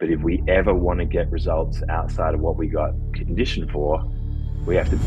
But 0.00 0.08
if 0.08 0.22
we 0.22 0.42
ever 0.48 0.74
want 0.74 1.00
to 1.00 1.04
get 1.04 1.30
results 1.30 1.82
outside 1.90 2.32
of 2.32 2.40
what 2.40 2.56
we 2.56 2.68
got 2.68 2.94
conditioned 3.12 3.70
for, 3.70 4.02
we 4.64 4.74
have 4.76 4.88
to. 4.88 4.98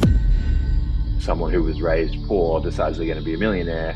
Someone 1.20 1.52
who 1.52 1.64
was 1.64 1.82
raised 1.82 2.16
poor 2.28 2.62
decides 2.62 3.00
they're 3.00 3.08
going 3.08 3.18
to 3.18 3.24
be 3.24 3.34
a 3.34 3.38
millionaire, 3.38 3.96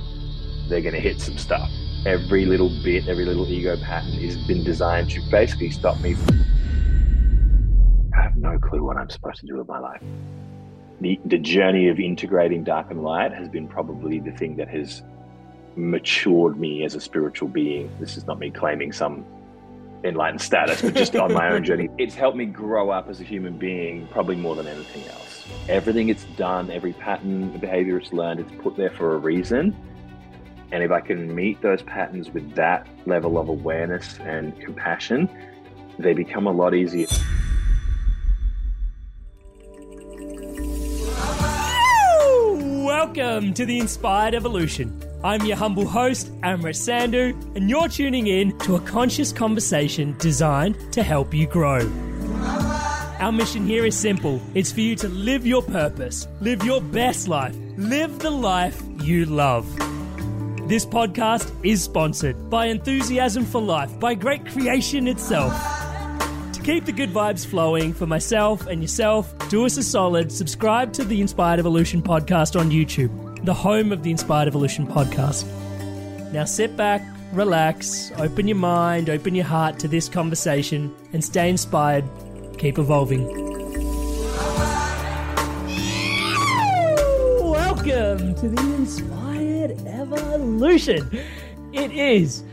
they're 0.67 0.81
going 0.81 0.95
to 0.95 0.99
hit 0.99 1.21
some 1.21 1.37
stuff. 1.37 1.69
Every 2.07 2.45
little 2.45 2.71
bit, 2.83 3.07
every 3.07 3.25
little 3.25 3.47
ego 3.47 3.77
pattern 3.77 4.13
has 4.13 4.37
been 4.47 4.63
designed 4.63 5.11
to 5.11 5.21
basically 5.29 5.69
stop 5.69 5.99
me. 6.01 6.15
I 8.17 8.23
have 8.23 8.35
no 8.35 8.57
clue 8.57 8.83
what 8.83 8.97
I'm 8.97 9.09
supposed 9.11 9.41
to 9.41 9.45
do 9.45 9.57
with 9.57 9.67
my 9.67 9.77
life. 9.77 10.01
The, 11.01 11.19
the 11.25 11.37
journey 11.37 11.89
of 11.89 11.99
integrating 11.99 12.63
dark 12.63 12.89
and 12.89 13.03
light 13.03 13.31
has 13.33 13.49
been 13.49 13.67
probably 13.67 14.19
the 14.19 14.31
thing 14.31 14.55
that 14.55 14.69
has 14.69 15.03
matured 15.75 16.59
me 16.59 16.83
as 16.85 16.95
a 16.95 16.99
spiritual 16.99 17.49
being. 17.49 17.91
This 17.99 18.17
is 18.17 18.25
not 18.25 18.39
me 18.39 18.49
claiming 18.49 18.91
some 18.91 19.23
enlightened 20.07 20.41
status, 20.41 20.81
but 20.81 20.95
just 20.95 21.15
on 21.15 21.33
my 21.33 21.51
own 21.51 21.63
journey. 21.65 21.89
It's 21.97 22.15
helped 22.15 22.37
me 22.37 22.45
grow 22.45 22.89
up 22.89 23.09
as 23.09 23.19
a 23.19 23.23
human 23.23 23.57
being, 23.57 24.07
probably 24.07 24.35
more 24.35 24.55
than 24.55 24.67
anything 24.67 25.03
else. 25.09 25.45
Everything 25.69 26.09
it's 26.09 26.23
done, 26.35 26.71
every 26.71 26.93
pattern, 26.93 27.53
the 27.53 27.59
behavior 27.59 27.97
it's 27.97 28.13
learned, 28.13 28.39
it's 28.39 28.51
put 28.61 28.75
there 28.77 28.89
for 28.89 29.15
a 29.15 29.17
reason. 29.17 29.75
And 30.71 30.83
if 30.83 30.91
I 30.91 30.99
can 30.99 31.33
meet 31.33 31.61
those 31.61 31.81
patterns 31.81 32.29
with 32.29 32.55
that 32.55 32.87
level 33.05 33.37
of 33.37 33.47
awareness 33.47 34.19
and 34.19 34.59
compassion, 34.59 35.29
they 35.97 36.13
become 36.13 36.45
a 36.47 36.51
lot 36.51 36.73
easier. 36.73 37.07
Welcome 42.83 43.53
to 43.53 43.65
the 43.65 43.79
Inspired 43.79 44.35
Evolution. 44.35 45.06
I'm 45.23 45.43
your 45.45 45.57
humble 45.57 45.87
host, 45.87 46.31
Amrit 46.41 46.75
Sandhu, 46.75 47.33
and 47.55 47.69
you're 47.69 47.87
tuning 47.87 48.27
in 48.27 48.57
to 48.59 48.75
a 48.75 48.79
conscious 48.81 49.31
conversation 49.31 50.15
designed 50.19 50.93
to 50.93 51.01
help 51.01 51.33
you 51.33 51.47
grow. 51.47 51.89
Our 53.19 53.31
mission 53.31 53.65
here 53.65 53.83
is 53.83 53.97
simple 53.97 54.39
it's 54.53 54.71
for 54.71 54.81
you 54.81 54.95
to 54.97 55.07
live 55.09 55.45
your 55.45 55.63
purpose, 55.63 56.27
live 56.39 56.63
your 56.63 56.81
best 56.81 57.27
life, 57.27 57.55
live 57.77 58.19
the 58.19 58.29
life 58.29 58.79
you 59.01 59.25
love. 59.25 59.65
This 60.67 60.85
podcast 60.85 61.51
is 61.63 61.81
sponsored 61.81 62.49
by 62.49 62.67
Enthusiasm 62.67 63.43
for 63.43 63.61
Life, 63.61 63.99
by 63.99 64.13
great 64.13 64.45
creation 64.45 65.07
itself. 65.07 65.51
To 66.53 66.61
keep 66.61 66.85
the 66.85 66.91
good 66.91 67.09
vibes 67.09 67.45
flowing 67.45 67.91
for 67.91 68.05
myself 68.05 68.67
and 68.67 68.81
yourself, 68.81 69.33
do 69.49 69.65
us 69.65 69.77
a 69.77 69.83
solid, 69.83 70.31
subscribe 70.31 70.93
to 70.93 71.03
the 71.03 71.21
Inspired 71.21 71.59
Evolution 71.59 72.03
podcast 72.03 72.59
on 72.59 72.69
YouTube, 72.69 73.26
the 73.43 73.53
home 73.53 73.91
of 73.91 74.03
the 74.03 74.11
Inspired 74.11 74.47
Evolution 74.47 74.87
podcast. 74.87 75.45
Now 76.31 76.45
sit 76.45 76.75
back, 76.75 77.03
relax, 77.31 78.11
open 78.17 78.47
your 78.47 78.57
mind, 78.57 79.09
open 79.09 79.35
your 79.35 79.45
heart 79.45 79.79
to 79.79 79.87
this 79.87 80.09
conversation, 80.09 80.93
and 81.13 81.23
stay 81.23 81.49
inspired. 81.49 82.03
Keep 82.57 82.79
evolving. 82.79 83.25
Welcome 87.43 88.35
to 88.35 88.49
the 88.49 88.75
Inspired 88.75 89.71
Evolution. 89.85 91.09
It 91.73 91.91
is 91.91 92.43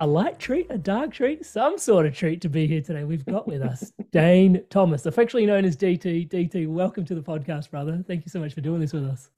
a 0.00 0.06
light 0.06 0.40
treat, 0.40 0.66
a 0.70 0.78
dark 0.78 1.12
treat, 1.12 1.46
some 1.46 1.78
sort 1.78 2.06
of 2.06 2.14
treat 2.16 2.40
to 2.40 2.48
be 2.48 2.66
here 2.66 2.80
today. 2.80 3.04
We've 3.04 3.24
got 3.24 3.46
with 3.46 3.62
us 3.62 3.92
Dane 4.10 4.64
Tomas, 4.68 5.06
affectionately 5.06 5.46
known 5.46 5.64
as 5.64 5.76
DT. 5.76 6.28
DT, 6.28 6.66
welcome 6.66 7.04
to 7.04 7.14
the 7.14 7.22
podcast, 7.22 7.70
brother. 7.70 8.02
Thank 8.06 8.24
you 8.24 8.30
so 8.30 8.40
much 8.40 8.52
for 8.52 8.60
doing 8.60 8.80
this 8.80 8.92
with 8.92 9.04
us. 9.04 9.30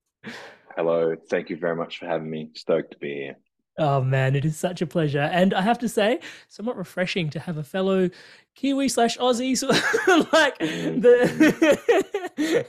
Hello. 0.76 1.14
Thank 1.30 1.50
you 1.50 1.56
very 1.56 1.76
much 1.76 1.98
for 1.98 2.06
having 2.06 2.28
me. 2.28 2.50
Stoked 2.54 2.92
to 2.92 2.98
be 2.98 3.14
here. 3.14 3.36
Oh 3.76 4.00
man, 4.00 4.36
it 4.36 4.44
is 4.44 4.56
such 4.56 4.82
a 4.82 4.86
pleasure, 4.86 5.18
and 5.32 5.52
I 5.52 5.60
have 5.60 5.80
to 5.80 5.88
say, 5.88 6.20
somewhat 6.46 6.76
refreshing 6.76 7.28
to 7.30 7.40
have 7.40 7.56
a 7.56 7.64
fellow 7.64 8.08
Kiwi 8.54 8.88
slash 8.88 9.18
Aussie, 9.18 9.58
so 9.58 9.66
like 10.32 10.56
the, 10.60 11.74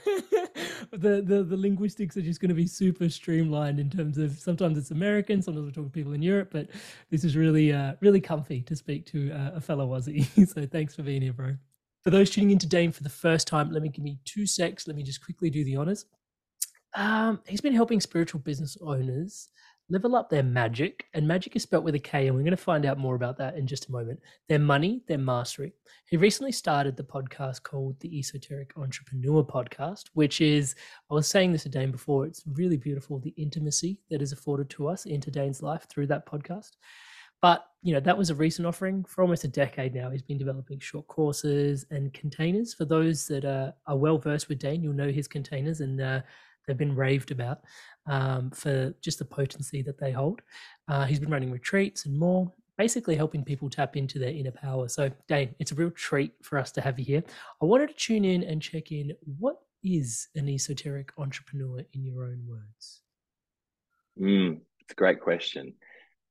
the 0.90 1.22
the 1.22 1.44
the 1.44 1.56
linguistics 1.56 2.16
are 2.16 2.22
just 2.22 2.40
going 2.40 2.48
to 2.48 2.56
be 2.56 2.66
super 2.66 3.08
streamlined 3.08 3.78
in 3.78 3.88
terms 3.88 4.18
of 4.18 4.32
sometimes 4.32 4.76
it's 4.76 4.90
American, 4.90 5.40
sometimes 5.40 5.66
we're 5.66 5.70
talking 5.70 5.90
to 5.90 5.94
people 5.94 6.12
in 6.12 6.22
Europe, 6.22 6.48
but 6.50 6.70
this 7.08 7.22
is 7.22 7.36
really 7.36 7.72
uh, 7.72 7.92
really 8.00 8.20
comfy 8.20 8.60
to 8.62 8.74
speak 8.74 9.06
to 9.06 9.30
uh, 9.30 9.52
a 9.54 9.60
fellow 9.60 9.88
Aussie. 9.96 10.26
so 10.52 10.66
thanks 10.66 10.96
for 10.96 11.02
being 11.02 11.22
here, 11.22 11.32
bro. 11.32 11.54
For 12.02 12.10
those 12.10 12.30
tuning 12.30 12.50
in 12.50 12.58
to 12.58 12.66
Dane 12.66 12.90
for 12.90 13.04
the 13.04 13.10
first 13.10 13.46
time, 13.46 13.70
let 13.70 13.82
me 13.82 13.90
give 13.90 14.04
me 14.04 14.18
two 14.24 14.44
secs. 14.44 14.88
Let 14.88 14.96
me 14.96 15.04
just 15.04 15.24
quickly 15.24 15.50
do 15.50 15.62
the 15.62 15.76
honors. 15.76 16.06
Um, 16.96 17.40
he's 17.46 17.60
been 17.60 17.74
helping 17.74 18.00
spiritual 18.00 18.40
business 18.40 18.76
owners 18.80 19.50
level 19.88 20.16
up 20.16 20.28
their 20.28 20.42
magic, 20.42 21.04
and 21.14 21.28
magic 21.28 21.54
is 21.54 21.62
spelt 21.62 21.84
with 21.84 21.94
a 21.94 21.98
K, 21.98 22.26
and 22.26 22.34
we're 22.34 22.42
going 22.42 22.50
to 22.50 22.56
find 22.56 22.84
out 22.84 22.98
more 22.98 23.14
about 23.14 23.36
that 23.38 23.56
in 23.56 23.66
just 23.66 23.88
a 23.88 23.92
moment. 23.92 24.18
Their 24.48 24.58
money, 24.58 25.02
their 25.06 25.18
mastery. 25.18 25.74
He 26.08 26.16
recently 26.16 26.50
started 26.50 26.96
the 26.96 27.04
podcast 27.04 27.62
called 27.62 28.00
the 28.00 28.18
Esoteric 28.18 28.72
Entrepreneur 28.76 29.44
Podcast, 29.44 30.04
which 30.14 30.40
is, 30.40 30.74
I 31.10 31.14
was 31.14 31.28
saying 31.28 31.52
this 31.52 31.62
to 31.64 31.68
Dane 31.68 31.92
before, 31.92 32.26
it's 32.26 32.42
really 32.54 32.76
beautiful 32.76 33.20
the 33.20 33.34
intimacy 33.36 34.00
that 34.10 34.22
is 34.22 34.32
afforded 34.32 34.70
to 34.70 34.88
us 34.88 35.06
into 35.06 35.30
Dane's 35.30 35.62
life 35.62 35.86
through 35.88 36.08
that 36.08 36.26
podcast. 36.26 36.72
But 37.42 37.66
you 37.82 37.92
know 37.92 38.00
that 38.00 38.16
was 38.16 38.30
a 38.30 38.34
recent 38.34 38.66
offering 38.66 39.04
for 39.04 39.20
almost 39.22 39.44
a 39.44 39.48
decade 39.48 39.94
now. 39.94 40.10
He's 40.10 40.22
been 40.22 40.38
developing 40.38 40.80
short 40.80 41.06
courses 41.06 41.84
and 41.90 42.12
containers. 42.14 42.72
For 42.72 42.86
those 42.86 43.26
that 43.26 43.44
are, 43.44 43.74
are 43.86 43.96
well 43.96 44.16
versed 44.16 44.48
with 44.48 44.58
Dane, 44.58 44.82
you'll 44.82 44.94
know 44.94 45.10
his 45.10 45.28
containers, 45.28 45.82
and 45.82 46.00
uh, 46.00 46.22
they've 46.66 46.76
been 46.76 46.94
raved 46.94 47.30
about 47.30 47.60
um, 48.06 48.50
for 48.50 48.94
just 49.00 49.18
the 49.18 49.24
potency 49.24 49.82
that 49.82 49.98
they 49.98 50.12
hold. 50.12 50.42
Uh, 50.88 51.04
he's 51.04 51.20
been 51.20 51.30
running 51.30 51.50
retreats 51.50 52.06
and 52.06 52.18
more, 52.18 52.52
basically 52.78 53.16
helping 53.16 53.44
people 53.44 53.70
tap 53.70 53.96
into 53.96 54.18
their 54.18 54.30
inner 54.30 54.50
power. 54.50 54.88
So, 54.88 55.10
Dane, 55.28 55.54
it's 55.58 55.72
a 55.72 55.76
real 55.76 55.90
treat 55.90 56.32
for 56.42 56.58
us 56.58 56.72
to 56.72 56.80
have 56.80 56.98
you 56.98 57.04
here. 57.04 57.22
I 57.62 57.64
wanted 57.64 57.88
to 57.88 57.94
tune 57.94 58.24
in 58.24 58.42
and 58.44 58.60
check 58.60 58.92
in. 58.92 59.12
What 59.38 59.56
is 59.82 60.28
an 60.34 60.48
esoteric 60.48 61.12
entrepreneur 61.18 61.80
in 61.92 62.04
your 62.04 62.24
own 62.24 62.44
words? 62.48 63.02
Mm, 64.20 64.60
it's 64.80 64.92
a 64.92 64.94
great 64.94 65.20
question. 65.20 65.74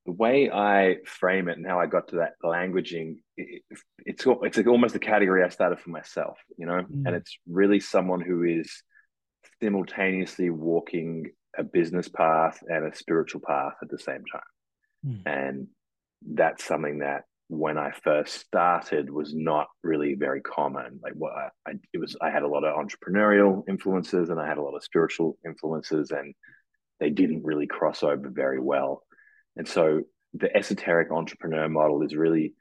The 0.06 0.12
way 0.12 0.52
I 0.52 0.98
frame 1.06 1.50
it 1.50 1.58
and 1.58 1.66
how 1.66 1.80
I 1.80 1.88
got 1.88 2.10
to 2.10 2.18
that 2.18 2.34
languaging, 2.44 3.18
it, 3.38 3.64
it's 4.06 4.26
it's 4.28 4.68
almost 4.68 4.96
a 4.96 5.00
category 5.00 5.44
I 5.44 5.50
started 5.50 5.80
for 5.80 5.90
myself, 5.90 6.38
you 6.58 6.68
know, 6.68 6.84
Mm. 6.84 7.08
and 7.08 7.16
it's 7.16 7.40
really 7.48 7.80
someone 7.80 8.22
who 8.22 8.44
is 8.44 8.84
simultaneously 9.62 10.50
walking 10.50 11.32
a 11.58 11.64
business 11.64 12.08
path 12.10 12.60
and 12.68 12.86
a 12.86 12.96
spiritual 12.96 13.42
path 13.46 13.74
at 13.82 13.90
the 13.90 14.00
same 14.00 14.24
time. 14.32 14.42
Mm. 15.06 15.22
And 15.26 15.68
that's 16.34 16.66
something 16.66 17.00
that 17.00 17.24
when 17.48 17.78
I 17.78 17.92
first 18.04 18.40
started 18.40 19.10
was 19.10 19.34
not 19.36 19.68
really 19.84 20.16
very 20.16 20.42
common. 20.42 21.00
Like 21.04 21.14
what 21.14 21.34
I, 21.34 21.50
I, 21.68 21.74
it 21.94 22.00
was, 22.00 22.16
I 22.22 22.32
had 22.32 22.44
a 22.44 22.48
lot 22.48 22.64
of 22.64 22.76
entrepreneurial 22.76 23.64
influences 23.70 24.30
and 24.30 24.40
I 24.40 24.48
had 24.48 24.58
a 24.58 24.64
lot 24.64 24.76
of 24.76 24.84
spiritual 24.84 25.38
influences, 25.46 26.12
and 26.12 26.34
they 27.00 27.12
didn't 27.12 27.44
really 27.44 27.68
cross 27.68 28.02
over 28.04 28.30
very 28.30 28.60
well. 28.60 29.04
And 29.56 29.68
so 29.68 30.02
the 30.34 30.56
esoteric 30.56 31.12
entrepreneur 31.12 31.70
model 31.70 32.02
is 32.02 32.16
really 32.16 32.54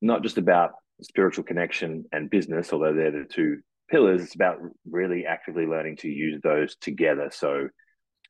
not 0.00 0.22
just 0.22 0.38
about 0.38 0.70
spiritual 1.02 1.44
connection 1.44 2.04
and 2.12 2.30
business, 2.30 2.72
although 2.72 2.94
they're 2.94 3.10
the 3.10 3.26
two 3.28 3.58
pillars. 3.92 4.22
It's 4.22 4.34
about 4.34 4.58
really 4.90 5.26
actively 5.26 5.66
learning 5.66 5.96
to 5.98 6.08
use 6.08 6.40
those 6.42 6.74
together. 6.76 7.30
So 7.32 7.68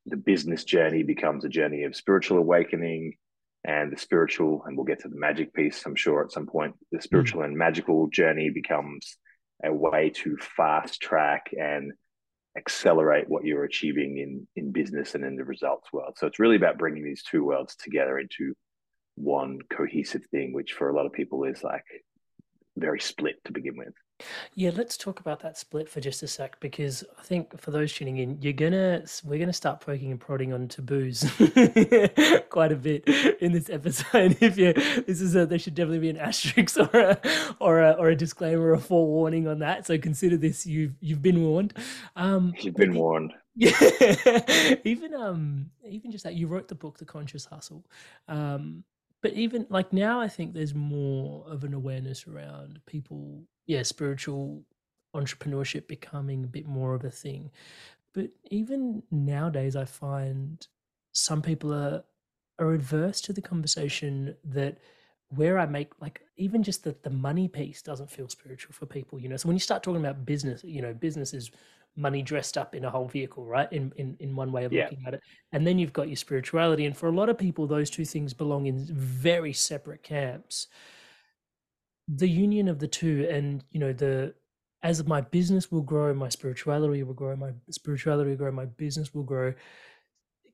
the 0.07 0.17
business 0.17 0.65
journey 0.65 1.05
becomes 1.05 1.45
a 1.45 1.49
journey 1.49 1.85
of 1.85 1.97
spiritual 1.97 2.39
awakening 2.39 3.15
and 3.65 3.93
the 3.93 3.97
spiritual, 3.97 4.65
and 4.67 4.77
we'll 4.77 4.85
get 4.85 5.01
to 5.03 5.09
the 5.09 5.19
magic 5.19 5.55
piece, 5.55 5.87
I'm 5.87 5.95
sure, 5.95 6.25
at 6.25 6.33
some 6.33 6.47
point. 6.47 6.75
The 6.91 7.01
spiritual 7.01 7.43
mm. 7.43 7.45
and 7.47 7.57
magical 7.57 8.09
journey 8.09 8.51
becomes 8.51 9.17
a 9.65 9.73
way 9.73 10.11
to 10.17 10.37
fast 10.57 11.01
track 11.01 11.51
and 11.57 11.93
accelerate 12.59 13.29
what 13.29 13.45
you're 13.45 13.65
achieving 13.65 14.19
in 14.19 14.47
in 14.57 14.73
business 14.73 15.15
and 15.15 15.25
in 15.25 15.37
the 15.37 15.45
results 15.45 15.93
world. 15.93 16.15
So 16.19 16.27
it's 16.27 16.41
really 16.41 16.57
about 16.57 16.77
bringing 16.77 17.05
these 17.05 17.23
two 17.23 17.45
worlds 17.45 17.77
together 17.77 18.19
into 18.19 18.55
one 19.15 19.61
cohesive 19.71 20.25
thing, 20.33 20.53
which 20.53 20.73
for 20.73 20.91
a 20.91 20.97
lot 20.97 21.07
of 21.07 21.13
people 21.13 21.45
is 21.45 21.63
like 21.63 21.85
very 22.77 23.01
split 23.01 23.37
to 23.45 23.53
begin 23.53 23.77
with. 23.77 23.95
Yeah, 24.55 24.71
let's 24.75 24.97
talk 24.97 25.21
about 25.21 25.41
that 25.41 25.59
split 25.59 25.89
for 25.89 26.01
just 26.01 26.23
a 26.23 26.27
sec 26.27 26.61
because 26.61 27.05
I 27.19 27.23
think 27.23 27.59
for 27.61 27.71
those 27.71 27.93
tuning 27.93 28.19
in, 28.19 28.39
you're 28.41 28.53
gonna 28.53 29.05
we're 29.25 29.39
gonna 29.39 29.53
start 29.53 29.81
poking 29.81 30.11
and 30.11 30.21
prodding 30.21 30.53
on 30.53 30.69
taboos 30.69 31.23
quite 32.51 32.73
a 32.73 32.77
bit 32.77 33.09
in 33.41 33.53
this 33.53 33.71
episode. 33.71 34.37
If 34.43 34.59
you 34.59 34.73
this 34.73 35.21
is 35.21 35.35
a 35.37 35.47
there 35.47 35.59
should 35.59 35.75
definitely 35.75 36.01
be 36.01 36.11
an 36.11 36.17
asterisk 36.17 36.79
or 36.79 36.91
a 36.99 37.21
or 37.61 37.81
a 37.81 37.93
or 37.93 38.09
a 38.09 38.17
disclaimer 38.17 38.63
or 38.63 38.75
a 38.75 38.81
forewarning 38.81 39.49
on 39.49 39.61
that. 39.61 39.87
So 39.87 39.97
consider 39.99 40.37
this 40.37 40.67
you've 40.67 40.95
you've 41.01 41.23
been 41.23 41.43
warned. 41.43 41.75
Um, 42.17 42.53
you've 42.61 42.75
been 42.75 42.95
warned. 42.95 43.33
Yeah, 43.55 43.79
even 44.85 45.15
um 45.15 45.71
even 45.87 46.11
just 46.11 46.25
that 46.25 46.35
you 46.35 46.47
wrote 46.47 46.69
the 46.69 46.75
book 46.75 46.99
The 46.99 47.05
Conscious 47.05 47.45
Hustle. 47.45 47.85
Um, 48.29 48.85
but 49.23 49.33
even 49.33 49.67
like 49.71 49.93
now 49.93 50.21
i 50.21 50.29
think 50.29 50.53
there's 50.53 50.75
more 50.75 51.45
of 51.47 51.65
an 51.65 51.73
awareness 51.73 52.27
around 52.27 52.81
people 52.87 53.45
yeah 53.67 53.83
spiritual 53.83 54.63
entrepreneurship 55.15 55.87
becoming 55.87 56.45
a 56.45 56.49
bit 56.49 56.67
more 56.67 56.95
of 56.95 57.05
a 57.05 57.11
thing 57.11 57.51
but 58.15 58.29
even 58.51 59.03
nowadays 59.11 59.77
i 59.77 59.85
find 59.85 60.67
some 61.13 61.43
people 61.43 61.73
are 61.73 62.03
are 62.59 62.73
adverse 62.73 63.21
to 63.21 63.33
the 63.33 63.43
conversation 63.43 64.37
that 64.45 64.79
where 65.35 65.59
I 65.59 65.67
make 65.67 65.93
like 66.01 66.21
even 66.37 66.63
just 66.63 66.85
the 66.85 66.95
the 67.03 67.11
money 67.11 67.49
piece 67.49 67.83
doesn't 67.83 68.11
feel 68.11 68.29
spiritual 68.29 68.73
for 68.73 68.87
people, 68.87 69.19
you 69.19 69.29
know. 69.29 69.37
So 69.37 69.49
when 69.49 69.57
you 69.57 69.61
start 69.61 69.83
talking 69.83 70.01
about 70.01 70.25
business, 70.25 70.63
you 70.65 70.83
know, 70.83 70.93
business 70.93 71.33
is 71.33 71.51
money 71.95 72.23
dressed 72.23 72.57
up 72.57 72.75
in 72.75 72.85
a 72.85 72.91
whole 72.91 73.09
vehicle, 73.09 73.45
right? 73.45 73.71
In 73.73 73.93
in, 73.97 74.17
in 74.21 74.37
one 74.37 74.53
way 74.53 74.65
of 74.65 74.73
yeah. 74.73 74.85
looking 74.85 75.05
at 75.07 75.15
it. 75.15 75.23
And 75.53 75.67
then 75.67 75.79
you've 75.79 75.93
got 75.93 76.09
your 76.09 76.17
spirituality. 76.17 76.85
And 76.85 76.97
for 76.97 77.09
a 77.09 77.13
lot 77.13 77.29
of 77.29 77.39
people, 77.39 77.67
those 77.67 77.91
two 77.91 78.05
things 78.05 78.35
belong 78.35 78.67
in 78.67 78.87
very 78.87 79.53
separate 79.53 80.03
camps. 80.03 80.69
The 82.15 82.29
union 82.29 82.69
of 82.69 82.79
the 82.79 82.89
two 82.89 83.27
and 83.31 83.65
you 83.71 83.81
know, 83.81 83.93
the 83.93 84.35
as 84.83 85.05
my 85.07 85.21
business 85.21 85.71
will 85.71 85.83
grow, 85.83 86.13
my 86.13 86.29
spirituality 86.29 87.03
will 87.03 87.15
grow, 87.15 87.37
my 87.37 87.53
spirituality 87.71 88.31
will 88.31 88.37
grow, 88.37 88.53
my 88.53 88.65
business 88.65 89.15
will 89.15 89.23
grow, 89.23 89.55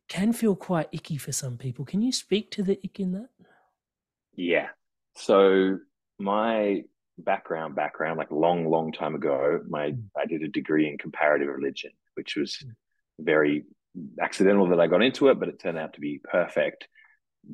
can 0.09 0.33
feel 0.33 0.55
quite 0.55 0.89
icky 0.93 1.17
for 1.17 1.33
some 1.33 1.57
people. 1.57 1.85
Can 1.85 2.03
you 2.03 2.13
speak 2.13 2.51
to 2.53 2.63
the 2.63 2.79
ick 2.85 3.01
in 3.01 3.13
that? 3.13 3.29
Yeah. 4.37 4.69
So 5.17 5.79
my 6.19 6.83
background 7.19 7.75
background 7.75 8.19
like 8.19 8.31
long 8.31 8.69
long 8.71 8.93
time 8.93 9.15
ago 9.15 9.61
my 9.69 9.91
mm. 9.91 10.03
i 10.17 10.25
did 10.25 10.43
a 10.43 10.49
degree 10.49 10.89
in 10.89 10.97
comparative 10.97 11.49
religion 11.49 11.91
which 12.15 12.37
was 12.37 12.59
mm. 12.65 12.71
very 13.19 13.65
accidental 14.21 14.69
that 14.69 14.81
i 14.81 14.87
got 14.87 15.03
into 15.03 15.29
it 15.29 15.39
but 15.39 15.49
it 15.49 15.59
turned 15.59 15.79
out 15.79 15.93
to 15.93 16.01
be 16.01 16.21
perfect 16.31 16.87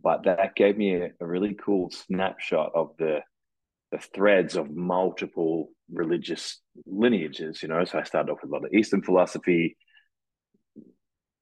but 0.03 0.25
that 0.25 0.55
gave 0.55 0.77
me 0.77 0.97
a, 0.97 1.09
a 1.21 1.27
really 1.27 1.55
cool 1.55 1.91
snapshot 1.91 2.73
of 2.75 2.91
the 2.99 3.21
the 3.95 3.99
threads 3.99 4.57
of 4.57 4.75
multiple 4.75 5.69
religious 5.93 6.61
lineages 6.85 7.63
you 7.63 7.69
know 7.69 7.85
so 7.85 7.99
i 7.99 8.03
started 8.03 8.33
off 8.33 8.39
with 8.43 8.51
a 8.51 8.53
lot 8.53 8.65
of 8.65 8.73
eastern 8.73 9.03
philosophy 9.03 9.77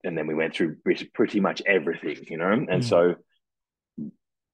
and 0.05 0.19
then 0.19 0.27
we 0.27 0.35
went 0.35 0.55
through 0.55 0.77
pretty 1.15 1.41
much 1.41 1.63
everything 1.67 2.19
you 2.29 2.37
know 2.37 2.53
and 2.53 2.69
mm. 2.69 2.85
so 2.85 3.15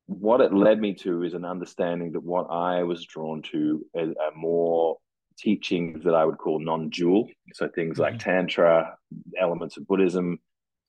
what 0.06 0.40
it 0.40 0.54
led 0.54 0.80
me 0.80 0.94
to 0.94 1.22
is 1.22 1.34
an 1.34 1.44
understanding 1.44 2.12
that 2.12 2.24
what 2.24 2.46
I 2.50 2.82
was 2.82 3.04
drawn 3.04 3.42
to 3.52 3.84
are 3.94 4.32
more 4.34 4.96
teachings 5.38 6.02
that 6.04 6.14
I 6.14 6.24
would 6.24 6.38
call 6.38 6.60
non-dual. 6.60 7.28
So 7.52 7.68
things 7.68 7.98
like 7.98 8.18
Tantra, 8.18 8.96
elements 9.38 9.76
of 9.76 9.86
Buddhism, 9.86 10.38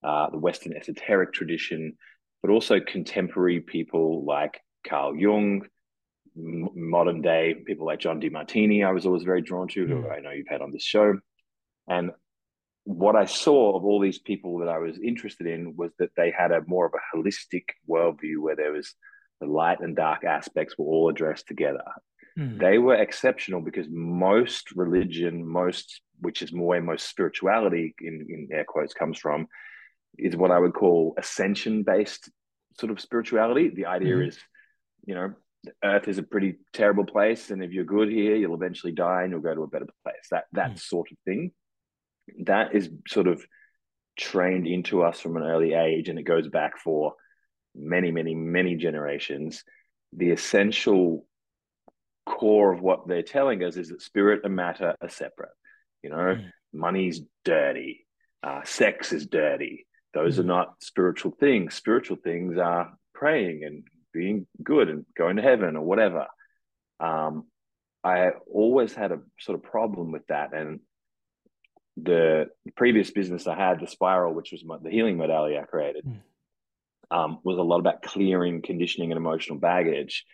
uh, 0.04 0.30
the 0.30 0.38
Western 0.38 0.74
esoteric 0.74 1.34
tradition, 1.34 1.98
but 2.42 2.50
also 2.50 2.80
contemporary 2.80 3.60
people 3.60 4.24
like 4.24 4.62
Carl 4.88 5.18
Jung, 5.18 5.64
modern 6.40 7.22
day 7.22 7.56
people 7.66 7.86
like 7.86 8.00
John 8.00 8.22
Demartini. 8.22 8.86
I 8.86 8.92
was 8.92 9.06
always 9.06 9.24
very 9.24 9.42
drawn 9.42 9.68
to, 9.70 9.86
who 9.86 9.96
mm. 9.96 10.12
I 10.12 10.20
know 10.20 10.32
you've 10.32 10.48
had 10.48 10.62
on 10.62 10.72
this 10.72 10.84
show. 10.84 11.14
And 11.88 12.12
what 12.84 13.16
I 13.16 13.26
saw 13.26 13.76
of 13.76 13.84
all 13.84 14.00
these 14.00 14.20
people 14.20 14.60
that 14.60 14.70
I 14.70 14.78
was 14.80 14.98
interested 14.98 15.48
in 15.48 15.76
was 15.76 15.92
that 16.00 16.12
they 16.16 16.32
had 16.36 16.52
a 16.52 16.62
more 16.66 16.86
of 16.86 16.94
a 16.94 17.18
holistic 17.18 17.64
worldview 17.90 18.40
where 18.40 18.56
there 18.56 18.72
was 18.72 18.94
the 19.40 19.48
light 19.48 19.80
and 19.80 19.96
dark 19.96 20.24
aspects 20.24 20.76
were 20.78 20.86
all 20.86 21.10
addressed 21.10 21.48
together. 21.48 21.84
Mm. 22.38 22.60
They 22.60 22.78
were 22.78 22.96
exceptional 22.96 23.62
because 23.62 23.88
most 23.90 24.72
religion, 24.76 25.48
most 25.48 26.02
which 26.22 26.42
is 26.42 26.52
more 26.52 26.68
where 26.68 26.82
most 26.82 27.10
spirituality 27.10 27.96
in, 28.02 28.26
in 28.30 28.50
air 28.52 28.66
quotes 28.68 28.94
comes 28.94 29.18
from, 29.18 29.48
is 30.18 30.36
what 30.36 30.52
I 30.52 30.60
would 30.60 30.74
call 30.74 31.14
ascension 31.18 31.84
based 31.84 32.30
sort 32.80 32.92
of 32.92 33.00
spirituality. 33.00 33.70
The 33.70 33.86
idea 33.86 34.16
mm. 34.16 34.28
is, 34.28 34.40
you 35.06 35.16
know, 35.16 35.34
Earth 35.84 36.08
is 36.08 36.18
a 36.18 36.24
pretty 36.24 36.56
terrible 36.74 37.06
place, 37.06 37.52
and 37.52 37.64
if 37.64 37.72
you're 37.72 37.84
good 37.84 38.10
here, 38.10 38.36
you'll 38.36 38.56
eventually 38.56 38.94
die 38.94 39.24
and 39.24 39.32
you'll 39.32 39.42
go 39.42 39.54
to 39.54 39.64
a 39.64 39.68
better 39.68 39.88
place. 40.04 40.28
That 40.32 40.46
that 40.54 40.72
mm. 40.72 40.80
sort 40.80 41.12
of 41.12 41.18
thing 41.26 41.52
that 42.46 42.76
is 42.76 42.90
sort 43.08 43.28
of 43.28 43.46
trained 44.18 44.68
into 44.68 45.02
us 45.04 45.20
from 45.20 45.38
an 45.38 45.44
early 45.44 45.74
age 45.74 46.10
and 46.10 46.20
it 46.20 46.24
goes 46.24 46.48
back 46.48 46.78
for 46.78 47.14
many 47.76 48.12
many 48.12 48.36
many 48.36 48.76
generations 48.76 49.64
the 50.14 50.32
essential 50.32 51.26
core 52.26 52.74
of 52.74 52.82
what 52.82 53.08
they're 53.08 53.22
telling 53.24 53.64
us 53.64 53.78
is 53.78 53.90
that 53.90 54.02
spirit 54.02 54.42
and 54.44 54.56
matter 54.56 54.94
are 55.02 55.10
separate 55.10 55.52
you 56.04 56.10
know 56.10 56.36
mm. 56.36 56.46
money's 56.74 57.22
dirty 57.46 58.06
uh, 58.44 58.62
sex 58.64 59.14
is 59.14 59.26
dirty 59.26 59.86
those 60.14 60.36
mm. 60.36 60.40
are 60.40 60.48
not 60.48 60.74
spiritual 60.82 61.32
things 61.40 61.74
spiritual 61.74 62.18
things 62.22 62.58
are 62.58 62.92
praying 63.14 63.64
and 63.64 63.84
being 64.14 64.48
good 64.64 64.90
and 64.90 65.06
going 65.18 65.36
to 65.36 65.42
heaven 65.42 65.76
or 65.76 65.84
whatever 65.84 66.28
um, 67.00 67.46
i 68.04 68.32
always 68.52 68.94
had 68.94 69.12
a 69.12 69.20
sort 69.40 69.58
of 69.58 69.64
problem 69.64 70.12
with 70.12 70.26
that 70.28 70.54
and 70.54 70.80
the 72.04 72.48
previous 72.76 73.12
business 73.12 73.48
I 73.48 73.56
had, 73.56 73.80
the 73.80 73.88
Spiral, 73.88 74.34
which 74.34 74.52
was 74.52 74.64
my, 74.64 74.78
the 74.82 74.90
healing 74.90 75.18
modality 75.18 75.58
I 75.58 75.64
created, 75.64 76.06
mm. 76.06 76.20
um, 77.16 77.40
was 77.44 77.58
a 77.58 77.64
lot 77.64 77.80
about 77.80 78.02
clearing 78.02 78.62
conditioning 78.62 79.12
and 79.12 79.18
emotional 79.18 79.60
baggage. 79.60 80.26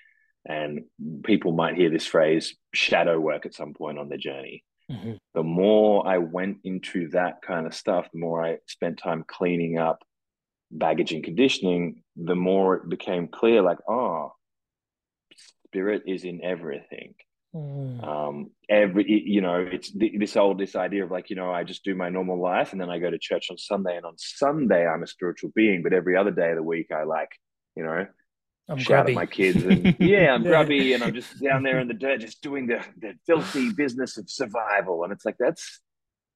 And 0.48 0.82
people 1.24 1.53
might 1.53 1.75
hear 1.75 1.89
this 1.89 2.05
phrase 2.05 2.55
shadow 2.74 3.20
work 3.20 3.46
at 3.46 3.55
some 3.55 3.74
point 3.74 3.98
on 3.98 4.10
their 4.10 4.17
journey. 4.17 4.63
Mm-hmm. 4.91 5.13
The 5.34 5.44
more 5.44 6.08
I 6.08 6.20
went 6.20 6.58
into 6.63 7.10
that 7.10 7.41
kind 7.41 7.65
of 7.65 7.74
stuff, 7.74 8.08
the 8.13 8.20
more 8.20 8.46
I 8.46 8.58
spent 8.67 9.00
time 9.00 9.25
cleaning 9.27 9.79
up 9.79 10.03
baggage 10.77 11.12
and 11.12 11.24
conditioning, 11.24 12.03
the 12.15 12.36
more 12.36 12.75
it 12.75 12.89
became 12.89 13.27
clear 13.27 13.62
like, 13.62 13.79
oh, 13.88 14.34
spirit 15.67 16.03
is 16.08 16.24
in 16.24 16.44
everything. 16.44 17.15
Mm. 17.55 18.05
Um, 18.05 18.51
every 18.70 19.05
you 19.08 19.39
know, 19.39 19.65
it's 19.72 19.91
this 19.94 20.36
old 20.36 20.60
this 20.60 20.75
idea 20.75 21.05
of 21.05 21.12
like 21.12 21.29
you 21.29 21.38
know, 21.38 21.51
I 21.51 21.63
just 21.63 21.86
do 21.86 21.96
my 21.96 22.10
normal 22.10 22.39
life 22.41 22.74
and 22.74 22.82
then 22.82 22.89
I 22.89 23.00
go 23.00 23.10
to 23.10 23.17
church 23.17 23.48
on 23.50 23.58
Sunday, 23.58 23.96
and 23.96 24.05
on 24.05 24.15
Sunday 24.17 24.86
I'm 24.86 25.03
a 25.03 25.08
spiritual 25.08 25.51
being, 25.55 25.82
but 25.82 25.94
every 25.94 26.17
other 26.17 26.32
day 26.32 26.50
of 26.50 26.58
the 26.58 26.63
week 26.63 26.91
I 26.91 27.03
like 27.03 27.29
you 27.75 27.84
know. 27.84 28.08
I'm 28.67 28.79
shout 28.79 29.05
grubby. 29.05 29.12
at 29.12 29.15
my 29.15 29.25
kids 29.27 29.63
and 29.63 29.96
yeah, 30.00 30.34
I'm 30.34 30.44
yeah. 30.44 30.50
grubby 30.50 30.94
and 30.94 31.03
I'm 31.03 31.13
just 31.13 31.39
down 31.39 31.62
there 31.62 31.79
in 31.79 31.88
the 31.88 31.94
dirt, 31.94 32.22
just 32.22 32.41
doing 32.41 32.65
the, 32.65 32.84
the 33.00 33.13
filthy 33.27 33.72
business 33.72 34.17
of 34.17 34.27
survival. 34.27 35.03
And 35.03 35.13
it's 35.13 35.24
like 35.24 35.36
that's 35.38 35.82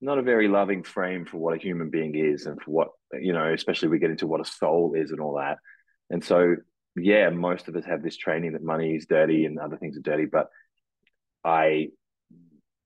not 0.02 0.18
a 0.18 0.24
very 0.24 0.48
loving 0.48 0.84
frame 0.84 1.26
for 1.26 1.38
what 1.38 1.56
a 1.56 1.62
human 1.62 1.90
being 1.90 2.16
is 2.16 2.46
and 2.46 2.62
for 2.62 2.72
what 2.72 2.88
you 3.14 3.34
know, 3.34 3.54
especially 3.54 3.90
we 3.90 4.00
get 4.00 4.12
into 4.12 4.28
what 4.28 4.42
a 4.42 4.46
soul 4.46 4.94
is 4.96 5.12
and 5.12 5.20
all 5.20 5.36
that. 5.36 5.58
And 6.10 6.24
so 6.24 6.56
yeah, 6.96 7.30
most 7.30 7.68
of 7.68 7.76
us 7.76 7.86
have 7.86 8.04
this 8.04 8.18
training 8.18 8.54
that 8.54 8.64
money 8.64 8.96
is 8.96 9.06
dirty 9.06 9.46
and 9.46 9.60
other 9.60 9.78
things 9.78 9.98
are 9.98 10.02
dirty, 10.02 10.26
but 10.26 10.48
I 11.44 11.90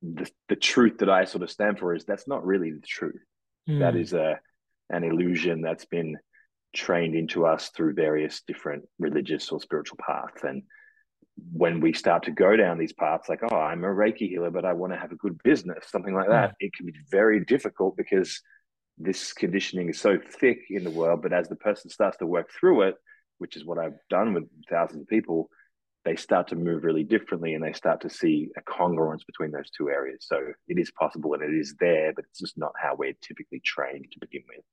the, 0.01 0.29
the 0.49 0.55
truth 0.55 0.97
that 0.99 1.09
I 1.09 1.25
sort 1.25 1.43
of 1.43 1.51
stand 1.51 1.79
for 1.79 1.95
is 1.95 2.03
that's 2.03 2.27
not 2.27 2.45
really 2.45 2.71
the 2.71 2.85
truth. 2.85 3.21
Mm. 3.69 3.79
That 3.79 3.95
is 3.95 4.13
a 4.13 4.39
an 4.89 5.03
illusion 5.03 5.61
that's 5.61 5.85
been 5.85 6.17
trained 6.75 7.15
into 7.15 7.45
us 7.45 7.69
through 7.69 7.93
various 7.93 8.41
different 8.47 8.83
religious 8.99 9.51
or 9.51 9.61
spiritual 9.61 9.97
paths. 10.05 10.43
And 10.43 10.63
when 11.51 11.79
we 11.79 11.93
start 11.93 12.23
to 12.23 12.31
go 12.31 12.55
down 12.55 12.77
these 12.77 12.93
paths, 12.93 13.29
like, 13.29 13.41
oh, 13.51 13.55
I'm 13.55 13.83
a 13.83 13.87
Reiki 13.87 14.29
healer, 14.29 14.51
but 14.51 14.65
I 14.65 14.73
want 14.73 14.93
to 14.93 14.99
have 14.99 15.11
a 15.11 15.15
good 15.15 15.41
business, 15.43 15.85
something 15.89 16.13
like 16.13 16.29
that, 16.29 16.55
it 16.59 16.73
can 16.73 16.85
be 16.85 16.93
very 17.09 17.43
difficult 17.43 17.97
because 17.97 18.41
this 18.97 19.33
conditioning 19.33 19.89
is 19.89 19.99
so 19.99 20.19
thick 20.39 20.59
in 20.69 20.83
the 20.83 20.91
world. 20.91 21.21
But 21.21 21.33
as 21.33 21.49
the 21.49 21.55
person 21.55 21.89
starts 21.89 22.17
to 22.17 22.27
work 22.27 22.51
through 22.51 22.83
it, 22.83 22.95
which 23.39 23.55
is 23.55 23.65
what 23.65 23.79
I've 23.79 23.97
done 24.09 24.33
with 24.33 24.43
thousands 24.69 25.01
of 25.01 25.07
people, 25.07 25.49
they 26.05 26.15
start 26.15 26.47
to 26.49 26.55
move 26.55 26.83
really 26.83 27.03
differently 27.03 27.53
and 27.53 27.63
they 27.63 27.73
start 27.73 28.01
to 28.01 28.09
see 28.09 28.49
a 28.57 28.61
congruence 28.61 29.25
between 29.25 29.51
those 29.51 29.69
two 29.75 29.89
areas. 29.89 30.25
So 30.27 30.37
it 30.67 30.77
is 30.77 30.91
possible 30.91 31.33
and 31.33 31.41
it 31.41 31.57
is 31.57 31.75
there, 31.79 32.13
but 32.13 32.25
it's 32.29 32.39
just 32.39 32.57
not 32.57 32.73
how 32.81 32.95
we're 32.95 33.13
typically 33.21 33.61
trained 33.63 34.05
to 34.11 34.19
begin 34.19 34.43
with. 34.47 34.65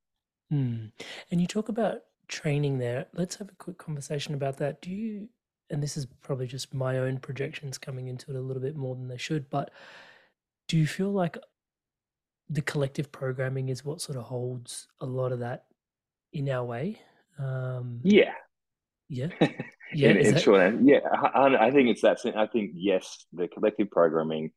Hmm. 0.51 0.87
And 1.31 1.41
you 1.41 1.47
talk 1.47 1.69
about 1.69 2.01
training 2.27 2.79
there. 2.79 3.07
Let's 3.15 3.37
have 3.37 3.49
a 3.49 3.55
quick 3.55 3.79
conversation 3.79 4.35
about 4.35 4.57
that. 4.59 4.83
Do 4.83 4.91
you, 4.91 5.29
and 5.71 5.83
this 5.83 5.97
is 5.97 6.07
probably 6.23 6.47
just 6.47 6.75
my 6.75 6.99
own 6.99 7.19
projections 7.19 7.79
coming 7.79 8.09
into 8.09 8.31
it 8.31 8.37
a 8.37 8.41
little 8.41 8.63
bit 8.63 8.77
more 8.77 8.95
than 8.95 9.09
they 9.09 9.17
should, 9.17 9.49
but 9.51 9.71
do 10.69 10.77
you 10.77 10.87
feel 10.87 11.11
like 11.11 11.37
the 12.49 12.63
collective 12.63 13.11
programming 13.13 13.69
is 13.69 13.85
what 13.85 14.01
sort 14.01 14.19
of 14.19 14.25
holds 14.25 14.89
a 15.01 15.07
lot 15.07 15.33
of 15.33 15.39
that 15.39 15.65
in 16.33 16.49
our 16.49 16.65
way? 16.65 17.01
Um, 17.39 18.01
yeah. 18.03 18.33
Yeah. 19.09 19.29
Yeah. 19.93 20.11
in, 20.11 20.19
in 20.19 20.35
that... 20.35 20.43
short 20.45 20.73
yeah. 20.85 21.01
I, 21.11 21.67
I 21.67 21.71
think 21.73 21.89
it's 21.89 22.03
that. 22.03 22.19
I 22.37 22.47
think, 22.47 22.71
yes, 22.75 23.27
the 23.33 23.49
collective 23.49 23.91
programming, 23.91 24.53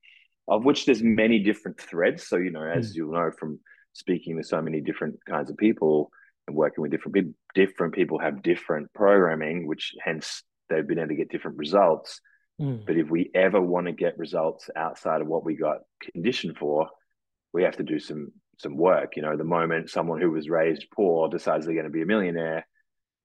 of 0.48 0.64
which 0.64 0.86
there's 0.86 1.02
many 1.02 1.40
different 1.40 1.82
threads. 1.82 2.28
So, 2.28 2.38
you 2.38 2.52
know, 2.52 2.62
as 2.62 2.92
mm. 2.92 2.98
you'll 2.98 3.14
know 3.14 3.32
from 3.32 3.60
speaking 3.94 4.38
to 4.38 4.44
so 4.44 4.62
many 4.62 4.80
different 4.80 5.18
kinds 5.28 5.50
of 5.50 5.58
people 5.58 6.12
and 6.48 6.56
working 6.56 6.84
with 6.84 6.92
different 6.92 7.16
people, 7.16 7.34
different 7.56 7.96
people 7.96 8.20
have 8.20 8.44
different 8.44 8.94
programming, 8.94 9.66
which 9.66 9.96
hence 10.06 10.44
they've 10.70 10.88
been 10.88 11.00
able 11.00 11.10
to 11.10 11.16
get 11.16 11.32
different 11.32 11.58
results. 11.58 12.20
Mm. 12.62 12.86
But 12.86 12.98
if 12.98 13.10
we 13.10 13.32
ever 13.34 13.62
want 13.62 13.88
to 13.88 13.94
get 13.94 14.18
results 14.18 14.70
outside 14.76 15.22
of 15.22 15.28
what 15.28 15.44
we 15.44 15.56
got 15.56 15.80
conditioned 16.14 16.58
for, 16.58 16.88
we 17.52 17.64
have 17.64 17.78
to 17.78 17.84
do 17.84 18.00
some 18.00 18.32
some 18.58 18.78
work. 18.78 19.16
You 19.16 19.24
know, 19.24 19.36
the 19.36 19.44
moment 19.44 19.90
someone 19.90 20.22
who 20.22 20.32
was 20.32 20.50
raised 20.50 20.86
poor 20.96 21.30
decides 21.30 21.66
they're 21.66 21.74
going 21.74 21.86
to 21.86 21.92
be 21.92 22.04
a 22.04 22.08
millionaire, 22.08 22.68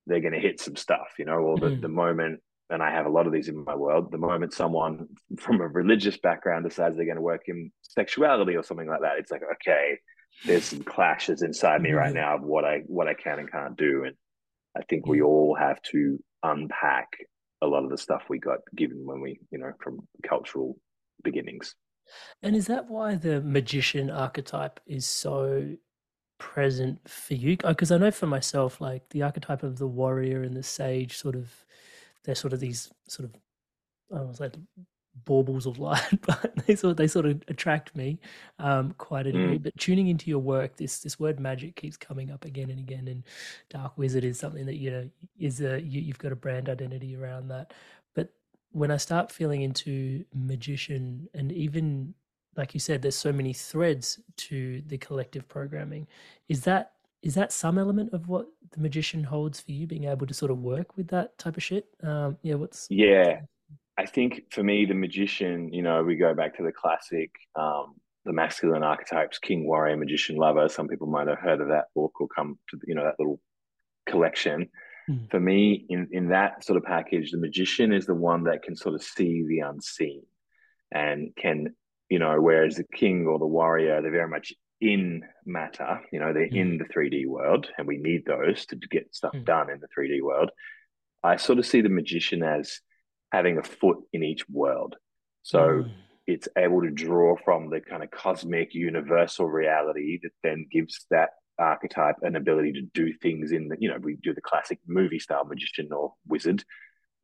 they're 0.07 0.21
going 0.21 0.33
to 0.33 0.41
hit 0.41 0.61
some 0.61 0.77
stuff. 0.77 1.09
You 1.19 1.27
know, 1.27 1.39
or 1.39 1.59
the, 1.59 1.67
mm. 1.67 1.81
the 1.81 1.89
moment, 1.89 2.41
and 2.71 2.83
I 2.83 2.91
have 2.91 3.07
a 3.07 3.11
lot 3.11 3.27
of 3.27 3.33
these 3.33 3.49
in 3.49 3.65
my 3.65 3.75
world. 3.75 4.11
The 4.11 4.19
moment 4.19 4.55
someone 4.55 5.09
from 5.39 5.61
a 5.61 5.69
religious 5.69 6.17
background 6.19 6.65
decides 6.65 6.97
they're 6.97 7.05
going 7.05 7.17
to 7.17 7.23
work 7.23 7.43
in 7.49 7.71
sexuality 7.83 8.57
or 8.57 8.63
something 8.63 8.89
like 8.89 9.03
that, 9.03 9.19
it's 9.19 9.31
like 9.31 9.43
okay, 9.55 9.99
there's 10.47 10.65
some 10.65 10.83
clashes 10.83 11.43
inside 11.43 11.83
me 11.83 11.93
right 11.93 12.15
now 12.15 12.37
of 12.37 12.43
what 12.43 12.65
I 12.65 12.83
what 12.87 13.09
I 13.09 13.15
can 13.15 13.39
and 13.39 13.51
can't 13.51 13.77
do, 13.77 14.05
and 14.05 14.17
I 14.77 14.83
think 14.89 15.07
we 15.07 15.21
all 15.21 15.55
have 15.55 15.83
to 15.93 16.19
unpack 16.43 17.09
a 17.63 17.67
lot 17.67 17.85
of 17.85 17.91
the 17.91 17.99
stuff 17.99 18.23
we 18.29 18.39
got 18.39 18.59
given 18.77 19.05
when 19.05 19.21
we, 19.21 19.41
you 19.51 19.59
know, 19.59 19.73
from 19.83 20.07
cultural 20.27 20.79
beginnings. 21.25 21.75
And 22.43 22.57
is 22.57 22.67
that 22.67 22.89
why 22.89 23.17
the 23.17 23.41
magician 23.41 24.11
archetype 24.11 24.81
is 24.87 25.07
so 25.07 25.77
present 26.39 27.07
for 27.09 27.35
you? 27.35 27.57
Oh, 27.65 27.71
because 27.71 27.91
I 27.91 27.99
know 27.99 28.11
for 28.11 28.27
myself, 28.27 28.81
like 28.81 29.09
the 29.11 29.23
archetype 29.23 29.63
of 29.63 29.79
the 29.79 29.87
warrior 29.87 30.43
and 30.43 30.57
the 30.57 30.63
sage, 30.63 31.17
sort 31.19 31.35
of, 31.35 31.53
they're 32.25 32.35
sort 32.35 32.53
of 32.53 32.61
these 32.61 32.91
sort 33.09 33.29
of, 33.29 33.35
I 34.17 34.23
was 34.23 34.41
like 34.41 34.55
baubles 35.25 35.67
of 35.67 35.79
light, 35.79 36.21
but 36.27 36.55
they 36.67 36.75
sort 36.75 36.93
of, 36.93 36.97
they 36.97 37.07
sort 37.07 37.27
of 37.27 37.43
attract 37.49 37.95
me 37.97 38.19
um, 38.59 38.95
quite 38.99 39.27
a 39.27 39.33
degree. 39.33 39.59
Mm. 39.59 39.63
But 39.63 39.77
tuning 39.79 40.09
into 40.09 40.31
your 40.31 40.39
work, 40.39 40.77
this 40.77 41.01
this 41.01 41.19
word 41.19 41.41
magic 41.41 41.77
keeps 41.77 41.97
coming 41.97 42.31
up 42.31 42.45
again 42.45 42.71
and 42.71 42.79
again, 42.79 43.09
and 43.09 43.25
dark 43.71 43.97
wizard 43.97 44.25
is 44.25 44.39
something 44.39 44.67
that 44.67 44.77
you 44.77 44.91
know 44.91 45.11
is 45.39 45.61
a 45.61 45.81
you, 45.81 46.01
you've 46.01 46.19
got 46.19 46.33
a 46.33 46.37
brand 46.37 46.69
identity 46.69 47.17
around 47.17 47.49
that. 47.49 47.73
But 48.15 48.33
when 48.73 48.91
I 48.91 48.97
start 48.97 49.33
feeling 49.33 49.63
into 49.63 50.25
magician, 50.35 51.29
and 51.35 51.53
even 51.53 52.15
like 52.57 52.75
you 52.75 52.81
said, 52.81 53.03
there's 53.03 53.17
so 53.17 53.33
many 53.33 53.53
threads 53.53 54.21
to 54.37 54.83
the 54.87 54.99
collective 54.99 55.49
programming. 55.49 56.07
Is 56.49 56.63
that 56.63 56.93
is 57.23 57.35
that 57.35 57.53
some 57.53 57.79
element 57.79 58.13
of 58.13 58.29
what 58.29 58.47
the 58.71 58.81
magician 58.81 59.25
holds 59.25 59.61
for 59.61 59.73
you, 59.73 59.87
being 59.87 60.05
able 60.05 60.27
to 60.27 60.35
sort 60.35 60.51
of 60.51 60.59
work 60.59 60.97
with 60.97 61.09
that 61.09 61.37
type 61.39 61.57
of 61.57 61.63
shit? 61.63 61.89
Um, 62.03 62.37
yeah, 62.43 62.55
what's 62.55 62.87
yeah. 62.91 63.41
I 63.99 64.07
think 64.07 64.45
for 64.51 64.63
me, 64.63 64.85
the 64.87 64.95
magician, 64.95 65.73
you 65.73 65.83
know, 65.83 66.05
we 66.05 66.15
go 66.15 66.33
back 66.33 66.57
to 66.57 66.63
the 66.63 66.71
classic, 66.71 67.33
um, 67.57 67.97
the 68.25 68.33
masculine 68.33 68.85
archetypes, 68.85 69.41
king, 69.41 69.67
warrior, 69.67 69.97
magician, 69.97 70.37
lover. 70.37 70.69
Some 70.69 70.87
people 70.87 71.09
might 71.09 71.27
have 71.27 71.41
heard 71.41 71.61
of 71.61 71.69
that 71.69 71.87
book 71.97 72.21
or 72.21 72.29
come 72.29 72.59
to, 72.71 72.79
you 72.87 72.95
know, 72.95 73.03
that 73.03 73.17
little 73.19 73.41
collection. 74.07 74.69
Mm. 75.11 75.29
For 75.33 75.41
me, 75.41 75.85
in, 75.89 76.09
in 76.13 76.29
that 76.29 76.65
sort 76.65 76.77
of 76.77 76.85
package, 76.85 77.33
the 77.33 77.39
magician 77.39 77.93
is 77.93 78.07
the 78.07 78.15
one 78.15 78.45
that 78.45 78.63
can 78.63 78.77
sort 78.77 78.95
of 78.95 79.03
see 79.03 79.45
the 79.49 79.61
unseen 79.61 80.23
and 80.93 81.33
can, 81.37 81.75
you 82.09 82.21
know, 82.21 82.41
whereas 82.41 82.77
the 82.77 82.85
king 82.95 83.27
or 83.27 83.41
the 83.41 83.47
warrior, 83.47 84.01
they're 84.01 84.13
very 84.13 84.29
much 84.29 84.53
in 84.81 85.25
matter, 85.45 86.01
you 86.13 86.21
know, 86.21 86.33
they're 86.33 86.49
mm. 86.49 86.57
in 86.57 86.79
the 86.79 86.85
3D 86.85 87.27
world 87.27 87.69
and 87.77 87.89
we 87.89 87.97
need 87.97 88.25
those 88.27 88.65
to 88.67 88.77
get 88.77 89.13
stuff 89.13 89.33
mm. 89.35 89.45
done 89.45 89.71
in 89.71 89.81
the 89.81 89.89
3D 89.89 90.23
world. 90.23 90.51
I 91.25 91.35
sort 91.35 91.59
of 91.59 91.67
see 91.67 91.81
the 91.81 91.89
magician 91.89 92.45
as 92.45 92.81
having 93.33 93.59
a 93.59 93.63
foot 93.63 93.99
in 94.13 94.23
each 94.23 94.49
world. 94.49 94.97
So 95.43 95.59
mm. 95.59 95.91
it's 96.27 96.49
able 96.57 96.83
to 96.83 96.91
draw 96.91 97.37
from 97.45 97.71
the 97.71 97.81
kind 97.81 98.03
of 98.03 98.11
cosmic 98.11 98.75
universal 98.75 99.47
reality 99.49 100.19
that 100.23 100.33
then 100.43 100.67
gives 100.71 101.07
that 101.11 101.31
archetype 101.59 102.17
an 102.23 102.37
ability 102.37 102.73
to 102.73 102.83
do 102.95 103.13
things 103.13 103.53
in 103.53 103.69
the, 103.69 103.77
you 103.81 103.89
know, 103.89 103.99
we 104.01 104.17
do 104.23 104.33
the 104.35 104.41
classic 104.41 104.79
movie 104.87 105.19
style 105.19 105.45
magician 105.45 105.89
or 105.93 106.15
wizard. 106.27 106.65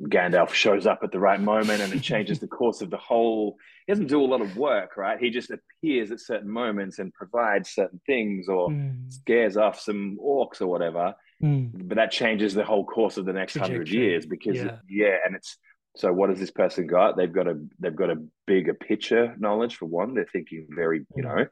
Gandalf 0.03 0.53
shows 0.53 0.87
up 0.87 1.01
at 1.05 1.13
the 1.13 1.21
right 1.21 1.41
moment 1.41 1.81
and 1.81 1.93
it 1.93 2.03
changes 2.03 2.41
the 2.41 2.49
course 2.61 2.81
of 2.81 2.91
the 2.91 2.97
whole. 2.97 3.57
He 3.87 3.93
doesn't 3.93 4.09
do 4.09 4.23
a 4.23 4.27
lot 4.27 4.41
of 4.41 4.57
work, 4.57 4.97
right? 4.97 5.21
He 5.21 5.31
just 5.31 5.51
appears 5.51 6.11
at 6.11 6.21
certain 6.21 6.51
moments 6.51 6.99
and 6.99 7.15
provides 7.15 7.71
certain 7.71 8.01
things 8.07 8.49
or 8.49 8.71
mm. 8.71 9.13
scares 9.13 9.57
off 9.57 9.79
some 9.79 10.19
orcs 10.21 10.61
or 10.61 10.67
whatever. 10.67 11.15
Mm. 11.43 11.89
But 11.89 11.97
that 11.97 12.11
changes 12.11 12.55
the 12.55 12.65
whole 12.65 12.85
course 12.85 13.19
of 13.19 13.25
the 13.25 13.33
next 13.33 13.57
hundred 13.57 13.89
years 13.89 14.27
because, 14.27 14.57
yeah. 14.57 14.79
yeah, 14.89 15.17
and 15.25 15.37
it's 15.37 15.59
so 15.97 16.13
what 16.13 16.31
has 16.31 16.39
this 16.39 16.51
person 16.51 16.87
got? 16.87 17.17
They've 17.17 17.33
got 17.33 17.47
a 17.47 17.57
they've 17.79 17.95
got 17.95 18.11
a 18.11 18.25
bigger 18.47 18.75
picture 18.75 19.35
knowledge 19.39 19.77
for 19.77 19.87
one. 19.87 20.15
They're 20.15 20.27
thinking 20.33 20.67
very, 20.71 21.07
you 21.15 21.23
mm. 21.23 21.37
know, 21.37 21.47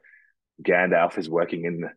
Gandalf 0.61 1.17
is 1.17 1.29
working 1.29 1.65
in 1.65 1.81
the 1.81 1.89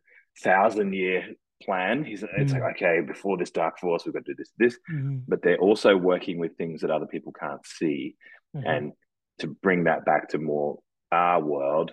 thousand 0.42 0.94
year 0.94 1.34
plan. 1.62 2.04
He's 2.04 2.22
it's 2.22 2.52
mm. 2.52 2.60
like 2.60 2.76
okay, 2.76 3.00
before 3.00 3.36
this 3.36 3.50
dark 3.50 3.78
force, 3.78 4.04
we've 4.04 4.14
got 4.14 4.24
to 4.26 4.34
do 4.34 4.36
this, 4.38 4.52
this. 4.58 4.78
Mm. 4.92 5.22
But 5.26 5.42
they're 5.42 5.58
also 5.58 5.96
working 5.96 6.38
with 6.38 6.56
things 6.56 6.82
that 6.82 6.90
other 6.90 7.06
people 7.06 7.32
can't 7.32 7.64
see, 7.66 8.14
mm-hmm. 8.56 8.66
and 8.66 8.92
to 9.40 9.48
bring 9.48 9.84
that 9.84 10.04
back 10.04 10.28
to 10.30 10.38
more 10.38 10.78
our 11.10 11.42
world, 11.42 11.92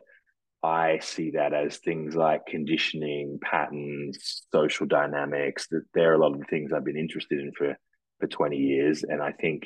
I 0.62 1.00
see 1.00 1.32
that 1.32 1.54
as 1.54 1.78
things 1.78 2.16
like 2.16 2.46
conditioning, 2.46 3.40
patterns, 3.42 4.44
social 4.52 4.86
dynamics. 4.86 5.68
That 5.72 5.84
there 5.96 6.12
are 6.12 6.16
a 6.16 6.20
lot 6.20 6.34
of 6.34 6.40
the 6.40 6.46
things 6.46 6.72
I've 6.72 6.86
been 6.86 6.96
interested 6.96 7.40
in 7.40 7.54
for 7.58 7.76
for 8.20 8.28
twenty 8.28 8.58
years, 8.58 9.04
and 9.04 9.20
I 9.20 9.32
think 9.32 9.64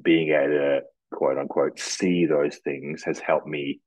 being 0.00 0.30
able 0.30 0.48
to 0.48 0.80
quote 1.12 1.38
unquote 1.38 1.78
see 1.78 2.26
those 2.26 2.56
things 2.58 3.02
has 3.04 3.18
helped 3.18 3.46
me 3.46 3.80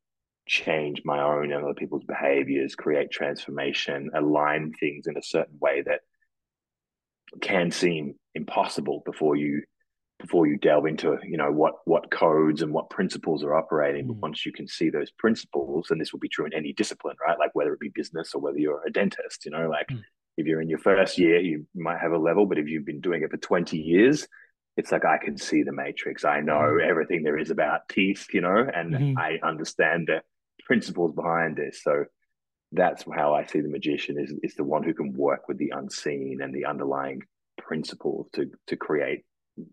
change 0.48 1.02
my 1.04 1.22
own 1.22 1.52
and 1.52 1.64
other 1.64 1.74
people's 1.74 2.04
behaviors, 2.04 2.76
create 2.76 3.10
transformation, 3.10 4.12
align 4.14 4.72
things 4.80 5.08
in 5.08 5.18
a 5.18 5.24
certain 5.24 5.58
way 5.60 5.82
that 5.82 6.02
can 7.42 7.72
seem 7.72 8.16
impossible 8.36 9.02
before 9.06 9.36
you 9.36 9.64
before 10.20 10.48
you 10.48 10.58
delve 10.58 10.86
into 10.86 11.18
you 11.24 11.36
know 11.36 11.52
what 11.52 11.74
what 11.86 12.10
codes 12.10 12.62
and 12.62 12.72
what 12.72 12.90
principles 12.90 13.44
are 13.44 13.54
operating 13.54 14.06
mm. 14.06 14.08
but 14.08 14.18
once 14.18 14.46
you 14.46 14.52
can 14.52 14.68
see 14.68 14.90
those 14.90 15.12
principles 15.12 15.92
and 15.92 16.00
this 16.00 16.14
will 16.14 16.20
be 16.20 16.30
true 16.30 16.46
in 16.46 16.54
any 16.54 16.72
discipline 16.74 17.16
right 17.26 17.38
like 17.38 17.50
whether 17.54 17.74
it 17.74 17.80
be 17.80 17.92
business 17.94 18.34
or 18.34 18.42
whether 18.42 18.58
you're 18.58 18.82
a 18.88 18.92
dentist 18.92 19.44
you 19.44 19.52
know 19.52 19.68
like 19.70 19.88
mm. 19.88 20.02
if 20.38 20.46
you're 20.46 20.62
in 20.62 20.70
your 20.70 20.80
first 20.80 21.18
year 21.18 21.40
you 21.40 21.66
might 21.76 22.00
have 22.00 22.14
a 22.14 22.18
level 22.18 22.46
but 22.46 22.58
if 22.58 22.68
you've 22.68 22.86
been 22.86 23.02
doing 23.02 23.24
it 23.24 23.32
for 23.32 23.38
20 23.38 23.78
years 23.78 24.26
it's 24.78 24.92
like 24.92 25.06
I 25.06 25.18
can 25.18 25.38
see 25.38 25.64
the 25.64 25.72
matrix. 25.72 26.26
I 26.26 26.42
know 26.42 26.54
mm-hmm. 26.54 26.90
everything 26.90 27.24
there 27.24 27.38
is 27.38 27.50
about 27.50 27.88
teeth, 27.90 28.28
you 28.34 28.42
know, 28.42 28.68
and 28.74 28.94
mm-hmm. 28.94 29.18
I 29.18 29.40
understand 29.44 30.08
the 30.08 30.22
principles 30.66 31.14
behind 31.14 31.58
this. 31.58 31.82
So 31.84 32.06
that's 32.72 33.06
how 33.14 33.34
I 33.34 33.46
see 33.46 33.62
the 33.62 33.70
magician 33.70 34.20
is 34.20 34.34
is 34.44 34.56
the 34.56 34.64
one 34.64 34.84
who 34.84 34.94
can 34.94 35.14
work 35.14 35.48
with 35.48 35.58
the 35.58 35.72
unseen 35.76 36.40
and 36.42 36.54
the 36.54 36.66
underlying 36.66 37.22
principles 37.58 38.28
to 38.34 38.52
to 38.68 38.76
create 38.76 39.24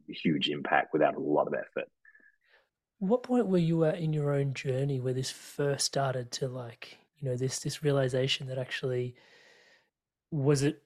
huge 0.09 0.49
impact 0.49 0.93
without 0.93 1.17
a 1.17 1.21
lot 1.21 1.49
of 1.49 1.55
effort. 1.55 1.89
What 2.99 3.25
point 3.25 3.49
were 3.49 3.59
you 3.59 3.85
at 3.85 3.99
in 3.99 4.13
your 4.13 4.33
own 4.33 4.55
journey 4.55 5.01
where 5.01 5.15
this 5.15 5.31
first 5.31 5.85
started 5.87 6.31
to 6.33 6.47
like, 6.47 6.99
you 7.19 7.29
know, 7.29 7.37
this 7.37 7.59
this 7.59 7.83
realization 7.83 8.47
that 8.47 8.59
actually 8.59 9.17
was 10.31 10.63
it 10.63 10.83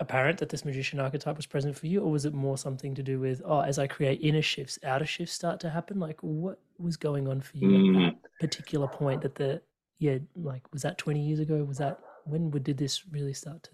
apparent 0.00 0.38
that 0.38 0.48
this 0.48 0.64
magician 0.64 1.00
archetype 1.00 1.36
was 1.36 1.46
present 1.46 1.76
for 1.76 1.86
you, 1.86 2.00
or 2.00 2.10
was 2.10 2.24
it 2.24 2.34
more 2.34 2.56
something 2.56 2.94
to 2.94 3.02
do 3.02 3.18
with, 3.18 3.42
oh, 3.44 3.60
as 3.60 3.78
I 3.78 3.86
create 3.86 4.20
inner 4.22 4.42
shifts, 4.42 4.78
outer 4.84 5.06
shifts 5.06 5.34
start 5.34 5.60
to 5.60 5.70
happen? 5.70 5.98
Like, 5.98 6.20
what 6.22 6.60
was 6.78 6.96
going 6.96 7.28
on 7.28 7.40
for 7.40 7.56
you 7.56 7.68
mm. 7.68 8.08
at 8.08 8.14
that 8.22 8.30
particular 8.40 8.88
point? 8.88 9.22
That 9.22 9.34
the 9.34 9.60
yeah, 9.98 10.18
like, 10.36 10.62
was 10.72 10.82
that 10.82 10.98
twenty 10.98 11.20
years 11.20 11.40
ago? 11.40 11.64
Was 11.64 11.78
that 11.78 11.98
when 12.24 12.50
did 12.50 12.78
this 12.78 13.06
really 13.10 13.34
start 13.34 13.62
to 13.64 13.70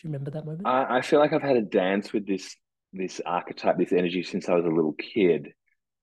do 0.00 0.06
you 0.06 0.12
remember 0.12 0.30
that 0.30 0.46
moment? 0.46 0.66
I, 0.66 0.98
I 0.98 1.02
feel 1.02 1.18
like 1.18 1.32
I've 1.32 1.42
had 1.42 1.56
a 1.56 1.62
dance 1.62 2.12
with 2.12 2.26
this 2.26 2.54
this 2.92 3.20
archetype, 3.26 3.76
this 3.76 3.92
energy 3.92 4.22
since 4.22 4.48
I 4.48 4.54
was 4.54 4.64
a 4.64 4.68
little 4.68 4.94
kid, 4.94 5.48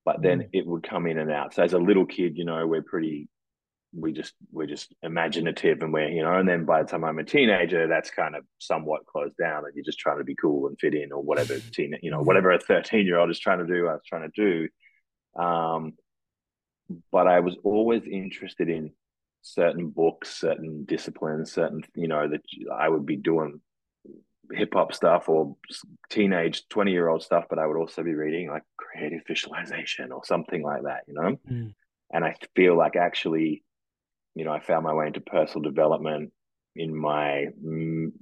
but 0.03 0.21
then 0.21 0.39
mm. 0.39 0.49
it 0.51 0.67
would 0.67 0.87
come 0.87 1.07
in 1.07 1.17
and 1.17 1.31
out. 1.31 1.53
So 1.53 1.63
as 1.63 1.73
a 1.73 1.79
little 1.79 2.05
kid, 2.05 2.37
you 2.37 2.45
know, 2.45 2.67
we're 2.67 2.83
pretty 2.83 3.29
we 3.97 4.11
just 4.11 4.33
we're 4.51 4.67
just 4.67 4.93
imaginative 5.03 5.81
and 5.81 5.93
we're 5.93 6.09
you 6.09 6.21
know 6.21 6.37
and 6.37 6.47
then 6.47 6.65
by 6.65 6.83
the 6.83 6.89
time 6.89 7.03
i'm 7.03 7.19
a 7.19 7.23
teenager 7.23 7.87
that's 7.87 8.09
kind 8.09 8.35
of 8.35 8.43
somewhat 8.59 9.05
closed 9.05 9.35
down 9.37 9.63
and 9.65 9.73
you're 9.75 9.85
just 9.85 9.99
trying 9.99 10.17
to 10.17 10.23
be 10.23 10.35
cool 10.35 10.67
and 10.67 10.79
fit 10.79 10.93
in 10.93 11.11
or 11.11 11.21
whatever 11.21 11.57
teen 11.71 11.95
you 12.01 12.11
know 12.11 12.21
whatever 12.21 12.51
a 12.51 12.59
13 12.59 13.05
year 13.05 13.17
old 13.17 13.29
is 13.29 13.39
trying 13.39 13.59
to 13.59 13.73
do 13.73 13.87
i 13.87 13.93
was 13.93 14.01
trying 14.05 14.29
to 14.29 14.35
do. 14.35 15.41
Um 15.41 15.93
but 17.11 17.27
i 17.27 17.39
was 17.39 17.55
always 17.63 18.03
interested 18.05 18.69
in 18.69 18.91
certain 19.41 19.89
books 19.89 20.35
certain 20.35 20.85
disciplines 20.85 21.51
certain 21.51 21.83
you 21.95 22.07
know 22.07 22.27
that 22.27 22.41
i 22.75 22.87
would 22.87 23.05
be 23.05 23.15
doing 23.15 23.59
hip 24.51 24.73
hop 24.73 24.93
stuff 24.93 25.27
or 25.27 25.55
teenage 26.09 26.67
20 26.69 26.91
year 26.91 27.07
old 27.07 27.23
stuff 27.23 27.45
but 27.49 27.57
i 27.57 27.65
would 27.65 27.77
also 27.77 28.03
be 28.03 28.13
reading 28.13 28.49
like 28.49 28.63
creative 28.77 29.21
visualization 29.27 30.11
or 30.11 30.23
something 30.23 30.61
like 30.61 30.83
that 30.83 31.01
you 31.07 31.13
know? 31.13 31.37
Mm. 31.49 31.73
and 32.13 32.23
i 32.23 32.35
feel 32.55 32.77
like 32.77 32.95
actually 32.95 33.63
you 34.35 34.45
know, 34.45 34.51
I 34.51 34.59
found 34.59 34.83
my 34.83 34.93
way 34.93 35.07
into 35.07 35.21
personal 35.21 35.63
development 35.69 36.31
in 36.75 36.95
my 36.95 37.47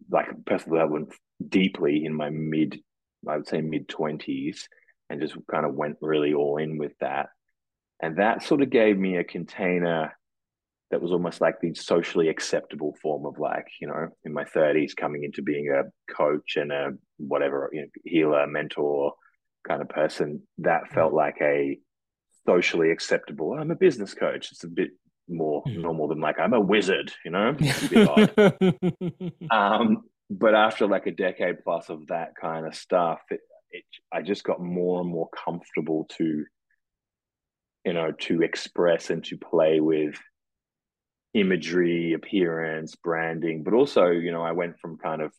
like 0.09 0.27
personal 0.45 0.77
development 0.77 1.13
deeply 1.45 2.05
in 2.05 2.13
my 2.13 2.29
mid, 2.29 2.79
I 3.27 3.37
would 3.37 3.47
say 3.47 3.61
mid 3.61 3.89
twenties, 3.89 4.67
and 5.09 5.19
just 5.19 5.35
kind 5.49 5.65
of 5.65 5.73
went 5.73 5.97
really 6.01 6.33
all 6.33 6.57
in 6.57 6.77
with 6.77 6.93
that. 7.01 7.29
And 8.01 8.17
that 8.17 8.43
sort 8.43 8.61
of 8.61 8.69
gave 8.69 8.97
me 8.97 9.17
a 9.17 9.23
container 9.23 10.13
that 10.91 11.01
was 11.01 11.11
almost 11.11 11.41
like 11.41 11.59
the 11.59 11.73
socially 11.73 12.27
acceptable 12.27 12.95
form 13.01 13.25
of 13.25 13.39
like, 13.39 13.65
you 13.81 13.87
know, 13.87 14.09
in 14.25 14.33
my 14.33 14.43
30s 14.43 14.95
coming 14.95 15.23
into 15.23 15.41
being 15.41 15.69
a 15.69 16.13
coach 16.13 16.55
and 16.55 16.71
a 16.71 16.91
whatever, 17.17 17.69
you 17.73 17.81
know, 17.81 17.87
healer, 18.05 18.45
mentor 18.45 19.13
kind 19.67 19.81
of 19.81 19.89
person. 19.89 20.43
That 20.59 20.89
felt 20.93 21.13
mm. 21.13 21.15
like 21.15 21.37
a 21.41 21.79
socially 22.45 22.91
acceptable. 22.91 23.53
I'm 23.53 23.71
a 23.71 23.75
business 23.75 24.13
coach. 24.13 24.51
It's 24.51 24.63
a 24.63 24.67
bit 24.67 24.91
more 25.27 25.63
mm. 25.63 25.77
normal 25.77 26.07
than 26.07 26.19
like 26.19 26.39
I'm 26.39 26.53
a 26.53 26.59
wizard, 26.59 27.11
you 27.23 27.31
know. 27.31 27.55
um, 29.51 30.03
but 30.29 30.55
after 30.55 30.87
like 30.87 31.07
a 31.07 31.11
decade 31.11 31.63
plus 31.63 31.89
of 31.89 32.07
that 32.07 32.33
kind 32.39 32.65
of 32.65 32.75
stuff, 32.75 33.19
it, 33.29 33.41
it, 33.71 33.83
I 34.11 34.21
just 34.21 34.43
got 34.43 34.61
more 34.61 35.01
and 35.01 35.09
more 35.09 35.29
comfortable 35.29 36.07
to, 36.17 36.45
you 37.85 37.93
know, 37.93 38.11
to 38.11 38.41
express 38.41 39.09
and 39.09 39.23
to 39.25 39.37
play 39.37 39.79
with 39.79 40.19
imagery, 41.33 42.13
appearance, 42.13 42.95
branding, 42.95 43.63
but 43.63 43.73
also, 43.73 44.07
you 44.07 44.31
know, 44.31 44.43
I 44.43 44.51
went 44.51 44.79
from 44.79 44.97
kind 44.97 45.21
of 45.21 45.33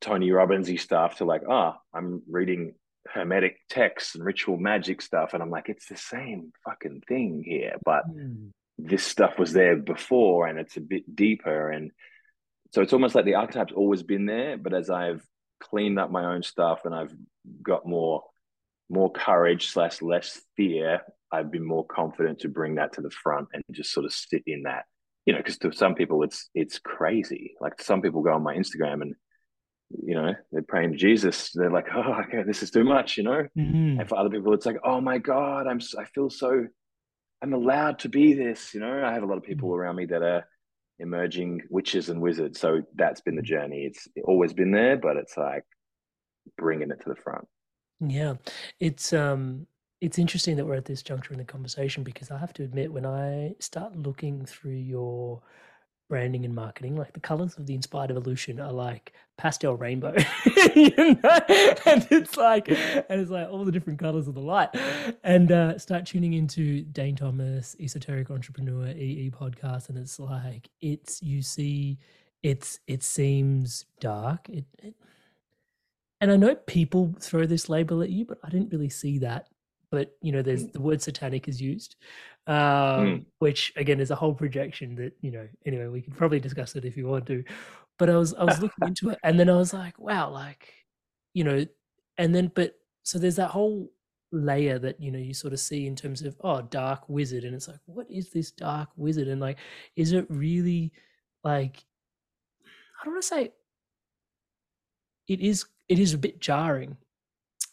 Tony 0.00 0.30
Robbinsy 0.30 0.80
stuff 0.80 1.16
to 1.16 1.24
like, 1.24 1.42
ah, 1.48 1.76
oh, 1.76 1.98
I'm 1.98 2.22
reading 2.28 2.74
hermetic 3.12 3.58
texts 3.68 4.14
and 4.14 4.24
ritual 4.24 4.56
magic 4.56 5.00
stuff 5.00 5.34
and 5.34 5.42
i'm 5.42 5.50
like 5.50 5.68
it's 5.68 5.88
the 5.88 5.96
same 5.96 6.52
fucking 6.64 7.02
thing 7.08 7.42
here 7.44 7.76
but 7.84 8.02
mm. 8.08 8.50
this 8.78 9.02
stuff 9.02 9.38
was 9.38 9.52
there 9.52 9.76
before 9.76 10.46
and 10.46 10.58
it's 10.58 10.76
a 10.76 10.80
bit 10.80 11.14
deeper 11.14 11.70
and 11.70 11.90
so 12.72 12.82
it's 12.82 12.92
almost 12.92 13.14
like 13.14 13.24
the 13.24 13.34
archetype's 13.34 13.72
always 13.74 14.02
been 14.02 14.26
there 14.26 14.56
but 14.56 14.74
as 14.74 14.90
i've 14.90 15.22
cleaned 15.60 15.98
up 15.98 16.10
my 16.10 16.34
own 16.34 16.42
stuff 16.42 16.80
and 16.84 16.94
i've 16.94 17.14
got 17.62 17.86
more 17.86 18.22
more 18.88 19.10
courage 19.10 19.68
slash 19.68 20.02
less 20.02 20.40
fear 20.56 21.00
i've 21.32 21.50
been 21.50 21.66
more 21.66 21.86
confident 21.86 22.40
to 22.40 22.48
bring 22.48 22.76
that 22.76 22.92
to 22.92 23.00
the 23.00 23.10
front 23.10 23.48
and 23.52 23.62
just 23.72 23.92
sort 23.92 24.06
of 24.06 24.12
sit 24.12 24.42
in 24.46 24.62
that 24.62 24.84
you 25.24 25.32
know 25.32 25.38
because 25.38 25.58
to 25.58 25.72
some 25.72 25.94
people 25.94 26.22
it's 26.22 26.48
it's 26.54 26.78
crazy 26.78 27.54
like 27.60 27.80
some 27.80 28.00
people 28.02 28.22
go 28.22 28.32
on 28.32 28.42
my 28.42 28.54
instagram 28.54 29.02
and 29.02 29.14
you 29.90 30.14
know, 30.14 30.34
they're 30.50 30.62
praying 30.62 30.92
to 30.92 30.98
Jesus. 30.98 31.50
They're 31.52 31.70
like, 31.70 31.86
oh, 31.94 32.22
okay, 32.26 32.42
this 32.42 32.62
is 32.62 32.70
too 32.70 32.84
much, 32.84 33.16
you 33.16 33.22
know. 33.22 33.46
Mm-hmm. 33.56 34.00
And 34.00 34.08
for 34.08 34.18
other 34.18 34.30
people, 34.30 34.52
it's 34.52 34.66
like, 34.66 34.78
oh 34.84 35.00
my 35.00 35.18
God, 35.18 35.66
I'm, 35.66 35.80
I 35.98 36.04
feel 36.06 36.30
so, 36.30 36.66
I'm 37.42 37.52
allowed 37.52 38.00
to 38.00 38.08
be 38.08 38.34
this, 38.34 38.74
you 38.74 38.80
know. 38.80 39.04
I 39.04 39.12
have 39.12 39.22
a 39.22 39.26
lot 39.26 39.38
of 39.38 39.44
people 39.44 39.68
mm-hmm. 39.68 39.80
around 39.80 39.96
me 39.96 40.06
that 40.06 40.22
are 40.22 40.44
emerging 40.98 41.62
witches 41.70 42.08
and 42.08 42.20
wizards. 42.20 42.58
So 42.58 42.82
that's 42.94 43.20
been 43.20 43.36
the 43.36 43.42
journey. 43.42 43.84
It's 43.84 44.08
always 44.24 44.52
been 44.52 44.72
there, 44.72 44.96
but 44.96 45.16
it's 45.16 45.36
like 45.36 45.64
bringing 46.56 46.90
it 46.90 47.00
to 47.02 47.08
the 47.08 47.20
front. 47.22 47.46
Yeah, 48.00 48.34
it's 48.80 49.12
um, 49.12 49.66
it's 50.00 50.18
interesting 50.18 50.56
that 50.56 50.66
we're 50.66 50.74
at 50.74 50.84
this 50.84 51.02
juncture 51.02 51.32
in 51.32 51.38
the 51.38 51.44
conversation 51.44 52.02
because 52.02 52.30
I 52.30 52.38
have 52.38 52.52
to 52.54 52.62
admit, 52.62 52.92
when 52.92 53.06
I 53.06 53.54
start 53.60 53.96
looking 53.96 54.44
through 54.44 54.72
your 54.72 55.42
branding 56.08 56.44
and 56.44 56.54
marketing. 56.54 56.96
Like 56.96 57.12
the 57.12 57.20
colors 57.20 57.56
of 57.56 57.66
the 57.66 57.74
inspired 57.74 58.10
evolution 58.10 58.60
are 58.60 58.72
like 58.72 59.12
pastel 59.38 59.76
rainbow, 59.76 60.14
you 60.74 60.92
know? 60.96 61.40
and 61.86 62.06
it's 62.10 62.36
like, 62.36 62.68
and 62.68 63.20
it's 63.20 63.30
like 63.30 63.48
all 63.48 63.64
the 63.64 63.72
different 63.72 63.98
colors 63.98 64.28
of 64.28 64.34
the 64.34 64.40
light. 64.40 64.70
And 65.24 65.50
uh, 65.52 65.78
start 65.78 66.06
tuning 66.06 66.34
into 66.34 66.82
Dane 66.82 67.16
Tomas, 67.16 67.76
Esoteric 67.80 68.30
Entrepreneur 68.30 68.88
EE 68.88 69.30
podcast, 69.30 69.88
and 69.88 69.98
it's 69.98 70.18
like 70.18 70.68
it's 70.80 71.22
you 71.22 71.42
see, 71.42 71.98
it's 72.42 72.80
it 72.86 73.02
seems 73.02 73.86
dark. 74.00 74.48
It, 74.48 74.64
it 74.82 74.94
and 76.20 76.32
I 76.32 76.36
know 76.36 76.54
people 76.54 77.14
throw 77.20 77.44
this 77.46 77.68
label 77.68 78.02
at 78.02 78.10
you, 78.10 78.24
but 78.24 78.38
I 78.42 78.48
didn't 78.48 78.72
really 78.72 78.88
see 78.88 79.18
that. 79.18 79.48
But 79.96 80.14
you 80.20 80.30
know, 80.30 80.42
there's 80.42 80.64
mm. 80.64 80.72
the 80.72 80.80
word 80.82 81.00
satanic 81.00 81.48
is 81.48 81.58
used, 81.58 81.96
um, 82.46 82.54
mm. 82.54 83.24
which 83.38 83.72
again 83.76 83.98
is 83.98 84.10
a 84.10 84.14
whole 84.14 84.34
projection 84.34 84.94
that 84.96 85.14
you 85.22 85.30
know. 85.30 85.48
Anyway, 85.64 85.86
we 85.86 86.02
could 86.02 86.14
probably 86.14 86.38
discuss 86.38 86.76
it 86.76 86.84
if 86.84 86.98
you 86.98 87.06
want 87.06 87.24
to. 87.28 87.42
But 87.98 88.10
I 88.10 88.16
was 88.18 88.34
I 88.34 88.44
was 88.44 88.60
looking 88.60 88.88
into 88.88 89.08
it, 89.08 89.18
and 89.24 89.40
then 89.40 89.48
I 89.48 89.56
was 89.56 89.72
like, 89.72 89.98
wow, 89.98 90.28
like 90.28 90.70
you 91.32 91.44
know, 91.44 91.64
and 92.18 92.34
then 92.34 92.52
but 92.54 92.74
so 93.04 93.18
there's 93.18 93.36
that 93.36 93.52
whole 93.52 93.90
layer 94.32 94.78
that 94.78 95.00
you 95.00 95.10
know 95.10 95.18
you 95.18 95.32
sort 95.32 95.54
of 95.54 95.60
see 95.60 95.86
in 95.86 95.96
terms 95.96 96.20
of 96.20 96.36
oh 96.42 96.60
dark 96.60 97.08
wizard 97.08 97.44
and 97.44 97.54
it's 97.54 97.68
like 97.68 97.80
what 97.86 98.10
is 98.10 98.28
this 98.30 98.50
dark 98.50 98.90
wizard 98.96 99.28
and 99.28 99.40
like 99.40 99.56
is 99.94 100.12
it 100.12 100.26
really 100.28 100.92
like 101.44 101.84
i 103.00 103.04
don't 103.04 103.14
want 103.14 103.22
to 103.22 103.28
say 103.28 103.50
it 105.28 105.40
is 105.40 105.64
it 105.88 105.98
is 105.98 106.12
a 106.12 106.18
bit 106.18 106.40
jarring 106.40 106.96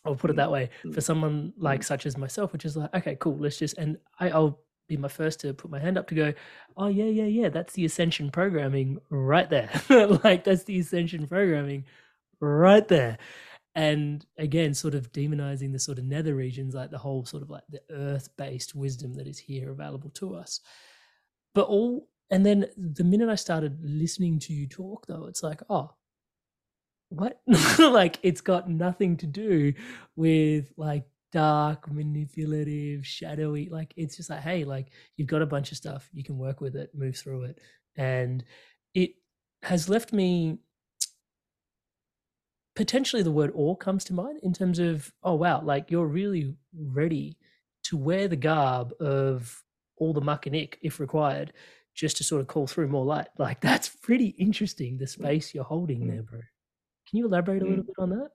I'll 0.05 0.15
put 0.15 0.29
it 0.29 0.35
that 0.35 0.51
way 0.51 0.69
for 0.81 0.89
mm. 0.99 1.03
someone 1.03 1.53
like 1.57 1.81
mm. 1.81 1.85
such 1.85 2.05
as 2.05 2.17
myself, 2.17 2.51
which 2.51 2.65
is 2.65 2.75
like, 2.75 2.93
okay, 2.93 3.17
cool, 3.19 3.37
let's 3.37 3.57
just, 3.57 3.77
and 3.77 3.97
I, 4.19 4.29
I'll 4.29 4.59
be 4.87 4.97
my 4.97 5.07
first 5.07 5.39
to 5.41 5.53
put 5.53 5.71
my 5.71 5.79
hand 5.79 5.97
up 5.97 6.07
to 6.07 6.15
go, 6.15 6.33
oh, 6.75 6.87
yeah, 6.87 7.05
yeah, 7.05 7.25
yeah, 7.25 7.49
that's 7.49 7.73
the 7.73 7.85
Ascension 7.85 8.29
programming 8.29 8.99
right 9.09 9.49
there. 9.49 9.69
like, 10.23 10.43
that's 10.43 10.63
the 10.63 10.79
Ascension 10.79 11.27
programming 11.27 11.85
right 12.41 12.87
there. 12.87 13.17
And 13.75 14.25
again, 14.37 14.73
sort 14.73 14.93
of 14.93 15.11
demonizing 15.11 15.71
the 15.71 15.79
sort 15.79 15.97
of 15.97 16.05
nether 16.05 16.35
regions, 16.35 16.75
like 16.75 16.91
the 16.91 16.97
whole 16.97 17.25
sort 17.25 17.41
of 17.41 17.49
like 17.49 17.63
the 17.69 17.81
earth 17.89 18.29
based 18.37 18.75
wisdom 18.75 19.15
that 19.15 19.25
is 19.25 19.39
here 19.39 19.71
available 19.71 20.11
to 20.11 20.35
us. 20.35 20.59
But 21.55 21.67
all, 21.67 22.07
and 22.29 22.45
then 22.45 22.67
the 22.77 23.03
minute 23.03 23.29
I 23.29 23.35
started 23.35 23.79
listening 23.81 24.39
to 24.39 24.53
you 24.53 24.67
talk, 24.67 25.07
though, 25.07 25.25
it's 25.25 25.43
like, 25.43 25.61
oh, 25.69 25.91
what? 27.13 27.41
like 27.79 28.19
it's 28.23 28.41
got 28.41 28.69
nothing 28.69 29.17
to 29.17 29.27
do 29.27 29.73
with 30.15 30.71
like 30.77 31.05
dark, 31.31 31.91
manipulative, 31.91 33.05
shadowy. 33.05 33.67
Like 33.69 33.93
it's 33.97 34.15
just 34.15 34.29
like, 34.29 34.41
hey, 34.41 34.63
like 34.63 34.87
you've 35.17 35.27
got 35.27 35.41
a 35.41 35.47
bunch 35.47 35.71
of 35.71 35.77
stuff, 35.77 36.09
you 36.13 36.23
can 36.23 36.37
work 36.37 36.61
with 36.61 36.75
it, 36.75 36.91
move 36.93 37.17
through 37.17 37.43
it. 37.43 37.59
And 37.95 38.43
it 38.93 39.15
has 39.63 39.89
left 39.89 40.13
me 40.13 40.59
potentially 42.75 43.23
the 43.23 43.31
word 43.31 43.51
all 43.51 43.75
comes 43.75 44.03
to 44.05 44.13
mind 44.13 44.39
in 44.43 44.53
terms 44.53 44.79
of, 44.79 45.11
oh 45.23 45.35
wow, 45.35 45.61
like 45.61 45.91
you're 45.91 46.07
really 46.07 46.55
ready 46.75 47.37
to 47.83 47.97
wear 47.97 48.27
the 48.27 48.35
garb 48.35 48.93
of 48.99 49.63
all 49.97 50.13
the 50.13 50.21
muck 50.21 50.45
and 50.45 50.55
ick 50.55 50.79
if 50.81 50.99
required, 50.99 51.53
just 51.93 52.17
to 52.17 52.23
sort 52.23 52.41
of 52.41 52.47
call 52.47 52.67
through 52.67 52.87
more 52.87 53.05
light. 53.05 53.27
Like 53.37 53.61
that's 53.61 53.89
pretty 53.89 54.27
interesting, 54.37 54.97
the 54.97 55.07
space 55.07 55.53
you're 55.53 55.63
holding 55.63 56.01
mm. 56.01 56.11
there, 56.11 56.23
bro. 56.23 56.39
Can 57.09 57.19
you 57.19 57.25
elaborate 57.25 57.61
a 57.61 57.65
little 57.65 57.83
mm. 57.83 57.87
bit 57.87 57.95
on 57.99 58.09
that? 58.11 58.29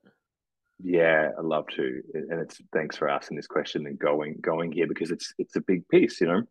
Yeah, 0.83 1.31
I'd 1.37 1.45
love 1.45 1.67
to. 1.77 2.03
And 2.15 2.41
it's 2.41 2.61
thanks 2.73 2.97
for 2.97 3.09
asking 3.09 3.37
this 3.37 3.47
question 3.47 3.87
and 3.87 3.99
going 3.99 4.39
going 4.41 4.73
here 4.73 4.87
because 4.87 5.11
it's 5.11 5.35
it's 5.39 5.57
a 5.57 5.61
big 5.61 5.89
piece, 5.89 6.21
you 6.21 6.29
know. 6.29 6.43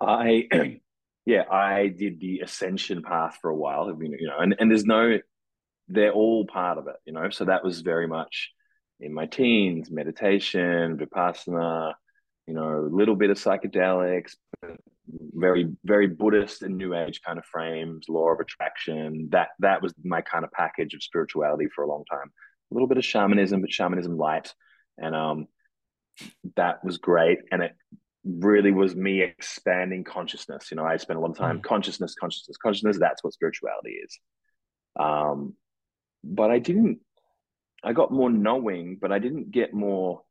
I 0.00 0.48
yeah, 1.26 1.44
I 1.50 1.88
did 1.88 2.20
the 2.20 2.40
ascension 2.40 3.02
path 3.02 3.38
for 3.40 3.50
a 3.50 3.56
while, 3.56 3.96
you 4.00 4.26
know, 4.26 4.38
and, 4.38 4.56
and 4.58 4.70
there's 4.70 4.84
no 4.84 5.18
they're 5.88 6.12
all 6.12 6.46
part 6.46 6.78
of 6.78 6.88
it, 6.88 6.96
you 7.04 7.12
know. 7.12 7.30
So 7.30 7.44
that 7.44 7.62
was 7.62 7.82
very 7.82 8.08
much 8.08 8.50
in 8.98 9.14
my 9.14 9.26
teens, 9.26 9.90
meditation, 9.90 10.96
vipassana, 10.96 11.94
you 12.46 12.54
know, 12.54 12.80
a 12.80 12.94
little 12.94 13.16
bit 13.16 13.30
of 13.30 13.38
psychedelics, 13.38 14.36
very 15.08 15.68
very 15.84 16.06
buddhist 16.06 16.62
and 16.62 16.76
new 16.76 16.94
age 16.94 17.20
kind 17.24 17.38
of 17.38 17.44
frames 17.44 18.06
law 18.08 18.30
of 18.30 18.40
attraction. 18.40 19.28
That 19.30 19.48
that 19.60 19.82
was 19.82 19.94
my 20.02 20.20
kind 20.20 20.44
of 20.44 20.50
package 20.52 20.94
of 20.94 21.02
spirituality 21.02 21.66
for 21.74 21.84
a 21.84 21.88
long 21.88 22.04
time. 22.10 22.30
A 22.70 22.74
little 22.74 22.88
bit 22.88 22.98
of 22.98 23.04
shamanism 23.04 23.60
but 23.60 23.72
shamanism 23.72 24.16
light. 24.16 24.52
And 24.98 25.14
um 25.14 25.46
that 26.56 26.84
was 26.84 26.98
great. 26.98 27.38
And 27.52 27.62
it 27.62 27.72
really 28.24 28.72
was 28.72 28.96
me 28.96 29.22
expanding 29.22 30.02
consciousness. 30.02 30.70
You 30.70 30.76
know 30.76 30.84
i 30.84 30.96
spent 30.96 31.18
a 31.18 31.20
lot 31.20 31.30
of 31.30 31.38
time 31.38 31.58
mm. 31.58 31.62
consciousness 31.62 32.14
consciousness 32.18 32.56
consciousness. 32.56 32.98
That's 32.98 33.22
what 33.22 33.34
spirituality 33.34 33.98
is. 34.02 34.18
Um, 34.98 35.54
but 36.24 36.50
I 36.50 36.58
didn't. 36.58 36.98
I 37.84 37.92
got 37.92 38.10
more 38.10 38.30
knowing, 38.30 38.98
but 39.00 39.12
I 39.12 39.20
didn't 39.20 39.52
get 39.52 39.72
more 39.72 40.22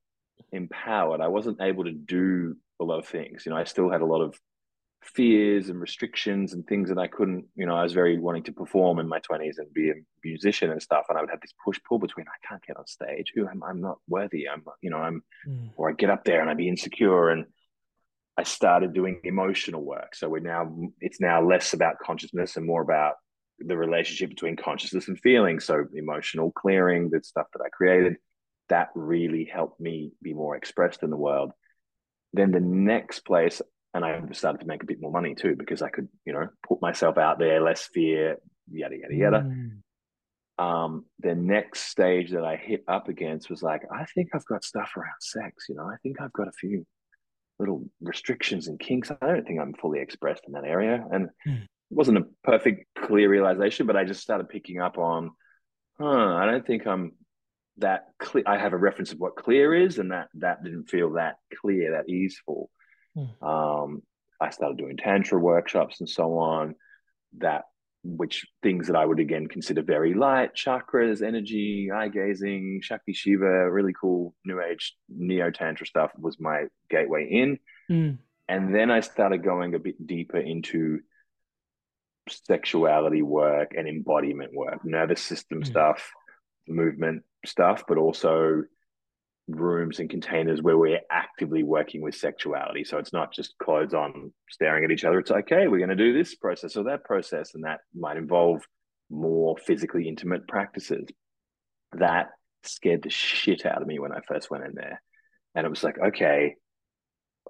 empowered. 0.51 1.21
I 1.21 1.27
wasn't 1.27 1.61
able 1.61 1.85
to 1.85 1.91
do 1.91 2.55
a 2.79 2.83
lot 2.83 2.99
of 2.99 3.07
things. 3.07 3.45
You 3.45 3.51
know, 3.51 3.57
I 3.57 3.63
still 3.63 3.89
had 3.89 4.01
a 4.01 4.05
lot 4.05 4.21
of 4.21 4.39
fears 5.03 5.69
and 5.69 5.79
restrictions 5.79 6.53
and 6.53 6.65
things 6.65 6.89
that 6.89 6.97
I 6.97 7.07
couldn't, 7.07 7.45
you 7.55 7.65
know, 7.65 7.75
I 7.75 7.83
was 7.83 7.93
very 7.93 8.17
wanting 8.17 8.43
to 8.43 8.51
perform 8.51 8.99
in 8.99 9.07
my 9.07 9.19
20s 9.19 9.57
and 9.57 9.71
be 9.73 9.91
a 9.91 9.95
musician 10.23 10.71
and 10.71 10.81
stuff. 10.81 11.05
And 11.09 11.17
I 11.17 11.21
would 11.21 11.29
have 11.29 11.41
this 11.41 11.53
push 11.63 11.79
pull 11.87 11.99
between, 11.99 12.25
I 12.27 12.47
can't 12.47 12.65
get 12.65 12.77
on 12.77 12.87
stage. 12.87 13.31
Who 13.35 13.47
I'm, 13.47 13.63
I'm 13.63 13.81
not 13.81 13.99
worthy. 14.07 14.49
I'm, 14.49 14.63
you 14.81 14.89
know, 14.89 14.97
I'm, 14.97 15.23
mm. 15.47 15.69
or 15.77 15.89
I 15.89 15.93
get 15.93 16.09
up 16.09 16.23
there 16.23 16.41
and 16.41 16.49
I'd 16.49 16.57
be 16.57 16.69
insecure. 16.69 17.29
And 17.29 17.45
I 18.37 18.43
started 18.43 18.93
doing 18.93 19.21
emotional 19.23 19.83
work. 19.83 20.15
So 20.15 20.27
we're 20.27 20.39
now, 20.39 20.75
it's 20.99 21.21
now 21.21 21.41
less 21.41 21.73
about 21.73 21.99
consciousness 21.99 22.57
and 22.57 22.65
more 22.65 22.81
about 22.81 23.13
the 23.59 23.77
relationship 23.77 24.29
between 24.29 24.55
consciousness 24.55 25.07
and 25.07 25.19
feeling. 25.19 25.59
So 25.59 25.85
emotional 25.93 26.51
clearing, 26.51 27.09
the 27.09 27.21
stuff 27.23 27.47
that 27.53 27.61
I 27.63 27.69
created, 27.69 28.17
that 28.69 28.89
really 28.95 29.45
helped 29.45 29.79
me 29.79 30.11
be 30.21 30.33
more 30.33 30.55
expressed 30.55 31.03
in 31.03 31.09
the 31.09 31.17
world. 31.17 31.51
Then 32.33 32.51
the 32.51 32.59
next 32.59 33.19
place 33.19 33.61
and 33.95 34.03
I 34.03 34.21
started 34.33 34.59
to 34.59 34.67
make 34.67 34.83
a 34.83 34.85
bit 34.85 34.99
more 34.99 35.11
money 35.11 35.35
too 35.35 35.55
because 35.57 35.81
I 35.81 35.89
could, 35.89 36.09
you 36.25 36.33
know, 36.33 36.49
put 36.67 36.81
myself 36.81 37.17
out 37.17 37.39
there, 37.39 37.61
less 37.61 37.89
fear, 37.93 38.37
yada 38.69 38.97
yada 38.97 39.15
yada. 39.15 39.39
Mm. 39.39 39.81
Um, 40.57 41.05
the 41.19 41.33
next 41.33 41.87
stage 41.89 42.31
that 42.31 42.43
I 42.43 42.57
hit 42.57 42.83
up 42.89 43.07
against 43.07 43.49
was 43.49 43.63
like, 43.63 43.83
I 43.89 44.03
think 44.13 44.29
I've 44.33 44.45
got 44.45 44.65
stuff 44.65 44.91
around 44.97 45.21
sex. 45.21 45.67
You 45.69 45.75
know, 45.75 45.85
I 45.85 45.95
think 46.03 46.19
I've 46.19 46.33
got 46.33 46.49
a 46.49 46.53
few 46.59 46.85
little 47.57 47.85
restrictions 48.01 48.67
and 48.67 48.77
kinks. 48.77 49.11
I 49.11 49.15
don't 49.25 49.47
think 49.47 49.61
I'm 49.61 49.73
fully 49.73 50.01
expressed 50.01 50.43
in 50.45 50.53
that 50.53 50.65
area, 50.65 51.01
and 51.11 51.29
mm. 51.47 51.63
it 51.63 51.69
wasn't 51.89 52.17
a 52.17 52.25
perfect, 52.43 52.87
clear 52.97 53.29
realization, 53.29 53.87
but 53.87 53.95
I 53.95 54.03
just 54.03 54.21
started 54.21 54.49
picking 54.49 54.81
up 54.81 54.97
on, 54.97 55.31
huh, 55.97 56.35
I 56.35 56.45
don't 56.47 56.67
think 56.67 56.85
I'm 56.85 57.13
that 57.77 58.07
clear. 58.19 58.43
I 58.47 58.57
have 58.57 58.73
a 58.73 58.77
reference 58.77 59.11
of 59.11 59.19
what 59.19 59.35
clear 59.35 59.73
is, 59.73 59.99
and 59.99 60.11
that 60.11 60.29
that 60.35 60.63
didn't 60.63 60.89
feel 60.89 61.13
that 61.13 61.35
clear, 61.59 61.91
that 61.91 62.09
easeful. 62.09 62.69
Mm. 63.17 63.43
Um, 63.43 64.01
I 64.41 64.49
started 64.49 64.77
doing 64.77 64.97
tantra 64.97 65.39
workshops 65.39 65.99
and 65.99 66.09
so 66.09 66.37
on. 66.37 66.75
That 67.37 67.63
which 68.05 68.45
things 68.61 68.87
that 68.87 68.95
I 68.95 69.05
would 69.05 69.19
again 69.19 69.47
consider 69.47 69.81
very 69.81 70.13
light 70.13 70.53
chakras, 70.55 71.25
energy, 71.25 71.89
eye 71.91 72.07
gazing, 72.07 72.81
Shakti 72.83 73.13
Shiva, 73.13 73.71
really 73.71 73.93
cool 73.99 74.35
new 74.45 74.61
age 74.61 74.95
neo 75.09 75.49
tantra 75.49 75.87
stuff 75.87 76.11
was 76.17 76.39
my 76.39 76.65
gateway 76.89 77.27
in. 77.29 77.59
Mm. 77.89 78.19
And 78.47 78.75
then 78.75 78.91
I 78.91 78.99
started 78.99 79.43
going 79.43 79.73
a 79.73 79.79
bit 79.79 80.05
deeper 80.05 80.37
into 80.37 80.99
sexuality 82.29 83.23
work 83.23 83.73
and 83.75 83.87
embodiment 83.87 84.53
work, 84.53 84.85
nervous 84.85 85.21
system 85.21 85.63
mm. 85.63 85.65
stuff, 85.65 86.11
movement 86.67 87.23
stuff, 87.45 87.83
but 87.87 87.97
also 87.97 88.63
rooms 89.47 89.99
and 89.99 90.09
containers 90.09 90.61
where 90.61 90.77
we're 90.77 91.01
actively 91.11 91.63
working 91.63 92.01
with 92.01 92.15
sexuality. 92.15 92.83
So 92.83 92.97
it's 92.97 93.13
not 93.13 93.33
just 93.33 93.57
clothes 93.59 93.93
on, 93.93 94.33
staring 94.49 94.83
at 94.83 94.91
each 94.91 95.03
other. 95.03 95.19
It's 95.19 95.31
okay, 95.31 95.67
we're 95.67 95.85
going 95.85 95.89
to 95.89 95.95
do 95.95 96.13
this 96.13 96.35
process 96.35 96.75
or 96.75 96.85
that 96.85 97.03
process. 97.03 97.53
And 97.53 97.63
that 97.63 97.81
might 97.93 98.17
involve 98.17 98.61
more 99.09 99.55
physically 99.57 100.07
intimate 100.07 100.47
practices. 100.47 101.07
That 101.93 102.29
scared 102.63 103.03
the 103.03 103.09
shit 103.09 103.65
out 103.65 103.81
of 103.81 103.87
me 103.87 103.99
when 103.99 104.11
I 104.11 104.19
first 104.27 104.49
went 104.49 104.65
in 104.65 104.73
there. 104.73 105.01
And 105.53 105.65
it 105.65 105.69
was 105.69 105.83
like, 105.83 105.97
okay, 105.99 106.55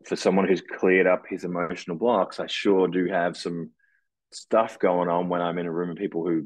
for 0.05 0.15
someone 0.15 0.47
who's 0.47 0.62
cleared 0.62 1.08
up 1.08 1.23
his 1.29 1.45
emotional 1.45 1.97
blocks, 1.97 2.39
I 2.39 2.47
sure 2.47 2.88
do 2.88 3.08
have 3.08 3.38
some 3.38 3.71
stuff 4.34 4.77
going 4.79 5.10
on 5.10 5.29
when 5.29 5.41
I'm 5.41 5.58
in 5.58 5.65
a 5.65 5.71
room 5.71 5.89
of 5.89 5.97
people 5.97 6.27
who 6.27 6.45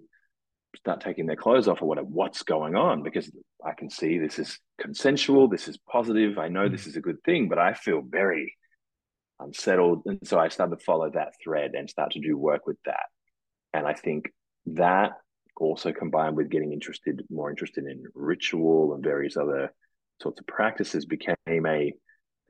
start 0.75 1.01
taking 1.01 1.25
their 1.25 1.35
clothes 1.35 1.67
off 1.67 1.81
or 1.81 1.87
whatever, 1.87 2.07
what's 2.07 2.43
going 2.43 2.75
on? 2.75 3.03
Because 3.03 3.31
I 3.65 3.73
can 3.73 3.89
see 3.89 4.17
this 4.17 4.39
is 4.39 4.59
consensual, 4.79 5.47
this 5.47 5.67
is 5.67 5.77
positive, 5.77 6.37
I 6.37 6.47
know 6.47 6.67
mm. 6.67 6.71
this 6.71 6.87
is 6.87 6.95
a 6.95 7.01
good 7.01 7.21
thing, 7.23 7.49
but 7.49 7.57
I 7.59 7.73
feel 7.73 8.01
very 8.01 8.55
unsettled. 9.39 10.03
And 10.05 10.19
so 10.23 10.39
I 10.39 10.49
started 10.49 10.77
to 10.77 10.83
follow 10.83 11.09
that 11.11 11.33
thread 11.43 11.71
and 11.73 11.89
start 11.89 12.11
to 12.11 12.19
do 12.19 12.37
work 12.37 12.67
with 12.67 12.77
that. 12.85 13.07
And 13.73 13.87
I 13.87 13.93
think 13.93 14.31
that 14.67 15.11
also 15.57 15.91
combined 15.91 16.37
with 16.37 16.49
getting 16.49 16.73
interested, 16.73 17.23
more 17.29 17.49
interested 17.49 17.85
in 17.85 18.03
ritual 18.13 18.93
and 18.93 19.03
various 19.03 19.37
other 19.37 19.73
sorts 20.21 20.39
of 20.39 20.47
practices 20.47 21.05
became 21.05 21.35
a 21.65 21.93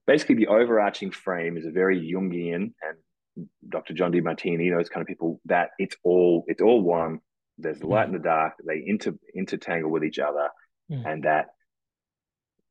basically 0.08 0.36
the 0.36 0.48
overarching 0.48 1.12
frame 1.12 1.58
is 1.58 1.66
a 1.66 1.72
very 1.72 2.00
Jungian 2.00 2.74
and 2.82 3.48
Dr. 3.70 3.94
John 3.94 4.12
Demartini, 4.12 4.76
those 4.76 4.90
kind 4.90 5.02
of 5.02 5.08
people 5.08 5.40
that 5.46 5.70
it's 5.78 5.96
all 6.04 6.44
it's 6.48 6.62
all 6.62 6.82
one 6.82 7.20
there's 7.60 7.80
the 7.80 7.88
light 7.88 8.08
and 8.08 8.16
the 8.16 8.20
dark 8.20 8.54
they 8.66 8.84
inter 8.86 9.14
intertangle 9.36 9.90
with 9.90 10.04
each 10.04 10.20
other 10.20 10.50
mm. 10.92 11.06
and 11.06 11.24
that 11.24 11.48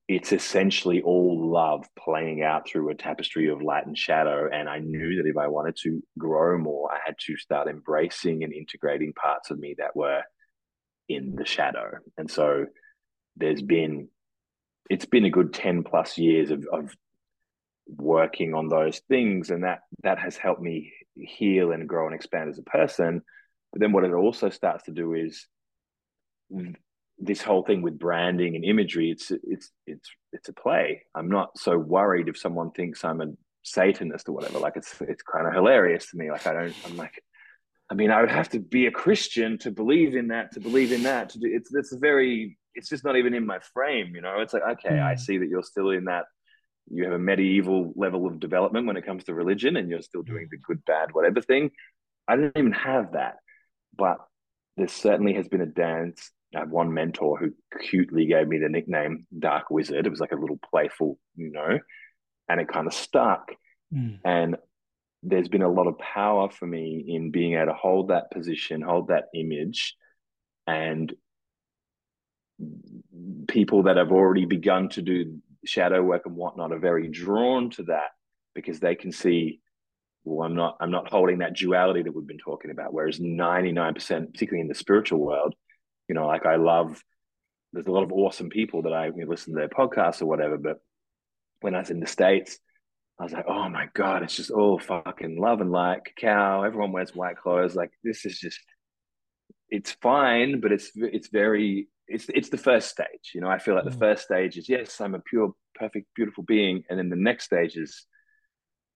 it's 0.08 0.32
essentially 0.32 1.02
all 1.02 1.50
love 1.50 1.86
playing 1.98 2.42
out 2.42 2.66
through 2.66 2.88
a 2.88 2.94
tapestry 2.94 3.50
of 3.50 3.60
light 3.60 3.86
and 3.86 3.98
shadow 3.98 4.48
and 4.52 4.68
i 4.68 4.78
knew 4.78 5.16
that 5.16 5.28
if 5.28 5.36
i 5.36 5.46
wanted 5.46 5.76
to 5.76 6.02
grow 6.18 6.56
more 6.58 6.90
i 6.90 6.98
had 7.04 7.14
to 7.18 7.36
start 7.36 7.68
embracing 7.68 8.42
and 8.44 8.52
integrating 8.52 9.12
parts 9.12 9.50
of 9.50 9.58
me 9.58 9.74
that 9.78 9.94
were 9.94 10.22
in 11.08 11.34
the 11.34 11.46
shadow. 11.46 11.98
And 12.16 12.30
so 12.30 12.66
there's 13.36 13.62
been 13.62 14.08
it's 14.90 15.06
been 15.06 15.24
a 15.24 15.30
good 15.30 15.52
10 15.52 15.82
plus 15.82 16.16
years 16.16 16.50
of, 16.50 16.66
of 16.72 16.94
working 17.86 18.54
on 18.54 18.68
those 18.68 19.00
things 19.08 19.50
and 19.50 19.64
that 19.64 19.80
that 20.02 20.18
has 20.18 20.36
helped 20.36 20.62
me 20.62 20.92
heal 21.14 21.72
and 21.72 21.88
grow 21.88 22.06
and 22.06 22.14
expand 22.14 22.48
as 22.48 22.58
a 22.58 22.62
person 22.62 23.22
but 23.72 23.80
then 23.80 23.92
what 23.92 24.04
it 24.04 24.12
also 24.12 24.50
starts 24.50 24.84
to 24.84 24.92
do 24.92 25.14
is 25.14 25.46
this 27.18 27.42
whole 27.42 27.62
thing 27.62 27.82
with 27.82 27.98
branding 27.98 28.54
and 28.54 28.64
imagery. 28.64 29.10
It's 29.10 29.30
it's 29.30 29.70
it's 29.86 30.10
it's 30.32 30.48
a 30.48 30.52
play. 30.52 31.02
I'm 31.14 31.28
not 31.28 31.58
so 31.58 31.76
worried 31.76 32.28
if 32.28 32.38
someone 32.38 32.70
thinks 32.70 33.04
I'm 33.04 33.20
a 33.20 33.26
Satanist 33.62 34.28
or 34.28 34.32
whatever. 34.32 34.58
Like 34.58 34.76
it's 34.76 34.94
it's 35.00 35.22
kind 35.22 35.46
of 35.46 35.54
hilarious 35.54 36.10
to 36.10 36.16
me. 36.16 36.30
Like 36.30 36.46
I 36.46 36.52
don't. 36.52 36.74
I'm 36.86 36.96
like. 36.96 37.22
I 37.90 37.94
mean, 37.94 38.10
I 38.10 38.20
would 38.20 38.30
have 38.30 38.50
to 38.50 38.60
be 38.60 38.84
a 38.84 38.90
Christian 38.90 39.56
to 39.60 39.70
believe 39.70 40.14
in 40.14 40.28
that, 40.28 40.52
to 40.52 40.60
believe 40.60 40.92
in 40.92 41.04
that. 41.04 41.30
To 41.30 41.38
do 41.38 41.50
it's 41.50 41.74
it's 41.74 41.94
very 41.94 42.58
it's 42.74 42.90
just 42.90 43.02
not 43.02 43.16
even 43.16 43.32
in 43.32 43.46
my 43.46 43.58
frame, 43.72 44.14
you 44.14 44.20
know. 44.20 44.40
It's 44.40 44.52
like, 44.52 44.62
okay, 44.62 44.96
mm. 44.96 45.02
I 45.02 45.14
see 45.14 45.38
that 45.38 45.48
you're 45.48 45.62
still 45.62 45.90
in 45.90 46.04
that 46.04 46.26
you 46.90 47.04
have 47.04 47.12
a 47.12 47.18
medieval 47.18 47.92
level 47.96 48.26
of 48.26 48.40
development 48.40 48.86
when 48.86 48.96
it 48.96 49.04
comes 49.06 49.24
to 49.24 49.34
religion 49.34 49.76
and 49.76 49.90
you're 49.90 50.02
still 50.02 50.22
doing 50.22 50.48
the 50.50 50.58
good, 50.58 50.84
bad, 50.84 51.12
whatever 51.12 51.40
thing. 51.40 51.70
I 52.26 52.36
don't 52.36 52.52
even 52.56 52.72
have 52.72 53.12
that. 53.12 53.36
But 53.98 54.18
there 54.76 54.88
certainly 54.88 55.34
has 55.34 55.48
been 55.48 55.60
a 55.60 55.66
dance. 55.66 56.30
I 56.54 56.60
had 56.60 56.70
one 56.70 56.94
mentor 56.94 57.38
who 57.38 57.52
cutely 57.82 58.26
gave 58.26 58.48
me 58.48 58.58
the 58.58 58.70
nickname 58.70 59.26
Dark 59.38 59.70
Wizard. 59.70 60.06
It 60.06 60.10
was 60.10 60.20
like 60.20 60.32
a 60.32 60.36
little 60.36 60.58
playful, 60.70 61.18
you 61.36 61.50
know, 61.50 61.78
and 62.48 62.60
it 62.60 62.68
kind 62.68 62.86
of 62.86 62.94
stuck. 62.94 63.50
Mm. 63.92 64.20
And 64.24 64.56
there's 65.22 65.48
been 65.48 65.62
a 65.62 65.70
lot 65.70 65.88
of 65.88 65.98
power 65.98 66.48
for 66.48 66.66
me 66.66 67.04
in 67.08 67.30
being 67.30 67.54
able 67.54 67.66
to 67.66 67.74
hold 67.74 68.08
that 68.08 68.30
position, 68.30 68.80
hold 68.80 69.08
that 69.08 69.24
image, 69.34 69.96
and 70.66 71.12
people 73.48 73.84
that 73.84 73.96
have 73.96 74.12
already 74.12 74.44
begun 74.44 74.88
to 74.90 75.02
do 75.02 75.38
shadow 75.64 76.02
work 76.02 76.22
and 76.24 76.36
whatnot 76.36 76.72
are 76.72 76.78
very 76.78 77.08
drawn 77.08 77.70
to 77.70 77.82
that 77.84 78.10
because 78.54 78.80
they 78.80 78.94
can 78.94 79.12
see 79.12 79.60
well, 80.28 80.46
I'm 80.46 80.54
not 80.54 80.76
I'm 80.80 80.90
not 80.90 81.08
holding 81.08 81.38
that 81.38 81.56
duality 81.56 82.02
that 82.02 82.14
we've 82.14 82.26
been 82.26 82.38
talking 82.38 82.70
about. 82.70 82.92
Whereas 82.92 83.18
99%, 83.18 83.94
particularly 84.32 84.60
in 84.60 84.68
the 84.68 84.74
spiritual 84.74 85.20
world, 85.20 85.54
you 86.08 86.14
know, 86.14 86.26
like 86.26 86.46
I 86.46 86.56
love 86.56 87.02
there's 87.72 87.86
a 87.86 87.92
lot 87.92 88.02
of 88.02 88.12
awesome 88.12 88.48
people 88.48 88.82
that 88.82 88.92
I 88.92 89.10
listen 89.26 89.52
to 89.54 89.58
their 89.58 89.68
podcasts 89.68 90.22
or 90.22 90.26
whatever. 90.26 90.56
But 90.56 90.78
when 91.60 91.74
I 91.74 91.80
was 91.80 91.90
in 91.90 92.00
the 92.00 92.06
States, 92.06 92.58
I 93.18 93.24
was 93.24 93.32
like, 93.32 93.46
oh 93.48 93.68
my 93.68 93.88
God, 93.94 94.22
it's 94.22 94.36
just 94.36 94.50
all 94.50 94.78
fucking 94.78 95.40
love 95.40 95.60
and 95.60 95.72
light, 95.72 96.04
cacao. 96.04 96.62
Everyone 96.62 96.92
wears 96.92 97.14
white 97.14 97.36
clothes. 97.36 97.74
Like 97.74 97.90
this 98.04 98.24
is 98.24 98.38
just 98.38 98.60
it's 99.70 99.92
fine, 100.00 100.60
but 100.60 100.72
it's 100.72 100.90
it's 100.94 101.28
very 101.28 101.88
it's 102.06 102.26
it's 102.28 102.48
the 102.48 102.56
first 102.56 102.88
stage. 102.88 103.32
You 103.34 103.40
know, 103.40 103.48
I 103.48 103.58
feel 103.58 103.74
like 103.74 103.84
mm. 103.84 103.92
the 103.92 103.98
first 103.98 104.24
stage 104.24 104.56
is 104.56 104.68
yes, 104.68 105.00
I'm 105.00 105.14
a 105.14 105.20
pure, 105.20 105.52
perfect, 105.74 106.06
beautiful 106.14 106.44
being, 106.44 106.84
and 106.88 106.98
then 106.98 107.08
the 107.08 107.16
next 107.16 107.44
stage 107.44 107.76
is 107.76 108.06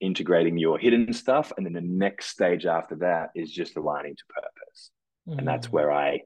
integrating 0.03 0.59
your 0.59 0.79
hidden 0.79 1.12
stuff 1.12 1.53
and 1.57 1.65
then 1.65 1.73
the 1.73 1.81
next 1.81 2.27
stage 2.27 2.67
after 2.67 2.97
that 2.97 3.31
is 3.35 3.51
just 3.51 3.77
aligning 3.77 4.17
to 4.17 4.25
purpose 4.29 4.91
mm. 5.29 5.38
and 5.38 5.47
that's 5.47 5.69
mm. 5.69 5.73
where 5.73 5.93
i 5.93 6.21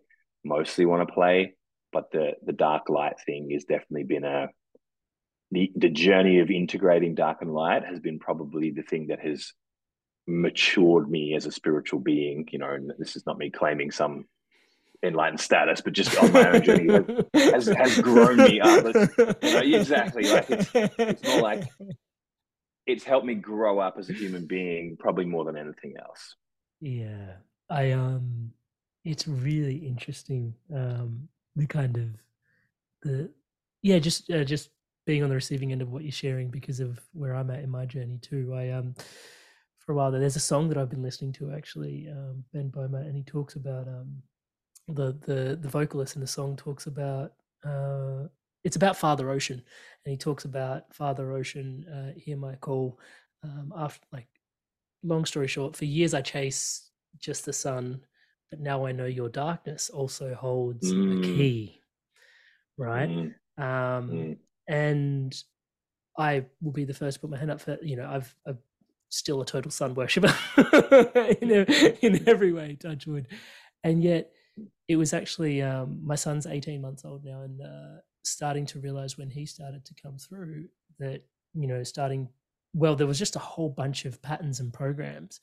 mostly 0.44 0.86
want 0.86 1.06
to 1.06 1.14
play 1.14 1.54
but 1.92 2.10
the 2.10 2.32
the 2.44 2.52
dark 2.52 2.88
light 2.88 3.16
thing 3.26 3.50
has 3.52 3.64
definitely 3.64 4.04
been 4.04 4.24
a 4.24 4.48
the, 5.52 5.70
the 5.76 5.90
journey 5.90 6.40
of 6.40 6.50
integrating 6.50 7.14
dark 7.14 7.38
and 7.40 7.52
light 7.52 7.84
has 7.84 8.00
been 8.00 8.18
probably 8.18 8.70
the 8.70 8.82
thing 8.82 9.08
that 9.08 9.20
has 9.20 9.52
matured 10.26 11.08
me 11.08 11.36
as 11.36 11.46
a 11.46 11.52
spiritual 11.52 12.00
being 12.00 12.48
you 12.50 12.58
know 12.58 12.70
and 12.70 12.90
this 12.98 13.14
is 13.14 13.26
not 13.26 13.38
me 13.38 13.50
claiming 13.50 13.90
some 13.90 14.24
enlightened 15.02 15.40
status, 15.40 15.80
but 15.80 15.92
just 15.92 16.16
on 16.16 16.32
my 16.32 16.48
own 16.48 16.62
journey 16.62 17.04
has, 17.34 17.66
has 17.66 18.00
grown 18.00 18.38
me 18.38 18.60
up. 18.60 18.84
You 19.42 19.52
know, 19.52 19.78
exactly. 19.78 20.24
Like 20.30 20.50
it's, 20.50 20.70
it's 20.74 21.22
more 21.22 21.42
like 21.42 21.64
it's 22.86 23.04
helped 23.04 23.26
me 23.26 23.34
grow 23.34 23.78
up 23.78 23.96
as 23.98 24.10
a 24.10 24.12
human 24.12 24.46
being 24.46 24.96
probably 24.96 25.24
more 25.24 25.44
than 25.44 25.56
anything 25.56 25.94
else 25.98 26.36
yeah 26.80 27.32
i 27.70 27.90
um 27.92 28.52
it's 29.06 29.28
really 29.28 29.76
interesting. 29.76 30.52
Um, 30.74 31.28
the 31.54 31.66
kind 31.66 31.96
of 31.96 32.08
the 33.02 33.30
yeah, 33.82 33.98
just 33.98 34.30
uh, 34.30 34.44
just 34.44 34.70
being 35.06 35.22
on 35.22 35.28
the 35.28 35.34
receiving 35.36 35.70
end 35.70 35.80
of 35.80 35.92
what 35.92 36.02
you're 36.02 36.10
sharing 36.10 36.50
because 36.50 36.80
of 36.80 37.00
where 37.12 37.34
I'm 37.34 37.50
at 37.50 37.62
in 37.62 37.70
my 37.70 37.86
journey 37.86 38.18
too. 38.20 38.52
I 38.54 38.70
um 38.70 38.94
for 39.78 39.92
a 39.92 39.94
while 39.94 40.10
there, 40.10 40.20
there's 40.20 40.36
a 40.36 40.40
song 40.40 40.68
that 40.68 40.76
I've 40.76 40.90
been 40.90 41.04
listening 41.04 41.32
to 41.34 41.52
actually, 41.52 42.08
um, 42.10 42.44
Ben 42.52 42.70
Böhmer, 42.70 43.06
and 43.06 43.16
he 43.16 43.22
talks 43.22 43.54
about 43.54 43.86
um 43.86 44.22
the 44.88 45.16
the 45.24 45.56
the 45.60 45.68
vocalist 45.68 46.16
in 46.16 46.20
the 46.20 46.26
song 46.26 46.56
talks 46.56 46.86
about 46.86 47.32
uh 47.64 48.24
it's 48.66 48.74
about 48.76 48.96
Father 48.96 49.30
Ocean, 49.30 49.62
and 50.04 50.10
he 50.10 50.16
talks 50.16 50.44
about 50.44 50.92
Father 50.92 51.30
Ocean. 51.30 51.86
Uh, 51.88 52.18
hear 52.18 52.36
my 52.36 52.56
call. 52.56 52.98
Um, 53.44 53.72
after 53.76 54.04
like, 54.12 54.26
long 55.04 55.24
story 55.24 55.46
short, 55.46 55.76
for 55.76 55.84
years 55.84 56.14
I 56.14 56.20
chase 56.20 56.90
just 57.18 57.44
the 57.44 57.52
sun, 57.52 58.00
but 58.50 58.58
now 58.60 58.84
I 58.84 58.90
know 58.90 59.06
your 59.06 59.28
darkness 59.28 59.88
also 59.88 60.34
holds 60.34 60.92
Mm. 60.92 61.12
a 61.12 61.20
key, 61.20 61.80
right? 62.76 63.08
Mm, 63.08 63.34
Um, 63.58 64.10
mm, 64.10 64.36
and 64.66 65.44
I 66.18 66.44
will 66.60 66.72
be 66.72 66.84
the 66.84 66.94
first 66.94 67.16
to 67.16 67.20
put 67.20 67.30
my 67.30 67.38
hand 67.38 67.52
up 67.52 67.60
for 67.60 67.78
you 67.82 67.94
know 67.96 68.08
I've, 68.08 68.34
I'm 68.46 68.58
still 69.10 69.40
a 69.42 69.46
total 69.46 69.70
sun 69.70 69.94
worshipper 69.94 70.34
in 71.40 71.52
e- 71.52 71.98
in 72.02 72.28
every 72.28 72.52
way, 72.52 72.76
touch 72.80 73.06
wood, 73.06 73.28
and 73.84 74.02
yet 74.02 74.32
it 74.88 74.96
was 74.96 75.12
actually 75.12 75.62
um, 75.62 76.00
my 76.04 76.16
son's 76.16 76.46
18 76.46 76.80
months 76.80 77.04
old 77.04 77.24
now 77.24 77.42
and 77.42 77.60
uh, 77.60 78.00
starting 78.26 78.66
to 78.66 78.80
realize 78.80 79.16
when 79.16 79.30
he 79.30 79.46
started 79.46 79.84
to 79.84 79.94
come 79.94 80.18
through 80.18 80.66
that 80.98 81.22
you 81.54 81.66
know 81.66 81.82
starting 81.82 82.28
well 82.74 82.96
there 82.96 83.06
was 83.06 83.18
just 83.18 83.36
a 83.36 83.40
whole 83.40 83.68
bunch 83.68 84.04
of 84.04 84.20
patterns 84.22 84.60
and 84.60 84.72
programs 84.72 85.40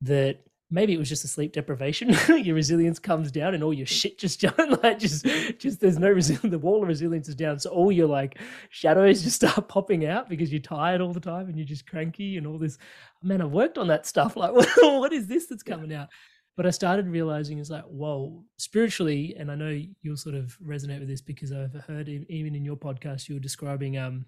that 0.00 0.40
maybe 0.70 0.92
it 0.92 0.98
was 0.98 1.08
just 1.08 1.24
a 1.24 1.28
sleep 1.28 1.52
deprivation. 1.52 2.14
Your 2.44 2.54
resilience 2.54 2.98
comes 2.98 3.30
down 3.30 3.54
and 3.54 3.62
all 3.62 3.72
your 3.72 3.86
mm. 3.86 4.00
shit 4.00 4.18
just 4.18 4.42
like 4.82 4.98
just 4.98 5.24
just 5.58 5.80
there's 5.80 5.98
no 5.98 6.10
resilience 6.10 6.50
the 6.50 6.58
wall 6.58 6.82
of 6.82 6.88
resilience 6.88 7.28
is 7.28 7.34
down. 7.34 7.58
So 7.58 7.70
all 7.70 7.92
your 7.92 8.08
like 8.08 8.38
shadows 8.70 9.22
just 9.22 9.36
start 9.46 9.68
popping 9.68 10.06
out 10.06 10.28
because 10.28 10.52
you're 10.52 10.60
tired 10.60 11.00
all 11.00 11.12
the 11.12 11.20
time 11.20 11.48
and 11.48 11.56
you're 11.56 11.66
just 11.66 11.86
cranky 11.86 12.36
and 12.36 12.46
all 12.46 12.58
this 12.58 12.78
man 13.22 13.40
i've 13.40 13.52
worked 13.52 13.78
on 13.78 13.88
that 13.88 14.06
stuff. 14.06 14.36
Like 14.36 14.52
what 14.52 15.12
is 15.12 15.26
this 15.26 15.46
that's 15.46 15.62
coming 15.62 15.92
out 15.92 16.08
but 16.56 16.66
i 16.66 16.70
started 16.70 17.06
realizing 17.08 17.58
is 17.58 17.70
like 17.70 17.84
whoa 17.84 18.44
spiritually 18.56 19.34
and 19.38 19.50
i 19.50 19.54
know 19.54 19.80
you'll 20.02 20.16
sort 20.16 20.34
of 20.34 20.56
resonate 20.64 21.00
with 21.00 21.08
this 21.08 21.22
because 21.22 21.52
i've 21.52 21.74
heard 21.86 22.08
even 22.08 22.54
in 22.54 22.64
your 22.64 22.76
podcast 22.76 23.28
you 23.28 23.34
were 23.34 23.40
describing 23.40 23.98
um 23.98 24.24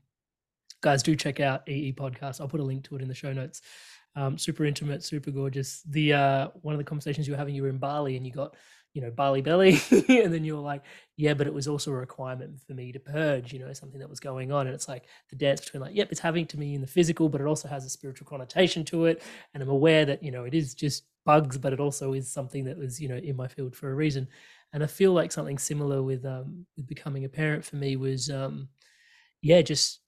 guys 0.83 1.03
do 1.03 1.17
check 1.17 1.41
out 1.41 1.69
ee 1.69 1.93
podcast 1.93 2.41
i'll 2.41 2.49
put 2.49 2.61
a 2.61 2.65
link 2.65 2.85
to 2.85 2.97
it 2.97 3.03
in 3.03 3.09
the 3.09 3.15
show 3.15 3.33
notes 3.33 3.63
um, 4.17 4.39
super 4.39 4.65
intimate, 4.65 5.05
super 5.05 5.31
gorgeous. 5.31 5.83
The 5.83 6.15
uh, 6.15 6.49
one 6.63 6.75
of 6.75 6.79
the 6.79 6.85
conversations 6.85 7.29
you 7.29 7.35
were 7.35 7.39
having, 7.39 7.55
you 7.55 7.63
were 7.63 7.69
in 7.69 7.79
Bali 7.79 8.17
and 8.17 8.27
you 8.27 8.33
got, 8.33 8.57
you 8.97 9.03
know, 9.03 9.11
Bali 9.11 9.43
belly, 9.43 9.79
and 9.91 10.33
then 10.33 10.43
you're 10.43 10.59
like, 10.59 10.83
yeah, 11.19 11.35
but 11.35 11.47
it 11.47 11.53
was 11.53 11.69
also 11.69 11.91
a 11.91 11.95
requirement 11.95 12.59
for 12.67 12.73
me 12.73 12.93
to 12.93 12.99
purge, 12.99 13.53
you 13.53 13.59
know, 13.59 13.71
something 13.75 14.01
that 14.01 14.09
was 14.09 14.21
going 14.21 14.51
on, 14.51 14.67
and 14.67 14.75
it's 14.75 14.89
like 14.89 15.05
the 15.29 15.37
dance 15.37 15.61
between 15.61 15.83
like, 15.83 15.95
yep, 15.95 16.09
it's 16.11 16.21
having 16.21 16.47
to 16.47 16.59
me 16.59 16.75
in 16.75 16.81
the 16.81 16.87
physical, 16.87 17.29
but 17.29 17.43
it 17.43 17.47
also 17.47 17.69
has 17.69 17.85
a 17.85 17.91
spiritual 17.91 18.27
connotation 18.27 18.85
to 18.87 19.05
it, 19.05 19.23
and 19.53 19.63
I'm 19.63 19.69
aware 19.69 20.07
that 20.07 20.23
you 20.23 20.31
know 20.31 20.45
it 20.45 20.55
is 20.55 20.75
just 20.75 21.05
bugs, 21.27 21.59
but 21.59 21.75
it 21.75 21.81
also 21.81 22.15
is 22.15 22.33
something 22.33 22.65
that 22.65 22.79
was 22.79 22.99
you 22.99 23.09
know 23.09 23.17
in 23.17 23.37
my 23.37 23.49
field 23.49 23.77
for 23.77 23.91
a 23.91 23.95
reason, 23.95 24.27
and 24.73 24.83
I 24.83 24.87
feel 24.87 25.13
like 25.13 25.31
something 25.31 25.59
similar 25.59 26.03
with 26.03 26.25
um 26.25 26.65
with 26.77 26.87
becoming 26.87 27.27
a 27.27 27.29
parent 27.29 27.67
for 27.67 27.77
me 27.77 27.97
was 27.97 28.31
um 28.31 28.69
yeah 29.43 29.63
just 29.63 30.01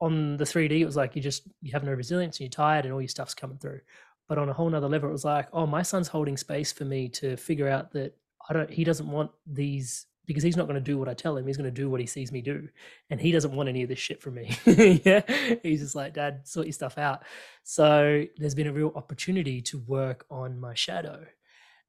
on 0.00 0.36
the 0.36 0.46
3D, 0.46 0.80
it 0.80 0.86
was 0.86 0.96
like 0.96 1.14
you 1.14 1.22
just 1.22 1.42
you 1.62 1.72
have 1.72 1.84
no 1.84 1.92
resilience 1.92 2.36
and 2.36 2.40
you're 2.44 2.50
tired 2.50 2.84
and 2.84 2.94
all 2.94 3.00
your 3.02 3.08
stuff's 3.08 3.34
coming 3.34 3.58
through. 3.58 3.80
But 4.28 4.38
on 4.38 4.48
a 4.48 4.52
whole 4.52 4.70
nother 4.70 4.88
level, 4.88 5.08
it 5.08 5.12
was 5.12 5.24
like, 5.24 5.48
oh, 5.52 5.66
my 5.66 5.82
son's 5.82 6.08
holding 6.08 6.36
space 6.36 6.72
for 6.72 6.84
me 6.84 7.08
to 7.10 7.36
figure 7.36 7.68
out 7.68 7.92
that 7.92 8.16
I 8.50 8.52
don't 8.52 8.70
he 8.70 8.84
doesn't 8.84 9.08
want 9.10 9.30
these 9.46 10.06
because 10.26 10.42
he's 10.44 10.56
not 10.56 10.68
going 10.68 10.76
to 10.76 10.80
do 10.80 10.96
what 10.96 11.08
I 11.08 11.14
tell 11.14 11.36
him. 11.36 11.46
He's 11.46 11.56
going 11.56 11.72
to 11.72 11.80
do 11.80 11.90
what 11.90 12.00
he 12.00 12.06
sees 12.06 12.30
me 12.30 12.40
do. 12.40 12.68
And 13.10 13.20
he 13.20 13.32
doesn't 13.32 13.52
want 13.52 13.68
any 13.68 13.82
of 13.82 13.88
this 13.88 13.98
shit 13.98 14.22
from 14.22 14.34
me. 14.34 14.56
yeah. 15.04 15.22
He's 15.64 15.80
just 15.80 15.96
like, 15.96 16.14
Dad, 16.14 16.46
sort 16.46 16.66
your 16.66 16.72
stuff 16.72 16.98
out. 16.98 17.24
So 17.64 18.24
there's 18.36 18.54
been 18.54 18.68
a 18.68 18.72
real 18.72 18.92
opportunity 18.94 19.60
to 19.62 19.78
work 19.78 20.26
on 20.30 20.60
my 20.60 20.74
shadow. 20.74 21.26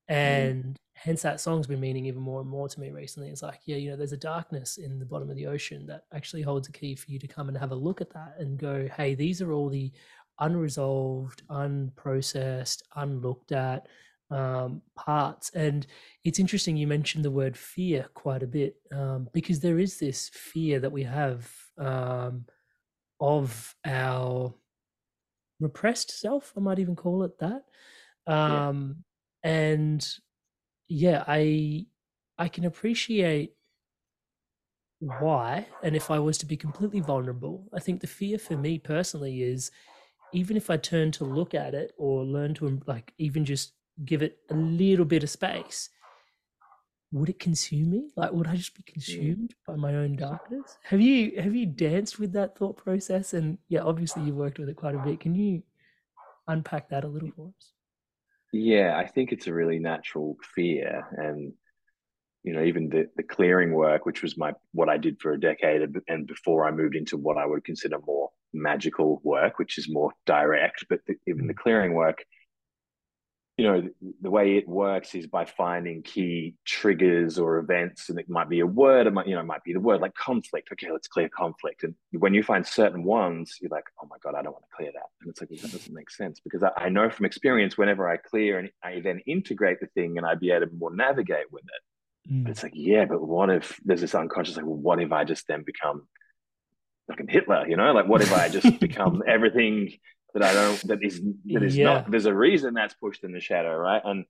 Mm. 0.10 0.16
And 0.16 0.80
hence 0.94 1.22
that 1.22 1.40
song's 1.40 1.68
been 1.68 1.80
meaning 1.80 2.08
even 2.08 2.24
more 2.24 2.42
and 2.42 2.50
more 2.50 2.68
to 2.68 2.80
me 2.80 2.90
recently. 2.90 3.30
It's 3.30 3.44
like, 3.44 3.60
yeah, 3.66 3.78
you 3.78 3.92
know, 3.92 3.96
there's 3.96 4.12
a 4.12 4.18
darkness 4.18 4.78
in 4.78 4.98
the 4.98 5.06
bottom 5.06 5.30
of 5.30 5.36
the 5.36 5.46
ocean 5.46 5.86
that 5.86 6.06
actually 6.12 6.42
holds 6.42 6.68
a 6.68 6.72
key 6.72 6.96
for 6.96 7.12
you 7.12 7.20
to 7.20 7.28
come 7.28 7.48
and 7.48 7.58
have 7.58 7.72
a 7.72 7.76
look 7.76 8.02
at 8.02 8.14
that 8.14 8.38
and 8.40 8.58
go, 8.58 8.88
hey, 8.98 9.14
these 9.14 9.40
are 9.44 9.52
all 9.52 9.70
the 9.70 9.92
unresolved, 10.40 11.44
unprocessed, 11.50 12.82
unlooked 12.96 13.52
at 13.52 13.88
um, 14.32 14.82
parts. 14.96 15.52
And 15.52 15.86
it's 16.24 16.40
interesting 16.40 16.78
you 16.78 16.88
mentioned 16.88 17.26
the 17.26 17.32
word 17.32 17.58
fear 17.58 18.08
quite 18.14 18.44
a 18.44 18.48
bit 18.48 18.76
um, 18.92 19.28
because 19.34 19.60
there 19.60 19.80
is 19.80 20.00
this 20.00 20.30
fear 20.30 20.80
that 20.80 20.92
we 20.92 21.04
have 21.04 21.50
um, 21.78 22.46
of 23.20 23.76
our 23.86 24.54
repressed 25.60 26.20
self. 26.20 26.54
I 26.58 26.62
might 26.62 26.80
even 26.80 26.96
call 26.96 27.24
it 27.24 27.38
that. 27.40 27.64
Yeah. 28.28 28.68
Um, 28.68 29.04
and 29.44 30.08
yeah, 30.88 31.24
I 31.28 31.86
I 32.38 32.48
can 32.48 32.66
appreciate 32.66 33.54
why. 35.00 35.68
And 35.84 35.96
if 35.96 36.12
I 36.12 36.20
was 36.20 36.38
to 36.40 36.46
be 36.46 36.58
completely 36.58 37.00
vulnerable, 37.00 37.68
I 37.74 37.80
think 37.80 38.02
the 38.02 38.08
fear 38.08 38.38
for 38.38 38.56
me 38.56 38.78
personally 38.78 39.42
is 39.42 39.72
even 40.34 40.56
if 40.56 40.70
I 40.70 40.78
turn 40.78 41.12
to 41.14 41.26
look 41.26 41.54
at 41.54 41.74
it 41.74 41.94
or 41.98 42.24
learn 42.24 42.54
to 42.56 42.80
like 42.86 43.14
even 43.18 43.44
just 43.46 43.74
give 44.04 44.22
it 44.22 44.38
a 44.50 44.56
little 44.56 45.06
bit 45.06 45.24
of 45.24 45.30
space, 45.30 45.90
would 47.12 47.30
it 47.30 47.40
consume 47.40 47.92
me? 47.92 48.10
Like 48.16 48.32
would 48.32 48.48
I 48.48 48.56
just 48.56 48.76
be 48.76 48.84
mm. 48.84 48.94
consumed 48.94 49.56
by 49.68 49.76
my 49.76 49.96
own 49.96 50.16
darkness? 50.16 50.78
Have 50.84 51.02
you 51.02 51.40
have 51.42 51.56
you 51.56 51.66
danced 51.66 52.20
with 52.20 52.34
that 52.34 52.58
thought 52.58 52.78
process? 52.78 53.34
And 53.34 53.58
yeah, 53.68 53.82
obviously 53.82 54.24
you've 54.24 54.36
worked 54.36 54.60
with 54.60 54.70
it 54.70 54.76
quite 54.76 54.96
a 54.96 55.00
bit. 55.00 55.20
Can 55.20 55.36
you 55.36 55.64
unpack 56.48 56.90
that 56.90 57.04
a 57.04 57.08
little 57.08 57.32
for 57.36 57.48
us? 57.50 57.72
Yeah, 58.54 58.98
I 58.98 59.08
think 59.08 59.32
it's 59.32 59.48
a 59.48 59.54
really 59.54 59.80
natural 59.80 60.36
fear, 60.56 61.08
and 61.18 61.54
you 62.44 62.54
know, 62.54 62.64
even 62.64 62.90
the 62.90 63.08
the 63.16 63.24
clearing 63.24 63.72
work, 63.74 64.06
which 64.06 64.22
was 64.22 64.38
my 64.38 64.54
what 64.74 64.90
I 64.90 64.98
did 64.98 65.22
for 65.22 65.32
a 65.32 65.40
decade, 65.40 65.82
and 66.08 66.28
before 66.28 66.68
I 66.68 66.72
moved 66.72 66.96
into 66.96 67.18
what 67.18 67.38
I 67.38 67.46
would 67.46 67.64
consider 67.64 67.98
more 68.06 68.30
magical 68.54 69.22
work, 69.24 69.58
which 69.58 69.78
is 69.78 69.88
more 69.90 70.12
direct. 70.26 70.86
But 70.90 71.00
the, 71.08 71.16
even 71.28 71.48
the 71.48 71.54
mm. 71.54 71.58
clearing 71.58 71.94
work, 71.94 72.26
you 73.58 73.66
know, 73.66 73.82
the, 73.82 74.14
the 74.22 74.32
way 74.32 74.58
it 74.58 74.68
works 74.68 75.14
is 75.14 75.28
by 75.28 75.46
finding 75.46 76.02
key 76.02 76.56
triggers 76.66 77.38
or 77.38 77.58
events, 77.58 78.10
and 78.10 78.18
it 78.18 78.30
might 78.30 78.50
be 78.50 78.62
a 78.62 78.66
word, 78.66 79.08
it 79.08 79.14
might 79.14 79.28
you 79.28 79.36
know, 79.36 79.42
it 79.42 79.46
might 79.46 79.64
be 79.64 79.74
the 79.74 79.80
word 79.80 80.02
like 80.02 80.16
conflict. 80.16 80.70
Okay, 80.72 80.92
let's 80.92 81.08
clear 81.08 81.30
conflict, 81.30 81.84
and 81.84 81.94
when 82.12 82.34
you 82.34 82.44
find 82.44 82.66
certain 82.66 83.04
ones, 83.04 83.58
you're 83.62 83.70
like, 83.70 83.84
oh 84.02 84.08
my 84.10 84.18
god, 84.24 84.36
I 84.36 84.42
don't 84.42 84.54
want 84.54 84.66
to 84.70 84.76
clear 84.76 84.92
that, 84.94 85.10
and 85.22 85.30
it's 85.30 85.42
like 85.42 85.50
that 85.50 85.72
doesn't 85.72 85.94
make 85.94 86.10
sense 86.10 86.40
because 86.40 86.64
I, 86.64 86.72
I 86.78 86.90
know 86.90 87.10
from 87.10 87.26
experience, 87.26 87.78
whenever 87.78 88.10
I 88.10 88.18
clear 88.18 88.58
and 88.58 88.70
I 88.84 89.02
then 89.02 89.20
integrate 89.28 89.80
the 89.80 89.88
thing, 89.88 90.18
and 90.18 90.26
I'd 90.26 90.40
be 90.40 90.52
able 90.52 90.68
to 90.68 90.74
more 90.74 90.96
navigate 90.96 91.52
with 91.52 91.64
it. 91.64 92.34
Mm. 92.34 92.48
It's 92.48 92.64
like, 92.64 92.74
yeah, 92.76 93.06
but 93.06 93.22
what 93.22 93.50
if 93.50 93.80
there's 93.84 94.02
this 94.02 94.16
unconscious 94.16 94.56
like, 94.56 94.66
well, 94.66 94.76
what 94.76 95.02
if 95.02 95.12
I 95.12 95.24
just 95.24 95.48
then 95.48 95.64
become 95.64 96.08
fucking 97.08 97.28
Hitler? 97.28 97.68
You 97.68 97.78
know, 97.78 97.92
like 97.94 98.08
what 98.08 98.22
if 98.22 98.34
I 98.34 98.50
just 98.50 98.80
become 98.80 99.24
everything 99.28 99.92
that 100.34 100.44
I 100.44 100.54
don't 100.54 100.88
that 100.88 101.04
is 101.04 101.22
that 101.46 101.64
is 101.64 101.78
Yeah. 101.78 101.86
not 101.86 102.12
there's 102.12 102.26
a 102.26 102.34
reason 102.34 102.74
that's 102.74 102.94
pushed 102.96 103.24
in 103.24 103.32
the 103.32 103.40
shadow, 103.42 103.76
right? 103.76 104.02
And 104.04 104.26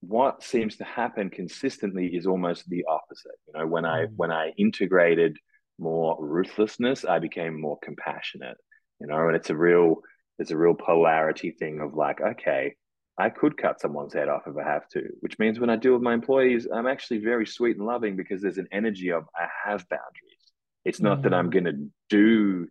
what 0.00 0.42
seems 0.42 0.76
to 0.76 0.84
happen 0.84 1.30
consistently 1.30 2.06
is 2.14 2.26
almost 2.26 2.68
the 2.68 2.84
opposite. 2.88 3.38
You 3.46 3.58
know, 3.58 3.66
when 3.66 3.84
I 3.84 4.06
Mm. 4.06 4.16
when 4.16 4.30
I 4.32 4.52
integrated 4.58 5.36
more 5.78 6.16
ruthlessness, 6.20 7.04
I 7.04 7.18
became 7.18 7.60
more 7.60 7.78
compassionate. 7.82 8.56
You 9.00 9.06
know, 9.06 9.26
and 9.28 9.36
it's 9.36 9.50
a 9.50 9.56
real 9.56 10.02
there's 10.38 10.50
a 10.50 10.56
real 10.56 10.74
polarity 10.74 11.50
thing 11.52 11.80
of 11.80 11.94
like, 11.94 12.20
okay, 12.20 12.74
I 13.18 13.28
could 13.30 13.56
cut 13.56 13.80
someone's 13.80 14.14
head 14.14 14.28
off 14.28 14.42
if 14.46 14.56
I 14.56 14.64
have 14.64 14.88
to, 14.90 15.02
which 15.20 15.38
means 15.38 15.60
when 15.60 15.70
I 15.70 15.76
deal 15.76 15.92
with 15.92 16.02
my 16.02 16.14
employees, 16.14 16.66
I'm 16.72 16.86
actually 16.86 17.18
very 17.18 17.46
sweet 17.46 17.76
and 17.76 17.86
loving 17.86 18.16
because 18.16 18.40
there's 18.40 18.58
an 18.58 18.68
energy 18.72 19.10
of 19.12 19.24
I 19.36 19.46
have 19.64 19.86
boundaries. 19.88 20.42
It's 20.84 21.00
not 21.00 21.22
that 21.22 21.34
I'm 21.34 21.48
Mm. 21.48 21.52
going 21.52 21.64
to 21.64 21.90
do 22.08 22.68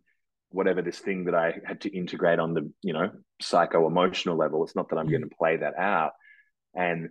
whatever 0.51 0.81
this 0.81 0.99
thing 0.99 1.25
that 1.25 1.35
I 1.35 1.59
had 1.65 1.81
to 1.81 1.95
integrate 1.95 2.39
on 2.39 2.53
the, 2.53 2.71
you 2.81 2.93
know, 2.93 3.09
psycho 3.41 3.87
emotional 3.87 4.37
level. 4.37 4.63
It's 4.63 4.75
not 4.75 4.89
that 4.89 4.97
I'm 4.97 5.07
Mm. 5.07 5.11
going 5.11 5.29
to 5.29 5.35
play 5.35 5.57
that 5.57 5.77
out. 5.77 6.11
And 6.75 7.09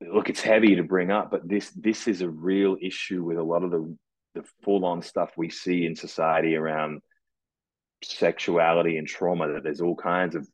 look, 0.00 0.28
it's 0.30 0.40
heavy 0.40 0.76
to 0.76 0.82
bring 0.82 1.10
up, 1.10 1.30
but 1.30 1.48
this 1.48 1.70
this 1.70 2.08
is 2.08 2.22
a 2.22 2.28
real 2.28 2.76
issue 2.80 3.22
with 3.22 3.38
a 3.38 3.42
lot 3.42 3.62
of 3.62 3.70
the 3.70 3.96
the 4.34 4.44
full 4.62 4.84
on 4.84 5.02
stuff 5.02 5.30
we 5.36 5.50
see 5.50 5.84
in 5.86 5.96
society 5.96 6.54
around 6.56 7.02
sexuality 8.02 8.96
and 8.96 9.06
trauma. 9.06 9.52
That 9.52 9.62
there's 9.64 9.80
all 9.80 9.96
kinds 9.96 10.34
of 10.34 10.48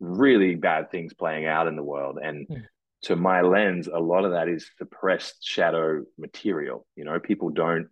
really 0.00 0.54
bad 0.54 0.90
things 0.90 1.14
playing 1.14 1.46
out 1.46 1.66
in 1.68 1.76
the 1.76 1.82
world, 1.82 2.18
and 2.22 2.46
Mm. 2.48 2.64
to 3.02 3.16
my 3.16 3.40
lens, 3.42 3.88
a 3.88 3.98
lot 3.98 4.24
of 4.24 4.30
that 4.32 4.48
is 4.48 4.70
suppressed 4.78 5.44
shadow 5.44 6.04
material. 6.18 6.86
You 6.96 7.04
know, 7.04 7.18
people 7.20 7.50
don't 7.50 7.88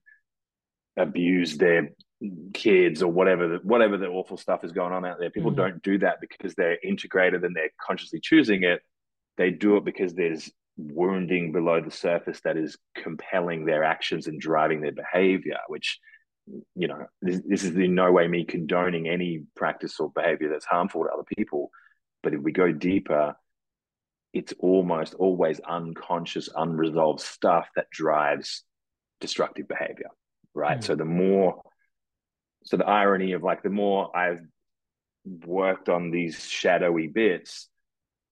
abuse 0.97 1.57
their 1.59 1.91
kids 2.53 3.03
or 3.03 3.11
whatever 3.11 3.49
the, 3.49 3.57
whatever 3.63 3.97
the 3.97 4.07
awful 4.07 4.37
stuff 4.37 4.63
is 4.65 4.73
going 4.73 4.93
on 4.93 5.07
out 5.07 5.19
there. 5.19 5.31
People 5.31 5.53
Mhm. 5.53 5.57
don't 5.57 5.83
do 5.83 5.99
that 5.99 6.21
because 6.21 6.55
they're 6.55 6.79
integrated 6.83 7.45
and 7.45 7.57
they're 7.57 7.71
consciously 7.81 8.21
choosing 8.21 8.63
it. 8.63 8.83
They 9.37 9.51
do 9.51 9.77
it 9.77 9.85
because 9.85 10.15
there's 10.15 10.53
wounding 10.77 11.53
below 11.53 11.81
the 11.81 11.91
surface 11.91 12.41
that 12.43 12.57
is 12.57 12.79
compelling 12.95 13.65
their 13.65 13.85
actions 13.85 14.27
and 14.27 14.41
driving 14.41 14.81
their 14.81 14.93
behavior, 14.93 15.59
which 15.69 15.99
you 16.75 16.89
know, 16.89 17.07
this, 17.23 17.41
this 17.47 17.65
is 17.65 17.77
in 17.77 17.95
no 17.95 18.11
way 18.11 18.27
me 18.27 18.45
condoning 18.45 19.09
any 19.09 19.45
practice 19.55 20.01
or 20.01 20.11
behavior 20.11 20.49
that's 20.49 20.65
harmful 20.65 21.05
to 21.05 21.11
other 21.11 21.25
people. 21.37 21.71
But 22.23 22.35
if 22.35 22.41
we 22.41 22.53
go 22.53 22.73
deeper, 22.73 23.37
it's 24.33 24.53
almost 24.59 25.15
always 25.15 25.61
unconscious, 25.61 26.49
unresolved 26.55 27.21
stuff 27.21 27.69
that 27.77 27.91
drives 27.91 28.65
destructive 29.21 29.69
behavior, 29.69 30.11
right? 30.55 30.81
Mm. 30.81 30.85
So 30.85 30.95
the 30.97 31.05
more, 31.05 31.63
so 32.65 32.77
the 32.77 32.87
irony 32.87 33.33
of 33.33 33.43
like 33.43 33.63
the 33.63 33.71
more 33.71 34.15
I've 34.17 34.43
worked 35.45 35.89
on 35.89 36.11
these 36.11 36.45
shadowy 36.45 37.07
bits, 37.07 37.69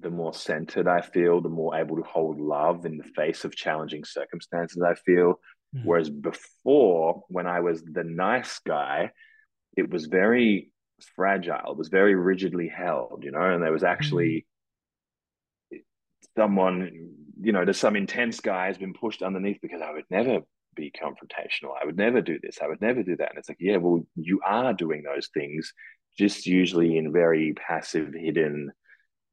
the 0.01 0.11
more 0.11 0.33
centered 0.33 0.87
I 0.87 1.01
feel, 1.01 1.41
the 1.41 1.49
more 1.49 1.77
able 1.77 1.97
to 1.97 2.03
hold 2.03 2.41
love 2.41 2.87
in 2.87 2.99
the 2.99 3.05
face 3.05 3.45
of 3.45 3.57
challenging 3.57 4.05
circumstances 4.05 4.83
I 4.83 4.95
feel. 4.95 5.41
Mm. 5.75 5.85
Whereas 5.85 6.11
before, 6.11 7.23
when 7.29 7.47
I 7.47 7.61
was 7.61 7.83
the 7.83 8.05
nice 8.05 8.61
guy, 8.61 9.11
it 9.77 9.91
was 9.91 10.07
very 10.07 10.71
fragile, 11.15 11.73
it 11.73 11.77
was 11.77 11.89
very 11.89 12.15
rigidly 12.15 12.69
held, 12.69 13.23
you 13.25 13.31
know, 13.31 13.41
and 13.43 13.63
there 13.63 13.73
was 13.73 13.85
actually 13.85 14.47
mm. 15.73 15.81
someone, 16.37 17.11
you 17.41 17.53
know, 17.53 17.65
there's 17.65 17.79
some 17.79 17.97
intense 17.97 18.41
guy 18.41 18.67
has 18.67 18.79
been 18.79 18.95
pushed 18.95 19.23
underneath 19.23 19.59
because 19.61 19.83
I 19.83 19.93
would 19.93 20.05
never 20.11 20.41
be 20.79 20.93
confrontational. 20.93 21.73
I 21.81 21.85
would 21.85 21.97
never 21.97 22.21
do 22.21 22.39
this. 22.41 22.59
I 22.63 22.69
would 22.69 22.81
never 22.81 23.03
do 23.03 23.17
that. 23.17 23.31
And 23.31 23.39
it's 23.39 23.49
like, 23.49 23.59
yeah, 23.61 23.77
well, 23.77 24.07
you 24.15 24.41
are 24.47 24.73
doing 24.73 25.03
those 25.03 25.29
things, 25.35 25.73
just 26.17 26.47
usually 26.47 26.97
in 26.97 27.13
very 27.13 27.53
passive, 27.55 28.15
hidden, 28.15 28.71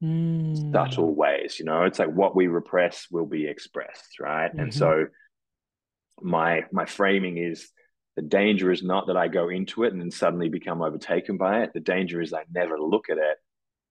mm. 0.04 0.72
subtle 0.74 1.14
ways. 1.16 1.60
You 1.60 1.66
know, 1.66 1.84
it's 1.84 2.00
like 2.00 2.12
what 2.12 2.36
we 2.36 2.48
repress 2.48 3.08
will 3.12 3.28
be 3.28 3.48
expressed, 3.48 4.20
right? 4.20 4.50
Mm-hmm. 4.50 4.60
And 4.60 4.74
so 4.74 5.06
my 6.22 6.64
my 6.72 6.86
framing 6.86 7.38
is 7.38 7.70
the 8.16 8.22
danger 8.22 8.72
is 8.72 8.82
not 8.82 9.08
that 9.08 9.18
I 9.18 9.28
go 9.28 9.50
into 9.50 9.84
it 9.84 9.92
and 9.92 10.02
then 10.02 10.12
suddenly 10.12 10.50
become 10.50 10.82
overtaken 10.82 11.38
by 11.38 11.64
it. 11.64 11.74
The 11.74 11.82
danger 11.82 12.22
is 12.22 12.34
I 12.34 12.46
never 12.52 12.80
look 12.80 13.10
at 13.10 13.18
it 13.18 13.38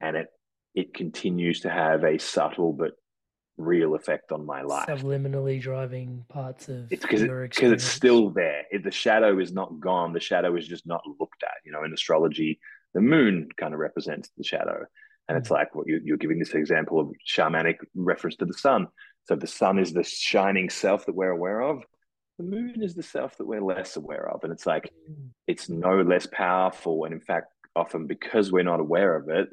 and 0.00 0.16
it 0.16 0.26
it 0.74 0.94
continues 0.94 1.60
to 1.60 1.70
have 1.70 2.02
a 2.02 2.18
subtle 2.18 2.72
but 2.72 2.92
real 3.56 3.94
effect 3.94 4.32
on 4.32 4.44
my 4.44 4.62
life. 4.62 4.88
Subliminally 4.88 5.60
driving 5.60 6.24
parts 6.28 6.68
of 6.68 6.90
it's 6.90 7.02
because 7.02 7.22
it, 7.22 7.30
it's 7.30 7.84
still 7.84 8.30
there. 8.30 8.64
If 8.70 8.82
the 8.82 8.90
shadow 8.90 9.38
is 9.38 9.52
not 9.52 9.80
gone, 9.80 10.12
the 10.12 10.20
shadow 10.20 10.56
is 10.56 10.66
just 10.66 10.86
not 10.86 11.02
looked 11.20 11.42
at. 11.42 11.54
You 11.64 11.72
know, 11.72 11.84
in 11.84 11.92
astrology, 11.92 12.58
the 12.94 13.00
moon 13.00 13.48
kind 13.56 13.74
of 13.74 13.80
represents 13.80 14.30
the 14.36 14.44
shadow. 14.44 14.84
And 15.28 15.38
it's 15.38 15.48
mm. 15.48 15.52
like 15.52 15.74
what 15.74 15.86
you, 15.86 16.00
you're 16.04 16.16
giving 16.16 16.38
this 16.38 16.54
example 16.54 17.00
of 17.00 17.10
shamanic 17.26 17.76
reference 17.94 18.36
to 18.36 18.44
the 18.44 18.54
sun. 18.54 18.88
So 19.26 19.36
the 19.36 19.46
sun 19.46 19.78
is 19.78 19.92
the 19.92 20.04
shining 20.04 20.68
self 20.68 21.06
that 21.06 21.14
we're 21.14 21.30
aware 21.30 21.62
of 21.62 21.82
the 22.38 22.44
moon 22.44 22.82
is 22.82 22.94
the 22.94 23.02
self 23.02 23.36
that 23.38 23.46
we're 23.46 23.62
less 23.62 23.96
aware 23.96 24.28
of. 24.28 24.42
And 24.42 24.52
it's 24.52 24.66
like, 24.66 24.90
mm. 25.10 25.28
it's 25.46 25.68
no 25.68 26.02
less 26.02 26.26
powerful. 26.26 27.04
And 27.04 27.14
in 27.14 27.20
fact, 27.20 27.52
often 27.76 28.06
because 28.06 28.50
we're 28.50 28.64
not 28.64 28.80
aware 28.80 29.16
of 29.16 29.28
it, 29.28 29.48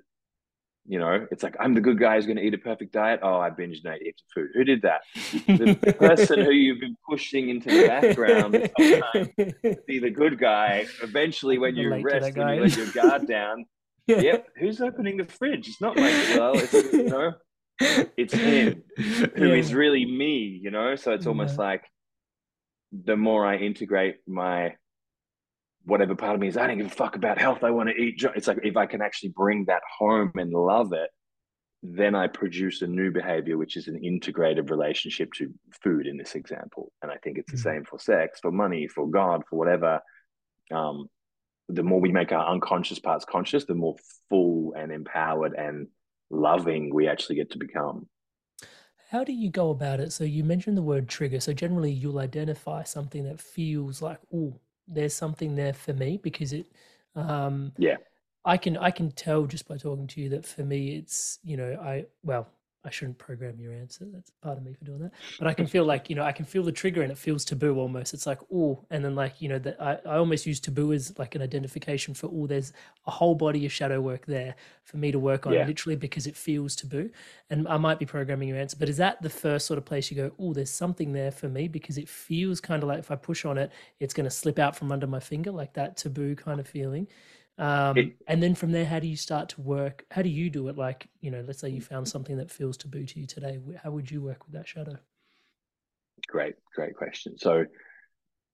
you 0.88 1.00
know, 1.00 1.28
it's 1.32 1.44
like, 1.44 1.56
I'm 1.60 1.74
the 1.74 1.82
good 1.82 2.00
guy 2.00 2.15
who's 2.15 2.26
going 2.26 2.38
to 2.38 2.44
eat 2.44 2.54
a 2.54 2.58
perfect 2.58 2.91
diet. 2.91 3.20
Oh, 3.22 3.39
I 3.39 3.50
binged 3.50 3.86
and 3.86 3.94
ate 3.94 4.02
heaps 4.04 4.24
of 4.24 4.34
food. 4.34 4.50
Who 4.54 4.63
did 4.63 4.82
that? 4.82 5.02
the 5.48 5.96
person 5.98 6.39
who 6.39 6.52
you've 6.52 6.80
been 6.80 6.98
pushing 7.08 7.50
into 7.50 7.70
the 7.70 7.88
background 7.88 8.54
to 8.54 9.78
be 9.88 10.00
the 10.00 10.10
good 10.10 10.39
guy. 10.39 10.88
Eventually, 11.04 11.58
when 11.58 11.76
you 11.76 12.02
rest, 12.02 12.36
when 12.36 12.56
you 12.56 12.62
let 12.62 12.76
your 12.76 12.88
guard 12.88 13.28
down, 13.28 13.65
yeah. 14.08 14.22
yep, 14.22 14.48
who's 14.58 14.82
opening 14.82 15.17
the 15.17 15.26
fridge? 15.26 15.67
It's 15.67 15.82
not 15.82 15.98
like, 15.98 16.13
well, 16.36 16.54
it's, 16.56 16.74
you 16.74 17.04
know, 17.04 17.34
it's 18.17 18.34
him 18.34 18.84
who 18.98 19.48
yeah. 19.48 19.54
is 19.54 19.74
really 19.74 20.06
me, 20.06 20.60
you 20.62 20.72
know? 20.72 20.96
So 20.96 21.12
it's 21.12 21.28
almost 21.28 21.56
yeah. 21.56 21.65
like, 21.65 21.84
the 22.91 23.15
more 23.15 23.46
I 23.46 23.58
integrate 23.58 24.17
my 24.28 24.76
whatever 25.86 26.15
part 26.15 26.36
of 26.36 26.41
me 26.41 26.48
is, 26.48 26.58
I 26.58 26.67
don't 26.67 26.78
give 26.78 26.88
a 26.88 26.89
fuck 26.89 27.15
about 27.15 27.39
health. 27.39 27.63
I 27.63 27.72
want 27.72 27.89
to 27.89 27.96
eat. 27.96 28.24
It's 28.36 28.48
like 28.48 28.60
if 28.63 28.78
I 28.78 28.86
can 28.86 29.02
actually 29.02 29.30
bring 29.30 29.65
that 29.65 29.82
home 29.98 30.32
and 30.36 30.52
love 30.52 30.94
it, 30.94 31.10
then 31.84 32.13
I 32.13 32.28
produce 32.28 32.82
a 32.82 32.88
new 32.88 33.12
behavior, 33.12 33.58
which 33.58 33.76
is 33.76 33.88
an 33.88 34.04
integrated 34.04 34.70
relationship 34.70 35.34
to 35.34 35.52
food 35.84 36.06
in 36.06 36.17
this 36.17 36.36
example. 36.36 36.91
And 37.02 37.12
I 37.12 37.17
think 37.17 37.38
it's 37.38 37.52
the 37.52 37.58
mm-hmm. 37.58 37.78
same 37.78 37.86
for 37.86 38.00
sex, 38.00 38.39
for 38.39 38.52
money, 38.52 38.88
for 38.88 39.10
God, 39.10 39.44
for 39.50 39.58
whatever. 39.58 40.00
Um, 40.72 41.08
the 41.70 41.84
more 41.84 42.00
we 42.00 42.12
make 42.12 42.32
our 42.32 42.48
unconscious 42.48 43.00
parts 43.00 43.26
conscious, 43.26 43.65
the 43.65 43.74
more 43.74 43.96
full 44.30 44.74
and 44.78 44.91
empowered 44.91 45.54
and 45.54 45.88
loving 46.30 46.94
we 46.94 47.08
actually 47.08 47.36
get 47.36 47.52
to 47.52 47.58
become. 47.58 48.08
How 49.10 49.24
do 49.24 49.34
you 49.34 49.50
go 49.50 49.72
about 49.72 50.00
it? 50.00 50.13
So 50.13 50.24
you 50.24 50.44
mentioned 50.44 50.78
the 50.78 50.82
word 50.82 51.10
trigger. 51.10 51.39
So 51.39 51.52
generally 51.52 51.91
you'll 51.91 52.20
identify 52.20 52.84
something 52.84 53.26
that 53.26 53.41
feels 53.41 54.02
like, 54.02 54.20
oh, 54.34 54.60
there's 54.88 55.13
something 55.13 55.56
there 55.56 55.74
for 55.74 55.94
me 55.94 56.17
because 56.22 56.54
it 56.54 56.65
um 57.15 57.72
yeah. 57.78 57.98
I 58.44 58.58
can 58.58 58.78
I 58.78 58.91
can 58.91 59.12
tell 59.12 59.46
just 59.46 59.67
by 59.67 59.78
talking 59.78 60.08
to 60.08 60.22
you 60.22 60.30
that 60.30 60.46
for 60.46 60.63
me 60.63 60.96
it's, 60.96 61.39
you 61.44 61.58
know, 61.58 61.78
I 61.82 62.06
well, 62.24 62.48
I 62.84 62.89
shouldn't 62.89 63.20
program 63.20 63.60
your 63.60 63.74
answer. 63.74 64.06
That's 64.12 64.32
part 64.41 64.58
of 64.58 64.63
me 64.63 64.74
for 64.74 64.84
doing 64.86 65.00
that. 65.00 65.12
But 65.38 65.48
I 65.48 65.54
can 65.54 65.67
feel 65.67 65.86
like, 65.86 66.10
you 66.10 66.15
know, 66.15 66.24
I 66.24 66.32
can 66.32 66.46
feel 66.46 66.63
the 66.63 66.72
trigger 66.72 67.04
and 67.04 67.12
it 67.12 67.17
feels 67.17 67.46
taboo 67.46 67.78
almost. 67.78 68.13
It's 68.13 68.26
like, 68.26 68.39
oh, 68.52 68.84
and 68.89 69.06
then 69.06 69.13
like, 69.13 69.39
you 69.39 69.50
know, 69.50 69.60
that 69.60 69.80
I, 69.80 70.00
I 70.06 70.17
almost 70.17 70.48
use 70.48 70.60
taboo 70.60 70.91
as 70.91 71.17
like 71.20 71.36
an 71.36 71.44
identification 71.44 72.15
for, 72.15 72.28
oh, 72.34 72.48
there's 72.48 72.74
a 73.06 73.12
whole 73.12 73.36
body 73.36 73.67
of 73.67 73.72
shadow 73.72 74.02
work 74.02 74.26
there 74.26 74.56
for 74.84 74.98
me 74.98 75.12
to 75.12 75.20
work 75.20 75.46
on 75.46 75.54
yeah. 75.54 75.65
literally 75.65 75.96
because 75.96 76.26
it 76.26 76.36
feels 76.36 76.76
taboo. 76.76 77.12
And 77.52 77.67
I 77.67 77.78
might 77.78 78.00
be 78.00 78.06
programming 78.08 78.50
your 78.50 78.58
answer, 78.58 78.78
but 78.80 78.89
is 78.89 78.98
that 78.98 79.22
the 79.22 79.30
first 79.30 79.67
sort 79.67 79.78
of 79.78 79.86
place 79.86 80.10
you 80.10 80.17
go, 80.17 80.32
oh, 80.39 80.54
there's 80.54 80.72
something 80.72 81.13
there 81.13 81.32
for 81.32 81.50
me 81.50 81.67
because 81.67 82.00
it 82.00 82.10
feels 82.10 82.60
kind 82.60 82.82
of 82.82 82.89
like 82.89 83.00
if 83.00 83.12
I 83.12 83.15
push 83.15 83.46
on 83.46 83.60
it, 83.60 83.72
it's 84.00 84.13
going 84.13 84.26
to 84.26 84.32
slip 84.32 84.58
out 84.58 84.76
from 84.76 84.91
under 84.91 85.06
my 85.06 85.20
finger, 85.20 85.52
like 85.52 85.74
that 85.74 85.98
taboo 85.98 86.36
kind 86.36 86.60
of 86.60 86.67
feeling. 86.67 87.08
Um, 87.62 87.95
it, 87.95 88.13
and 88.28 88.41
then 88.41 88.56
from 88.56 88.71
there, 88.71 88.86
how 88.86 89.00
do 89.00 89.08
you 89.08 89.15
start 89.15 89.50
to 89.50 89.62
work? 89.62 90.04
How 90.10 90.24
do 90.24 90.30
you 90.30 90.50
do 90.50 90.67
it? 90.67 90.78
Like, 90.78 91.08
you 91.21 91.30
know, 91.30 91.43
let's 91.45 91.60
say 91.60 91.69
you 91.69 91.80
found 91.80 92.08
something 92.08 92.38
that 92.38 92.50
feels 92.50 92.76
taboo 92.76 93.06
to 93.06 93.19
you 93.19 93.28
today. 93.28 93.60
How 93.82 93.91
would 93.91 94.10
you 94.10 94.19
work 94.19 94.43
with 94.45 94.56
that 94.56 94.67
shadow? 94.67 94.97
Great, 96.28 96.56
great 96.76 96.95
question. 96.95 97.38
So 97.38 97.65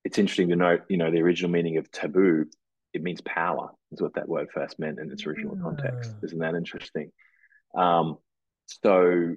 it's 0.04 0.18
interesting 0.18 0.50
to 0.50 0.58
note, 0.58 0.82
you 0.90 0.98
know, 0.98 1.10
the 1.10 1.22
original 1.22 1.50
meaning 1.50 1.78
of 1.78 1.90
taboo, 1.90 2.48
it 2.94 3.02
means 3.02 3.22
power, 3.22 3.70
is 3.94 4.02
what 4.02 4.14
that 4.16 4.28
word 4.28 4.50
first 4.54 4.78
meant 4.78 5.00
in 5.00 5.10
its 5.10 5.26
original 5.26 5.56
yeah. 5.56 5.64
context. 5.64 6.14
Isn't 6.24 6.40
that 6.40 6.56
interesting? 6.56 7.14
Um, 7.78 8.18
so 8.66 9.36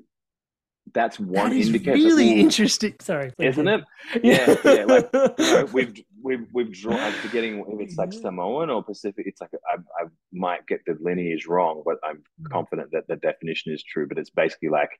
that's 0.92 1.20
one 1.20 1.50
that 1.50 1.56
is 1.56 1.68
indicator. 1.68 1.92
Really 1.92 2.40
interesting. 2.40 2.94
Sorry, 3.00 3.33
isn't 3.38 3.68
it? 3.68 3.85
Yeah, 4.22 4.56
yeah. 4.64 4.85
Like 4.85 5.11
you 5.12 5.33
know, 5.38 5.64
we've 5.72 5.94
we've 6.22 6.46
we've 6.52 6.72
drawn. 6.72 6.98
I'm 6.98 7.12
forgetting 7.24 7.64
if 7.68 7.80
it's 7.80 7.96
like 7.96 8.12
Samoan 8.12 8.70
or 8.70 8.83
Pacific. 8.83 9.26
It's 9.26 9.40
like 9.40 9.50
I, 9.68 9.76
I 10.02 10.06
might 10.33 10.66
get 10.66 10.80
the 10.87 10.96
lineage 11.00 11.46
wrong, 11.46 11.83
but 11.85 11.96
I'm 12.04 12.22
mm. 12.40 12.50
confident 12.50 12.90
that 12.92 13.06
the 13.09 13.16
definition 13.16 13.72
is 13.72 13.83
true. 13.83 14.06
But 14.06 14.18
it's 14.18 14.30
basically 14.30 14.68
like, 14.68 14.90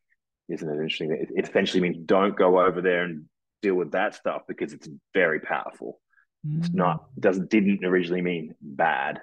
isn't 0.48 0.68
it 0.68 0.72
interesting? 0.72 1.12
It, 1.12 1.28
it 1.35 1.48
essentially 1.48 1.80
means 1.80 1.98
don't 2.04 2.37
go 2.37 2.61
over 2.61 2.80
there 2.80 3.04
and 3.04 3.24
deal 3.62 3.74
with 3.74 3.92
that 3.92 4.14
stuff 4.14 4.42
because 4.48 4.72
it's 4.72 4.88
very 5.14 5.40
powerful. 5.40 6.00
Mm. 6.46 6.59
It's 6.61 6.72
not 6.72 7.02
mm. 7.02 7.20
doesn't 7.20 7.50
didn't 7.50 7.85
originally 7.85 8.22
mean 8.22 8.54
bad, 8.61 9.20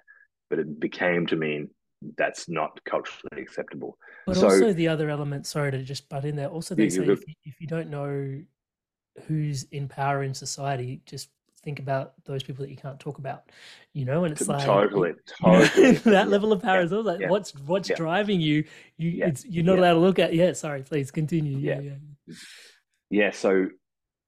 but 0.49 0.60
it 0.60 0.79
became 0.79 1.27
to 1.27 1.36
mean 1.36 1.69
that's 2.17 2.47
not 2.47 2.79
culturally 2.86 3.41
acceptable. 3.41 3.97
But 4.25 4.38
so, 4.38 4.45
also 4.45 4.73
the 4.73 4.88
other 4.88 5.10
element, 5.10 5.47
sorry 5.47 5.71
to 5.71 5.83
just 5.83 6.10
butt 6.10 6.25
in 6.25 6.36
there. 6.36 6.47
Also, 6.47 6.75
they 6.75 6.89
say 6.89 7.05
if 7.05 7.23
if 7.45 7.60
you 7.60 7.67
don't 7.67 7.89
know 7.89 8.41
who's 9.25 9.63
in 9.63 9.88
power 9.88 10.23
in 10.23 10.33
society, 10.33 11.01
just 11.05 11.29
think 11.63 11.79
about 11.79 12.13
those 12.25 12.43
people 12.43 12.63
that 12.63 12.71
you 12.71 12.77
can't 12.77 12.99
talk 12.99 13.17
about, 13.17 13.43
you 13.93 14.05
know. 14.05 14.23
And 14.23 14.31
it's 14.31 14.47
like 14.47 14.65
totally, 14.65 15.13
totally 15.41 15.91
that 15.93 16.05
yeah. 16.11 16.23
level 16.23 16.51
of 16.51 16.61
power 16.61 16.79
yeah. 16.79 16.83
is 16.83 16.93
also 16.93 17.09
like 17.09 17.21
yeah. 17.21 17.29
what's 17.29 17.55
what's 17.55 17.89
driving 17.89 18.41
you. 18.41 18.63
You 18.97 19.25
it's 19.25 19.45
you're 19.45 19.65
not 19.65 19.77
allowed 19.77 19.93
to 19.93 19.99
look 19.99 20.19
at. 20.19 20.33
Yeah, 20.33 20.53
sorry, 20.53 20.83
please 20.83 21.11
continue. 21.11 21.58
Yeah, 21.58 21.79
yeah. 21.79 22.35
Yeah. 23.10 23.31
So 23.31 23.67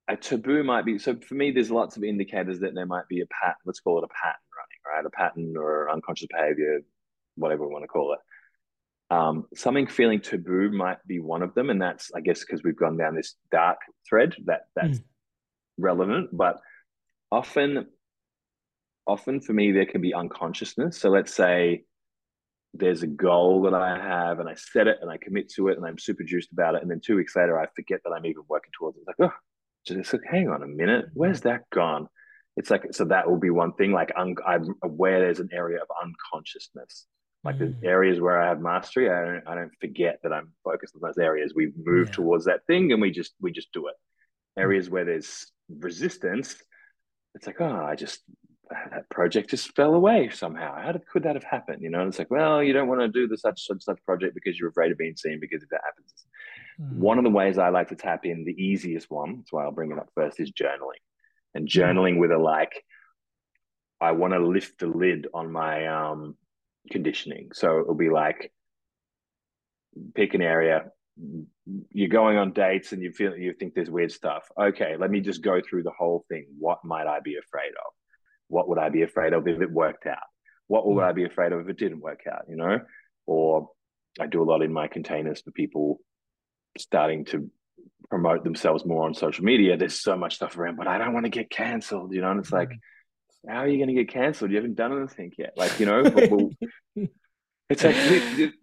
a 0.08 0.16
taboo 0.16 0.64
might 0.64 0.86
be 0.86 1.00
so 1.00 1.16
for 1.16 1.36
me. 1.36 1.52
There's 1.52 1.72
lots 1.72 1.98
of 1.98 2.04
indicators 2.04 2.60
that 2.60 2.74
there 2.76 2.86
might 2.86 3.08
be 3.08 3.22
a 3.22 3.28
pattern. 3.28 3.56
Let's 3.66 3.80
call 3.80 4.00
it 4.00 4.04
a 4.04 4.14
pattern 4.14 4.42
running, 4.58 5.04
right? 5.04 5.06
A 5.06 5.10
pattern 5.10 5.56
or 5.58 5.90
unconscious 5.90 6.28
behavior 6.32 6.82
whatever 7.40 7.66
we 7.66 7.74
want 7.74 7.84
to 7.84 7.88
call 7.88 8.14
it. 8.14 8.20
Um, 9.12 9.46
something 9.56 9.88
feeling 9.88 10.22
taboo 10.22 10.70
might 10.72 11.00
be 11.08 11.20
one 11.20 11.42
of 11.42 11.56
them, 11.56 11.72
and 11.72 11.82
that's 11.82 12.12
I 12.16 12.20
guess 12.20 12.42
because 12.42 12.64
we've 12.64 12.78
gone 12.78 12.98
down 12.98 13.16
this 13.16 13.36
dark 13.52 13.80
thread 14.08 14.36
that 14.46 14.68
that's 14.76 15.00
mm. 15.00 15.04
relevant. 15.80 16.30
But 16.32 16.60
often, 17.32 17.88
often 19.08 19.42
for 19.42 19.54
me, 19.54 19.72
there 19.72 19.86
can 19.86 20.02
be 20.02 20.14
unconsciousness. 20.14 20.98
So 20.98 21.10
let's 21.10 21.34
say 21.34 21.84
there's 22.74 23.04
a 23.04 23.08
goal 23.08 23.64
that 23.64 23.74
I 23.74 23.98
have, 23.98 24.40
and 24.40 24.48
I 24.48 24.56
set 24.56 24.88
it, 24.88 24.98
and 25.02 25.10
I 25.10 25.18
commit 25.18 25.50
to 25.54 25.70
it, 25.70 25.78
and 25.78 25.86
I'm 25.86 25.98
super 25.98 26.24
juiced 26.24 26.52
about 26.52 26.76
it, 26.76 26.82
and 26.82 26.92
then 26.92 27.02
two 27.04 27.16
weeks 27.16 27.36
later, 27.36 27.60
I 27.60 27.68
forget 27.76 28.02
that 28.04 28.12
I'm 28.12 28.26
even 28.26 28.44
working 28.48 28.72
towards 28.78 28.98
it. 28.98 29.02
It's 29.02 29.20
like, 29.20 29.32
oh, 29.32 29.36
just 29.88 30.14
like, 30.14 30.22
hang 30.30 30.50
on 30.50 30.64
a 30.64 30.68
minute, 30.68 31.06
where's 31.14 31.42
that 31.42 31.70
gone? 31.72 32.08
It's 32.60 32.70
like 32.70 32.88
so 32.92 33.06
that 33.06 33.30
will 33.30 33.38
be 33.38 33.50
one 33.50 33.74
thing. 33.74 33.94
Like 33.94 34.12
I'm 34.18 34.36
aware 34.84 35.20
there's 35.20 35.40
an 35.40 35.50
area 35.54 35.82
of 35.82 35.88
unconsciousness 36.04 37.08
Like 37.44 37.56
mm. 37.58 37.80
the 37.80 37.88
areas 37.88 38.20
where 38.20 38.42
I 38.42 38.50
have 38.50 38.60
mastery, 38.60 39.10
I 39.10 39.24
don't 39.24 39.48
I 39.48 39.56
don't 39.56 39.72
forget 39.80 40.20
that 40.24 40.34
I'm 40.34 40.52
focused 40.64 40.94
on 40.96 41.02
those 41.02 41.18
areas. 41.18 41.54
We 41.56 41.72
move 41.78 42.10
yeah. 42.10 42.14
towards 42.14 42.46
that 42.46 42.66
thing 42.68 42.92
and 42.92 43.02
we 43.02 43.12
just 43.12 43.34
we 43.40 43.54
just 43.54 43.72
do 43.72 43.88
it. 43.88 43.96
Mm. 44.58 44.64
Areas 44.64 44.90
where 44.90 45.06
there's 45.06 45.50
resistance, 45.70 46.58
it's 47.36 47.48
like, 47.48 47.62
oh, 47.62 47.86
I 47.86 47.96
just 47.96 48.22
that 48.70 49.10
project 49.10 49.50
just 49.50 49.76
fell 49.76 49.96
away 49.96 50.30
somehow. 50.30 50.80
How 50.80 50.92
did, 50.92 51.08
could 51.08 51.24
that 51.24 51.36
have 51.36 51.44
happened? 51.44 51.82
You 51.82 51.90
know, 51.90 52.02
and 52.02 52.10
it's 52.10 52.20
like, 52.20 52.30
well, 52.30 52.62
you 52.62 52.74
don't 52.74 52.88
want 52.88 53.02
to 53.02 53.08
do 53.08 53.28
the 53.28 53.38
such 53.38 53.66
such 53.66 53.84
such 53.84 54.04
project 54.06 54.36
because 54.36 54.60
you're 54.60 54.70
afraid 54.70 54.92
of 54.92 54.98
being 54.98 55.16
seen. 55.16 55.40
Because 55.40 55.64
if 55.64 55.70
that 55.70 55.82
happens, 55.84 56.14
mm. 56.80 56.98
one 56.98 57.18
of 57.18 57.24
the 57.24 57.30
ways 57.30 57.58
I 57.58 57.70
like 57.70 57.90
to 57.90 57.96
tap 57.96 58.26
in, 58.26 58.46
the 58.46 58.64
easiest 58.64 59.10
one, 59.10 59.38
that's 59.38 59.52
why 59.52 59.64
I'll 59.64 59.72
bring 59.72 59.92
it 59.92 59.98
up 59.98 60.10
first, 60.16 60.40
is 60.40 60.52
journaling, 60.52 61.02
and 61.56 61.68
mm. 61.68 61.72
journaling 61.72 62.16
mm. 62.16 62.20
with 62.20 62.32
a 62.32 62.38
like. 62.38 62.84
I 64.02 64.14
want 64.14 64.34
to 64.34 64.40
lift 64.40 64.80
the 64.80 64.88
lid 64.88 65.28
on 65.34 65.52
my 65.52 65.88
um, 65.88 66.38
conditioning, 66.90 67.50
so 67.54 67.80
it'll 67.80 67.96
be 67.96 68.10
like 68.10 68.54
pick 70.16 70.34
an 70.34 70.42
area. 70.42 70.92
You're 71.92 72.08
going 72.08 72.38
on 72.38 72.54
dates 72.54 72.94
and 72.94 73.02
you 73.04 73.12
feel 73.12 73.36
you 73.36 73.54
think 73.54 73.74
there's 73.74 73.90
weird 73.90 74.12
stuff. 74.12 74.44
Okay, 74.60 74.96
let 74.98 75.12
me 75.12 75.20
just 75.20 75.44
go 75.44 75.60
through 75.62 75.84
the 75.84 75.92
whole 75.92 76.26
thing. 76.30 76.46
What 76.58 76.84
might 76.84 77.08
I 77.08 77.20
be 77.20 77.38
afraid 77.38 77.72
of? 77.72 77.94
what 78.50 78.68
would 78.68 78.78
I 78.78 78.90
be 78.90 79.04
afraid 79.04 79.34
of 79.34 79.48
if 79.48 79.62
it 79.62 79.72
worked 79.72 80.06
out? 80.06 80.18
What 80.68 80.86
would 80.86 81.04
I 81.04 81.14
be 81.14 81.24
afraid 81.24 81.54
of 81.54 81.62
if 81.62 81.70
it 81.70 81.78
didn't 81.78 82.02
work 82.02 82.22
out? 82.30 82.46
You 82.50 82.58
know, 82.58 82.80
or 83.26 83.70
I 84.20 84.28
do 84.28 84.44
a 84.44 84.50
lot 84.50 84.62
in 84.62 84.74
my 84.74 84.88
containers 84.88 85.42
for 85.42 85.52
people 85.52 86.00
starting 86.78 87.26
to 87.26 87.50
promote 88.10 88.44
themselves 88.44 88.86
more 88.86 89.06
on 89.06 89.14
social 89.14 89.46
media. 89.46 89.78
There's 89.78 90.02
so 90.02 90.18
much 90.18 90.36
stuff 90.36 90.58
around, 90.58 90.76
but 90.76 90.88
I 90.88 90.98
don't 90.98 91.14
want 91.14 91.26
to 91.26 91.32
get 91.32 91.50
cancelled, 91.50 92.14
you 92.14 92.22
know. 92.22 92.32
And 92.32 92.40
it's 92.40 92.52
like, 92.52 92.70
mm. 92.70 92.80
how 93.50 93.60
are 93.60 93.68
you 93.68 93.78
going 93.78 93.96
to 93.96 94.04
get 94.04 94.12
cancelled? 94.12 94.52
You 94.52 94.58
haven't 94.58 94.76
done 94.76 94.98
anything 94.98 95.32
yet. 95.38 95.54
Like, 95.56 95.80
you 95.80 95.86
know, 95.86 96.04
well, 96.96 97.08
it's 97.70 97.84
like 97.84 97.96
you, 98.38 98.54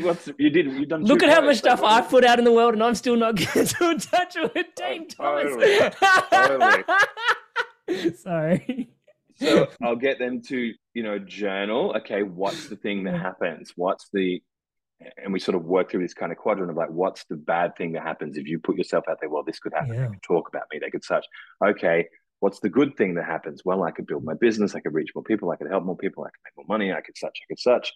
what's 0.00 0.28
you 0.38 0.50
did 0.50 0.66
you 0.66 0.86
done. 0.86 1.04
Look 1.04 1.22
at 1.22 1.28
how 1.28 1.40
much 1.40 1.58
stuff 1.58 1.82
I've 1.82 2.08
put 2.08 2.24
out 2.24 2.38
in 2.38 2.44
the 2.44 2.52
world, 2.52 2.74
and 2.74 2.82
I'm 2.82 2.94
still 2.94 3.16
not 3.16 3.34
getting 3.36 3.66
to 3.66 3.98
touch 3.98 4.36
with 4.36 4.66
Dane 4.76 5.06
oh, 5.18 5.40
Tomas. 5.42 5.94
Totally, 6.30 6.84
totally. 7.88 8.14
Sorry 8.16 8.90
so 9.40 9.68
I'll 9.82 9.96
get 9.96 10.18
them 10.18 10.42
to, 10.42 10.72
you 10.94 11.02
know, 11.02 11.18
journal. 11.18 11.94
Okay, 11.98 12.22
what's 12.22 12.68
the 12.68 12.76
thing 12.76 13.04
that 13.04 13.18
happens? 13.18 13.72
What's 13.74 14.08
the, 14.12 14.42
and 15.22 15.32
we 15.32 15.40
sort 15.40 15.56
of 15.56 15.64
work 15.64 15.90
through 15.90 16.02
this 16.02 16.14
kind 16.14 16.30
of 16.30 16.38
quadrant 16.38 16.70
of 16.70 16.76
like, 16.76 16.90
what's 16.90 17.24
the 17.24 17.36
bad 17.36 17.76
thing 17.76 17.92
that 17.92 18.02
happens 18.02 18.36
if 18.36 18.46
you 18.46 18.58
put 18.58 18.76
yourself 18.76 19.04
out 19.08 19.18
there? 19.20 19.30
Well, 19.30 19.42
this 19.42 19.58
could 19.58 19.72
happen. 19.72 19.94
Yeah. 19.94 20.02
They 20.02 20.08
could 20.08 20.22
talk 20.22 20.48
about 20.48 20.64
me. 20.72 20.78
They 20.78 20.90
could 20.90 21.04
such. 21.04 21.24
Okay, 21.64 22.06
what's 22.40 22.60
the 22.60 22.68
good 22.68 22.96
thing 22.96 23.14
that 23.14 23.24
happens? 23.24 23.62
Well, 23.64 23.82
I 23.82 23.92
could 23.92 24.06
build 24.06 24.24
my 24.24 24.34
business. 24.34 24.74
I 24.74 24.80
could 24.80 24.94
reach 24.94 25.10
more 25.14 25.24
people. 25.24 25.50
I 25.50 25.56
could 25.56 25.70
help 25.70 25.84
more 25.84 25.96
people. 25.96 26.24
I 26.24 26.28
could 26.28 26.40
make 26.44 26.68
more 26.68 26.78
money. 26.78 26.92
I 26.92 27.00
could 27.00 27.16
such. 27.16 27.38
I 27.42 27.46
could 27.48 27.60
such. 27.60 27.92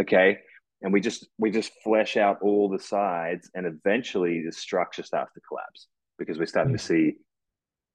Okay, 0.00 0.38
and 0.82 0.92
we 0.92 1.00
just 1.00 1.26
we 1.38 1.50
just 1.50 1.72
flesh 1.82 2.16
out 2.16 2.38
all 2.42 2.68
the 2.68 2.78
sides, 2.78 3.50
and 3.54 3.66
eventually 3.66 4.42
the 4.44 4.52
structure 4.52 5.02
starts 5.02 5.32
to 5.34 5.40
collapse 5.48 5.88
because 6.18 6.38
we're 6.38 6.46
starting 6.46 6.76
to 6.76 6.82
mm. 6.82 6.86
see 6.86 7.12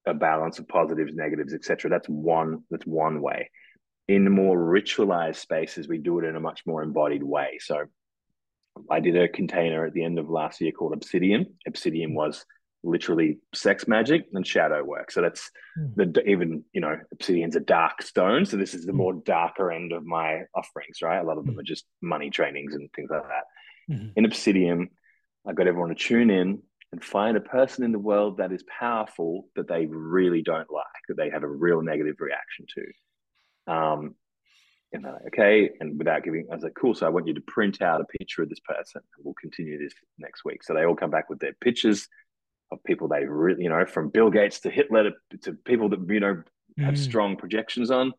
a 0.08 0.14
balance 0.14 0.58
of 0.60 0.68
positives, 0.68 1.14
negatives, 1.14 1.54
etc. 1.54 1.90
That's 1.90 2.08
one. 2.08 2.64
That's 2.70 2.86
one 2.86 3.22
way. 3.22 3.50
In 4.08 4.30
more 4.32 4.58
ritualized 4.58 5.38
spaces, 5.38 5.88
we 5.88 6.00
do 6.00 6.20
it 6.20 6.26
in 6.26 6.36
a 6.36 6.40
much 6.40 6.62
more 6.66 6.82
embodied 6.82 7.24
way. 7.24 7.60
So, 7.60 7.86
I 8.90 9.00
did 9.00 9.16
a 9.16 9.30
container 9.30 9.86
at 9.86 9.94
the 9.94 10.04
end 10.04 10.18
of 10.18 10.30
last 10.30 10.60
year 10.60 10.72
called 10.72 10.94
Obsidian. 10.94 11.46
Obsidian 11.68 12.16
was 12.16 12.46
literally 12.84 13.40
sex 13.54 13.88
magic 13.88 14.26
and 14.34 14.46
shadow 14.46 14.84
work. 14.84 15.12
So 15.12 15.22
that's 15.22 15.50
mm. 15.78 16.14
the 16.14 16.24
even 16.28 16.64
you 16.74 16.82
know 16.82 16.98
Obsidian's 17.12 17.56
a 17.56 17.60
dark 17.60 18.02
stone. 18.02 18.46
So 18.46 18.58
this 18.58 18.74
is 18.74 18.86
the 18.86 18.92
mm. 18.92 18.98
more 18.98 19.14
darker 19.14 19.72
end 19.72 19.92
of 19.92 20.06
my 20.06 20.42
offerings, 20.56 21.02
right? 21.02 21.20
A 21.20 21.24
lot 21.24 21.38
of 21.38 21.46
them 21.46 21.56
mm. 21.56 21.60
are 21.60 21.64
just 21.64 21.86
money 22.02 22.30
trainings 22.30 22.74
and 22.74 22.90
things 22.96 23.10
like 23.12 23.24
that. 23.24 23.94
Mm. 23.96 24.14
In 24.16 24.26
Obsidian, 24.26 24.90
I 25.48 25.54
got 25.54 25.68
everyone 25.68 25.90
to 25.90 25.96
tune 25.96 26.30
in 26.30 26.62
and 26.92 27.04
find 27.04 27.38
a 27.38 27.42
person 27.42 27.84
in 27.84 27.92
the 27.92 28.00
world 28.00 28.38
that 28.38 28.52
is 28.52 28.64
powerful 28.80 29.48
that 29.56 29.68
they 29.68 29.86
really 29.86 30.42
don't 30.42 30.70
like, 30.72 30.86
that 31.08 31.16
they 31.16 31.30
have 31.30 31.44
a 31.44 31.48
real 31.48 31.82
negative 31.82 32.16
reaction 32.20 32.66
to. 32.76 33.74
Um, 33.74 34.16
and 34.94 35.06
they're 35.06 35.14
like, 35.14 35.28
okay, 35.28 35.70
and 35.80 35.98
without 35.98 36.24
giving, 36.24 36.48
I 36.52 36.56
was 36.56 36.64
like, 36.64 36.76
cool. 36.76 36.94
So 36.94 37.06
I 37.06 37.10
want 37.10 37.28
you 37.28 37.34
to 37.34 37.42
print 37.42 37.82
out 37.82 38.02
a 38.02 38.18
picture 38.18 38.44
of 38.44 38.50
this 38.50 38.60
person, 38.60 39.02
and 39.16 39.26
we'll 39.26 39.36
continue 39.36 39.82
this 39.82 39.94
next 40.18 40.44
week. 40.44 40.64
So 40.64 40.74
they 40.74 40.86
all 40.86 40.96
come 40.96 41.12
back 41.12 41.30
with 41.30 41.40
their 41.40 41.54
pictures 41.62 42.10
of 42.72 42.84
people 42.84 43.08
they 43.08 43.26
really, 43.26 43.64
you 43.64 43.70
know, 43.70 43.86
from 43.86 44.10
Bill 44.10 44.30
Gates 44.30 44.62
to 44.62 44.70
Hitler 44.70 45.12
to, 45.32 45.38
to 45.44 45.54
people 45.54 45.90
that 45.90 46.00
you 46.10 46.20
know 46.20 46.44
have 46.80 46.96
mm. 46.96 46.98
strong 46.98 47.36
projections 47.36 47.92
on. 47.92 48.14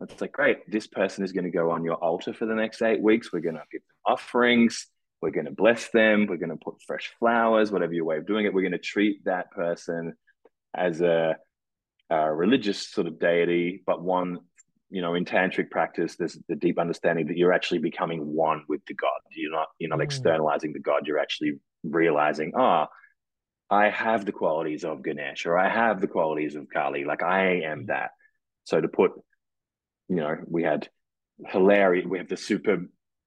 It's 0.00 0.20
like, 0.20 0.32
great, 0.32 0.70
this 0.70 0.86
person 0.86 1.24
is 1.24 1.32
going 1.32 1.44
to 1.44 1.50
go 1.50 1.70
on 1.70 1.84
your 1.84 1.94
altar 1.94 2.34
for 2.34 2.46
the 2.46 2.54
next 2.54 2.82
eight 2.82 3.00
weeks. 3.00 3.32
We're 3.32 3.40
going 3.40 3.54
to 3.54 3.62
give 3.70 3.80
them 3.80 4.12
offerings 4.12 4.86
we're 5.24 5.30
going 5.30 5.46
to 5.46 5.52
bless 5.52 5.88
them 5.88 6.26
we're 6.26 6.36
going 6.36 6.50
to 6.50 6.56
put 6.56 6.82
fresh 6.86 7.10
flowers 7.18 7.72
whatever 7.72 7.94
your 7.94 8.04
way 8.04 8.18
of 8.18 8.26
doing 8.26 8.44
it 8.44 8.52
we're 8.52 8.60
going 8.60 8.72
to 8.72 8.78
treat 8.78 9.24
that 9.24 9.50
person 9.52 10.12
as 10.76 11.00
a, 11.00 11.34
a, 12.10 12.34
religious 12.34 12.90
sort 12.90 13.06
of 13.06 13.18
deity 13.18 13.82
but 13.86 14.02
one 14.02 14.38
you 14.90 15.00
know 15.00 15.14
in 15.14 15.24
tantric 15.24 15.70
practice 15.70 16.16
there's 16.16 16.36
the 16.50 16.54
deep 16.54 16.78
understanding 16.78 17.26
that 17.26 17.38
you're 17.38 17.54
actually 17.54 17.78
becoming 17.78 18.34
one 18.34 18.64
with 18.68 18.84
the 18.86 18.92
god 18.92 19.18
you're 19.30 19.50
not 19.50 19.68
you're 19.78 19.88
not 19.88 20.00
mm. 20.00 20.04
externalizing 20.04 20.74
the 20.74 20.78
god 20.78 21.06
you're 21.06 21.18
actually 21.18 21.54
realizing 21.84 22.52
ah 22.54 22.86
oh, 22.86 22.92
i 23.70 23.88
have 23.88 24.24
the 24.24 24.32
qualities 24.32 24.84
of 24.84 25.02
ganesh 25.02 25.46
or 25.46 25.58
i 25.58 25.68
have 25.68 26.00
the 26.00 26.08
qualities 26.08 26.54
of 26.54 26.68
kali 26.72 27.04
like 27.04 27.22
i 27.22 27.60
am 27.62 27.84
mm. 27.84 27.86
that 27.86 28.10
so 28.64 28.80
to 28.80 28.88
put 28.88 29.12
you 30.08 30.16
know 30.16 30.36
we 30.46 30.62
had 30.62 30.88
hilarious 31.46 32.06
we 32.06 32.18
have 32.18 32.28
the 32.28 32.36
super 32.36 32.78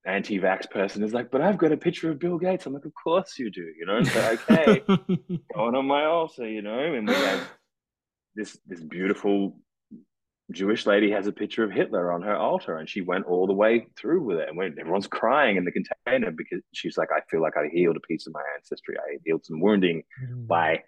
anti-vax 0.08 0.70
person 0.70 1.02
is 1.02 1.12
like, 1.12 1.30
but 1.30 1.42
I've 1.42 1.58
got 1.58 1.72
a 1.72 1.76
picture 1.76 2.10
of 2.10 2.18
Bill 2.18 2.38
Gates. 2.38 2.66
I'm 2.66 2.72
like, 2.72 2.86
of 2.86 2.94
course 2.94 3.38
you 3.38 3.50
do, 3.50 3.66
you 3.78 3.86
know. 3.86 4.02
So 4.02 4.38
okay, 4.50 4.82
going 5.54 5.74
on 5.74 5.86
my 5.86 6.04
altar, 6.04 6.48
you 6.48 6.62
know, 6.62 6.78
and 6.78 7.06
we 7.06 7.14
have 7.14 7.48
this 8.34 8.58
this 8.66 8.82
beautiful 8.82 9.58
Jewish 10.50 10.86
lady 10.86 11.10
has 11.10 11.26
a 11.26 11.32
picture 11.32 11.62
of 11.62 11.70
Hitler 11.70 12.10
on 12.10 12.22
her 12.22 12.34
altar, 12.34 12.78
and 12.78 12.88
she 12.88 13.02
went 13.02 13.26
all 13.26 13.46
the 13.46 13.52
way 13.52 13.86
through 13.96 14.22
with 14.22 14.38
it. 14.38 14.48
And 14.48 14.56
when 14.56 14.74
everyone's 14.80 15.06
crying 15.06 15.56
in 15.56 15.64
the 15.64 15.72
container 15.72 16.30
because 16.30 16.62
she's 16.72 16.96
like, 16.96 17.10
I 17.14 17.20
feel 17.30 17.42
like 17.42 17.56
I 17.56 17.68
healed 17.70 17.96
a 17.96 18.06
piece 18.06 18.26
of 18.26 18.32
my 18.32 18.42
ancestry. 18.56 18.96
I 18.98 19.18
healed 19.24 19.44
some 19.44 19.60
wounding 19.60 20.04
mm. 20.22 20.46
by 20.46 20.82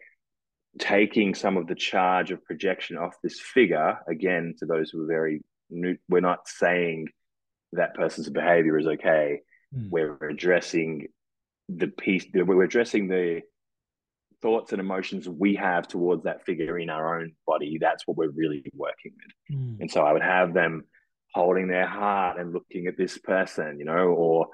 taking 0.78 1.34
some 1.34 1.58
of 1.58 1.66
the 1.66 1.74
charge 1.74 2.30
of 2.30 2.44
projection 2.44 2.96
off 2.96 3.16
this 3.22 3.38
figure. 3.38 3.98
Again, 4.08 4.54
to 4.60 4.66
those 4.66 4.90
who 4.90 5.04
are 5.04 5.08
very 5.08 5.42
new, 5.68 5.96
we're 6.08 6.20
not 6.20 6.48
saying 6.48 7.08
that 7.72 7.94
person's 7.94 8.30
behavior 8.30 8.78
is 8.78 8.86
okay. 8.86 9.40
Mm. 9.76 9.90
We're 9.90 10.16
addressing 10.26 11.08
the 11.68 11.88
piece, 11.88 12.24
we're 12.34 12.62
addressing 12.62 13.08
the 13.08 13.42
thoughts 14.42 14.72
and 14.72 14.80
emotions 14.80 15.28
we 15.28 15.54
have 15.56 15.86
towards 15.86 16.24
that 16.24 16.44
figure 16.44 16.78
in 16.78 16.90
our 16.90 17.20
own 17.20 17.32
body. 17.46 17.78
That's 17.80 18.06
what 18.06 18.16
we're 18.16 18.30
really 18.30 18.64
working 18.74 19.12
with. 19.16 19.58
Mm. 19.58 19.76
And 19.80 19.90
so 19.90 20.02
I 20.02 20.12
would 20.12 20.22
have 20.22 20.54
them 20.54 20.84
holding 21.34 21.68
their 21.68 21.86
heart 21.86 22.38
and 22.38 22.52
looking 22.52 22.86
at 22.86 22.96
this 22.96 23.18
person, 23.18 23.78
you 23.78 23.84
know, 23.84 24.08
or 24.08 24.48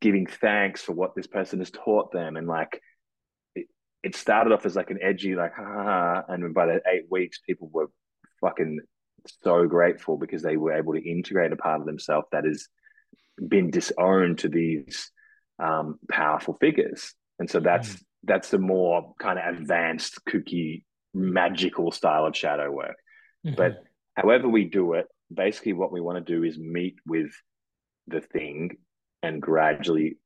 giving 0.00 0.26
thanks 0.26 0.82
for 0.82 0.92
what 0.92 1.14
this 1.14 1.26
person 1.26 1.58
has 1.58 1.70
taught 1.70 2.12
them. 2.12 2.36
And 2.36 2.46
like, 2.46 2.80
it, 3.54 3.66
it 4.02 4.16
started 4.16 4.52
off 4.52 4.64
as 4.64 4.76
like 4.76 4.90
an 4.90 5.00
edgy, 5.02 5.34
like, 5.34 5.52
ha, 5.54 6.22
and 6.28 6.54
by 6.54 6.66
the 6.66 6.80
eight 6.90 7.04
weeks, 7.10 7.40
people 7.46 7.70
were 7.72 7.90
fucking 8.40 8.80
so 9.42 9.66
grateful 9.66 10.16
because 10.16 10.42
they 10.42 10.56
were 10.56 10.72
able 10.72 10.94
to 10.94 11.10
integrate 11.10 11.52
a 11.52 11.56
part 11.56 11.80
of 11.80 11.86
themselves 11.86 12.26
that 12.32 12.44
has 12.44 12.68
been 13.46 13.70
disowned 13.70 14.38
to 14.38 14.48
these 14.48 15.10
um, 15.62 15.98
powerful 16.10 16.56
figures. 16.60 17.14
And 17.38 17.50
so 17.50 17.60
that's 17.60 17.90
mm. 17.90 18.02
That's 18.24 18.50
the 18.50 18.58
more 18.58 19.14
kind 19.18 19.38
of 19.38 19.54
advanced, 19.54 20.20
kooky, 20.28 20.84
magical 21.14 21.90
style 21.92 22.26
of 22.26 22.36
shadow 22.36 22.70
work. 22.70 22.96
Mm-hmm. 23.46 23.56
But 23.56 23.82
however 24.16 24.48
we 24.48 24.64
do 24.64 24.94
it, 24.94 25.06
basically 25.32 25.72
what 25.72 25.92
we 25.92 26.00
want 26.00 26.24
to 26.24 26.32
do 26.32 26.44
is 26.44 26.58
meet 26.58 26.96
with 27.06 27.30
the 28.06 28.20
thing 28.20 28.76
and 29.22 29.40
gradually 29.40 30.18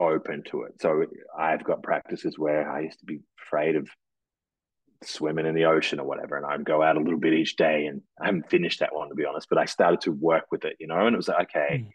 open 0.00 0.42
to 0.50 0.62
it. 0.62 0.80
So 0.80 1.04
I've 1.38 1.64
got 1.64 1.82
practices 1.82 2.38
where 2.38 2.70
I 2.70 2.80
used 2.80 3.00
to 3.00 3.06
be 3.06 3.20
afraid 3.46 3.76
of 3.76 3.88
swimming 5.02 5.46
in 5.46 5.54
the 5.54 5.64
ocean 5.64 6.00
or 6.00 6.06
whatever. 6.06 6.36
And 6.36 6.46
I'd 6.46 6.64
go 6.64 6.82
out 6.82 6.96
a 6.96 7.00
little 7.00 7.18
bit 7.18 7.34
each 7.34 7.56
day. 7.56 7.86
And 7.86 8.02
I 8.20 8.26
haven't 8.26 8.50
finished 8.50 8.80
that 8.80 8.94
one 8.94 9.08
to 9.08 9.14
be 9.14 9.24
honest, 9.24 9.48
but 9.48 9.58
I 9.58 9.64
started 9.64 10.00
to 10.02 10.12
work 10.12 10.44
with 10.50 10.64
it, 10.64 10.76
you 10.80 10.86
know, 10.86 11.06
and 11.06 11.14
it 11.14 11.16
was 11.16 11.28
like, 11.28 11.48
okay, 11.50 11.84
mm. 11.84 11.90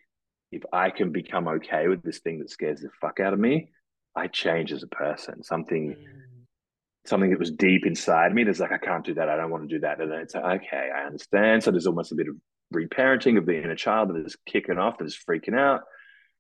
if 0.52 0.64
I 0.72 0.90
can 0.90 1.12
become 1.12 1.48
okay 1.48 1.88
with 1.88 2.02
this 2.04 2.20
thing 2.20 2.40
that 2.40 2.50
scares 2.50 2.82
the 2.82 2.90
fuck 3.00 3.20
out 3.20 3.34
of 3.34 3.40
me, 3.40 3.72
I 4.16 4.28
change 4.28 4.72
as 4.72 4.84
a 4.84 4.88
person. 4.88 5.44
Something 5.44 5.96
mm. 5.96 7.06
something 7.06 7.30
that 7.30 7.40
was 7.40 7.52
deep 7.52 7.86
inside 7.86 8.34
me 8.34 8.44
that's 8.44 8.60
like, 8.60 8.72
I 8.72 8.78
can't 8.78 9.06
do 9.06 9.14
that, 9.16 9.30
I 9.30 9.38
don't 9.38 9.50
want 9.50 9.68
to 9.70 9.76
do 9.76 9.82
that. 9.82 10.00
And 10.00 10.12
then 10.12 10.20
it's 10.20 10.36
like, 10.36 10.64
okay, 10.64 10.90
I 10.96 11.06
understand. 11.06 11.64
So 11.64 11.72
there's 11.72 11.88
almost 11.88 12.12
a 12.12 12.16
bit 12.16 12.28
of 12.28 12.36
reparenting 12.74 13.38
of 13.38 13.46
the 13.46 13.58
inner 13.58 13.76
child 13.76 14.10
that 14.10 14.26
is 14.26 14.38
kicking 14.46 14.78
off, 14.78 14.98
that 14.98 15.06
is 15.06 15.18
freaking 15.18 15.58
out. 15.58 15.82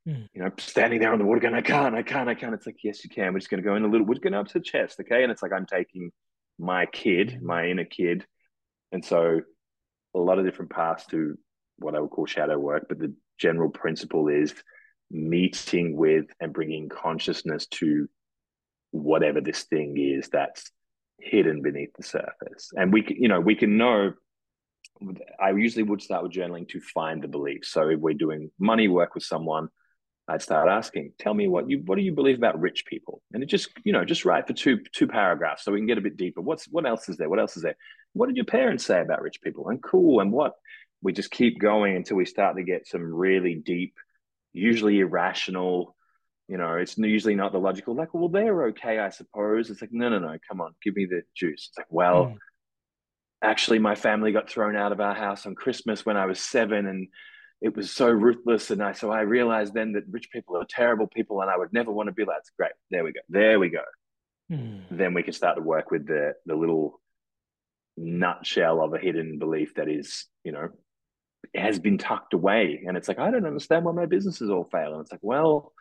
Mm. 0.07 0.27
You 0.33 0.43
know, 0.43 0.51
standing 0.57 0.99
there 0.99 1.13
on 1.13 1.19
the 1.19 1.25
water 1.25 1.41
going, 1.41 1.53
I 1.53 1.61
can't, 1.61 1.95
I 1.95 2.03
can't, 2.03 2.29
I 2.29 2.35
can't. 2.35 2.53
It's 2.53 2.65
like, 2.65 2.83
yes, 2.83 3.03
you 3.03 3.09
can. 3.09 3.33
We're 3.33 3.39
just 3.39 3.49
going 3.49 3.61
to 3.61 3.67
go 3.67 3.75
in 3.75 3.83
a 3.83 3.87
little, 3.87 4.05
we're 4.05 4.15
going 4.15 4.33
up 4.33 4.47
to 4.47 4.59
the 4.59 4.63
chest, 4.63 4.99
okay? 4.99 5.23
And 5.23 5.31
it's 5.31 5.43
like 5.43 5.53
I'm 5.53 5.65
taking 5.65 6.11
my 6.57 6.85
kid, 6.85 7.39
my 7.41 7.67
inner 7.67 7.85
kid. 7.85 8.25
And 8.91 9.03
so 9.03 9.41
a 10.15 10.19
lot 10.19 10.39
of 10.39 10.45
different 10.45 10.71
paths 10.71 11.05
to 11.07 11.37
what 11.77 11.95
I 11.95 11.99
would 11.99 12.09
call 12.09 12.25
shadow 12.25 12.57
work, 12.57 12.85
but 12.89 12.99
the 12.99 13.13
general 13.39 13.69
principle 13.69 14.27
is 14.27 14.53
meeting 15.11 15.95
with 15.95 16.25
and 16.39 16.53
bringing 16.53 16.89
consciousness 16.89 17.67
to 17.67 18.07
whatever 18.91 19.41
this 19.41 19.63
thing 19.63 19.97
is 19.97 20.29
that's 20.29 20.71
hidden 21.19 21.61
beneath 21.61 21.93
the 21.97 22.03
surface. 22.03 22.71
And 22.75 22.91
we 22.91 23.03
can, 23.03 23.17
you 23.17 23.27
know, 23.27 23.39
we 23.39 23.55
can 23.55 23.77
know. 23.77 24.13
I 25.39 25.51
usually 25.51 25.83
would 25.83 26.01
start 26.01 26.23
with 26.23 26.33
journaling 26.33 26.67
to 26.69 26.79
find 26.79 27.23
the 27.23 27.27
belief. 27.27 27.65
So 27.65 27.89
if 27.89 27.99
we're 27.99 28.13
doing 28.13 28.51
money 28.59 28.87
work 28.87 29.15
with 29.15 29.23
someone, 29.23 29.69
I'd 30.27 30.41
start 30.41 30.69
asking, 30.69 31.13
"Tell 31.19 31.33
me 31.33 31.47
what 31.47 31.69
you 31.69 31.81
what 31.85 31.97
do 31.97 32.03
you 32.03 32.13
believe 32.13 32.37
about 32.37 32.59
rich 32.59 32.85
people?" 32.85 33.21
And 33.33 33.41
it 33.43 33.47
just 33.47 33.69
you 33.83 33.93
know 33.93 34.05
just 34.05 34.25
write 34.25 34.47
for 34.47 34.53
two 34.53 34.79
two 34.93 35.07
paragraphs 35.07 35.63
so 35.63 35.71
we 35.71 35.79
can 35.79 35.87
get 35.87 35.97
a 35.97 36.01
bit 36.01 36.17
deeper. 36.17 36.41
What's 36.41 36.65
what 36.65 36.85
else 36.85 37.09
is 37.09 37.17
there? 37.17 37.29
What 37.29 37.39
else 37.39 37.57
is 37.57 37.63
there? 37.63 37.75
What 38.13 38.27
did 38.27 38.35
your 38.35 38.45
parents 38.45 38.85
say 38.85 39.01
about 39.01 39.21
rich 39.21 39.41
people? 39.41 39.69
And 39.69 39.81
cool. 39.81 40.19
And 40.19 40.31
what 40.31 40.53
we 41.01 41.13
just 41.13 41.31
keep 41.31 41.59
going 41.59 41.95
until 41.95 42.17
we 42.17 42.25
start 42.25 42.55
to 42.57 42.63
get 42.63 42.87
some 42.87 43.13
really 43.13 43.55
deep, 43.55 43.95
usually 44.53 44.99
irrational. 44.99 45.95
You 46.47 46.57
know, 46.57 46.73
it's 46.73 46.97
usually 46.97 47.35
not 47.35 47.51
the 47.51 47.59
logical. 47.59 47.95
Like, 47.95 48.13
well, 48.13 48.29
they're 48.29 48.67
okay, 48.67 48.99
I 48.99 49.09
suppose. 49.09 49.69
It's 49.69 49.81
like, 49.81 49.93
no, 49.93 50.09
no, 50.09 50.19
no. 50.19 50.37
Come 50.47 50.61
on, 50.61 50.73
give 50.83 50.95
me 50.95 51.05
the 51.05 51.21
juice. 51.35 51.69
It's 51.69 51.77
like, 51.77 51.87
well. 51.89 52.25
Mm. 52.25 52.37
Actually, 53.43 53.79
my 53.79 53.95
family 53.95 54.31
got 54.31 54.47
thrown 54.47 54.75
out 54.75 54.91
of 54.91 55.01
our 55.01 55.15
house 55.15 55.47
on 55.47 55.55
Christmas 55.55 56.05
when 56.05 56.15
I 56.15 56.27
was 56.27 56.39
seven, 56.39 56.85
and 56.85 57.07
it 57.61 57.75
was 57.75 57.91
so 57.91 58.09
ruthless. 58.09 58.71
And 58.71 58.83
I, 58.83 58.91
so 58.91 59.11
I 59.11 59.21
realized 59.21 59.73
then 59.73 59.93
that 59.93 60.03
rich 60.09 60.29
people 60.31 60.57
are 60.57 60.65
terrible 60.67 61.07
people 61.07 61.41
and 61.41 61.49
I 61.49 61.57
would 61.57 61.71
never 61.71 61.91
want 61.91 62.07
to 62.07 62.13
be 62.13 62.25
like, 62.25 62.37
that's 62.37 62.51
great. 62.57 62.71
There 62.89 63.03
we 63.03 63.13
go. 63.13 63.19
There 63.29 63.59
we 63.59 63.69
go. 63.69 63.83
Hmm. 64.49 64.79
Then 64.89 65.13
we 65.13 65.23
can 65.23 65.33
start 65.33 65.57
to 65.57 65.61
work 65.61 65.91
with 65.91 66.07
the, 66.07 66.33
the 66.45 66.55
little 66.55 66.99
nutshell 67.97 68.81
of 68.81 68.93
a 68.93 68.97
hidden 68.97 69.37
belief 69.37 69.75
that 69.75 69.87
is, 69.87 70.25
you 70.43 70.51
know, 70.51 70.69
has 71.55 71.79
been 71.79 71.97
tucked 71.97 72.33
away. 72.33 72.83
And 72.87 72.97
it's 72.97 73.07
like, 73.07 73.19
I 73.19 73.31
don't 73.31 73.45
understand 73.45 73.85
why 73.85 73.91
my 73.91 74.05
businesses 74.05 74.49
all 74.49 74.63
fail. 74.71 74.93
And 74.93 75.01
it's 75.01 75.11
like, 75.11 75.21
well, 75.23 75.73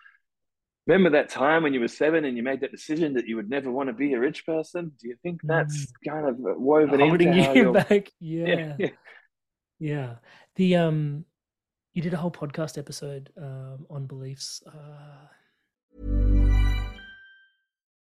remember 0.87 1.11
that 1.11 1.29
time 1.29 1.63
when 1.63 1.75
you 1.75 1.81
were 1.81 1.89
seven 1.89 2.25
and 2.25 2.37
you 2.37 2.43
made 2.43 2.61
that 2.61 2.73
decision 2.73 3.15
that 3.15 3.27
you 3.27 3.37
would 3.37 3.51
never 3.51 3.71
want 3.71 3.89
to 3.89 3.93
be 3.93 4.13
a 4.15 4.19
rich 4.19 4.47
person? 4.47 4.93
Do 5.01 5.09
you 5.09 5.17
think 5.23 5.41
that's 5.45 5.87
mm. 5.87 6.11
kind 6.11 6.29
of 6.29 6.37
woven 6.39 7.01
Holding 7.01 7.35
into 7.35 7.55
you 7.55 7.73
back? 7.73 8.11
Yeah. 8.21 8.75
yeah. 8.79 8.89
Yeah. 9.79 10.15
The 10.57 10.77
um 10.77 11.25
you 11.95 12.03
did 12.03 12.15
a 12.15 12.17
whole 12.17 12.31
podcast 12.31 12.79
episode 12.79 13.31
um, 13.37 13.87
on 13.91 14.07
beliefs. 14.07 14.63
Uh... 14.67 14.90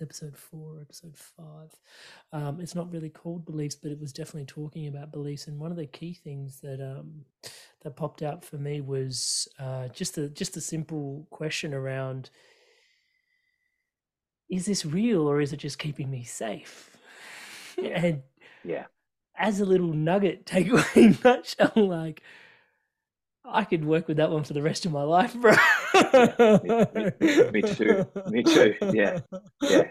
Episode 0.00 0.36
four, 0.36 0.78
episode 0.80 1.16
five. 1.16 1.70
Um, 2.32 2.60
it's 2.60 2.74
not 2.74 2.92
really 2.92 3.08
called 3.08 3.44
beliefs, 3.44 3.74
but 3.74 3.90
it 3.90 4.00
was 4.00 4.12
definitely 4.12 4.46
talking 4.46 4.86
about 4.86 5.12
beliefs. 5.12 5.46
And 5.46 5.58
one 5.58 5.70
of 5.70 5.76
the 5.76 5.86
key 5.86 6.14
things 6.14 6.60
that 6.60 6.80
um, 6.80 7.24
that 7.82 7.96
popped 7.96 8.22
out 8.22 8.44
for 8.44 8.56
me 8.56 8.80
was 8.80 9.48
uh, 9.58 9.88
just 9.88 10.18
a 10.18 10.28
just 10.28 10.56
a 10.56 10.60
simple 10.60 11.26
question 11.30 11.74
around: 11.74 12.30
Is 14.50 14.66
this 14.66 14.84
real, 14.84 15.28
or 15.28 15.40
is 15.40 15.52
it 15.52 15.58
just 15.58 15.78
keeping 15.78 16.10
me 16.10 16.24
safe? 16.24 16.96
and 17.82 18.22
yeah, 18.64 18.86
as 19.36 19.60
a 19.60 19.64
little 19.64 19.92
nugget 19.92 20.46
takeaway 20.46 21.22
nutshell, 21.24 21.72
like 21.76 22.22
I 23.44 23.64
could 23.64 23.84
work 23.84 24.08
with 24.08 24.18
that 24.18 24.30
one 24.30 24.44
for 24.44 24.52
the 24.52 24.62
rest 24.62 24.86
of 24.86 24.92
my 24.92 25.02
life, 25.02 25.34
bro. 25.34 25.54
Me, 27.20 27.50
me, 27.52 27.62
too. 27.62 28.06
Me 28.28 28.42
too. 28.42 28.74
Yeah. 28.92 29.20
Yeah. 29.62 29.84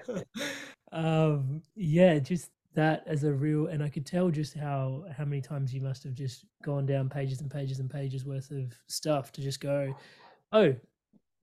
Um, 0.91 1.61
yeah, 1.75 2.19
just 2.19 2.51
that 2.73 3.03
as 3.07 3.23
a 3.23 3.33
real 3.33 3.67
and 3.67 3.81
I 3.83 3.89
could 3.89 4.05
tell 4.05 4.29
just 4.29 4.53
how 4.53 5.03
how 5.17 5.25
many 5.25 5.41
times 5.41 5.73
you 5.73 5.81
must 5.81 6.03
have 6.03 6.13
just 6.13 6.45
gone 6.63 6.85
down 6.85 7.09
pages 7.09 7.41
and 7.41 7.49
pages 7.49 7.79
and 7.79 7.89
pages 7.89 8.23
worth 8.23 8.51
of 8.51 8.71
stuff 8.87 9.31
to 9.33 9.41
just 9.41 9.59
go, 9.59 9.95
Oh, 10.51 10.75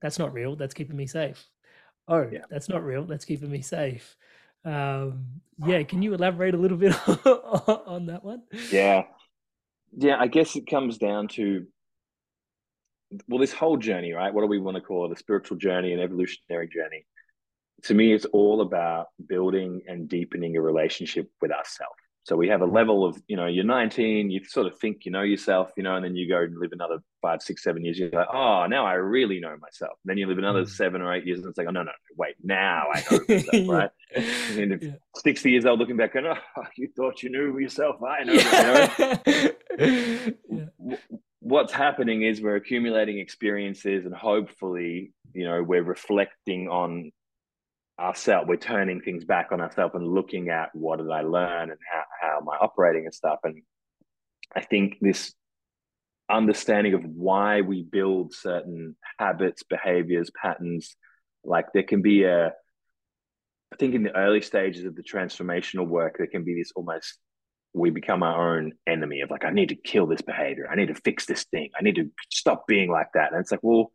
that's 0.01 0.17
not 0.17 0.33
real, 0.33 0.55
that's 0.55 0.73
keeping 0.73 0.95
me 0.95 1.07
safe. 1.07 1.45
Oh, 2.07 2.27
yeah. 2.31 2.45
that's 2.49 2.69
not 2.69 2.83
real, 2.83 3.03
that's 3.05 3.25
keeping 3.25 3.51
me 3.51 3.61
safe. 3.61 4.15
Um, 4.63 5.41
yeah, 5.65 5.83
can 5.83 6.01
you 6.01 6.13
elaborate 6.13 6.53
a 6.53 6.57
little 6.57 6.77
bit 6.77 6.93
on 7.25 8.07
that 8.07 8.23
one? 8.23 8.43
Yeah. 8.71 9.03
Yeah, 9.97 10.17
I 10.19 10.27
guess 10.27 10.55
it 10.55 10.67
comes 10.67 10.97
down 10.97 11.27
to 11.29 11.67
well, 13.27 13.39
this 13.39 13.53
whole 13.53 13.77
journey, 13.77 14.13
right? 14.13 14.33
What 14.33 14.41
do 14.41 14.47
we 14.47 14.59
want 14.59 14.75
to 14.75 14.81
call 14.81 15.05
it? 15.05 15.11
A 15.11 15.17
spiritual 15.17 15.57
journey, 15.57 15.93
an 15.93 15.99
evolutionary 15.99 16.67
journey. 16.67 17.05
To 17.83 17.93
me, 17.93 18.13
it's 18.13 18.25
all 18.25 18.61
about 18.61 19.07
building 19.27 19.81
and 19.87 20.07
deepening 20.07 20.57
a 20.57 20.61
relationship 20.61 21.29
with 21.41 21.51
ourselves. 21.51 21.95
So 22.25 22.35
we 22.35 22.47
have 22.47 22.61
a 22.61 22.65
level 22.65 23.05
of, 23.05 23.21
you 23.27 23.37
know, 23.37 23.45
you're 23.45 23.63
19, 23.63 24.31
you 24.31 24.43
sort 24.45 24.65
of 24.65 24.79
think 24.79 25.05
you 25.05 25.11
know 25.11 25.21
yourself, 25.21 25.69
you 25.77 25.83
know, 25.83 25.95
and 25.95 26.03
then 26.03 26.15
you 26.15 26.27
go 26.27 26.41
and 26.41 26.57
live 26.57 26.71
another 26.71 26.97
five, 27.21 27.43
six, 27.43 27.61
seven 27.61 27.85
years. 27.85 27.99
You're 27.99 28.09
like, 28.09 28.29
oh, 28.33 28.65
now 28.67 28.83
I 28.83 28.93
really 28.93 29.39
know 29.39 29.55
myself. 29.61 29.91
And 30.03 30.09
then 30.09 30.17
you 30.17 30.25
live 30.25 30.39
another 30.39 30.63
mm. 30.63 30.69
seven 30.69 31.03
or 31.03 31.13
eight 31.13 31.27
years, 31.27 31.41
and 31.41 31.47
it's 31.49 31.57
like, 31.59 31.67
oh, 31.67 31.71
no, 31.71 31.83
no, 31.83 31.91
wait, 32.17 32.33
now 32.43 32.87
I 32.91 33.03
know 33.11 33.19
myself, 33.29 33.69
right? 33.69 33.91
And 34.57 34.81
yeah. 34.81 34.91
60 35.17 35.51
years 35.51 35.65
old 35.67 35.77
looking 35.77 35.97
back, 35.97 36.15
and 36.15 36.25
oh, 36.25 36.37
you 36.77 36.89
thought 36.97 37.21
you 37.21 37.29
knew 37.29 37.59
yourself. 37.59 37.97
I 38.01 38.23
know. 38.23 38.33
You 38.33 39.51
know? 39.77 40.65
yeah 40.89 40.97
what's 41.45 41.71
happening 41.71 42.23
is 42.23 42.41
we're 42.41 42.55
accumulating 42.55 43.19
experiences 43.19 44.05
and 44.05 44.15
hopefully 44.15 45.11
you 45.31 45.45
know 45.45 45.61
we're 45.61 45.83
reflecting 45.83 46.67
on 46.67 47.11
ourselves. 47.99 48.47
We're 48.49 48.55
turning 48.55 48.99
things 48.99 49.25
back 49.25 49.49
on 49.51 49.61
ourselves 49.61 49.93
and 49.93 50.07
looking 50.07 50.49
at 50.49 50.69
what 50.73 50.97
did 50.97 51.11
i 51.11 51.21
learn 51.21 51.69
and 51.69 51.79
how, 51.91 52.03
how 52.19 52.37
am 52.39 52.49
i 52.49 52.55
operating 52.55 53.05
and 53.05 53.13
stuff. 53.13 53.39
And 53.43 53.61
i 54.55 54.61
think 54.61 54.97
this 54.99 55.35
understanding 56.31 56.95
of 56.95 57.05
why 57.05 57.61
we 57.61 57.83
build 57.83 58.33
certain 58.33 58.95
habits 59.19 59.61
behaviors 59.61 60.31
patterns 60.41 60.95
like 61.43 61.67
there 61.73 61.83
can 61.83 62.01
be 62.01 62.23
a 62.23 62.47
i 63.71 63.75
think 63.77 63.93
in 63.93 64.01
the 64.01 64.17
early 64.17 64.41
stages 64.41 64.83
of 64.85 64.95
the 64.95 65.03
transformational 65.03 65.87
work 65.87 66.15
there 66.17 66.25
can 66.25 66.43
be 66.43 66.55
this 66.55 66.71
almost 66.75 67.19
we 67.75 67.89
become 67.89 68.23
our 68.23 68.55
own 68.55 68.71
enemy 68.87 69.19
of 69.19 69.29
like, 69.29 69.43
I 69.43 69.51
need 69.51 69.69
to 69.69 69.75
kill 69.75 70.07
this 70.07 70.21
behavior. 70.21 70.67
I 70.71 70.75
need 70.75 70.87
to 70.87 70.95
fix 70.95 71.25
this 71.25 71.43
thing. 71.43 71.71
I 71.77 71.83
need 71.83 71.95
to 71.95 72.09
stop 72.31 72.67
being 72.67 72.89
like 72.89 73.09
that. 73.13 73.33
And 73.33 73.41
it's 73.41 73.51
like, 73.51 73.63
well, 73.63 73.91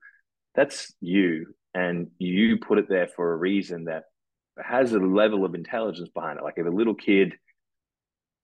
that's 0.54 0.92
you. 1.00 1.54
And 1.72 2.08
you 2.18 2.58
put 2.58 2.78
it 2.78 2.88
there 2.88 3.08
for 3.08 3.32
a 3.32 3.36
reason 3.36 3.84
that 3.84 4.04
has 4.62 4.92
a 4.92 4.98
level 4.98 5.46
of 5.46 5.54
intelligence 5.54 6.10
behind 6.10 6.38
it. 6.38 6.44
Like 6.44 6.58
if 6.58 6.66
a 6.66 6.70
little 6.70 6.94
kid, 6.94 7.34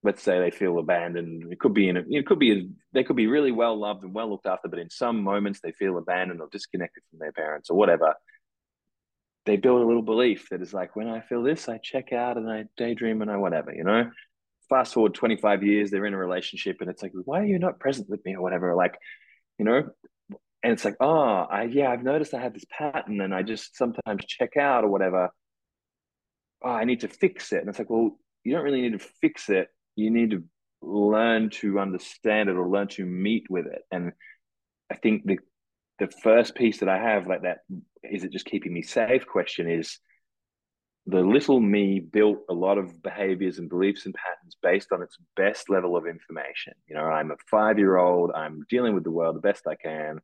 let's 0.03 0.23
say 0.23 0.41
they 0.41 0.51
feel 0.51 0.79
abandoned, 0.79 1.53
it 1.53 1.61
could 1.61 1.75
be 1.75 1.91
in 1.91 1.99
a, 1.99 2.05
it 2.09 2.27
could 2.27 2.39
be, 2.39 2.71
they 2.95 3.05
could 3.05 3.17
be 3.17 3.27
really 3.27 3.53
well 3.53 3.79
loved 3.79 4.05
and 4.05 4.15
well 4.15 4.31
looked 4.31 4.47
after, 4.47 4.69
but 4.69 4.79
in 4.79 4.89
some 4.89 5.23
moments 5.23 5.61
they 5.61 5.73
feel 5.73 5.99
abandoned 5.99 6.41
or 6.41 6.49
disconnected 6.51 7.03
from 7.11 7.19
their 7.19 7.33
parents 7.33 7.69
or 7.69 7.77
whatever. 7.77 8.15
They 9.45 9.57
build 9.57 9.83
a 9.83 9.87
little 9.87 10.03
belief 10.03 10.49
that 10.51 10.63
is 10.63 10.73
like, 10.73 10.97
when 10.97 11.09
I 11.09 11.21
feel 11.21 11.43
this, 11.43 11.69
I 11.69 11.77
check 11.79 12.13
out 12.13 12.39
and 12.39 12.51
I 12.51 12.65
daydream 12.79 13.21
and 13.21 13.31
I 13.31 13.37
whatever, 13.37 13.75
you 13.75 13.85
know? 13.85 14.11
Fast 14.69 14.95
forward 14.95 15.15
25 15.15 15.63
years, 15.63 15.91
they're 15.91 16.07
in 16.07 16.15
a 16.15 16.19
relationship 16.19 16.79
and 16.81 16.91
it's 16.91 17.03
like, 17.03 17.13
why 17.25 17.41
are 17.41 17.47
you 17.47 17.59
not 17.59 17.81
present 17.81 18.09
with 18.09 18.25
me 18.25 18.35
or 18.35 18.43
whatever? 18.43 18.75
Like, 18.75 18.99
you 19.59 19.65
know, 19.65 19.83
and 20.63 20.73
it's 20.73 20.85
like, 20.85 20.97
oh, 21.01 21.47
I, 21.51 21.65
yeah, 21.65 21.91
I've 21.91 22.03
noticed 22.03 22.35
I 22.35 22.41
have 22.41 22.55
this 22.55 22.65
pattern 22.71 23.21
and 23.21 23.35
I 23.35 23.43
just 23.43 23.77
sometimes 23.77 24.25
check 24.27 24.57
out 24.57 24.85
or 24.85 24.89
whatever. 24.89 25.31
Oh, 26.65 26.71
I 26.71 26.85
need 26.85 27.01
to 27.01 27.09
fix 27.09 27.53
it. 27.53 27.61
And 27.61 27.69
it's 27.69 27.79
like, 27.79 27.91
well, 27.91 28.19
you 28.43 28.53
don't 28.53 28.65
really 28.65 28.81
need 28.81 28.99
to 28.99 29.07
fix 29.21 29.49
it. 29.49 29.69
You 29.95 30.11
need 30.11 30.31
to 30.33 30.45
learn 30.83 31.51
to 31.51 31.79
understand 31.79 32.49
it 32.49 32.57
or 32.57 32.69
learn 32.69 32.89
to 32.89 33.05
meet 33.05 33.47
with 33.49 33.67
it. 33.67 33.83
And 33.91 34.13
I 34.91 34.97
think 34.97 35.25
the 35.25 35.39
the 35.99 36.09
first 36.23 36.55
piece 36.55 36.81
that 36.81 36.89
I 36.89 36.99
have, 36.99 37.27
like 37.27 37.43
that, 37.43 37.59
is 38.03 38.23
it 38.23 38.33
just 38.33 38.45
keeping 38.45 38.73
me 38.73 38.83
safe? 38.83 39.27
Question 39.27 39.71
is 39.71 39.99
the 41.09 41.21
little 41.21 41.61
me 41.61 42.01
built 42.01 42.39
a 42.51 42.55
lot 42.55 42.79
of 42.79 43.01
behaviors 43.01 43.59
and 43.59 43.69
beliefs 43.69 44.07
and 44.07 44.15
patterns 44.15 44.57
based 44.61 44.91
on 44.91 45.03
its 45.03 45.17
best 45.37 45.71
level 45.71 45.97
of 45.97 46.07
information. 46.07 46.73
You 46.89 46.97
know, 46.97 47.05
I'm 47.05 47.31
a 47.31 47.37
five 47.49 47.79
year 47.79 47.97
old, 47.97 48.33
I'm 48.35 48.65
dealing 48.69 48.95
with 48.95 49.05
the 49.05 49.13
world 49.13 49.37
the 49.37 49.41
best 49.41 49.69
I 49.69 49.77
can. 49.77 50.21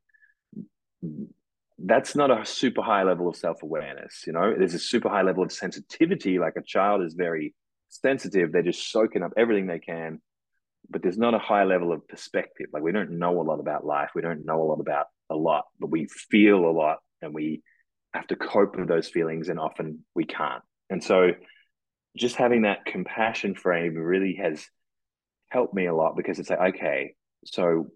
That's 1.79 2.15
not 2.15 2.31
a 2.31 2.45
super 2.45 2.81
high 2.81 3.03
level 3.03 3.29
of 3.29 3.37
self 3.37 3.63
awareness. 3.63 4.23
You 4.27 4.33
know, 4.33 4.53
there's 4.57 4.73
a 4.73 4.79
super 4.79 5.07
high 5.07 5.21
level 5.21 5.43
of 5.43 5.53
sensitivity. 5.53 6.37
Like 6.37 6.57
a 6.57 6.61
child 6.61 7.01
is 7.01 7.13
very 7.13 7.55
sensitive, 7.87 8.51
they're 8.51 8.61
just 8.61 8.91
soaking 8.91 9.23
up 9.23 9.31
everything 9.37 9.67
they 9.67 9.79
can. 9.79 10.21
But 10.89 11.01
there's 11.01 11.17
not 11.17 11.33
a 11.33 11.39
high 11.39 11.63
level 11.63 11.93
of 11.93 12.05
perspective. 12.09 12.67
Like 12.73 12.83
we 12.83 12.91
don't 12.91 13.11
know 13.11 13.41
a 13.41 13.43
lot 13.43 13.61
about 13.61 13.85
life, 13.85 14.09
we 14.13 14.21
don't 14.21 14.45
know 14.45 14.61
a 14.61 14.65
lot 14.65 14.81
about 14.81 15.05
a 15.29 15.35
lot, 15.35 15.63
but 15.79 15.91
we 15.91 16.07
feel 16.29 16.65
a 16.65 16.71
lot 16.71 16.97
and 17.21 17.33
we 17.33 17.63
have 18.13 18.27
to 18.27 18.35
cope 18.35 18.75
with 18.75 18.89
those 18.89 19.07
feelings, 19.07 19.47
and 19.47 19.57
often 19.57 20.05
we 20.13 20.25
can't 20.25 20.61
and 20.89 21.03
so 21.03 21.31
just 22.17 22.35
having 22.35 22.63
that 22.63 22.85
compassion 22.85 23.55
frame 23.55 23.95
really 23.95 24.35
has 24.35 24.65
helped 25.49 25.73
me 25.73 25.87
a 25.87 25.95
lot 25.95 26.15
because 26.15 26.39
it's 26.39 26.49
like, 26.49 26.75
okay, 26.75 27.13
so 27.45 27.87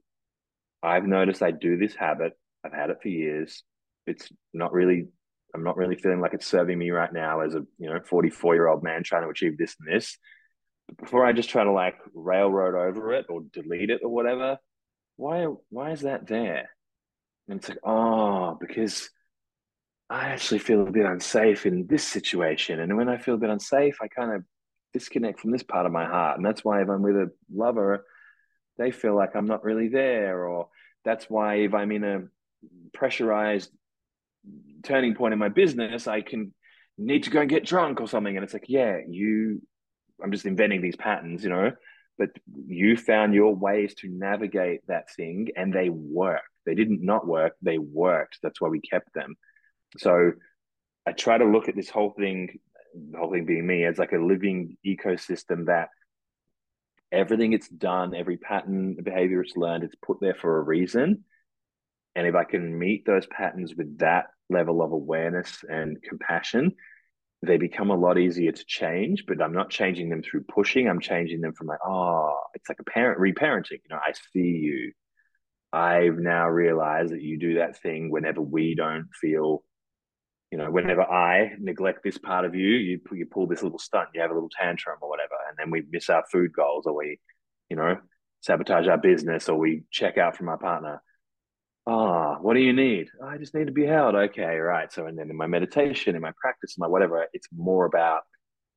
I've 0.81 1.05
noticed 1.05 1.41
I 1.41 1.51
do 1.51 1.77
this 1.77 1.95
habit. 1.95 2.33
I've 2.63 2.73
had 2.73 2.89
it 2.89 2.97
for 3.01 3.09
years. 3.09 3.63
It's 4.05 4.29
not 4.53 4.73
really, 4.73 5.07
I'm 5.53 5.63
not 5.63 5.77
really 5.77 5.95
feeling 5.95 6.21
like 6.21 6.33
it's 6.33 6.47
serving 6.47 6.77
me 6.77 6.91
right 6.91 7.11
now 7.11 7.41
as 7.41 7.55
a, 7.55 7.63
you 7.77 7.89
know, 7.89 7.99
44 7.99 8.55
year 8.55 8.67
old 8.67 8.83
man 8.83 9.03
trying 9.03 9.23
to 9.23 9.29
achieve 9.29 9.57
this 9.57 9.75
and 9.79 9.93
this. 9.93 10.17
But 10.87 10.97
before 10.97 11.25
I 11.25 11.33
just 11.33 11.49
try 11.49 11.63
to 11.63 11.71
like 11.71 11.95
railroad 12.13 12.75
over 12.75 13.13
it 13.13 13.25
or 13.29 13.41
delete 13.51 13.89
it 13.89 14.01
or 14.03 14.09
whatever, 14.09 14.57
why, 15.15 15.47
why 15.69 15.91
is 15.91 16.01
that 16.01 16.27
there? 16.27 16.69
And 17.47 17.59
it's 17.59 17.69
like, 17.69 17.79
oh, 17.83 18.57
because 18.59 19.09
I 20.09 20.27
actually 20.27 20.59
feel 20.59 20.87
a 20.87 20.91
bit 20.91 21.05
unsafe 21.05 21.65
in 21.65 21.85
this 21.87 22.07
situation. 22.07 22.79
And 22.79 22.95
when 22.95 23.09
I 23.09 23.17
feel 23.17 23.35
a 23.35 23.39
bit 23.39 23.49
unsafe, 23.49 23.97
I 24.01 24.07
kind 24.07 24.31
of 24.33 24.43
disconnect 24.93 25.39
from 25.39 25.51
this 25.51 25.63
part 25.63 25.85
of 25.85 25.91
my 25.91 26.05
heart. 26.05 26.37
And 26.37 26.45
that's 26.45 26.63
why 26.63 26.81
if 26.81 26.89
I'm 26.89 27.01
with 27.01 27.15
a 27.15 27.31
lover, 27.53 28.05
they 28.77 28.91
feel 28.91 29.15
like 29.15 29.35
I'm 29.35 29.47
not 29.47 29.63
really 29.63 29.89
there. 29.89 30.47
Or 30.47 30.69
that's 31.03 31.29
why 31.29 31.55
if 31.55 31.73
I'm 31.73 31.91
in 31.91 32.03
a 32.03 32.21
pressurized 32.93 33.69
turning 34.83 35.13
point 35.13 35.33
in 35.33 35.39
my 35.39 35.49
business, 35.49 36.07
I 36.07 36.21
can 36.21 36.53
need 36.97 37.23
to 37.23 37.29
go 37.29 37.41
and 37.41 37.49
get 37.49 37.65
drunk 37.65 37.99
or 37.99 38.07
something. 38.07 38.35
And 38.35 38.43
it's 38.43 38.53
like, 38.53 38.69
yeah, 38.69 38.99
you, 39.07 39.61
I'm 40.23 40.31
just 40.31 40.45
inventing 40.45 40.81
these 40.81 40.95
patterns, 40.95 41.43
you 41.43 41.49
know, 41.49 41.73
but 42.17 42.29
you 42.65 42.95
found 42.95 43.33
your 43.33 43.53
ways 43.53 43.93
to 43.95 44.09
navigate 44.09 44.81
that 44.87 45.13
thing 45.15 45.49
and 45.55 45.73
they 45.73 45.89
worked. 45.89 46.47
They 46.65 46.75
didn't 46.75 47.03
not 47.03 47.27
work, 47.27 47.55
they 47.61 47.77
worked. 47.77 48.39
That's 48.41 48.59
why 48.59 48.69
we 48.69 48.79
kept 48.79 49.13
them. 49.13 49.35
So 49.97 50.31
I 51.05 51.11
try 51.13 51.37
to 51.37 51.45
look 51.45 51.69
at 51.69 51.75
this 51.75 51.89
whole 51.89 52.11
thing, 52.11 52.59
the 52.93 53.17
whole 53.17 53.31
thing 53.31 53.45
being 53.45 53.65
me, 53.65 53.85
as 53.85 53.97
like 53.97 54.11
a 54.11 54.17
living 54.17 54.77
ecosystem 54.85 55.67
that 55.67 55.89
everything 57.11 57.53
it's 57.53 57.69
done, 57.69 58.13
every 58.15 58.37
pattern, 58.37 58.97
behavior 59.01 59.41
it's 59.41 59.55
learned, 59.55 59.83
it's 59.83 59.95
put 60.05 60.17
there 60.19 60.35
for 60.35 60.59
a 60.59 60.63
reason. 60.63 61.23
And 62.15 62.27
if 62.27 62.35
I 62.35 62.43
can 62.43 62.77
meet 62.77 63.05
those 63.05 63.27
patterns 63.27 63.75
with 63.75 63.99
that 63.99 64.25
level 64.49 64.81
of 64.81 64.91
awareness 64.91 65.63
and 65.69 66.01
compassion, 66.01 66.73
they 67.43 67.57
become 67.57 67.91
a 67.91 67.95
lot 67.95 68.17
easier 68.17 68.51
to 68.51 68.65
change. 68.65 69.25
But 69.27 69.41
I'm 69.41 69.53
not 69.53 69.69
changing 69.69 70.09
them 70.09 70.23
through 70.23 70.45
pushing. 70.45 70.89
I'm 70.89 70.99
changing 70.99 71.41
them 71.41 71.53
from 71.53 71.67
like, 71.67 71.79
oh, 71.85 72.35
it's 72.55 72.67
like 72.67 72.79
a 72.79 72.83
parent 72.83 73.19
reparenting. 73.19 73.79
You 73.83 73.89
know, 73.91 73.99
I 74.05 74.13
see 74.33 74.39
you. 74.39 74.91
I've 75.71 76.17
now 76.17 76.49
realized 76.49 77.13
that 77.13 77.21
you 77.21 77.37
do 77.37 77.55
that 77.55 77.79
thing 77.81 78.09
whenever 78.09 78.41
we 78.41 78.73
don't 78.73 79.07
feel 79.21 79.63
you 80.51 80.57
know, 80.57 80.71
whenever 80.71 81.01
I 81.01 81.53
neglect 81.59 82.03
this 82.03 82.17
part 82.17 82.45
of 82.45 82.55
you, 82.55 82.67
you 82.67 82.99
you 83.11 83.25
pull 83.25 83.47
this 83.47 83.63
little 83.63 83.79
stunt, 83.79 84.09
you 84.13 84.21
have 84.21 84.31
a 84.31 84.33
little 84.33 84.49
tantrum 84.49 84.97
or 85.01 85.09
whatever, 85.09 85.35
and 85.49 85.57
then 85.57 85.71
we 85.71 85.83
miss 85.91 86.09
our 86.09 86.23
food 86.31 86.53
goals, 86.53 86.85
or 86.85 86.95
we, 86.95 87.19
you 87.69 87.75
know, 87.75 87.97
sabotage 88.41 88.87
our 88.87 88.97
business, 88.97 89.49
or 89.49 89.57
we 89.57 89.83
check 89.91 90.17
out 90.17 90.37
from 90.37 90.49
our 90.49 90.57
partner. 90.57 91.01
Ah, 91.85 92.35
oh, 92.35 92.41
what 92.41 92.53
do 92.53 92.59
you 92.59 92.73
need? 92.73 93.07
Oh, 93.21 93.27
I 93.27 93.37
just 93.37 93.53
need 93.55 93.67
to 93.67 93.73
be 93.73 93.85
held. 93.85 94.15
Okay, 94.15 94.57
right. 94.57 94.91
So, 94.91 95.05
and 95.05 95.17
then 95.17 95.29
in 95.29 95.37
my 95.37 95.47
meditation, 95.47 96.15
in 96.15 96.21
my 96.21 96.33
practice, 96.39 96.75
in 96.77 96.81
my 96.81 96.87
whatever, 96.87 97.25
it's 97.33 97.47
more 97.55 97.85
about 97.85 98.23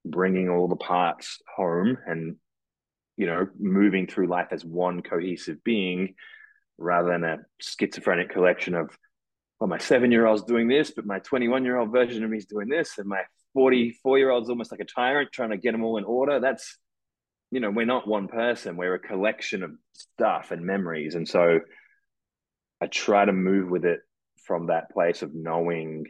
bringing 0.05 0.49
all 0.49 0.69
the 0.69 0.77
parts 0.77 1.39
home 1.57 1.99
and, 2.07 2.37
you 3.17 3.27
know, 3.27 3.49
moving 3.59 4.07
through 4.07 4.29
life 4.29 4.49
as 4.53 4.65
one 4.65 5.03
cohesive 5.03 5.63
being, 5.65 6.15
rather 6.79 7.11
than 7.11 7.25
a 7.25 7.39
schizophrenic 7.61 8.31
collection 8.31 8.75
of 8.75 8.97
well, 9.61 9.69
my 9.69 9.79
seven 9.79 10.11
year 10.11 10.27
old's 10.27 10.43
doing 10.43 10.69
this, 10.69 10.91
but 10.91 11.05
my 11.05 11.19
21 11.19 11.65
year 11.65 11.77
old 11.77 11.93
version 11.93 12.25
of 12.25 12.31
me 12.31 12.39
is 12.39 12.47
doing 12.47 12.69
this, 12.69 12.97
and 12.97 13.07
my 13.07 13.23
44 13.53 14.19
year 14.19 14.31
old's 14.31 14.49
almost 14.49 14.71
like 14.71 14.81
a 14.81 14.85
tyrant 14.85 15.31
trying 15.33 15.51
to 15.51 15.59
get 15.59 15.73
them 15.73 15.85
all 15.85 15.99
in 15.99 16.05
order. 16.05 16.41
That's, 16.41 16.79
you 17.51 17.61
know, 17.61 17.71
we're 17.71 17.85
not 17.85 18.09
one 18.09 18.29
person, 18.29 18.77
we're 18.77 18.95
a 18.95 18.99
collection 18.99 19.63
of 19.63 19.73
stuff 19.93 20.51
and 20.51 20.65
memories. 20.65 21.15
And 21.15 21.29
so 21.29 21.61
I 22.81 22.87
try 22.87 23.27
to 23.27 23.33
move 23.33 23.69
with 23.71 23.85
it 23.85 24.01
from 24.47 24.69
that 24.69 24.91
place 24.91 25.21
of 25.21 25.35
knowing 25.35 26.07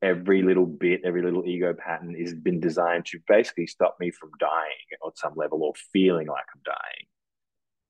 every 0.00 0.42
little 0.42 0.66
bit, 0.66 1.00
every 1.04 1.22
little 1.22 1.44
ego 1.44 1.74
pattern 1.74 2.14
has 2.18 2.32
been 2.32 2.60
designed 2.60 3.06
to 3.06 3.18
basically 3.26 3.66
stop 3.66 3.96
me 3.98 4.12
from 4.12 4.30
dying 4.38 4.98
on 5.02 5.10
some 5.16 5.32
level 5.34 5.64
or 5.64 5.72
feeling 5.92 6.28
like 6.28 6.44
I'm 6.54 6.62
dying. 6.64 7.09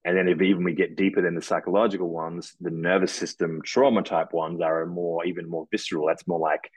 And 0.05 0.17
then 0.17 0.29
if 0.29 0.41
even 0.41 0.65
we 0.65 0.75
get 0.75 0.97
deeper 0.97 1.21
than 1.21 1.35
the 1.35 1.43
psychological 1.43 2.09
ones, 2.09 2.55
the 2.61 2.71
nervous 2.71 3.13
system 3.13 3.61
trauma 3.63 4.03
type 4.03 4.33
ones 4.33 4.61
are 4.63 4.87
more 4.87 5.25
even 5.27 5.49
more 5.49 5.67
visceral. 5.71 6.07
That's 6.07 6.27
more 6.27 6.39
like, 6.39 6.71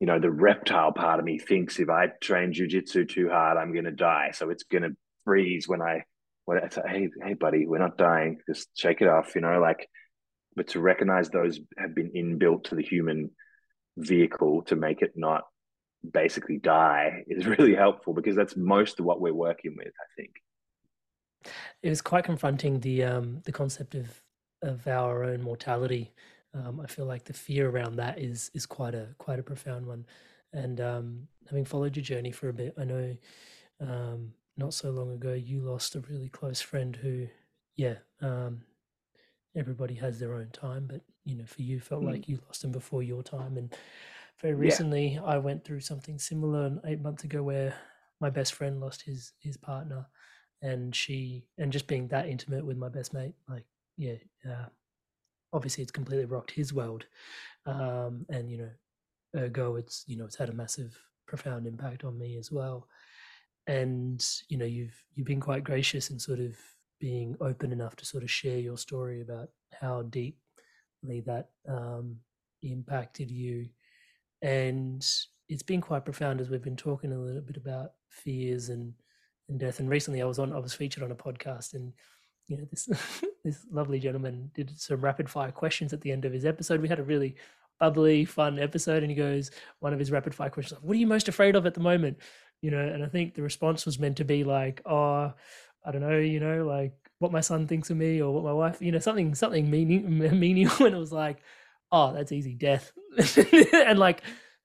you 0.00 0.06
know, 0.06 0.20
the 0.20 0.30
reptile 0.30 0.92
part 0.92 1.18
of 1.18 1.24
me 1.24 1.38
thinks 1.38 1.78
if 1.78 1.88
I 1.88 2.08
train 2.20 2.52
jujitsu 2.52 3.08
too 3.08 3.30
hard, 3.30 3.56
I'm 3.56 3.74
gonna 3.74 3.90
die. 3.90 4.32
So 4.34 4.50
it's 4.50 4.64
gonna 4.64 4.90
freeze 5.24 5.66
when 5.66 5.80
I 5.80 6.04
when 6.44 6.58
it's 6.58 6.76
like, 6.76 6.88
hey, 6.88 7.08
hey 7.24 7.34
buddy, 7.34 7.66
we're 7.66 7.78
not 7.78 7.96
dying. 7.96 8.38
Just 8.46 8.68
shake 8.76 9.00
it 9.00 9.08
off, 9.08 9.34
you 9.34 9.40
know, 9.40 9.58
like 9.58 9.88
but 10.54 10.68
to 10.68 10.80
recognize 10.80 11.30
those 11.30 11.58
have 11.78 11.94
been 11.94 12.10
inbuilt 12.14 12.64
to 12.64 12.74
the 12.74 12.82
human 12.82 13.30
vehicle 13.96 14.62
to 14.64 14.76
make 14.76 15.00
it 15.00 15.12
not 15.16 15.44
basically 16.12 16.58
die 16.58 17.24
is 17.28 17.46
really 17.58 17.74
helpful 17.74 18.12
because 18.12 18.36
that's 18.36 18.56
most 18.56 19.00
of 19.00 19.06
what 19.06 19.20
we're 19.20 19.32
working 19.32 19.74
with, 19.76 19.88
I 19.88 20.08
think 20.16 20.32
it 21.82 21.88
was 21.88 22.02
quite 22.02 22.24
confronting 22.24 22.80
the 22.80 23.04
um, 23.04 23.40
the 23.44 23.52
concept 23.52 23.94
of 23.94 24.22
of 24.62 24.86
our 24.86 25.24
own 25.24 25.42
mortality. 25.42 26.12
Um, 26.54 26.80
I 26.80 26.86
feel 26.86 27.06
like 27.06 27.24
the 27.24 27.32
fear 27.32 27.68
around 27.68 27.96
that 27.96 28.18
is 28.18 28.50
is 28.54 28.66
quite 28.66 28.94
a 28.94 29.08
quite 29.18 29.38
a 29.38 29.42
profound 29.42 29.86
one. 29.86 30.06
And 30.52 30.80
um, 30.80 31.28
having 31.48 31.64
followed 31.64 31.96
your 31.96 32.04
journey 32.04 32.30
for 32.30 32.48
a 32.48 32.52
bit, 32.52 32.74
I 32.78 32.84
know 32.84 33.16
um, 33.80 34.34
not 34.56 34.74
so 34.74 34.90
long 34.90 35.12
ago 35.12 35.32
you 35.32 35.60
lost 35.60 35.94
a 35.94 36.00
really 36.00 36.28
close 36.28 36.60
friend 36.60 36.94
who, 36.94 37.26
yeah, 37.76 37.96
um, 38.20 38.60
everybody 39.56 39.94
has 39.94 40.18
their 40.18 40.34
own 40.34 40.50
time, 40.52 40.86
but 40.86 41.00
you 41.24 41.36
know, 41.36 41.46
for 41.46 41.62
you, 41.62 41.80
felt 41.80 42.02
mm. 42.02 42.12
like 42.12 42.28
you 42.28 42.38
lost 42.46 42.64
him 42.64 42.72
before 42.72 43.02
your 43.02 43.22
time. 43.22 43.56
And 43.56 43.74
very 44.40 44.54
recently, 44.54 45.14
yeah. 45.14 45.22
I 45.22 45.38
went 45.38 45.64
through 45.64 45.80
something 45.80 46.18
similar 46.18 46.78
eight 46.84 47.00
months 47.00 47.24
ago, 47.24 47.42
where 47.42 47.74
my 48.20 48.28
best 48.28 48.54
friend 48.54 48.80
lost 48.80 49.02
his 49.02 49.32
his 49.38 49.56
partner 49.56 50.06
and 50.62 50.94
she 50.94 51.44
and 51.58 51.72
just 51.72 51.86
being 51.86 52.08
that 52.08 52.28
intimate 52.28 52.64
with 52.64 52.76
my 52.76 52.88
best 52.88 53.12
mate 53.12 53.34
like 53.48 53.64
yeah 53.96 54.14
uh, 54.48 54.66
obviously 55.52 55.82
it's 55.82 55.92
completely 55.92 56.24
rocked 56.24 56.50
his 56.50 56.72
world 56.72 57.04
um, 57.66 58.24
and 58.30 58.50
you 58.50 58.58
know 58.58 58.70
ergo 59.36 59.76
it's 59.76 60.04
you 60.06 60.16
know 60.16 60.24
it's 60.24 60.36
had 60.36 60.48
a 60.48 60.54
massive 60.54 60.96
profound 61.32 61.66
impact 61.66 62.04
on 62.04 62.18
me 62.18 62.36
as 62.36 62.52
well. 62.52 62.86
And 63.66 64.22
you 64.48 64.58
know 64.58 64.66
you've 64.66 64.94
you've 65.14 65.26
been 65.26 65.40
quite 65.40 65.64
gracious 65.64 66.10
in 66.10 66.18
sort 66.18 66.40
of 66.40 66.54
being 67.00 67.36
open 67.40 67.72
enough 67.72 67.96
to 67.96 68.04
sort 68.04 68.22
of 68.22 68.30
share 68.30 68.58
your 68.58 68.76
story 68.76 69.22
about 69.22 69.48
how 69.72 70.02
deeply 70.02 71.20
that 71.26 71.48
um, 71.66 72.16
impacted 72.62 73.30
you. 73.30 73.68
And 74.42 75.06
it's 75.48 75.62
been 75.62 75.80
quite 75.80 76.04
profound 76.04 76.40
as 76.40 76.50
we've 76.50 76.62
been 76.62 76.76
talking 76.76 77.12
a 77.12 77.18
little 77.18 77.40
bit 77.40 77.56
about 77.56 77.92
fears 78.08 78.68
and 78.68 78.92
and 79.48 79.58
death. 79.58 79.80
And 79.80 79.88
recently, 79.88 80.22
I 80.22 80.26
was 80.26 80.38
on, 80.38 80.52
I 80.52 80.58
was 80.58 80.74
featured 80.74 81.02
on 81.02 81.10
a 81.10 81.16
podcast, 81.16 81.74
and 81.74 81.92
you 82.48 82.56
know, 82.56 82.64
this 82.70 82.86
this 83.44 83.66
lovely 83.70 83.98
gentleman 83.98 84.50
did 84.54 84.78
some 84.78 85.00
rapid 85.00 85.28
fire 85.28 85.52
questions 85.52 85.92
at 85.92 86.00
the 86.00 86.12
end 86.12 86.24
of 86.24 86.32
his 86.32 86.44
episode. 86.44 86.80
We 86.80 86.88
had 86.88 87.00
a 87.00 87.04
really 87.04 87.36
bubbly, 87.80 88.24
fun 88.24 88.58
episode, 88.58 89.02
and 89.02 89.10
he 89.10 89.16
goes, 89.16 89.50
one 89.80 89.92
of 89.92 89.98
his 89.98 90.10
rapid 90.10 90.34
fire 90.34 90.50
questions, 90.50 90.80
"What 90.82 90.92
are 90.92 90.98
you 90.98 91.06
most 91.06 91.28
afraid 91.28 91.56
of 91.56 91.66
at 91.66 91.74
the 91.74 91.80
moment?" 91.80 92.18
You 92.60 92.70
know, 92.70 92.80
and 92.80 93.02
I 93.02 93.08
think 93.08 93.34
the 93.34 93.42
response 93.42 93.84
was 93.86 93.98
meant 93.98 94.18
to 94.18 94.24
be 94.24 94.44
like, 94.44 94.82
"Oh, 94.86 95.32
I 95.84 95.90
don't 95.90 96.02
know, 96.02 96.18
you 96.18 96.40
know, 96.40 96.64
like 96.64 96.92
what 97.18 97.32
my 97.32 97.40
son 97.40 97.66
thinks 97.66 97.90
of 97.90 97.96
me 97.96 98.22
or 98.22 98.32
what 98.32 98.44
my 98.44 98.52
wife, 98.52 98.80
you 98.80 98.92
know, 98.92 98.98
something 98.98 99.34
something 99.34 99.70
meaning 99.70 100.18
menial." 100.38 100.72
And 100.80 100.94
it 100.94 100.98
was 100.98 101.12
like, 101.12 101.38
"Oh, 101.90 102.12
that's 102.12 102.32
easy, 102.32 102.54
death," 102.54 102.92
and 103.72 103.98
like 103.98 104.22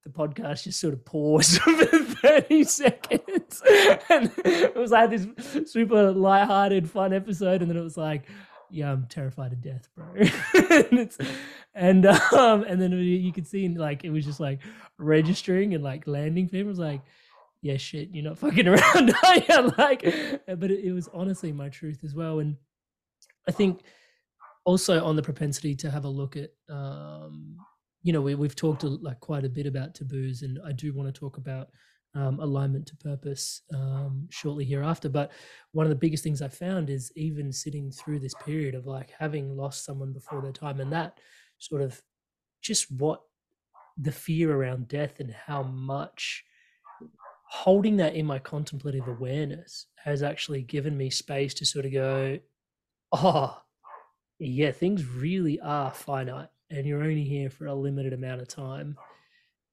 the 0.08 0.18
podcast 0.18 0.64
just 0.64 0.80
sort 0.80 0.94
of 0.94 1.04
paused 1.04 1.60
for 1.62 1.86
30 1.86 2.64
seconds. 2.64 3.62
and 4.10 4.32
it 4.46 4.76
was 4.76 4.92
like 4.92 5.10
this 5.10 5.28
super 5.70 6.12
light-hearted, 6.12 6.90
fun 6.90 7.14
episode. 7.14 7.62
And 7.62 7.70
then 7.70 7.78
it 7.78 7.84
was 7.84 7.98
like, 7.98 8.24
yeah, 8.70 8.92
I'm 8.92 9.06
terrified 9.08 9.54
of 9.54 9.62
death, 9.62 9.88
bro. 9.96 10.06
and, 10.92 11.10
and 11.74 12.06
um, 12.06 12.64
and 12.64 12.82
then 12.82 12.92
you 12.92 13.32
could 13.32 13.48
see 13.48 13.68
like 13.70 14.04
it 14.04 14.10
was 14.10 14.26
just 14.26 14.40
like 14.40 14.60
registering 14.98 15.74
and 15.74 15.84
like 15.84 16.06
landing 16.06 16.48
for 16.48 16.58
him. 16.58 16.66
It 16.66 16.70
was 16.70 16.80
like, 16.80 17.02
yeah, 17.62 17.78
shit, 17.78 18.10
you're 18.12 18.26
not 18.26 18.38
fucking 18.40 18.68
around, 18.68 19.14
you? 19.48 19.72
Like, 19.78 20.02
but 20.48 20.72
it, 20.72 20.86
it 20.86 20.92
was 20.92 21.10
honestly 21.14 21.52
my 21.52 21.70
truth 21.70 22.04
as 22.04 22.14
well. 22.14 22.40
And 22.40 22.58
I 23.48 23.52
think 23.52 23.84
also 24.66 25.04
on 25.04 25.16
the 25.16 25.24
propensity 25.24 25.76
to 25.76 25.90
have 25.90 26.04
a 26.04 26.10
look 26.10 26.36
at 26.36 26.52
um, 26.70 27.58
you 28.08 28.14
know 28.14 28.22
we, 28.22 28.36
we've 28.36 28.56
talked 28.56 28.84
a, 28.84 28.88
like 28.88 29.20
quite 29.20 29.44
a 29.44 29.50
bit 29.50 29.68
about 29.68 29.94
taboos 29.94 30.42
and 30.42 30.58
i 30.66 30.72
do 30.72 30.94
want 30.94 31.14
to 31.14 31.20
talk 31.20 31.36
about 31.38 31.68
um, 32.16 32.40
alignment 32.40 32.88
to 32.88 32.96
purpose 32.96 33.62
um, 33.76 34.28
shortly 34.32 34.66
hereafter. 34.66 35.08
But 35.08 35.34
one 35.74 35.86
of 35.86 35.92
the 35.92 35.96
biggest 35.96 36.24
things 36.24 36.42
i 36.42 36.48
found 36.48 36.90
is 36.90 37.12
even 37.16 37.52
sitting 37.52 37.92
through 37.92 38.20
this 38.20 38.34
period 38.44 38.74
of 38.74 38.88
like 38.88 39.12
having 39.20 39.56
lost 39.56 39.86
someone 39.86 40.14
before 40.14 40.42
their 40.42 40.54
time 40.54 40.80
and 40.80 40.92
that 40.94 41.20
sort 41.60 41.84
of 41.84 42.02
just 42.62 42.90
what 42.92 43.22
the 43.98 44.12
fear 44.12 44.52
around 44.52 44.88
death 44.88 45.20
and 45.20 45.32
how 45.32 45.62
much 45.62 46.44
holding 47.50 47.98
that 47.98 48.16
in 48.16 48.26
my 48.26 48.40
contemplative 48.40 49.08
awareness 49.08 49.86
has 50.04 50.24
actually 50.24 50.64
given 50.64 50.98
me 50.98 51.10
space 51.10 51.54
to 51.54 51.66
sort 51.66 51.86
of 51.86 51.94
go 51.94 52.40
oh 53.12 53.62
yeah, 54.40 54.72
things 54.72 55.06
really 55.06 55.60
are 55.60 55.92
finite 55.92 56.50
and 56.70 56.86
you're 56.86 57.04
only 57.04 57.24
here 57.24 57.50
for 57.50 57.68
a 57.68 57.76
limited 57.76 58.14
amount 58.14 58.42
of 58.42 58.48
time. 58.48 58.98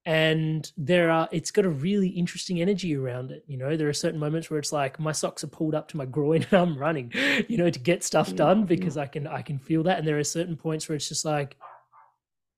And 0.06 0.70
there 0.76 1.10
are, 1.10 1.28
it's 1.32 1.50
got 1.50 1.64
a 1.64 1.70
really 1.70 2.08
interesting 2.08 2.60
energy 2.60 2.94
around 2.94 3.30
it. 3.30 3.42
You 3.46 3.56
know, 3.56 3.74
there 3.76 3.88
are 3.88 3.94
certain 3.94 4.20
moments 4.20 4.50
where 4.50 4.58
it's 4.58 4.72
like 4.72 5.00
my 5.00 5.12
socks 5.12 5.42
are 5.44 5.48
pulled 5.48 5.74
up 5.74 5.88
to 5.88 5.96
my 5.96 6.04
groin 6.04 6.44
and 6.50 6.60
I'm 6.60 6.78
running, 6.78 7.10
you 7.48 7.56
know, 7.56 7.70
to 7.70 7.78
get 7.78 8.04
stuff 8.04 8.30
mm, 8.30 8.36
done 8.36 8.64
mm. 8.64 8.68
because 8.68 8.98
I 8.98 9.06
can, 9.06 9.26
I 9.26 9.40
can 9.40 9.58
feel 9.58 9.82
that. 9.84 9.98
And 9.98 10.06
there 10.06 10.18
are 10.18 10.24
certain 10.24 10.56
points 10.56 10.88
where 10.88 10.96
it's 10.96 11.08
just 11.08 11.24
like, 11.24 11.56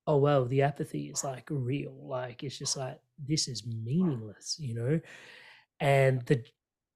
oh, 0.09 0.17
well, 0.17 0.45
the 0.45 0.63
apathy 0.63 1.09
is 1.09 1.23
like 1.23 1.47
real. 1.49 1.95
Like, 2.03 2.43
it's 2.43 2.59
just 2.59 2.77
like, 2.77 2.99
this 3.19 3.47
is 3.49 3.65
meaningless, 3.65 4.57
you 4.59 4.75
know? 4.75 5.01
And 5.79 6.23
the, 6.27 6.45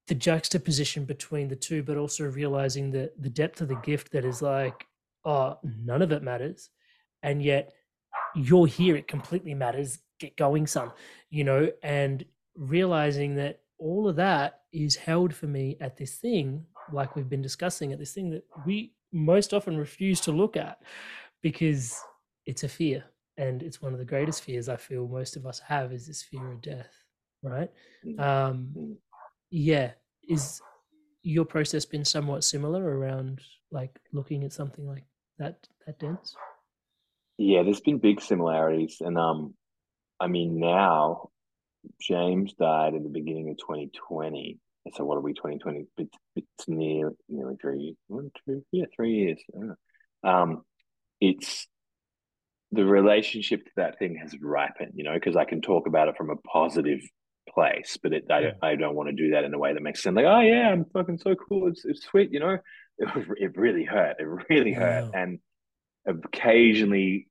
the 0.08 0.14
juxtaposition 0.16 1.04
between 1.04 1.48
the 1.48 1.56
two, 1.56 1.84
but 1.84 1.96
also 1.96 2.24
realizing 2.24 2.90
that 2.92 3.20
the 3.20 3.30
depth 3.30 3.60
of 3.60 3.68
the 3.68 3.76
gift 3.76 4.10
that 4.12 4.24
is 4.24 4.42
like, 4.42 4.86
oh, 5.24 5.58
none 5.62 6.02
of 6.02 6.10
it 6.10 6.24
matters. 6.24 6.70
And 7.22 7.42
yet 7.42 7.72
you're 8.34 8.66
here, 8.66 8.96
it 8.96 9.08
completely 9.08 9.54
matters. 9.54 9.98
Get 10.18 10.36
going, 10.36 10.66
son, 10.66 10.92
you 11.30 11.44
know, 11.44 11.70
and 11.82 12.24
realizing 12.54 13.36
that 13.36 13.60
all 13.78 14.06
of 14.08 14.16
that 14.16 14.60
is 14.72 14.96
held 14.96 15.34
for 15.34 15.46
me 15.46 15.76
at 15.80 15.96
this 15.96 16.16
thing, 16.16 16.66
like 16.92 17.16
we've 17.16 17.28
been 17.28 17.42
discussing, 17.42 17.92
at 17.92 17.98
this 17.98 18.12
thing 18.12 18.30
that 18.30 18.44
we 18.66 18.92
most 19.12 19.54
often 19.54 19.76
refuse 19.76 20.20
to 20.20 20.32
look 20.32 20.56
at 20.56 20.82
because 21.42 21.98
it's 22.46 22.64
a 22.64 22.68
fear. 22.68 23.04
And 23.36 23.62
it's 23.62 23.80
one 23.80 23.92
of 23.92 23.98
the 23.98 24.04
greatest 24.04 24.42
fears 24.42 24.68
I 24.68 24.76
feel 24.76 25.08
most 25.08 25.36
of 25.36 25.46
us 25.46 25.58
have 25.60 25.92
is 25.92 26.06
this 26.06 26.22
fear 26.22 26.52
of 26.52 26.60
death, 26.60 26.92
right? 27.42 27.70
Mm, 28.06 28.20
um, 28.20 28.68
mm. 28.76 28.96
yeah. 29.50 29.92
Is 30.28 30.60
your 31.22 31.44
process 31.44 31.84
been 31.84 32.04
somewhat 32.04 32.44
similar 32.44 32.98
around 32.98 33.40
like 33.70 33.98
looking 34.12 34.44
at 34.44 34.52
something 34.52 34.86
like 34.86 35.04
that 35.38 35.66
that 35.86 35.98
dense? 35.98 36.34
Yeah, 37.42 37.62
there's 37.62 37.80
been 37.80 37.98
big 37.98 38.20
similarities, 38.20 38.98
and 39.00 39.16
um, 39.16 39.54
I 40.20 40.26
mean 40.26 40.60
now, 40.60 41.30
James 41.98 42.52
died 42.52 42.92
in 42.92 43.02
the 43.02 43.08
beginning 43.08 43.48
of 43.48 43.56
2020. 43.56 44.58
And 44.84 44.94
so 44.94 45.04
what 45.04 45.16
are 45.16 45.22
we 45.22 45.32
2020? 45.32 45.86
It's, 45.96 46.18
it's 46.36 46.68
near 46.68 47.12
nearly 47.30 47.56
three, 47.58 47.96
one, 48.08 48.30
two, 48.44 48.62
yeah, 48.72 48.84
three 48.94 49.12
years. 49.12 49.38
Um, 50.22 50.62
it's 51.18 51.66
the 52.72 52.84
relationship 52.84 53.64
to 53.64 53.70
that 53.76 53.98
thing 53.98 54.18
has 54.22 54.34
ripened, 54.38 54.92
you 54.94 55.04
know, 55.04 55.14
because 55.14 55.34
I 55.34 55.46
can 55.46 55.62
talk 55.62 55.86
about 55.86 56.08
it 56.08 56.18
from 56.18 56.28
a 56.28 56.36
positive 56.36 57.00
place, 57.48 57.96
but 58.02 58.12
it, 58.12 58.24
I, 58.30 58.40
don't, 58.40 58.56
I 58.62 58.74
don't 58.76 58.94
want 58.94 59.08
to 59.08 59.14
do 59.14 59.30
that 59.30 59.44
in 59.44 59.54
a 59.54 59.58
way 59.58 59.72
that 59.72 59.82
makes 59.82 60.02
sense. 60.02 60.14
Like, 60.14 60.26
oh 60.26 60.40
yeah, 60.40 60.70
I'm 60.70 60.84
fucking 60.92 61.18
so 61.18 61.34
cool. 61.34 61.68
It's, 61.68 61.86
it's 61.86 62.04
sweet, 62.04 62.32
you 62.32 62.40
know. 62.40 62.58
It, 62.98 63.08
it 63.38 63.56
really 63.56 63.84
hurt. 63.84 64.16
It 64.18 64.26
really 64.50 64.74
hurt, 64.74 65.14
and 65.14 65.38
occasionally, 66.06 67.28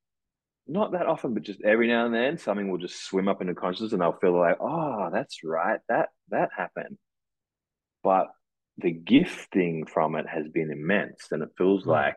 not 0.70 0.92
that 0.92 1.06
often, 1.06 1.34
but 1.34 1.42
just 1.42 1.60
every 1.62 1.88
now 1.88 2.06
and 2.06 2.14
then, 2.14 2.38
something 2.38 2.70
will 2.70 2.78
just 2.78 3.04
swim 3.04 3.28
up 3.28 3.40
into 3.40 3.54
consciousness, 3.54 3.92
and 3.92 4.02
I'll 4.02 4.18
feel 4.18 4.38
like, 4.38 4.58
oh, 4.60 5.10
that's 5.12 5.42
right, 5.44 5.80
that 5.88 6.10
that 6.30 6.50
happened. 6.56 6.96
But 8.04 8.28
the 8.78 8.92
gifting 8.92 9.84
from 9.86 10.14
it 10.14 10.26
has 10.28 10.48
been 10.48 10.70
immense, 10.70 11.26
and 11.32 11.42
it 11.42 11.50
feels 11.58 11.84
mm. 11.84 11.88
like, 11.88 12.16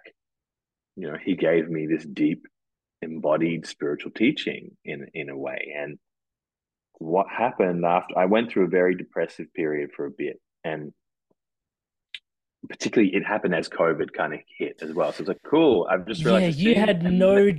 you 0.96 1.08
know, 1.08 1.18
he 1.22 1.36
gave 1.36 1.68
me 1.68 1.88
this 1.88 2.06
deep, 2.06 2.46
embodied 3.02 3.66
spiritual 3.66 4.12
teaching 4.12 4.78
in 4.86 5.08
in 5.14 5.30
a 5.30 5.38
way, 5.38 5.74
and 5.76 5.98
what 7.00 7.28
happened 7.30 7.84
after 7.84 8.18
I 8.18 8.26
went 8.26 8.52
through 8.52 8.66
a 8.66 8.70
very 8.70 8.96
depressive 8.96 9.52
period 9.54 9.90
for 9.96 10.06
a 10.06 10.12
bit 10.12 10.40
and 10.64 10.94
particularly 12.70 13.14
it 13.16 13.26
happened 13.26 13.56
as 13.56 13.68
COVID 13.70 14.14
kind 14.14 14.34
of 14.34 14.40
hit 14.58 14.80
as 14.82 14.94
well. 14.94 15.12
So 15.12 15.22
it's 15.22 15.28
like, 15.28 15.42
cool. 15.44 15.88
I've 15.90 16.06
just 16.06 16.24
realized. 16.24 16.60
Yeah, 16.60 16.70
you 16.70 16.76
had 16.76 17.04
no, 17.04 17.52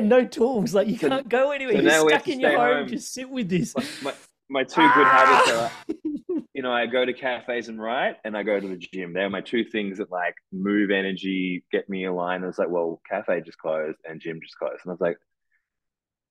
no 0.00 0.24
tools. 0.24 0.74
Like 0.74 0.88
you 0.88 0.98
so, 0.98 1.08
can't 1.08 1.28
go 1.28 1.50
anywhere. 1.50 1.76
So 1.76 1.82
You're 1.82 2.08
stuck 2.08 2.28
in 2.28 2.40
your 2.40 2.58
home. 2.58 2.76
home. 2.78 2.88
Just 2.88 3.12
sit 3.12 3.28
with 3.28 3.48
this. 3.48 3.74
My, 3.76 3.84
my, 4.02 4.14
my 4.50 4.64
two 4.64 4.82
good 4.82 5.06
ah! 5.06 5.42
habits 5.44 5.50
are, 5.88 6.42
you 6.54 6.62
know, 6.62 6.72
I 6.72 6.86
go 6.86 7.04
to 7.04 7.12
cafes 7.12 7.68
and 7.68 7.80
write, 7.80 8.16
and 8.24 8.36
I 8.36 8.42
go 8.42 8.60
to 8.60 8.68
the 8.68 8.76
gym. 8.76 9.12
They're 9.12 9.30
my 9.30 9.40
two 9.40 9.64
things 9.64 9.98
that 9.98 10.10
like 10.10 10.34
move 10.52 10.90
energy, 10.90 11.64
get 11.72 11.88
me 11.88 12.04
aligned. 12.04 12.44
And 12.44 12.50
it's 12.50 12.58
like, 12.58 12.70
well, 12.70 13.00
cafe 13.08 13.40
just 13.40 13.58
closed 13.58 13.98
and 14.08 14.20
gym 14.20 14.40
just 14.42 14.58
closed, 14.58 14.80
and 14.84 14.90
I 14.90 14.92
was 14.92 15.00
like, 15.00 15.18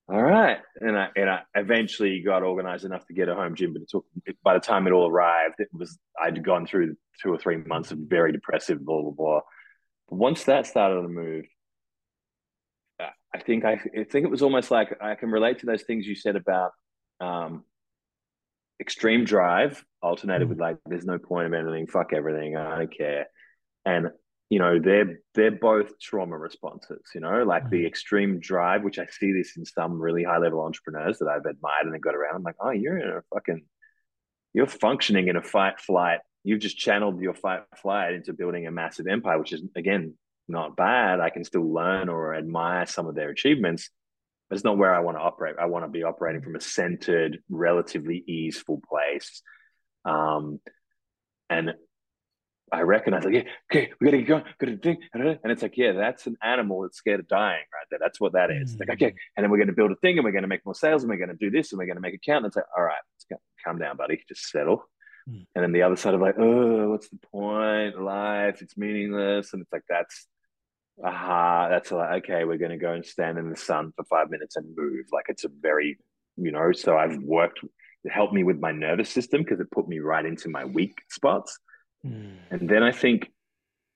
all 0.08 0.22
right. 0.22 0.58
And 0.80 0.98
I 0.98 1.08
and 1.16 1.30
I 1.30 1.42
eventually 1.54 2.20
got 2.20 2.42
organized 2.42 2.84
enough 2.84 3.06
to 3.06 3.14
get 3.14 3.28
a 3.28 3.34
home 3.34 3.54
gym, 3.54 3.72
but 3.72 3.82
it 3.82 3.90
took 3.90 4.04
by 4.42 4.54
the 4.54 4.60
time 4.60 4.86
it 4.86 4.92
all 4.92 5.08
arrived, 5.08 5.56
it 5.58 5.68
was 5.72 5.98
I'd 6.20 6.42
gone 6.44 6.66
through 6.66 6.96
two 7.22 7.32
or 7.32 7.38
three 7.38 7.56
months 7.56 7.92
of 7.92 7.98
very 7.98 8.32
depressive, 8.32 8.84
blah 8.84 9.02
blah 9.02 9.10
blah. 9.10 9.40
But 10.08 10.16
once 10.16 10.44
that 10.44 10.66
started 10.66 11.02
to 11.02 11.08
move, 11.08 11.44
I 13.34 13.38
think 13.38 13.64
I, 13.64 13.72
I 13.72 14.04
think 14.04 14.24
it 14.24 14.30
was 14.30 14.42
almost 14.42 14.70
like 14.70 14.96
I 15.00 15.14
can 15.14 15.30
relate 15.30 15.60
to 15.60 15.66
those 15.66 15.82
things 15.82 16.06
you 16.06 16.14
said 16.14 16.36
about 16.36 16.72
um, 17.20 17.64
extreme 18.80 19.24
drive 19.24 19.82
alternated 20.02 20.42
mm-hmm. 20.42 20.50
with 20.50 20.60
like 20.60 20.76
there's 20.86 21.04
no 21.04 21.18
point 21.18 21.46
of 21.46 21.54
anything, 21.54 21.86
fuck 21.86 22.12
everything, 22.12 22.56
I 22.56 22.78
don't 22.78 22.96
care. 22.96 23.26
And 23.84 24.08
you 24.52 24.58
know 24.58 24.78
they're 24.78 25.18
they're 25.34 25.50
both 25.50 25.98
trauma 25.98 26.36
responses 26.36 27.00
you 27.14 27.22
know 27.22 27.42
like 27.42 27.70
the 27.70 27.78
mm-hmm. 27.78 27.86
extreme 27.86 28.38
drive 28.38 28.82
which 28.82 28.98
i 28.98 29.06
see 29.06 29.32
this 29.32 29.56
in 29.56 29.64
some 29.64 29.98
really 29.98 30.24
high 30.24 30.36
level 30.36 30.60
entrepreneurs 30.60 31.18
that 31.18 31.28
i've 31.28 31.46
admired 31.46 31.84
and 31.84 31.94
then 31.94 32.00
got 32.02 32.14
around. 32.14 32.36
I'm 32.36 32.42
like 32.42 32.56
oh 32.60 32.68
you're 32.68 32.98
in 32.98 33.08
a 33.08 33.22
fucking 33.32 33.62
you're 34.52 34.66
functioning 34.66 35.28
in 35.28 35.36
a 35.36 35.42
fight 35.42 35.80
flight. 35.80 36.18
You've 36.44 36.60
just 36.60 36.76
channeled 36.76 37.22
your 37.22 37.32
fight 37.32 37.62
flight 37.80 38.12
into 38.12 38.34
building 38.34 38.66
a 38.66 38.70
massive 38.70 39.06
empire 39.06 39.38
which 39.38 39.54
is 39.54 39.62
again 39.74 40.18
not 40.48 40.76
bad. 40.76 41.18
I 41.20 41.30
can 41.30 41.44
still 41.44 41.72
learn 41.72 42.10
or 42.10 42.34
admire 42.34 42.84
some 42.84 43.06
of 43.06 43.14
their 43.14 43.30
achievements 43.30 43.88
but 44.50 44.56
it's 44.56 44.64
not 44.64 44.76
where 44.76 44.94
i 44.94 45.00
want 45.00 45.16
to 45.16 45.22
operate. 45.22 45.56
I 45.58 45.64
want 45.64 45.86
to 45.86 45.88
be 45.88 46.02
operating 46.02 46.42
from 46.42 46.56
a 46.56 46.60
centered 46.60 47.38
relatively 47.48 48.22
easeful 48.28 48.82
place. 48.86 49.40
Um, 50.04 50.60
and 51.48 51.72
I 52.72 52.80
recognize 52.80 53.24
like, 53.24 53.34
yeah, 53.34 53.42
okay, 53.70 53.92
we 54.00 54.06
gotta 54.06 54.18
get 54.18 54.26
going, 54.26 54.44
gotta 54.58 54.76
think, 54.78 55.00
and 55.12 55.38
it's 55.44 55.60
like, 55.60 55.76
yeah, 55.76 55.92
that's 55.92 56.26
an 56.26 56.38
animal 56.42 56.80
that's 56.80 56.96
scared 56.96 57.20
of 57.20 57.28
dying 57.28 57.64
right 57.72 57.86
there. 57.90 57.98
That's 58.00 58.18
what 58.18 58.32
that 58.32 58.50
is. 58.50 58.74
Mm. 58.74 58.80
Like, 58.80 58.90
okay, 58.90 59.14
and 59.36 59.44
then 59.44 59.50
we're 59.50 59.58
gonna 59.58 59.72
build 59.74 59.92
a 59.92 59.96
thing, 59.96 60.16
and 60.16 60.24
we're 60.24 60.32
gonna 60.32 60.46
make 60.46 60.64
more 60.64 60.74
sales, 60.74 61.02
and 61.02 61.10
we're 61.10 61.18
gonna 61.18 61.34
do 61.34 61.50
this, 61.50 61.72
and 61.72 61.78
we're 61.78 61.86
gonna 61.86 62.00
make 62.00 62.14
a 62.14 62.18
count. 62.18 62.44
And 62.44 62.46
it's 62.46 62.56
like, 62.56 62.64
all 62.76 62.82
right, 62.82 62.96
let's 63.14 63.26
go, 63.28 63.36
calm 63.62 63.78
down, 63.78 63.98
buddy, 63.98 64.24
just 64.26 64.48
settle. 64.48 64.88
Mm. 65.28 65.46
And 65.54 65.64
then 65.64 65.72
the 65.72 65.82
other 65.82 65.96
side 65.96 66.14
of 66.14 66.22
like, 66.22 66.38
oh, 66.38 66.88
what's 66.88 67.10
the 67.10 67.18
point? 67.30 68.00
Life, 68.00 68.62
it's 68.62 68.76
meaningless, 68.78 69.52
and 69.52 69.60
it's 69.60 69.72
like 69.72 69.84
that's, 69.86 70.26
aha, 71.04 71.68
that's 71.68 71.92
like, 71.92 72.24
okay, 72.24 72.44
we're 72.44 72.56
gonna 72.56 72.78
go 72.78 72.94
and 72.94 73.04
stand 73.04 73.36
in 73.36 73.50
the 73.50 73.56
sun 73.56 73.92
for 73.96 74.04
five 74.04 74.30
minutes 74.30 74.56
and 74.56 74.74
move. 74.74 75.04
Like 75.12 75.26
it's 75.28 75.44
a 75.44 75.50
very, 75.60 75.98
you 76.38 76.52
know. 76.52 76.72
So 76.72 76.96
I've 76.96 77.18
worked, 77.18 77.60
it 78.04 78.10
helped 78.10 78.32
me 78.32 78.44
with 78.44 78.60
my 78.60 78.72
nervous 78.72 79.10
system 79.10 79.42
because 79.42 79.60
it 79.60 79.70
put 79.70 79.88
me 79.88 79.98
right 79.98 80.24
into 80.24 80.48
my 80.48 80.64
weak 80.64 81.02
spots 81.10 81.58
Mm. 82.06 82.36
And 82.50 82.68
then 82.68 82.82
I 82.82 82.92
think 82.92 83.30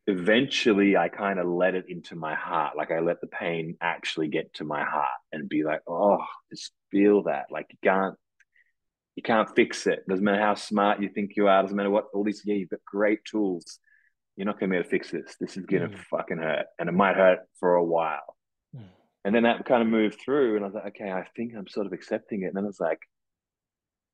eventually 0.07 0.97
I 0.97 1.09
kind 1.09 1.39
of 1.39 1.47
let 1.47 1.75
it 1.75 1.87
into 1.89 2.15
my 2.15 2.35
heart. 2.35 2.77
Like 2.77 2.91
I 2.91 3.01
let 3.01 3.21
the 3.21 3.27
pain 3.27 3.77
actually 3.81 4.29
get 4.29 4.55
to 4.55 4.65
my 4.65 4.85
heart 4.85 5.09
and 5.33 5.49
be 5.49 5.65
like, 5.65 5.81
oh, 5.89 6.25
just 6.51 6.73
feel 6.91 7.25
that. 7.25 7.47
Like 7.51 7.67
you 7.71 7.79
can't 7.83 8.15
you 9.17 9.23
can't 9.23 9.49
fix 9.57 9.87
it. 9.87 10.07
Doesn't 10.09 10.25
matter 10.25 10.43
how 10.43 10.55
smart 10.55 11.01
you 11.01 11.09
think 11.09 11.33
you 11.37 11.49
are, 11.49 11.63
doesn't 11.63 11.77
matter 11.77 11.91
what 11.91 12.07
all 12.15 12.23
these 12.23 12.43
yeah, 12.45 12.55
you've 12.55 12.71
got 12.71 12.85
great 12.87 13.25
tools. 13.25 13.79
You're 14.37 14.47
not 14.47 14.61
gonna 14.61 14.71
be 14.71 14.77
able 14.77 14.85
to 14.85 14.91
fix 14.91 15.11
this. 15.11 15.37
This 15.41 15.57
is 15.57 15.65
gonna 15.65 15.89
mm. 15.89 15.99
fucking 16.11 16.39
hurt. 16.39 16.67
And 16.79 16.89
it 16.89 16.93
might 16.93 17.17
hurt 17.17 17.41
for 17.59 17.75
a 17.75 17.85
while. 17.85 18.37
Mm. 18.77 18.83
And 19.25 19.35
then 19.35 19.43
that 19.45 19.65
kind 19.65 19.83
of 19.83 19.89
moved 19.89 20.21
through, 20.25 20.55
and 20.55 20.65
I 20.65 20.69
was 20.69 20.75
like, 20.75 20.87
okay, 20.89 21.11
I 21.11 21.27
think 21.35 21.55
I'm 21.57 21.67
sort 21.67 21.87
of 21.87 21.93
accepting 21.93 22.43
it. 22.43 22.47
And 22.47 22.57
then 22.57 22.67
it's 22.67 22.79
like, 22.79 23.01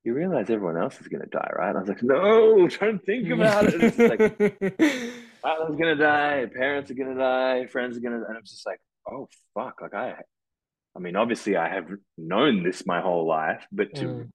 you 0.04 0.14
realize 0.14 0.50
everyone 0.50 0.76
else 0.76 1.00
is 1.00 1.08
going 1.08 1.22
to 1.22 1.28
die, 1.28 1.50
right? 1.56 1.68
And 1.68 1.78
I 1.78 1.80
was 1.80 1.88
like, 1.88 2.02
no, 2.02 2.66
don't 2.68 3.04
think 3.04 3.30
about 3.30 3.64
it. 3.66 3.80
It's 3.82 3.98
like, 3.98 4.38
going 5.42 5.78
to 5.78 5.94
die, 5.96 6.46
parents 6.54 6.90
are 6.90 6.94
going 6.94 7.14
to 7.14 7.20
die, 7.20 7.66
friends 7.66 7.96
are 7.96 8.00
going 8.00 8.18
to, 8.20 8.26
and 8.26 8.36
I'm 8.36 8.44
just 8.44 8.66
like, 8.66 8.80
oh 9.10 9.28
fuck, 9.54 9.80
like 9.80 9.94
I, 9.94 10.14
I 10.94 10.98
mean, 10.98 11.16
obviously 11.16 11.56
I 11.56 11.68
have 11.68 11.88
known 12.18 12.62
this 12.62 12.84
my 12.86 13.00
whole 13.00 13.26
life, 13.26 13.66
but 13.72 13.94
to 13.96 14.04
Mm. 14.06 14.28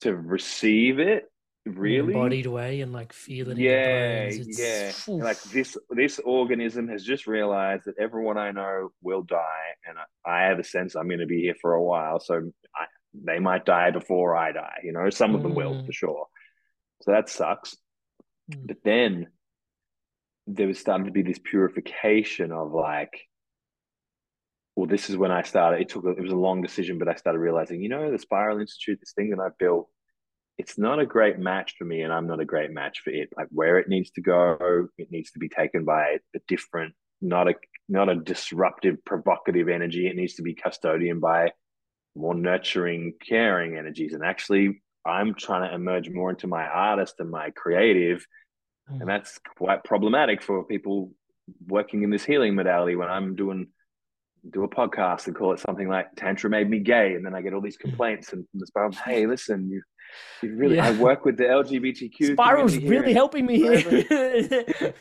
to 0.00 0.14
receive 0.14 0.98
it 0.98 1.30
really, 1.64 2.12
embodied 2.12 2.46
way 2.46 2.80
and 2.80 2.92
like 2.92 3.12
feel 3.12 3.50
it 3.50 3.56
yeah, 3.58 4.24
in 4.24 4.32
your 4.32 4.44
bones. 4.44 4.58
yeah. 4.58 4.88
It's, 4.88 5.08
Like 5.08 5.42
this, 5.44 5.76
this 5.90 6.18
organism 6.18 6.88
has 6.88 7.04
just 7.04 7.26
realized 7.26 7.84
that 7.86 7.98
everyone 7.98 8.36
I 8.36 8.50
know 8.50 8.90
will 9.02 9.22
die, 9.22 9.68
and 9.86 9.96
I, 9.98 10.30
I 10.30 10.48
have 10.48 10.58
a 10.58 10.64
sense 10.64 10.94
I'm 10.94 11.08
going 11.08 11.20
to 11.20 11.26
be 11.26 11.40
here 11.40 11.54
for 11.60 11.74
a 11.74 11.82
while. 11.82 12.20
So 12.20 12.50
I, 12.76 12.84
they 13.14 13.38
might 13.38 13.64
die 13.64 13.90
before 13.90 14.36
I 14.36 14.52
die. 14.52 14.80
You 14.82 14.92
know, 14.92 15.08
some 15.10 15.34
of 15.34 15.42
them 15.42 15.54
will 15.54 15.74
Mm. 15.74 15.86
for 15.86 15.92
sure. 15.92 16.26
So 17.02 17.12
that 17.12 17.28
sucks. 17.28 17.76
Mm. 18.50 18.66
But 18.66 18.76
then 18.84 19.28
there 20.46 20.66
was 20.66 20.78
starting 20.78 21.06
to 21.06 21.12
be 21.12 21.22
this 21.22 21.38
purification 21.38 22.52
of 22.52 22.72
like, 22.72 23.20
well, 24.76 24.86
this 24.86 25.08
is 25.08 25.16
when 25.16 25.30
I 25.30 25.42
started. 25.42 25.80
It 25.80 25.88
took 25.88 26.04
a, 26.04 26.10
it 26.10 26.20
was 26.20 26.32
a 26.32 26.36
long 26.36 26.60
decision, 26.60 26.98
but 26.98 27.08
I 27.08 27.14
started 27.14 27.38
realizing, 27.38 27.80
you 27.82 27.88
know, 27.88 28.10
the 28.10 28.18
Spiral 28.18 28.60
Institute, 28.60 28.98
this 29.00 29.12
thing 29.12 29.30
that 29.30 29.40
I 29.40 29.48
built, 29.58 29.88
it's 30.58 30.76
not 30.78 30.98
a 30.98 31.06
great 31.06 31.38
match 31.38 31.74
for 31.78 31.84
me, 31.84 32.02
and 32.02 32.12
I'm 32.12 32.26
not 32.26 32.40
a 32.40 32.44
great 32.44 32.70
match 32.70 33.00
for 33.00 33.10
it. 33.10 33.28
Like 33.36 33.48
where 33.50 33.78
it 33.78 33.88
needs 33.88 34.10
to 34.12 34.20
go, 34.20 34.88
it 34.98 35.10
needs 35.10 35.30
to 35.32 35.38
be 35.38 35.48
taken 35.48 35.84
by 35.84 36.18
a 36.34 36.38
different, 36.48 36.94
not 37.20 37.48
a 37.48 37.54
not 37.88 38.08
a 38.08 38.16
disruptive, 38.16 39.04
provocative 39.04 39.68
energy. 39.68 40.06
It 40.06 40.16
needs 40.16 40.34
to 40.34 40.42
be 40.42 40.54
custodian 40.54 41.20
by 41.20 41.52
more 42.16 42.34
nurturing, 42.34 43.14
caring 43.26 43.76
energies. 43.76 44.12
And 44.14 44.22
actually, 44.24 44.82
I'm 45.06 45.34
trying 45.34 45.68
to 45.68 45.74
emerge 45.74 46.08
more 46.10 46.30
into 46.30 46.46
my 46.46 46.64
artist 46.66 47.14
and 47.18 47.30
my 47.30 47.50
creative, 47.50 48.26
Mm. 48.90 49.00
and 49.00 49.08
that's 49.08 49.40
quite 49.56 49.82
problematic 49.82 50.42
for 50.42 50.62
people 50.64 51.10
working 51.68 52.02
in 52.02 52.10
this 52.10 52.22
healing 52.22 52.54
modality. 52.54 52.96
When 52.96 53.08
I'm 53.08 53.34
doing 53.34 53.68
do 54.50 54.62
a 54.62 54.68
podcast 54.68 55.26
and 55.26 55.34
call 55.34 55.52
it 55.54 55.58
something 55.60 55.88
like 55.88 56.06
"Tantra 56.16 56.50
made 56.50 56.68
me 56.68 56.80
gay," 56.80 57.14
and 57.14 57.24
then 57.24 57.34
I 57.34 57.40
get 57.40 57.54
all 57.54 57.62
these 57.62 57.78
complaints 57.78 58.34
and 58.34 58.46
from 58.50 58.60
the 58.60 58.66
spiral. 58.66 58.92
Hey, 58.92 59.26
listen, 59.26 59.70
you, 59.70 59.80
you 60.42 60.54
really. 60.54 60.78
I 60.80 60.90
work 60.98 61.24
with 61.24 61.38
the 61.38 61.44
LGBTQ. 61.44 62.32
Spiral's 62.34 62.76
really 62.76 63.14
helping 63.14 63.46
me 63.46 63.56
here. 63.56 63.82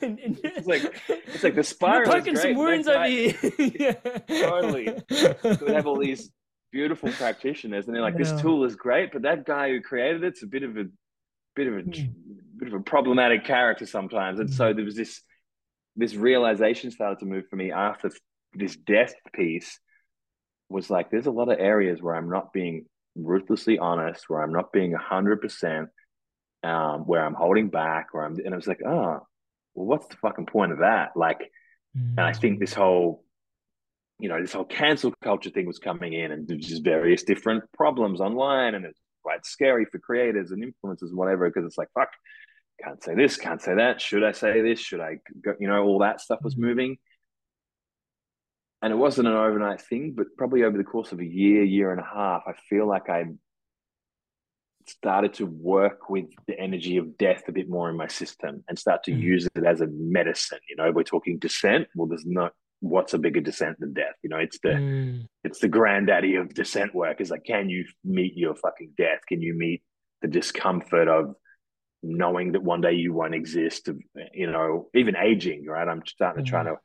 It's 0.01 0.66
like- 0.68 0.93
it's 1.09 1.43
like 1.43 1.55
the 1.55 1.64
spiral 1.64 2.09
poking 2.11 2.36
some 2.38 2.55
wounds 2.55 2.88
over 2.88 3.05
here. 3.05 3.34
yeah. 3.57 3.93
Totally. 4.49 4.88
So 5.09 5.57
we 5.68 5.74
have 5.74 5.88
all 5.88 5.99
these 5.99 6.32
beautiful 6.74 7.13
practitioners, 7.13 7.88
and 7.88 7.95
they're 7.95 8.03
like, 8.03 8.17
"This 8.17 8.34
tool 8.34 8.65
is 8.65 8.76
great, 8.76 9.13
but 9.13 9.24
that 9.24 9.45
guy 9.45 9.69
who 9.69 9.82
created 9.82 10.26
it's 10.26 10.43
a 10.43 10.47
bit 10.47 10.63
of 10.63 10.78
a 10.78 10.86
bit 11.55 11.67
of 11.67 11.76
a 11.76 11.84
Hmm. 11.86 12.13
bit 12.57 12.69
of 12.69 12.76
a 12.76 12.84
problematic 12.84 13.45
character 13.45 13.86
sometimes." 13.86 14.39
And 14.41 14.51
so 14.51 14.74
there 14.74 14.86
was 14.86 14.95
this 14.97 15.21
this 15.95 16.15
realization 16.15 16.91
started 16.91 17.19
to 17.19 17.26
move 17.26 17.45
for 17.49 17.57
me 17.57 17.71
after 17.71 18.11
this 18.53 18.76
death 18.78 19.15
piece 19.34 19.80
was 20.69 20.89
like, 20.89 21.11
there's 21.11 21.28
a 21.28 21.32
lot 21.32 21.51
of 21.51 21.59
areas 21.59 22.01
where 22.01 22.15
I'm 22.15 22.30
not 22.30 22.53
being 22.53 22.86
ruthlessly 23.15 23.78
honest, 23.80 24.26
where 24.30 24.41
I'm 24.41 24.53
not 24.53 24.71
being 24.74 24.93
hundred 24.93 25.41
percent, 25.41 25.89
um, 26.63 27.01
where 27.01 27.26
I'm 27.26 27.36
holding 27.36 27.69
back, 27.69 28.13
where 28.13 28.26
I'm, 28.26 28.38
and 28.43 28.53
I 28.53 28.57
was 28.57 28.67
like, 28.67 28.82
oh, 28.86 29.21
well, 29.76 29.88
what's 29.88 30.07
the 30.07 30.17
fucking 30.17 30.47
point 30.47 30.71
of 30.74 30.80
that? 30.80 31.11
Like, 31.15 31.39
and 32.17 32.28
I 32.28 32.34
think 32.34 32.59
this 32.59 32.74
whole, 32.74 33.24
you 34.24 34.30
know, 34.30 34.39
this 34.39 34.53
whole 34.53 34.63
cancel 34.63 35.13
culture 35.21 35.49
thing 35.49 35.65
was 35.65 35.80
coming 35.80 36.13
in, 36.13 36.32
and 36.32 36.47
there's 36.47 36.65
just 36.65 36.82
various 36.82 37.24
different 37.24 37.61
problems 37.74 38.21
online, 38.21 38.74
and 38.74 38.86
it's 38.86 39.01
quite 39.21 39.45
scary 39.45 39.84
for 39.84 39.99
creators 39.99 40.51
and 40.51 40.63
influencers 40.63 41.09
and 41.09 41.17
whatever, 41.17 41.49
because 41.49 41.65
it's 41.65 41.78
like, 41.78 41.89
fuck, 41.93 42.07
can't 42.82 43.03
say 43.03 43.15
this, 43.15 43.36
can't 43.36 43.61
say 43.61 43.76
that. 43.76 43.99
Should 43.99 44.24
I 44.24 44.32
say 44.32 44.61
this? 44.61 44.80
Should 44.80 45.01
I 45.01 45.17
go? 45.43 45.55
You 45.59 45.67
know, 45.67 45.84
all 45.84 45.99
that 45.99 46.21
stuff 46.21 46.39
was 46.41 46.55
Mhm. 46.55 46.59
moving. 46.59 46.97
And 48.82 48.93
it 48.93 48.95
wasn't 48.95 49.28
an 49.28 49.34
overnight 49.34 49.82
thing, 49.82 50.13
but 50.13 50.28
probably 50.38 50.63
over 50.63 50.78
the 50.78 50.86
course 50.86 51.11
of 51.11 51.19
a 51.19 51.26
year, 51.26 51.63
year 51.63 51.91
and 51.91 51.99
a 51.99 52.05
half, 52.05 52.43
I 52.47 52.53
feel 52.69 52.88
like 52.88 53.09
I 53.09 53.26
started 54.88 55.34
to 55.34 55.45
work 55.45 56.09
with 56.09 56.30
the 56.47 56.57
energy 56.57 56.95
of 56.95 57.17
death 57.17 57.43
a 57.49 57.51
bit 57.51 57.67
more 57.67 57.89
in 57.89 57.97
my 57.97 58.07
system 58.07 58.63
and 58.69 58.80
start 58.80 59.03
to 59.03 59.11
Mhm. 59.11 59.19
use 59.19 59.49
it 59.53 59.65
as 59.65 59.82
a 59.82 59.88
medicine. 59.88 60.59
You 60.69 60.78
know, 60.78 60.93
we're 60.93 61.03
talking 61.03 61.39
descent. 61.39 61.89
Well, 61.93 62.07
there's 62.07 62.26
not 62.26 62.53
what's 62.84 63.13
a 63.13 63.17
bigger 63.17 63.39
descent 63.39 63.79
than 63.79 63.93
death. 63.93 64.15
You 64.21 64.29
know, 64.29 64.38
it's 64.38 64.59
the 64.59 64.73
Mm. 64.73 65.27
it's 65.45 65.59
the 65.59 65.69
granddaddy 65.69 66.36
of 66.36 66.53
descent 66.53 66.93
work. 66.93 67.21
Is 67.21 67.31
like, 67.31 67.45
can 67.45 67.69
you 67.69 67.86
meet 68.03 68.36
your 68.36 68.55
fucking 68.55 68.91
death? 68.97 69.21
Can 69.27 69.41
you 69.41 69.53
meet 69.57 69.81
the 70.21 70.27
discomfort 70.27 71.07
of 71.07 71.36
knowing 72.01 72.51
that 72.51 72.63
one 72.63 72.81
day 72.81 72.93
you 72.93 73.13
won't 73.13 73.36
exist? 73.36 73.88
Of 73.88 73.99
you 74.34 74.51
know, 74.51 74.89
even 74.93 75.15
aging. 75.15 75.65
Right? 75.65 75.88
I'm 75.88 76.05
starting 76.05 76.43
to 76.43 76.49
try 76.49 76.63
to. 76.63 76.75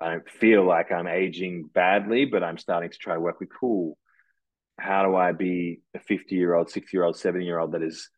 I 0.00 0.10
don't 0.10 0.30
feel 0.30 0.62
like 0.64 0.92
I'm 0.92 1.08
aging 1.08 1.70
badly, 1.74 2.26
but 2.26 2.44
I'm 2.44 2.58
starting 2.58 2.90
to 2.90 2.98
try 2.98 3.14
to 3.14 3.20
work 3.20 3.40
with 3.40 3.48
cool. 3.60 3.98
How 4.78 5.04
do 5.06 5.16
I 5.16 5.32
be 5.32 5.80
a 5.94 5.98
50 5.98 6.36
year 6.36 6.54
old, 6.54 6.70
60 6.70 6.90
year 6.92 7.02
old, 7.02 7.16
70 7.16 7.44
year 7.44 7.58
old 7.58 7.72
that 7.72 7.82
is 7.82 8.10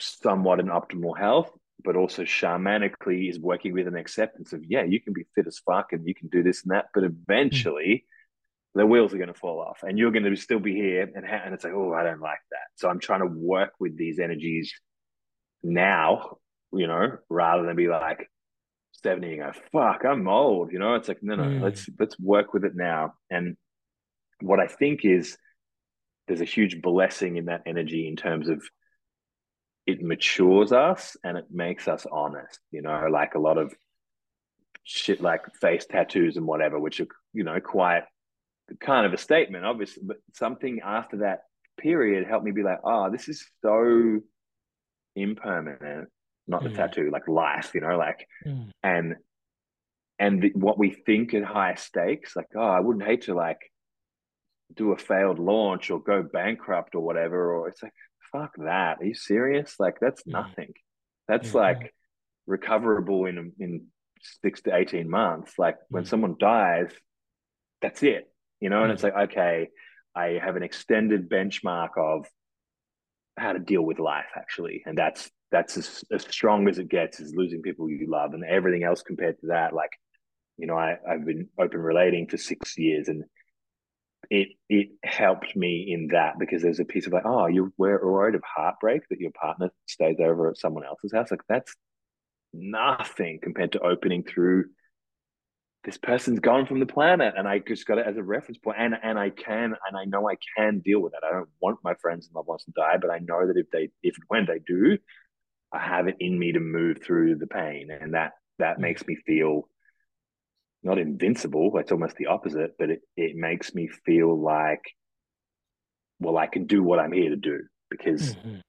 somewhat 0.00 0.60
in 0.60 0.66
optimal 0.66 1.16
health, 1.16 1.50
but 1.84 1.96
also 1.96 2.22
shamanically 2.24 3.30
is 3.30 3.38
working 3.38 3.72
with 3.72 3.86
an 3.86 3.96
acceptance 3.96 4.52
of, 4.52 4.62
yeah, 4.68 4.82
you 4.82 5.00
can 5.00 5.12
be 5.12 5.24
fit 5.34 5.46
as 5.46 5.58
fuck 5.58 5.92
and 5.92 6.06
you 6.06 6.14
can 6.14 6.28
do 6.28 6.42
this 6.42 6.62
and 6.62 6.72
that, 6.72 6.86
but 6.92 7.04
eventually 7.04 8.04
the 8.74 8.84
wheels 8.86 9.14
are 9.14 9.18
going 9.18 9.32
to 9.32 9.38
fall 9.38 9.60
off 9.60 9.78
and 9.82 9.98
you're 9.98 10.10
going 10.10 10.24
to 10.24 10.36
still 10.36 10.58
be 10.60 10.74
here. 10.74 11.08
And, 11.14 11.24
ha- 11.26 11.42
and 11.44 11.54
it's 11.54 11.64
like, 11.64 11.72
oh, 11.72 11.92
I 11.94 12.02
don't 12.02 12.20
like 12.20 12.40
that. 12.50 12.66
So 12.76 12.88
I'm 12.88 12.98
trying 13.00 13.20
to 13.20 13.26
work 13.26 13.72
with 13.78 13.96
these 13.96 14.18
energies 14.18 14.72
now, 15.62 16.38
you 16.72 16.86
know, 16.86 17.18
rather 17.30 17.64
than 17.64 17.76
be 17.76 17.88
like 17.88 18.28
70 19.04 19.38
and 19.38 19.40
go, 19.54 19.60
fuck, 19.72 20.04
I'm 20.04 20.26
old. 20.28 20.72
You 20.72 20.78
know, 20.80 20.94
it's 20.94 21.08
like, 21.08 21.22
no, 21.22 21.36
no, 21.36 21.44
Mm. 21.44 21.62
let's 21.62 21.88
let's 21.98 22.18
work 22.18 22.52
with 22.52 22.64
it 22.64 22.74
now. 22.74 23.14
And 23.30 23.56
what 24.40 24.60
I 24.60 24.66
think 24.66 25.04
is 25.04 25.36
there's 26.26 26.40
a 26.40 26.44
huge 26.44 26.82
blessing 26.82 27.36
in 27.36 27.46
that 27.46 27.62
energy 27.66 28.06
in 28.08 28.16
terms 28.16 28.48
of 28.48 28.62
it 29.88 30.02
matures 30.02 30.70
us 30.70 31.16
and 31.24 31.38
it 31.38 31.46
makes 31.50 31.88
us 31.88 32.06
honest, 32.12 32.60
you 32.70 32.82
know, 32.82 33.06
like 33.10 33.34
a 33.34 33.38
lot 33.38 33.56
of 33.56 33.74
shit 34.84 35.18
like 35.22 35.42
face 35.62 35.86
tattoos 35.86 36.36
and 36.36 36.46
whatever, 36.46 36.78
which 36.78 37.00
are, 37.00 37.06
you 37.32 37.42
know, 37.42 37.58
quite 37.58 38.02
kind 38.80 39.06
of 39.06 39.14
a 39.14 39.16
statement, 39.16 39.64
obviously, 39.64 40.02
but 40.04 40.18
something 40.34 40.80
after 40.84 41.16
that 41.18 41.38
period 41.78 42.26
helped 42.28 42.44
me 42.44 42.50
be 42.52 42.62
like, 42.62 42.80
oh, 42.84 43.10
this 43.10 43.30
is 43.30 43.46
so 43.62 44.20
impermanent, 45.16 46.08
not 46.46 46.62
the 46.64 46.68
Mm. 46.68 46.74
tattoo, 46.76 47.10
like 47.10 47.26
life, 47.26 47.70
you 47.74 47.80
know, 47.80 47.96
like, 47.96 48.28
Mm. 48.44 48.70
and 48.82 49.16
and 50.20 50.42
the, 50.42 50.50
what 50.54 50.78
we 50.78 50.90
think 50.90 51.32
at 51.32 51.44
high 51.44 51.76
stakes, 51.76 52.36
like, 52.36 52.48
oh, 52.56 52.60
I 52.60 52.80
wouldn't 52.80 53.06
hate 53.06 53.22
to 53.22 53.34
like 53.34 53.72
do 54.74 54.92
a 54.92 54.98
failed 54.98 55.38
launch 55.38 55.90
or 55.90 55.98
go 56.02 56.22
bankrupt 56.22 56.94
or 56.94 57.00
whatever, 57.00 57.54
or 57.54 57.68
it's 57.68 57.82
like, 57.82 57.94
fuck 58.32 58.54
that. 58.58 58.98
Are 59.00 59.04
you 59.04 59.14
serious? 59.14 59.76
Like, 59.78 59.98
that's 60.00 60.22
Mm. 60.24 60.32
nothing. 60.32 60.72
That's 61.26 61.50
Mhm. 61.50 61.54
like 61.54 61.94
recoverable 62.46 63.26
in 63.26 63.52
in 63.58 63.86
six 64.42 64.62
to 64.62 64.74
eighteen 64.74 65.08
months. 65.08 65.58
Like 65.58 65.76
when 65.88 66.04
Mm. 66.04 66.08
someone 66.08 66.36
dies, 66.38 66.92
that's 67.82 68.02
it. 68.02 68.32
You 68.60 68.70
know, 68.70 68.82
and 68.82 68.90
Mm. 68.90 68.94
it's 68.94 69.02
like, 69.02 69.14
okay, 69.30 69.68
I 70.14 70.38
have 70.42 70.56
an 70.56 70.62
extended 70.62 71.28
benchmark 71.28 71.96
of 71.96 72.26
how 73.36 73.52
to 73.52 73.58
deal 73.60 73.82
with 73.82 73.98
life 73.98 74.30
actually, 74.36 74.82
and 74.86 74.96
that's 74.98 75.30
that's 75.50 75.78
as, 75.78 76.04
as 76.12 76.22
strong 76.24 76.68
as 76.68 76.78
it 76.78 76.88
gets 76.88 77.20
is 77.20 77.34
losing 77.34 77.62
people 77.62 77.88
you 77.88 78.06
love 78.06 78.34
and 78.34 78.44
everything 78.44 78.82
else 78.84 79.02
compared 79.02 79.38
to 79.40 79.46
that. 79.46 79.72
Like, 79.72 79.92
you 80.58 80.66
know, 80.66 80.76
I, 80.76 80.98
I've 81.08 81.24
been 81.24 81.48
open 81.58 81.80
relating 81.80 82.26
for 82.26 82.36
six 82.36 82.76
years 82.76 83.08
and 83.08 83.24
it 84.30 84.48
it 84.68 84.88
helped 85.04 85.56
me 85.56 85.86
in 85.90 86.08
that 86.08 86.38
because 86.38 86.62
there's 86.62 86.80
a 86.80 86.84
piece 86.84 87.06
of 87.06 87.12
like, 87.12 87.24
oh, 87.24 87.46
you're 87.46 87.72
worried 87.78 88.34
of 88.34 88.42
heartbreak 88.44 89.02
that 89.10 89.20
your 89.20 89.30
partner 89.32 89.70
stays 89.86 90.16
over 90.20 90.50
at 90.50 90.58
someone 90.58 90.84
else's 90.84 91.12
house. 91.12 91.30
Like 91.30 91.40
that's 91.48 91.74
nothing 92.52 93.38
compared 93.42 93.72
to 93.72 93.80
opening 93.80 94.24
through 94.24 94.66
this 95.84 95.96
person's 95.96 96.40
gone 96.40 96.66
from 96.66 96.80
the 96.80 96.86
planet 96.86 97.34
and 97.36 97.46
I 97.46 97.60
just 97.60 97.86
got 97.86 97.98
it 97.98 98.06
as 98.06 98.16
a 98.16 98.22
reference 98.22 98.58
point 98.58 98.78
and 98.78 98.94
and 99.02 99.18
I 99.18 99.30
can 99.30 99.74
and 99.86 99.96
I 99.96 100.04
know 100.04 100.28
I 100.28 100.36
can 100.56 100.80
deal 100.80 101.00
with 101.00 101.12
that. 101.12 101.24
I 101.24 101.30
don't 101.30 101.48
want 101.60 101.78
my 101.82 101.94
friends 101.94 102.26
and 102.26 102.34
loved 102.34 102.48
ones 102.48 102.64
to 102.64 102.72
die, 102.72 102.96
but 103.00 103.10
I 103.10 103.20
know 103.20 103.46
that 103.46 103.56
if 103.56 103.70
they 103.70 103.90
if 104.02 104.16
when 104.26 104.46
they 104.46 104.58
do, 104.58 104.98
I 105.72 105.78
have 105.78 106.08
it 106.08 106.16
in 106.20 106.38
me 106.38 106.52
to 106.52 106.60
move 106.60 106.98
through 107.02 107.36
the 107.36 107.46
pain. 107.46 107.90
And 107.90 108.14
that 108.14 108.32
that 108.58 108.78
mm. 108.78 108.80
makes 108.80 109.06
me 109.06 109.16
feel 109.26 109.68
not 110.82 110.98
invincible, 110.98 111.76
it's 111.78 111.92
almost 111.92 112.16
the 112.16 112.26
opposite, 112.26 112.72
but 112.78 112.90
it, 112.90 113.00
it 113.16 113.36
makes 113.36 113.74
me 113.74 113.88
feel 114.06 114.38
like 114.40 114.82
well, 116.20 116.36
I 116.36 116.48
can 116.48 116.66
do 116.66 116.82
what 116.82 116.98
I'm 116.98 117.12
here 117.12 117.30
to 117.30 117.36
do 117.36 117.60
because 117.90 118.34
Mhm. 118.34 118.60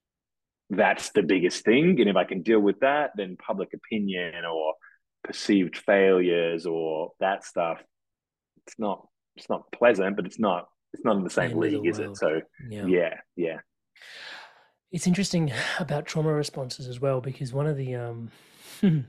that's 0.69 1.09
the 1.11 1.23
biggest 1.23 1.65
thing. 1.65 1.99
And 1.99 2.07
if 2.09 2.15
I 2.15 2.23
can 2.23 2.43
deal 2.43 2.59
with 2.59 2.79
that, 2.81 3.11
then 3.15 3.37
public 3.37 3.73
opinion 3.73 4.45
or 4.45 4.75
perceived 5.23 5.75
failures 5.77 6.67
or 6.67 7.11
that 7.19 7.43
stuff, 7.43 7.83
it's 8.65 8.77
not 8.77 9.07
it's 9.35 9.49
not 9.49 9.71
pleasant, 9.71 10.15
but 10.15 10.25
it's 10.25 10.39
not 10.39 10.67
it's 10.93 11.03
not 11.03 11.15
in 11.17 11.23
the 11.23 11.29
same 11.29 11.45
End 11.45 11.53
of 11.53 11.71
the 11.71 11.77
league, 11.77 11.87
is 11.87 11.99
it? 11.99 12.15
So 12.17 12.41
Yeah. 12.69 12.85
yeah, 12.85 13.19
yeah. 13.35 13.59
It's 14.91 15.07
interesting 15.07 15.51
about 15.79 16.05
trauma 16.05 16.33
responses 16.33 16.87
as 16.87 16.99
well 16.99 17.21
because 17.21 17.51
one 17.53 17.67
of 17.67 17.77
the 17.77 17.95
um 17.95 18.31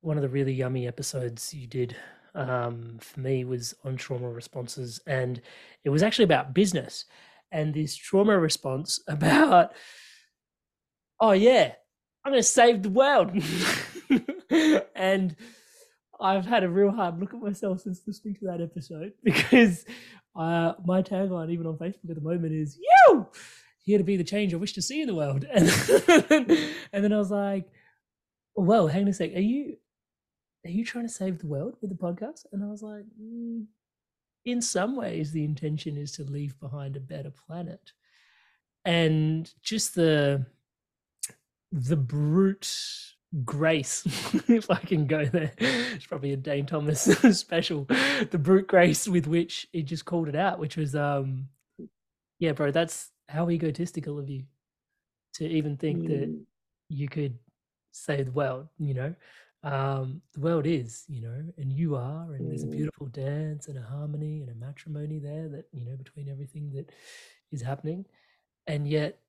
one 0.00 0.16
of 0.16 0.22
the 0.22 0.28
really 0.28 0.52
yummy 0.52 0.86
episodes 0.86 1.52
you 1.52 1.66
did 1.66 1.96
um 2.34 2.98
for 3.00 3.20
me 3.20 3.44
was 3.44 3.74
on 3.84 3.96
trauma 3.96 4.28
responses 4.28 5.00
and 5.06 5.40
it 5.84 5.90
was 5.90 6.02
actually 6.02 6.24
about 6.24 6.54
business. 6.54 7.04
And 7.50 7.72
this 7.72 7.96
trauma 7.96 8.38
response 8.38 9.00
about 9.08 9.72
oh 11.20 11.32
yeah 11.32 11.72
i'm 12.24 12.32
going 12.32 12.42
to 12.42 12.48
save 12.48 12.82
the 12.82 12.90
world. 12.90 13.30
And 14.94 15.36
i've 16.20 16.46
had 16.46 16.64
a 16.64 16.68
real 16.68 16.90
hard 16.90 17.20
look 17.20 17.32
at 17.32 17.40
myself 17.40 17.80
since 17.80 18.02
listening 18.06 18.34
to 18.34 18.46
that 18.46 18.60
episode 18.60 19.12
because 19.22 19.84
uh, 20.36 20.72
my 20.84 21.02
tagline 21.02 21.50
even 21.50 21.66
on 21.66 21.76
facebook 21.76 22.10
at 22.10 22.16
the 22.16 22.20
moment 22.20 22.52
is 22.52 22.76
you 22.76 23.26
here 23.84 23.98
to 23.98 24.04
be 24.04 24.16
the 24.16 24.24
change 24.24 24.52
i 24.52 24.56
wish 24.56 24.72
to 24.72 24.82
see 24.82 25.00
in 25.00 25.06
the 25.06 25.14
world. 25.14 25.44
And, 25.44 25.68
and 26.92 27.04
then 27.04 27.12
i 27.12 27.18
was 27.18 27.30
like 27.30 27.66
well 28.56 28.88
hang 28.88 29.02
on 29.02 29.08
a 29.08 29.12
sec 29.12 29.34
are 29.34 29.40
you 29.40 29.76
are 30.68 30.72
you 30.72 30.84
trying 30.84 31.06
to 31.06 31.12
save 31.12 31.38
the 31.38 31.46
world 31.48 31.76
with 31.80 31.90
the 31.90 31.96
podcast? 31.96 32.46
And 32.52 32.62
i 32.62 32.66
was 32.68 32.82
like 32.82 33.04
mm, 33.20 33.64
in 34.44 34.62
some 34.62 34.96
ways 34.96 35.32
the 35.32 35.44
intention 35.44 35.96
is 35.96 36.12
to 36.12 36.24
leave 36.24 36.58
behind 36.60 36.96
a 36.96 37.00
better 37.00 37.32
planet. 37.46 37.92
And 38.84 39.52
just 39.62 39.94
the 39.94 40.46
the 41.72 41.96
brute 41.96 42.70
grace 43.44 44.02
if 44.48 44.70
i 44.70 44.76
can 44.78 45.06
go 45.06 45.22
there 45.26 45.52
it's 45.58 46.06
probably 46.06 46.32
a 46.32 46.36
Dane 46.36 46.64
Tomas 46.64 47.02
special 47.38 47.84
the 48.30 48.38
brute 48.38 48.66
grace 48.66 49.06
with 49.06 49.26
which 49.26 49.68
he 49.72 49.82
just 49.82 50.06
called 50.06 50.28
it 50.30 50.34
out 50.36 50.58
which 50.58 50.78
was 50.78 50.94
um 50.94 51.48
yeah 52.38 52.52
bro 52.52 52.70
that's 52.70 53.10
how 53.28 53.50
egotistical 53.50 54.18
of 54.18 54.30
you 54.30 54.44
to 55.34 55.46
even 55.46 55.76
think 55.76 56.06
that 56.06 56.28
Mm. 56.30 56.44
you 56.88 57.06
could 57.06 57.38
save 57.92 58.26
the 58.26 58.32
world 58.32 58.68
you 58.78 58.94
know 58.94 59.14
um 59.68 60.22
the 60.34 60.40
world 60.40 60.66
is 60.66 61.04
you 61.08 61.20
know 61.20 61.44
and 61.58 61.72
you 61.72 61.94
are 61.96 62.34
and 62.34 62.48
there's 62.50 62.64
a 62.64 62.68
Mm. 62.68 62.72
beautiful 62.78 63.06
dance 63.06 63.68
and 63.68 63.76
a 63.78 63.82
harmony 63.82 64.40
and 64.42 64.50
a 64.50 64.54
matrimony 64.54 65.18
there 65.18 65.48
that 65.48 65.66
you 65.72 65.84
know 65.84 65.96
between 65.96 66.28
everything 66.28 66.70
that 66.72 66.90
is 67.52 67.62
happening 67.62 68.04
and 68.66 68.88
yet 68.88 69.20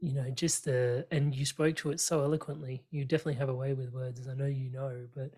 you 0.00 0.14
know 0.14 0.30
just 0.30 0.64
the 0.64 1.06
and 1.10 1.34
you 1.34 1.44
spoke 1.44 1.76
to 1.76 1.90
it 1.90 2.00
so 2.00 2.22
eloquently 2.22 2.84
you 2.90 3.04
definitely 3.04 3.34
have 3.34 3.50
a 3.50 3.54
way 3.54 3.74
with 3.74 3.92
words 3.92 4.20
as 4.20 4.28
i 4.28 4.34
know 4.34 4.46
you 4.46 4.70
know 4.70 5.06
but 5.14 5.32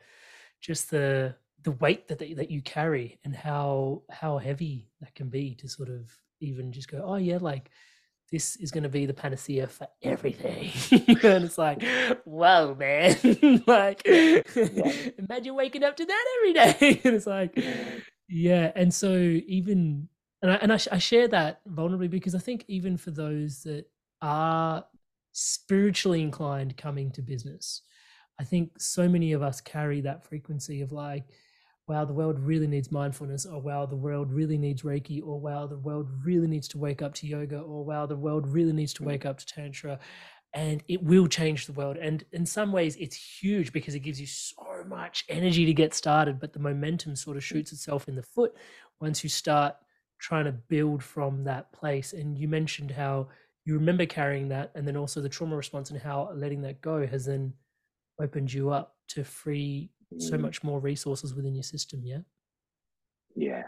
just 0.60 0.90
the 0.90 1.34
the 1.64 1.72
weight 1.72 2.08
that 2.08 2.18
that 2.18 2.50
you 2.50 2.62
carry 2.62 3.18
and 3.24 3.34
how 3.36 4.02
how 4.10 4.38
heavy 4.38 4.88
that 5.00 5.14
can 5.14 5.28
be 5.28 5.54
to 5.54 5.68
sort 5.68 5.88
of 5.88 6.10
even 6.40 6.72
just 6.72 6.88
go 6.90 7.02
oh 7.04 7.16
yeah 7.16 7.38
like 7.40 7.70
this 8.32 8.56
is 8.56 8.72
going 8.72 8.82
to 8.82 8.88
be 8.88 9.06
the 9.06 9.14
panacea 9.14 9.68
for 9.68 9.86
everything. 10.02 10.70
And 11.22 11.44
it's 11.44 11.58
like 11.58 11.82
whoa 12.24 12.74
man. 12.74 13.62
Like 13.66 14.02
imagine 14.06 15.54
waking 15.54 15.84
up 15.84 15.96
to 15.96 16.04
that 16.04 16.24
every 16.38 16.52
day. 16.52 17.00
And 17.04 17.14
it's 17.14 17.26
like 17.26 17.56
yeah 18.28 18.72
and 18.74 18.92
so 18.92 19.12
even 19.12 20.08
and 20.40 20.50
I, 20.50 20.54
and 20.56 20.72
I, 20.72 20.76
sh- 20.78 20.88
I 20.90 20.98
share 20.98 21.28
that 21.28 21.60
vulnerably 21.68 22.08
because 22.08 22.34
i 22.34 22.38
think 22.38 22.64
even 22.66 22.96
for 22.96 23.10
those 23.10 23.62
that 23.64 23.84
are 24.22 24.84
spiritually 25.32 26.22
inclined 26.22 26.76
coming 26.76 27.10
to 27.12 27.22
business 27.22 27.82
i 28.40 28.44
think 28.44 28.72
so 28.78 29.08
many 29.08 29.32
of 29.32 29.42
us 29.42 29.60
carry 29.60 30.00
that 30.00 30.24
frequency 30.24 30.80
of 30.80 30.92
like 30.92 31.24
wow 31.88 32.04
the 32.04 32.12
world 32.12 32.38
really 32.38 32.66
needs 32.66 32.92
mindfulness 32.92 33.44
or 33.44 33.60
wow 33.60 33.86
the 33.86 33.96
world 33.96 34.30
really 34.32 34.56
needs 34.56 34.82
reiki 34.82 35.20
or 35.24 35.40
wow 35.40 35.66
the 35.66 35.76
world 35.76 36.08
really 36.24 36.46
needs 36.46 36.68
to 36.68 36.78
wake 36.78 37.02
up 37.02 37.12
to 37.14 37.26
yoga 37.26 37.58
or 37.58 37.84
wow 37.84 38.06
the 38.06 38.16
world 38.16 38.46
really 38.46 38.72
needs 38.72 38.92
to 38.92 39.02
mm. 39.02 39.06
wake 39.06 39.26
up 39.26 39.38
to 39.38 39.46
tantra. 39.46 39.98
And 40.54 40.84
it 40.86 41.02
will 41.02 41.28
change 41.28 41.64
the 41.64 41.72
world. 41.72 41.96
And 41.96 42.24
in 42.32 42.44
some 42.44 42.72
ways 42.72 42.96
it's 42.96 43.16
huge 43.16 43.72
because 43.72 43.94
it 43.94 44.00
gives 44.00 44.20
you 44.20 44.26
so 44.26 44.84
much 44.86 45.24
energy 45.28 45.64
to 45.64 45.72
get 45.72 45.94
started 45.94 46.38
but 46.38 46.52
the 46.52 46.60
momentum 46.60 47.16
sort 47.16 47.36
of 47.36 47.42
mm. 47.42 47.46
shoots 47.46 47.72
itself 47.72 48.08
in 48.08 48.14
the 48.14 48.22
foot 48.22 48.54
once 49.00 49.24
you 49.24 49.30
start 49.30 49.74
trying 50.20 50.44
to 50.44 50.52
build 50.52 51.02
from 51.02 51.42
that 51.44 51.72
place. 51.72 52.12
And 52.12 52.38
you 52.38 52.46
mentioned 52.46 52.92
how 52.92 53.28
you 53.64 53.74
remember 53.74 54.06
carrying 54.06 54.48
that 54.48 54.70
and 54.74 54.86
then 54.86 54.96
also 54.96 55.20
the 55.20 55.28
trauma 55.28 55.56
response 55.56 55.90
and 55.90 56.00
how 56.00 56.30
letting 56.34 56.62
that 56.62 56.80
go 56.80 57.06
has 57.06 57.24
then 57.26 57.54
opened 58.20 58.52
you 58.52 58.70
up 58.70 58.96
to 59.08 59.24
free 59.24 59.90
so 60.18 60.36
Mm. 60.36 60.40
much 60.42 60.62
more 60.62 60.80
resources 60.80 61.34
within 61.34 61.54
your 61.54 61.62
system 61.64 62.00
yeah 62.04 62.20
Yeah. 63.34 63.64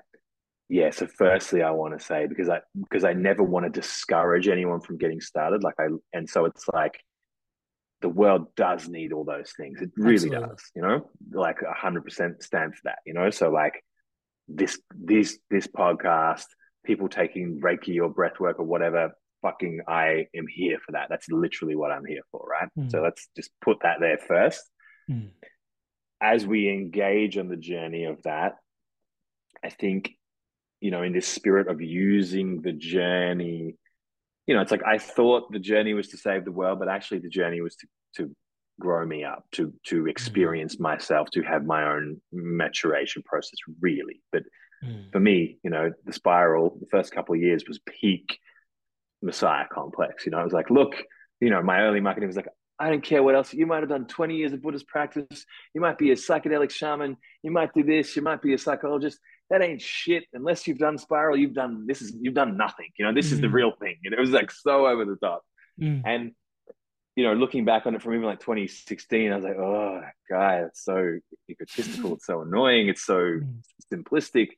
Yeah. 0.68 0.90
So 0.90 1.07
firstly, 1.07 1.62
I 1.62 1.70
want 1.70 1.99
to 1.99 2.05
say 2.05 2.26
because 2.26 2.49
I 2.49 2.61
because 2.74 3.05
I 3.05 3.12
never 3.12 3.42
want 3.42 3.64
to 3.66 3.80
discourage 3.80 4.49
anyone 4.49 4.80
from 4.80 4.97
getting 4.99 5.20
started. 5.20 5.62
Like 5.62 5.74
I 5.78 5.86
and 6.12 6.28
so 6.28 6.45
it's 6.47 6.66
like 6.68 7.01
the 8.01 8.09
world 8.09 8.55
does 8.57 8.88
need 8.88 9.12
all 9.12 9.24
those 9.24 9.53
things. 9.57 9.80
It 9.80 9.90
really 9.97 10.14
Absolutely. 10.14 10.49
does, 10.49 10.62
you 10.74 10.82
know, 10.82 11.11
like 11.32 11.61
a 11.62 11.72
hundred 11.74 12.05
percent 12.05 12.42
stand 12.42 12.74
for 12.74 12.80
that, 12.84 12.99
you 13.07 13.14
know. 13.14 13.30
So 13.30 13.51
like 13.51 13.82
this 14.49 14.78
this 14.95 15.38
this 15.51 15.66
podcast, 15.66 16.47
people 16.84 17.09
taking 17.09 17.61
Reiki 17.61 18.01
or 18.03 18.09
breath 18.11 18.38
work 18.40 18.59
or 18.59 18.64
whatever, 18.64 19.12
fucking 19.42 19.80
I 19.88 20.26
am 20.34 20.47
here 20.49 20.78
for 20.84 20.92
that. 20.92 21.09
That's 21.11 21.28
literally 21.30 21.76
what 21.76 21.90
I'm 21.92 22.05
here 22.07 22.22
for, 22.30 22.47
right? 22.47 22.68
So 22.90 22.99
Mm. 22.99 23.03
let's 23.05 23.28
just 23.36 23.51
put 23.61 23.78
that 23.82 24.01
there 24.01 24.18
first. 24.18 24.62
Mm. 25.11 25.30
As 26.20 26.46
we 26.46 26.70
engage 26.70 27.36
on 27.36 27.48
the 27.48 27.56
journey 27.56 28.04
of 28.04 28.22
that, 28.22 28.56
I 29.62 29.70
think, 29.70 30.12
you 30.80 30.90
know, 30.90 31.02
in 31.02 31.12
this 31.12 31.26
spirit 31.26 31.68
of 31.68 31.80
using 31.80 32.62
the 32.62 32.72
journey, 32.72 33.76
you 34.46 34.54
know, 34.54 34.60
it's 34.60 34.70
like 34.70 34.84
I 34.84 34.98
thought 34.98 35.50
the 35.50 35.58
journey 35.58 35.94
was 35.94 36.08
to 36.08 36.16
save 36.16 36.44
the 36.44 36.52
world, 36.52 36.78
but 36.78 36.88
actually 36.88 37.20
the 37.20 37.28
journey 37.28 37.60
was 37.60 37.76
to 37.76 37.86
to 38.16 38.36
grow 38.80 39.06
me 39.06 39.24
up, 39.24 39.44
to 39.52 39.72
to 39.86 40.06
experience 40.06 40.78
myself, 40.78 41.30
to 41.30 41.42
have 41.42 41.64
my 41.64 41.84
own 41.84 42.20
maturation 42.32 43.22
process, 43.22 43.58
really. 43.80 44.22
But 44.32 44.44
Mm. 44.84 45.12
for 45.12 45.20
me, 45.20 45.58
you 45.62 45.70
know, 45.70 45.92
the 46.04 46.12
spiral, 46.12 46.76
the 46.80 46.86
first 46.90 47.12
couple 47.12 47.34
of 47.34 47.40
years 47.40 47.64
was 47.66 47.78
peak 47.86 48.38
Messiah 49.22 49.66
complex. 49.72 50.26
You 50.26 50.32
know, 50.32 50.38
I 50.38 50.44
was 50.44 50.52
like, 50.52 50.70
look, 50.70 50.94
you 51.40 51.50
know, 51.50 51.62
my 51.62 51.80
early 51.80 52.00
marketing 52.00 52.26
was 52.26 52.36
like, 52.36 52.48
I 52.79 52.91
don't 52.91 53.03
care 53.05 53.22
what 53.22 53.35
else. 53.35 53.55
You 53.55 53.66
might 53.66 53.81
have 53.81 53.89
done 53.89 54.07
20 54.07 54.37
years 54.37 54.53
of 54.53 54.61
Buddhist 54.62 54.89
practice. 54.89 55.47
You 55.75 55.81
might 55.81 55.97
be 55.99 56.11
a 56.11 56.14
psychedelic 56.16 56.70
shaman. 56.70 57.16
You 57.43 57.51
might 57.53 57.72
do 57.72 57.83
this. 57.85 58.16
You 58.16 58.22
might 58.22 58.43
be 58.43 58.53
a 58.55 58.59
psychologist. 58.59 59.18
That 59.51 59.62
ain't 59.62 59.81
shit. 59.81 60.25
Unless 60.33 60.66
you've 60.66 60.79
done 60.79 60.99
spiral, 60.99 61.37
you've 61.37 61.55
done 61.55 61.87
this 61.87 62.03
is 62.03 62.16
you've 62.20 62.35
done 62.35 62.57
nothing. 62.57 62.89
You 62.99 63.05
know, 63.07 63.12
this 63.14 63.31
is 63.31 63.41
the 63.41 63.47
Mhm. 63.47 63.53
real 63.53 63.72
thing. 63.79 63.97
And 64.05 64.12
it 64.12 64.18
was 64.18 64.31
like 64.31 64.51
so 64.51 64.87
over 64.87 65.05
the 65.05 65.16
top. 65.16 65.43
Mm. 65.81 66.03
And 66.05 66.33
you 67.16 67.22
know, 67.22 67.35
looking 67.35 67.64
back 67.64 67.87
on 67.87 67.95
it 67.95 68.03
from 68.03 68.14
even 68.14 68.27
like 68.27 68.41
2016, 68.41 69.31
I 69.31 69.37
was 69.37 69.45
like, 69.45 69.57
oh, 69.57 70.03
guy, 70.29 70.62
it's 70.66 70.83
so 70.85 71.18
egotistical. 71.49 72.14
It's 72.14 72.27
so 72.27 72.41
annoying. 72.43 72.89
It's 72.89 73.05
so 73.05 73.20
Mm. 73.39 73.62
simplistic. 73.93 74.49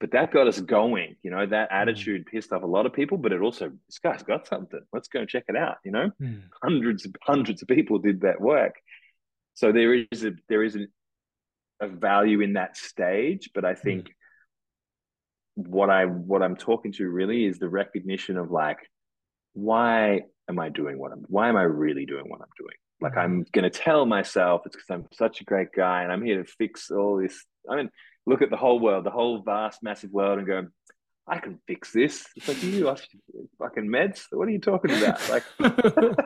But 0.00 0.10
that 0.10 0.32
got 0.32 0.48
us 0.48 0.60
going. 0.60 1.16
You 1.22 1.30
know, 1.30 1.46
Mm. 1.46 1.50
that 1.50 1.70
attitude 1.70 2.26
pissed 2.26 2.52
off 2.52 2.62
a 2.62 2.66
lot 2.66 2.84
of 2.86 2.92
people, 2.92 3.16
but 3.16 3.32
it 3.32 3.40
also, 3.40 3.72
this 3.86 3.98
guy's 3.98 4.22
got 4.22 4.46
something. 4.46 4.80
Let's 4.92 5.08
go 5.08 5.20
and 5.20 5.28
check 5.28 5.44
it 5.48 5.56
out. 5.56 5.76
You 5.84 5.92
know, 5.92 6.10
Mm. 6.20 6.42
hundreds, 6.62 7.06
hundreds 7.22 7.62
of 7.62 7.68
people 7.68 7.98
did 7.98 8.20
that 8.22 8.40
work. 8.40 8.74
So 9.54 9.72
there 9.72 9.94
is 9.94 10.24
a, 10.24 10.32
there 10.48 10.62
is 10.64 10.76
a, 10.76 10.86
a 11.80 11.88
value 11.88 12.40
in 12.40 12.54
that 12.54 12.76
stage. 12.76 13.50
But 13.54 13.64
I 13.64 13.74
think 13.74 14.14
what 15.54 15.90
I, 15.90 16.06
what 16.06 16.42
I'm 16.42 16.56
talking 16.56 16.92
to 16.94 17.08
really 17.08 17.44
is 17.44 17.58
the 17.58 17.68
recognition 17.68 18.36
of 18.36 18.50
like, 18.50 18.78
why 19.52 20.22
am 20.48 20.58
I 20.58 20.68
doing 20.68 20.98
what 20.98 21.12
I'm 21.12 21.24
why 21.28 21.48
am 21.48 21.56
I 21.56 21.62
really 21.62 22.04
doing 22.06 22.24
what 22.28 22.40
I'm 22.40 22.48
doing? 22.58 22.74
Like 23.00 23.16
I'm 23.16 23.44
gonna 23.52 23.70
tell 23.70 24.04
myself 24.04 24.62
it's 24.66 24.74
because 24.74 24.90
I'm 24.90 25.06
such 25.12 25.40
a 25.40 25.44
great 25.44 25.68
guy 25.74 26.02
and 26.02 26.12
I'm 26.12 26.24
here 26.24 26.42
to 26.42 26.50
fix 26.58 26.90
all 26.90 27.16
this. 27.22 27.44
I 27.70 27.76
mean, 27.76 27.90
look 28.26 28.42
at 28.42 28.50
the 28.50 28.56
whole 28.56 28.80
world, 28.80 29.04
the 29.04 29.10
whole 29.10 29.42
vast, 29.42 29.82
massive 29.82 30.10
world, 30.10 30.38
and 30.38 30.46
go, 30.46 30.66
I 31.26 31.38
can 31.38 31.58
fix 31.66 31.92
this. 31.92 32.26
It's 32.36 32.48
like 32.48 32.62
you 32.62 32.84
fucking 33.58 33.88
meds. 33.88 34.24
What 34.30 34.48
are 34.48 34.50
you 34.50 34.60
talking 34.60 34.90
about? 34.90 35.20
Like 35.30 35.44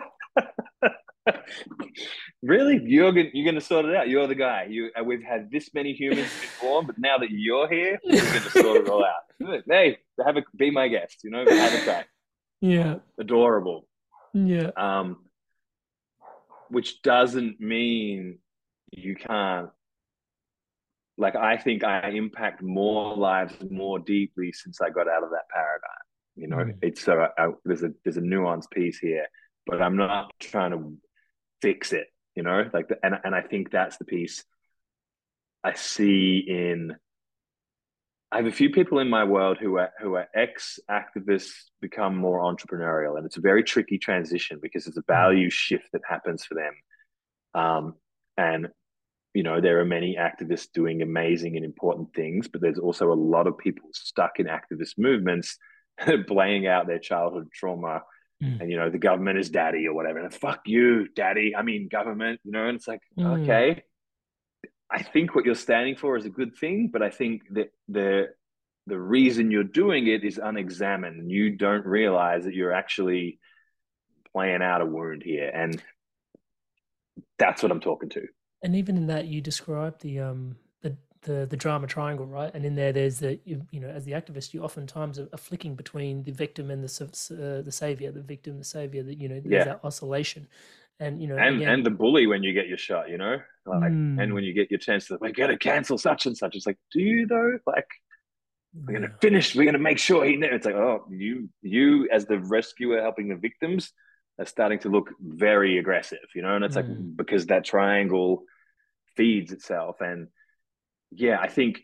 really? 2.42 2.80
You're 2.84 3.12
gonna 3.12 3.28
you're 3.32 3.44
gonna 3.46 3.60
sort 3.60 3.86
it 3.86 3.94
out. 3.94 4.08
You're 4.08 4.26
the 4.26 4.34
guy. 4.34 4.66
You 4.68 4.90
uh, 4.98 5.04
we've 5.04 5.22
had 5.22 5.50
this 5.50 5.72
many 5.72 5.92
humans 5.92 6.28
before, 6.40 6.82
but 6.82 6.98
now 6.98 7.18
that 7.18 7.30
you're 7.30 7.68
here, 7.68 7.98
you're 8.02 8.24
gonna 8.24 8.50
sort 8.50 8.82
it 8.82 8.88
all 8.88 9.04
out. 9.04 9.62
Hey, 9.68 9.98
have 10.24 10.36
a 10.36 10.42
be 10.56 10.70
my 10.70 10.88
guest, 10.88 11.18
you 11.22 11.30
know, 11.30 11.44
have 11.46 11.74
a 11.74 11.84
chat. 11.84 12.06
yeah 12.60 12.96
Adorable 13.20 13.86
yeah 14.34 14.70
um, 14.76 15.18
which 16.70 17.02
doesn't 17.02 17.60
mean 17.60 18.38
you 18.90 19.14
can't. 19.14 19.68
Like 21.18 21.36
I 21.36 21.56
think 21.56 21.84
I 21.84 22.10
impact 22.10 22.62
more 22.62 23.16
lives 23.16 23.54
more 23.70 23.98
deeply 23.98 24.52
since 24.52 24.80
I 24.80 24.90
got 24.90 25.08
out 25.08 25.24
of 25.24 25.30
that 25.30 25.48
paradigm. 25.52 26.04
You 26.36 26.46
know, 26.46 26.56
Mm. 26.58 26.78
it's 26.82 27.02
so 27.02 27.20
I, 27.20 27.46
I, 27.46 27.50
there's 27.64 27.82
a 27.82 27.90
there's 28.04 28.16
a 28.16 28.22
nuanced 28.22 28.70
piece 28.70 28.98
here, 28.98 29.26
but 29.66 29.82
I'm 29.82 29.96
not 29.96 30.32
trying 30.38 30.70
to 30.70 30.96
fix 31.60 31.92
it. 31.92 32.06
You 32.36 32.44
know, 32.44 32.70
like 32.72 32.88
the, 32.88 32.98
and 33.02 33.16
and 33.24 33.34
I 33.34 33.42
think 33.42 33.70
that's 33.70 33.96
the 33.98 34.04
piece 34.04 34.44
I 35.64 35.74
see 35.74 36.44
in 36.46 36.96
I 38.30 38.36
have 38.36 38.46
a 38.46 38.52
few 38.52 38.70
people 38.70 38.98
in 38.98 39.08
my 39.08 39.24
world 39.24 39.58
who 39.58 39.78
are 39.78 39.90
who 40.00 40.14
are 40.14 40.28
ex 40.34 40.78
activists 40.90 41.52
become 41.80 42.16
more 42.16 42.40
entrepreneurial, 42.40 43.16
and 43.16 43.26
it's 43.26 43.38
a 43.38 43.40
very 43.40 43.64
tricky 43.64 43.98
transition 43.98 44.58
because 44.62 44.86
it's 44.86 44.98
a 44.98 45.02
mm. 45.02 45.06
value 45.06 45.50
shift 45.50 45.88
that 45.92 46.02
happens 46.08 46.44
for 46.44 46.54
them. 46.54 46.74
Um, 47.54 47.94
and 48.36 48.68
you 49.34 49.42
know 49.42 49.60
there 49.60 49.80
are 49.80 49.84
many 49.84 50.16
activists 50.16 50.68
doing 50.72 51.02
amazing 51.02 51.56
and 51.56 51.64
important 51.64 52.14
things, 52.14 52.48
but 52.48 52.60
there's 52.60 52.78
also 52.78 53.12
a 53.12 53.14
lot 53.14 53.46
of 53.46 53.58
people 53.58 53.88
stuck 53.92 54.38
in 54.38 54.46
activist 54.46 54.98
movements, 54.98 55.58
playing 56.26 56.66
out 56.66 56.86
their 56.86 56.98
childhood 56.98 57.48
trauma. 57.52 58.02
Mm. 58.42 58.60
And 58.60 58.70
you 58.70 58.76
know 58.76 58.88
the 58.88 58.98
government 58.98 59.38
is 59.38 59.50
daddy 59.50 59.86
or 59.88 59.94
whatever, 59.94 60.20
and 60.20 60.32
fuck 60.32 60.60
you, 60.66 61.08
daddy. 61.08 61.54
I 61.56 61.62
mean 61.62 61.88
government, 61.88 62.40
you 62.44 62.52
know. 62.52 62.66
And 62.66 62.76
it's 62.76 62.86
like, 62.86 63.02
mm. 63.18 63.42
okay, 63.42 63.82
I 64.90 65.02
think 65.02 65.34
what 65.34 65.44
you're 65.44 65.54
standing 65.54 65.96
for 65.96 66.16
is 66.16 66.24
a 66.24 66.30
good 66.30 66.56
thing, 66.56 66.88
but 66.92 67.02
I 67.02 67.10
think 67.10 67.42
that 67.50 67.72
the 67.88 68.28
the 68.86 68.98
reason 68.98 69.50
you're 69.50 69.64
doing 69.64 70.06
it 70.06 70.24
is 70.24 70.38
unexamined. 70.38 71.30
You 71.30 71.56
don't 71.56 71.84
realize 71.84 72.44
that 72.44 72.54
you're 72.54 72.72
actually 72.72 73.38
playing 74.32 74.62
out 74.62 74.80
a 74.80 74.86
wound 74.86 75.22
here, 75.24 75.50
and 75.52 75.82
that's 77.38 77.62
what 77.62 77.70
I'm 77.70 77.80
talking 77.80 78.08
to. 78.10 78.26
And 78.62 78.74
even 78.74 78.96
in 78.96 79.06
that, 79.06 79.26
you 79.26 79.40
describe 79.40 79.98
the 80.00 80.20
um 80.20 80.56
the 80.82 80.96
the, 81.22 81.46
the 81.46 81.56
drama 81.56 81.86
triangle, 81.86 82.26
right? 82.26 82.52
And 82.54 82.64
in 82.64 82.74
there, 82.74 82.92
there's 82.92 83.18
the 83.18 83.38
you, 83.44 83.66
you 83.70 83.80
know 83.80 83.88
as 83.88 84.04
the 84.04 84.12
activist, 84.12 84.54
you 84.54 84.62
oftentimes 84.62 85.18
are, 85.18 85.28
are 85.32 85.38
flicking 85.38 85.74
between 85.74 86.24
the 86.24 86.32
victim 86.32 86.70
and 86.70 86.82
the 86.82 87.04
uh, 87.04 87.62
the 87.62 87.72
savior, 87.72 88.10
the 88.10 88.22
victim, 88.22 88.58
the 88.58 88.64
savior. 88.64 89.02
That 89.02 89.18
you 89.18 89.28
know 89.28 89.40
there's 89.40 89.52
yeah. 89.52 89.64
that 89.64 89.80
oscillation, 89.84 90.48
and 91.00 91.20
you 91.20 91.28
know 91.28 91.36
and 91.36 91.56
again, 91.56 91.68
and 91.68 91.86
the 91.86 91.90
bully 91.90 92.26
when 92.26 92.42
you 92.42 92.52
get 92.52 92.68
your 92.68 92.78
shot 92.78 93.08
you 93.08 93.18
know 93.18 93.38
like 93.66 93.92
mm. 93.92 94.20
and 94.20 94.34
when 94.34 94.44
you 94.44 94.52
get 94.52 94.70
your 94.70 94.78
chance 94.78 95.06
to 95.06 95.18
we're 95.20 95.32
gonna 95.32 95.56
cancel 95.56 95.98
such 95.98 96.26
and 96.26 96.36
such 96.36 96.56
it's 96.56 96.66
like 96.66 96.78
do 96.92 97.00
you 97.00 97.26
though 97.26 97.58
like 97.66 97.86
we're 98.86 98.94
gonna 98.94 99.12
finish 99.20 99.54
we're 99.54 99.64
gonna 99.64 99.78
make 99.78 99.98
sure 99.98 100.24
he 100.24 100.36
knows 100.36 100.50
it's 100.52 100.66
like 100.66 100.74
oh 100.74 101.04
you 101.10 101.48
you 101.62 102.08
as 102.10 102.26
the 102.26 102.38
rescuer 102.38 103.00
helping 103.00 103.28
the 103.28 103.36
victims 103.36 103.92
are 104.38 104.46
starting 104.46 104.78
to 104.78 104.88
look 104.88 105.10
very 105.20 105.78
aggressive 105.78 106.18
you 106.34 106.42
know 106.42 106.54
and 106.54 106.64
it's 106.64 106.76
mm. 106.76 106.88
like 106.88 107.16
because 107.16 107.46
that 107.46 107.64
triangle 107.64 108.42
feeds 109.16 109.52
itself 109.52 110.00
and 110.00 110.28
yeah 111.10 111.38
i 111.40 111.48
think 111.48 111.80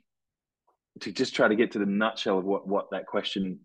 to 1.00 1.10
just 1.10 1.34
try 1.34 1.48
to 1.48 1.56
get 1.56 1.72
to 1.72 1.78
the 1.78 1.86
nutshell 1.86 2.38
of 2.38 2.44
what 2.44 2.66
what 2.68 2.90
that 2.90 3.06
question 3.06 3.60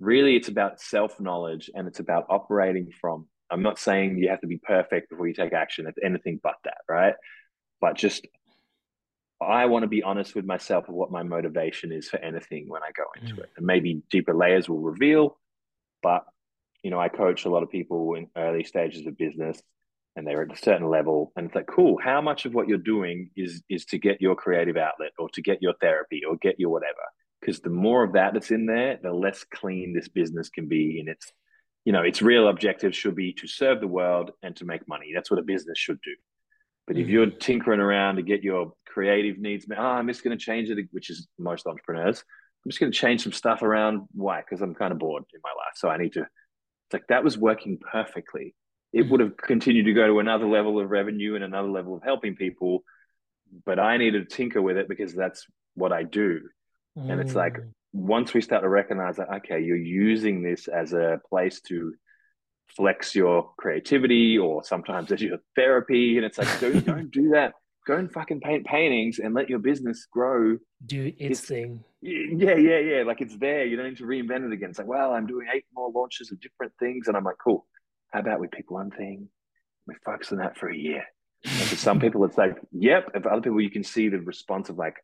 really 0.00 0.36
it's 0.36 0.48
about 0.48 0.80
self 0.80 1.20
knowledge 1.20 1.70
and 1.74 1.88
it's 1.88 2.00
about 2.00 2.26
operating 2.28 2.90
from 3.00 3.26
I'm 3.52 3.62
not 3.62 3.78
saying 3.78 4.16
you 4.16 4.30
have 4.30 4.40
to 4.40 4.46
be 4.46 4.56
perfect 4.56 5.10
before 5.10 5.28
you 5.28 5.34
take 5.34 5.52
action. 5.52 5.86
It's 5.86 5.98
anything 6.02 6.40
but 6.42 6.54
that, 6.64 6.78
right? 6.88 7.14
But 7.80 7.96
just 7.96 8.26
I 9.40 9.66
want 9.66 9.82
to 9.82 9.88
be 9.88 10.02
honest 10.02 10.34
with 10.34 10.44
myself 10.44 10.88
of 10.88 10.94
what 10.94 11.10
my 11.10 11.22
motivation 11.22 11.92
is 11.92 12.08
for 12.08 12.18
anything 12.18 12.68
when 12.68 12.82
I 12.82 12.90
go 12.96 13.04
into 13.20 13.34
mm. 13.34 13.44
it. 13.44 13.50
And 13.56 13.66
maybe 13.66 14.02
deeper 14.10 14.34
layers 14.34 14.68
will 14.68 14.80
reveal. 14.80 15.38
But, 16.02 16.24
you 16.82 16.90
know, 16.90 17.00
I 17.00 17.08
coach 17.08 17.44
a 17.44 17.50
lot 17.50 17.62
of 17.62 17.70
people 17.70 18.14
in 18.14 18.28
early 18.36 18.64
stages 18.64 19.06
of 19.06 19.16
business 19.16 19.60
and 20.16 20.26
they're 20.26 20.42
at 20.42 20.52
a 20.52 20.62
certain 20.62 20.88
level. 20.88 21.32
And 21.36 21.46
it's 21.46 21.54
like, 21.54 21.66
cool, 21.66 21.98
how 22.02 22.20
much 22.20 22.44
of 22.44 22.54
what 22.54 22.68
you're 22.68 22.78
doing 22.78 23.30
is 23.36 23.62
is 23.68 23.84
to 23.86 23.98
get 23.98 24.20
your 24.20 24.34
creative 24.34 24.76
outlet 24.76 25.12
or 25.18 25.28
to 25.30 25.42
get 25.42 25.62
your 25.62 25.74
therapy 25.80 26.22
or 26.28 26.36
get 26.36 26.58
your 26.58 26.70
whatever? 26.70 27.02
Because 27.40 27.60
the 27.60 27.70
more 27.70 28.04
of 28.04 28.12
that 28.12 28.34
that's 28.34 28.50
in 28.50 28.66
there, 28.66 28.98
the 29.02 29.12
less 29.12 29.44
clean 29.44 29.92
this 29.94 30.08
business 30.08 30.48
can 30.48 30.68
be 30.68 31.00
in 31.00 31.08
its 31.08 31.32
you 31.84 31.92
know, 31.92 32.02
its 32.02 32.22
real 32.22 32.48
objective 32.48 32.94
should 32.94 33.16
be 33.16 33.32
to 33.34 33.48
serve 33.48 33.80
the 33.80 33.88
world 33.88 34.30
and 34.42 34.54
to 34.56 34.64
make 34.64 34.86
money. 34.86 35.10
That's 35.14 35.30
what 35.30 35.40
a 35.40 35.44
business 35.44 35.78
should 35.78 36.00
do. 36.02 36.14
But 36.86 36.96
mm-hmm. 36.96 37.02
if 37.02 37.08
you're 37.08 37.30
tinkering 37.30 37.80
around 37.80 38.16
to 38.16 38.22
get 38.22 38.42
your 38.42 38.72
creative 38.86 39.38
needs, 39.38 39.66
oh, 39.76 39.82
I'm 39.82 40.08
just 40.08 40.22
going 40.22 40.36
to 40.36 40.44
change 40.44 40.70
it, 40.70 40.78
which 40.92 41.10
is 41.10 41.26
most 41.38 41.66
entrepreneurs. 41.66 42.22
I'm 42.64 42.70
just 42.70 42.80
going 42.80 42.92
to 42.92 42.98
change 42.98 43.22
some 43.22 43.32
stuff 43.32 43.62
around. 43.62 44.02
Why? 44.12 44.40
Because 44.40 44.62
I'm 44.62 44.74
kind 44.74 44.92
of 44.92 44.98
bored 44.98 45.24
in 45.34 45.40
my 45.42 45.50
life. 45.50 45.72
So 45.74 45.88
I 45.88 45.96
need 45.96 46.12
to, 46.12 46.26
like 46.92 47.06
that 47.08 47.24
was 47.24 47.38
working 47.38 47.78
perfectly. 47.78 48.54
It 48.92 49.02
mm-hmm. 49.02 49.10
would 49.10 49.20
have 49.20 49.36
continued 49.36 49.84
to 49.84 49.92
go 49.92 50.06
to 50.06 50.18
another 50.18 50.46
level 50.46 50.80
of 50.80 50.90
revenue 50.90 51.34
and 51.34 51.44
another 51.44 51.68
level 51.68 51.96
of 51.96 52.02
helping 52.02 52.36
people. 52.36 52.84
But 53.64 53.78
I 53.78 53.96
needed 53.96 54.28
to 54.28 54.36
tinker 54.36 54.62
with 54.62 54.76
it 54.76 54.88
because 54.88 55.14
that's 55.14 55.46
what 55.74 55.92
I 55.92 56.02
do. 56.02 56.40
Mm. 56.98 57.10
And 57.10 57.20
it's 57.20 57.34
like, 57.34 57.54
mm 57.54 57.70
once 57.92 58.32
we 58.32 58.40
start 58.40 58.62
to 58.62 58.68
recognize 58.68 59.16
that, 59.16 59.28
okay, 59.30 59.60
you're 59.60 59.76
using 59.76 60.42
this 60.42 60.66
as 60.66 60.92
a 60.92 61.20
place 61.28 61.60
to 61.60 61.94
flex 62.76 63.14
your 63.14 63.52
creativity 63.58 64.38
or 64.38 64.64
sometimes 64.64 65.12
as 65.12 65.20
your 65.20 65.38
therapy. 65.54 66.16
And 66.16 66.24
it's 66.24 66.38
like, 66.38 66.60
don't, 66.60 66.84
don't 66.86 67.10
do 67.10 67.30
that. 67.30 67.52
Go 67.86 67.96
and 67.96 68.12
fucking 68.12 68.40
paint 68.40 68.64
paintings 68.64 69.18
and 69.18 69.34
let 69.34 69.48
your 69.48 69.58
business 69.58 70.06
grow. 70.10 70.56
Do 70.86 71.06
its, 71.06 71.16
it's, 71.18 71.40
thing. 71.40 71.82
Yeah, 72.00 72.54
yeah, 72.54 72.78
yeah. 72.78 73.02
Like 73.04 73.20
it's 73.20 73.36
there. 73.36 73.64
You 73.64 73.76
don't 73.76 73.88
need 73.88 73.98
to 73.98 74.04
reinvent 74.04 74.46
it 74.46 74.52
again. 74.52 74.70
It's 74.70 74.78
like, 74.78 74.86
well, 74.86 75.12
I'm 75.12 75.26
doing 75.26 75.48
eight 75.52 75.64
more 75.74 75.90
launches 75.90 76.30
of 76.30 76.40
different 76.40 76.72
things. 76.78 77.08
And 77.08 77.16
I'm 77.16 77.24
like, 77.24 77.36
cool. 77.42 77.66
How 78.12 78.20
about 78.20 78.40
we 78.40 78.46
pick 78.48 78.70
one 78.70 78.90
thing? 78.90 79.28
We 79.86 79.94
focus 80.04 80.30
on 80.32 80.38
that 80.38 80.56
for 80.56 80.68
a 80.68 80.76
year. 80.76 81.04
And 81.44 81.68
for 81.68 81.76
some 81.76 81.98
people, 82.04 82.24
it's 82.24 82.38
like, 82.38 82.56
yep. 82.70 83.10
And 83.14 83.22
for 83.22 83.32
other 83.32 83.42
people, 83.42 83.60
you 83.60 83.70
can 83.70 83.82
see 83.82 84.08
the 84.08 84.20
response 84.20 84.68
of 84.68 84.78
like, 84.78 84.96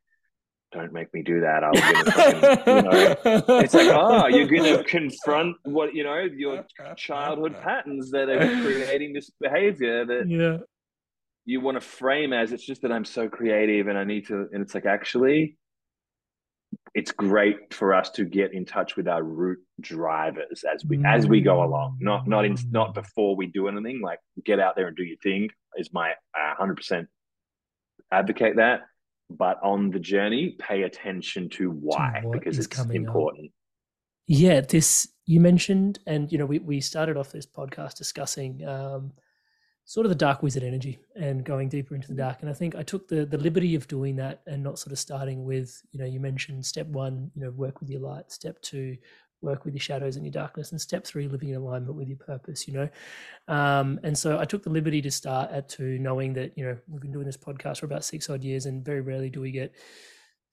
don't 0.72 0.93
make 0.93 1.12
me 1.14 1.22
do 1.22 1.41
that. 1.41 1.64
I'll 1.64 1.74
fucking, 1.74 2.74
you 2.74 2.83
know, 2.83 3.61
it's 3.61 3.74
like, 3.74 3.89
oh, 3.91 4.26
you're 4.26 4.47
gonna 4.47 4.85
confront 4.89 5.57
what 5.64 5.95
you 5.95 6.05
know 6.05 6.18
your 6.18 6.64
childhood 6.97 7.57
patterns 7.62 8.11
that 8.11 8.29
are 8.29 8.62
creating 8.62 9.14
this 9.14 9.31
behavior 9.41 10.05
that 10.05 10.29
yeah. 10.29 10.59
You 11.49 11.61
want 11.61 11.77
to 11.77 11.81
frame 11.81 12.33
as 12.33 12.53
it's 12.53 12.65
just 12.65 12.83
that 12.83 12.93
I'm 12.93 13.05
so 13.05 13.29
creative 13.29 13.87
and 13.87 13.97
I 13.97 14.05
need 14.05 14.27
to, 14.29 14.49
and 14.53 14.63
it's 14.63 14.75
like 14.75 14.87
actually, 14.87 15.57
it's 16.95 17.13
great 17.13 17.73
for 17.73 17.95
us 17.95 18.11
to 18.11 18.25
get 18.25 18.53
in 18.53 18.67
touch 18.67 18.97
with 18.97 19.09
our 19.09 19.23
root 19.23 19.59
drivers 19.81 20.65
as 20.71 20.85
we 20.85 21.03
as 21.07 21.27
we 21.27 21.41
go 21.41 21.63
along. 21.63 21.99
Not 22.01 22.27
not 22.27 22.45
in 22.45 22.57
not 22.71 22.93
before 22.93 23.35
we 23.37 23.47
do 23.47 23.69
anything. 23.69 24.01
Like 24.03 24.19
get 24.45 24.61
out 24.61 24.77
there 24.77 24.89
and 24.89 24.97
do 24.97 25.05
your 25.05 25.17
thing 25.23 25.49
is 25.77 25.93
my 25.93 26.13
hundred 26.35 26.77
percent 26.77 27.09
advocate 28.13 28.57
that 28.57 28.83
but 29.31 29.59
on 29.63 29.91
the 29.91 29.99
journey, 29.99 30.57
pay 30.59 30.83
attention 30.83 31.49
to 31.51 31.71
why 31.71 32.21
to 32.23 32.31
because 32.31 32.59
it's 32.59 32.79
important. 32.91 33.51
Yeah, 34.27 34.61
this 34.61 35.09
you 35.27 35.41
mentioned, 35.41 35.99
and 36.07 36.31
you 36.33 36.39
know, 36.39 36.47
we 36.47 36.59
we 36.59 36.81
started 36.81 37.17
off 37.17 37.33
this 37.33 37.47
podcast 37.47 37.97
discussing 37.97 38.67
um, 38.67 39.13
sort 39.89 40.05
of 40.05 40.11
the 40.11 40.14
dark 40.14 40.43
wizard 40.43 40.62
energy 40.62 40.99
and 41.16 41.45
going 41.45 41.66
deeper 41.66 41.95
into 41.95 42.09
the 42.09 42.12
mm. 42.12 42.18
dark. 42.18 42.43
And 42.43 42.51
I 42.51 42.53
think 42.53 42.74
I 42.74 42.82
took 42.82 43.09
the 43.09 43.24
the 43.24 43.39
liberty 43.39 43.74
of 43.74 43.89
doing 43.89 44.16
that 44.16 44.43
and 44.47 44.62
not 44.62 44.78
sort 44.78 44.93
of 44.93 44.99
starting 44.99 45.47
with, 45.47 45.82
you 45.93 45.99
know, 45.99 46.05
you 46.05 46.20
mentioned 46.20 46.66
step 46.66 46.86
one, 46.89 47.30
you 47.34 47.43
know, 47.43 47.51
work 47.51 47.80
with 47.80 47.89
your 47.89 48.01
light. 48.01 48.30
Step 48.30 48.61
two, 48.61 48.99
work 49.41 49.64
with 49.64 49.72
your 49.72 49.80
shadows 49.80 50.16
and 50.16 50.26
your 50.26 50.32
darkness 50.32 50.72
and 50.72 50.80
step 50.80 51.07
three 51.07 51.26
living 51.26 51.49
in 51.49 51.57
alignment 51.57 51.95
with 51.95 52.09
your 52.09 52.18
purpose 52.18 52.66
you 52.66 52.74
know 52.74 52.89
um, 53.47 54.01
and 54.03 54.18
so 54.18 54.36
i 54.36 54.45
took 54.45 54.64
the 54.64 54.70
liberty 54.70 55.01
to 55.01 55.12
start 55.12 55.49
at 55.53 55.68
two 55.68 55.97
knowing 56.01 56.32
that 56.32 56.59
you 56.59 56.64
know 56.64 56.76
we've 56.89 57.01
been 57.01 57.12
doing 57.12 57.24
this 57.24 57.36
podcast 57.36 57.78
for 57.78 57.86
about 57.86 58.05
six 58.05 58.28
odd 58.28 58.43
years 58.43 58.66
and 58.66 58.85
very 58.85 59.01
rarely 59.01 59.31
do 59.31 59.40
we 59.40 59.52
get 59.52 59.73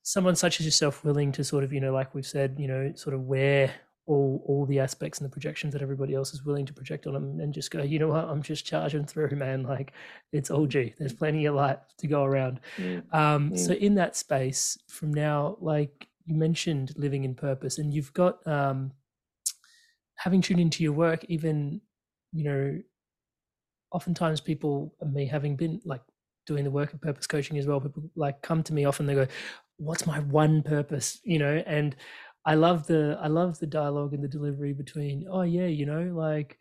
someone 0.03 0.35
such 0.35 0.59
as 0.59 0.67
yourself 0.67 1.03
willing 1.03 1.31
to 1.31 1.43
sort 1.43 1.63
of 1.63 1.73
you 1.73 1.79
know 1.79 1.91
like 1.91 2.13
we've 2.13 2.27
said 2.27 2.55
you 2.59 2.67
know 2.67 2.93
sort 2.93 3.15
of 3.15 3.21
wear 3.21 3.73
all 4.07 4.43
all 4.45 4.65
the 4.65 4.79
aspects 4.79 5.19
and 5.19 5.25
the 5.25 5.31
projections 5.31 5.73
that 5.73 5.81
everybody 5.81 6.13
else 6.13 6.33
is 6.33 6.45
willing 6.45 6.65
to 6.65 6.73
project 6.73 7.07
on 7.07 7.13
them 7.13 7.39
and 7.39 7.53
just 7.53 7.71
go 7.71 7.81
you 7.81 7.97
know 7.97 8.09
what 8.09 8.25
i'm 8.25 8.41
just 8.41 8.65
charging 8.65 9.03
through 9.03 9.29
man 9.35 9.63
like 9.63 9.93
it's 10.31 10.51
all 10.51 10.67
g 10.67 10.93
there's 10.99 11.13
plenty 11.13 11.45
of 11.45 11.55
light 11.55 11.79
to 11.97 12.05
go 12.05 12.23
around 12.23 12.59
mm. 12.77 13.01
Um, 13.13 13.51
mm. 13.51 13.57
so 13.57 13.73
in 13.73 13.95
that 13.95 14.15
space 14.15 14.77
from 14.87 15.11
now 15.11 15.57
like 15.59 16.07
you 16.25 16.35
mentioned 16.35 16.93
living 16.97 17.23
in 17.23 17.35
purpose, 17.35 17.77
and 17.77 17.93
you've 17.93 18.13
got 18.13 18.45
um, 18.47 18.91
having 20.15 20.41
tuned 20.41 20.59
into 20.59 20.83
your 20.83 20.93
work. 20.93 21.23
Even 21.29 21.81
you 22.33 22.43
know, 22.43 22.81
oftentimes 23.91 24.41
people, 24.41 24.93
me 25.05 25.25
having 25.27 25.55
been 25.55 25.81
like 25.85 26.01
doing 26.47 26.63
the 26.63 26.71
work 26.71 26.93
of 26.93 27.01
purpose 27.01 27.27
coaching 27.27 27.57
as 27.57 27.67
well, 27.67 27.79
people 27.79 28.03
like 28.15 28.41
come 28.41 28.63
to 28.63 28.73
me 28.73 28.85
often. 28.85 29.05
They 29.05 29.15
go, 29.15 29.27
"What's 29.77 30.07
my 30.07 30.19
one 30.19 30.63
purpose?" 30.63 31.19
You 31.23 31.39
know, 31.39 31.63
and 31.65 31.95
I 32.45 32.55
love 32.55 32.87
the 32.87 33.17
I 33.21 33.27
love 33.27 33.59
the 33.59 33.67
dialogue 33.67 34.13
and 34.13 34.23
the 34.23 34.27
delivery 34.27 34.73
between. 34.73 35.25
Oh 35.29 35.41
yeah, 35.41 35.67
you 35.67 35.85
know, 35.85 36.11
like 36.15 36.57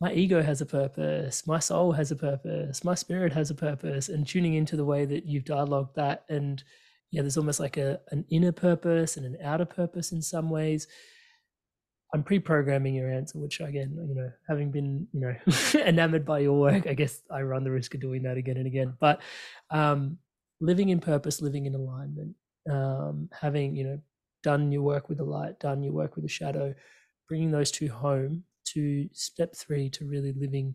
my 0.00 0.12
ego 0.12 0.42
has 0.42 0.60
a 0.60 0.66
purpose, 0.66 1.46
my 1.46 1.60
soul 1.60 1.92
has 1.92 2.10
a 2.10 2.16
purpose, 2.16 2.82
my 2.84 2.94
spirit 2.94 3.32
has 3.32 3.50
a 3.50 3.54
purpose, 3.54 4.08
and 4.08 4.26
tuning 4.26 4.54
into 4.54 4.76
the 4.76 4.84
way 4.84 5.04
that 5.04 5.26
you've 5.26 5.44
dialogued 5.44 5.94
that 5.94 6.24
and 6.28 6.64
yeah, 7.12 7.20
there's 7.20 7.36
almost 7.36 7.60
like 7.60 7.76
a 7.76 8.00
an 8.10 8.24
inner 8.30 8.52
purpose 8.52 9.16
and 9.16 9.26
an 9.26 9.36
outer 9.44 9.66
purpose 9.66 10.12
in 10.12 10.22
some 10.22 10.50
ways. 10.50 10.88
I'm 12.14 12.22
pre-programming 12.22 12.94
your 12.94 13.10
answer, 13.10 13.38
which 13.38 13.60
again, 13.60 13.96
you 14.06 14.14
know, 14.14 14.30
having 14.46 14.70
been, 14.70 15.06
you 15.12 15.20
know, 15.20 15.80
enamored 15.86 16.26
by 16.26 16.40
your 16.40 16.58
work, 16.58 16.86
I 16.86 16.92
guess 16.92 17.22
I 17.30 17.40
run 17.42 17.64
the 17.64 17.70
risk 17.70 17.94
of 17.94 18.00
doing 18.00 18.22
that 18.24 18.36
again 18.36 18.58
and 18.58 18.66
again. 18.66 18.94
But 19.00 19.22
um, 19.70 20.18
living 20.60 20.90
in 20.90 21.00
purpose, 21.00 21.40
living 21.40 21.64
in 21.64 21.74
alignment, 21.74 22.34
um, 22.70 23.30
having, 23.32 23.76
you 23.76 23.84
know, 23.84 23.98
done 24.42 24.72
your 24.72 24.82
work 24.82 25.08
with 25.08 25.18
the 25.18 25.24
light, 25.24 25.60
done 25.60 25.82
your 25.82 25.92
work 25.92 26.16
with 26.16 26.24
the 26.24 26.28
shadow, 26.28 26.74
bringing 27.28 27.50
those 27.50 27.70
two 27.70 27.88
home 27.88 28.44
to 28.64 29.08
step 29.12 29.54
three 29.56 29.88
to 29.90 30.06
really 30.06 30.32
living 30.32 30.74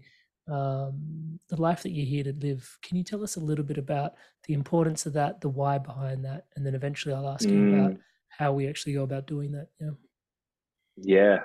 um, 0.50 1.40
the 1.50 1.60
life 1.62 1.84
that 1.84 1.92
you're 1.92 2.06
here 2.06 2.24
to 2.24 2.34
live. 2.34 2.78
Can 2.82 2.98
you 2.98 3.04
tell 3.04 3.24
us 3.24 3.36
a 3.36 3.42
little 3.42 3.66
bit 3.66 3.78
about 3.78 4.14
the 4.46 4.54
importance 4.54 5.06
of 5.06 5.14
that, 5.14 5.42
the 5.42 5.50
why 5.50 5.78
behind 5.78 6.24
that, 6.26 6.46
and 6.56 6.66
then 6.66 6.76
eventually 6.76 7.14
I'll 7.14 7.30
ask 7.30 7.48
mm. 7.48 7.52
you 7.52 7.76
about 7.76 7.98
how 8.30 8.54
we 8.54 8.68
actually 8.68 8.94
go 8.94 9.04
about 9.04 9.28
doing 9.28 9.52
that. 9.54 9.68
Yeah. 9.80 9.92
Yeah. 10.98 11.40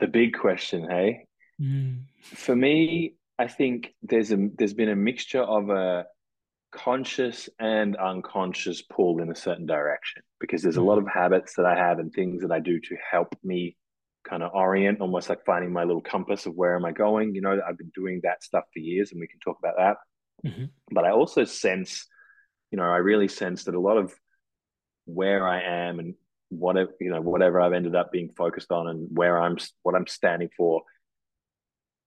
The 0.00 0.08
big 0.08 0.36
question, 0.36 0.88
hey? 0.88 1.26
Mm. 1.60 2.02
For 2.22 2.56
me, 2.56 3.14
I 3.38 3.46
think 3.46 3.94
there's 4.02 4.32
a 4.32 4.48
there's 4.58 4.74
been 4.74 4.88
a 4.88 4.96
mixture 4.96 5.42
of 5.42 5.70
a 5.70 6.06
conscious 6.74 7.48
and 7.60 7.96
unconscious 7.96 8.82
pull 8.82 9.20
in 9.22 9.30
a 9.30 9.34
certain 9.34 9.64
direction 9.64 10.22
because 10.40 10.62
there's 10.62 10.76
a 10.76 10.82
lot 10.82 10.98
of 10.98 11.06
habits 11.06 11.54
that 11.54 11.64
I 11.64 11.76
have 11.76 12.00
and 12.00 12.12
things 12.12 12.42
that 12.42 12.50
I 12.50 12.58
do 12.58 12.80
to 12.80 12.96
help 13.10 13.34
me 13.44 13.76
kind 14.28 14.42
of 14.42 14.50
orient, 14.54 15.00
almost 15.00 15.28
like 15.28 15.44
finding 15.44 15.72
my 15.72 15.84
little 15.84 16.02
compass 16.02 16.46
of 16.46 16.54
where 16.54 16.74
am 16.74 16.84
I 16.84 16.92
going. 16.92 17.34
You 17.34 17.42
know, 17.42 17.60
I've 17.66 17.78
been 17.78 17.92
doing 17.94 18.20
that 18.24 18.42
stuff 18.42 18.64
for 18.72 18.80
years, 18.80 19.12
and 19.12 19.20
we 19.20 19.28
can 19.28 19.38
talk 19.38 19.58
about 19.58 19.76
that. 19.76 20.50
Mhm. 20.50 20.70
But 20.90 21.04
I 21.04 21.10
also 21.10 21.44
sense, 21.44 22.08
you 22.70 22.76
know, 22.76 22.84
I 22.84 22.96
really 22.96 23.28
sense 23.28 23.64
that 23.64 23.74
a 23.74 23.80
lot 23.80 23.96
of 23.96 24.14
where 25.04 25.46
I 25.46 25.60
am 25.60 25.98
and 26.00 26.14
whatever 26.48 26.92
you 27.00 27.10
know 27.10 27.20
whatever 27.20 27.60
I've 27.60 27.72
ended 27.72 27.94
up 27.94 28.12
being 28.12 28.30
focused 28.36 28.70
on 28.70 28.88
and 28.88 29.08
where 29.16 29.40
I'm 29.40 29.58
what 29.82 29.94
I'm 29.94 30.06
standing 30.06 30.50
for. 30.56 30.82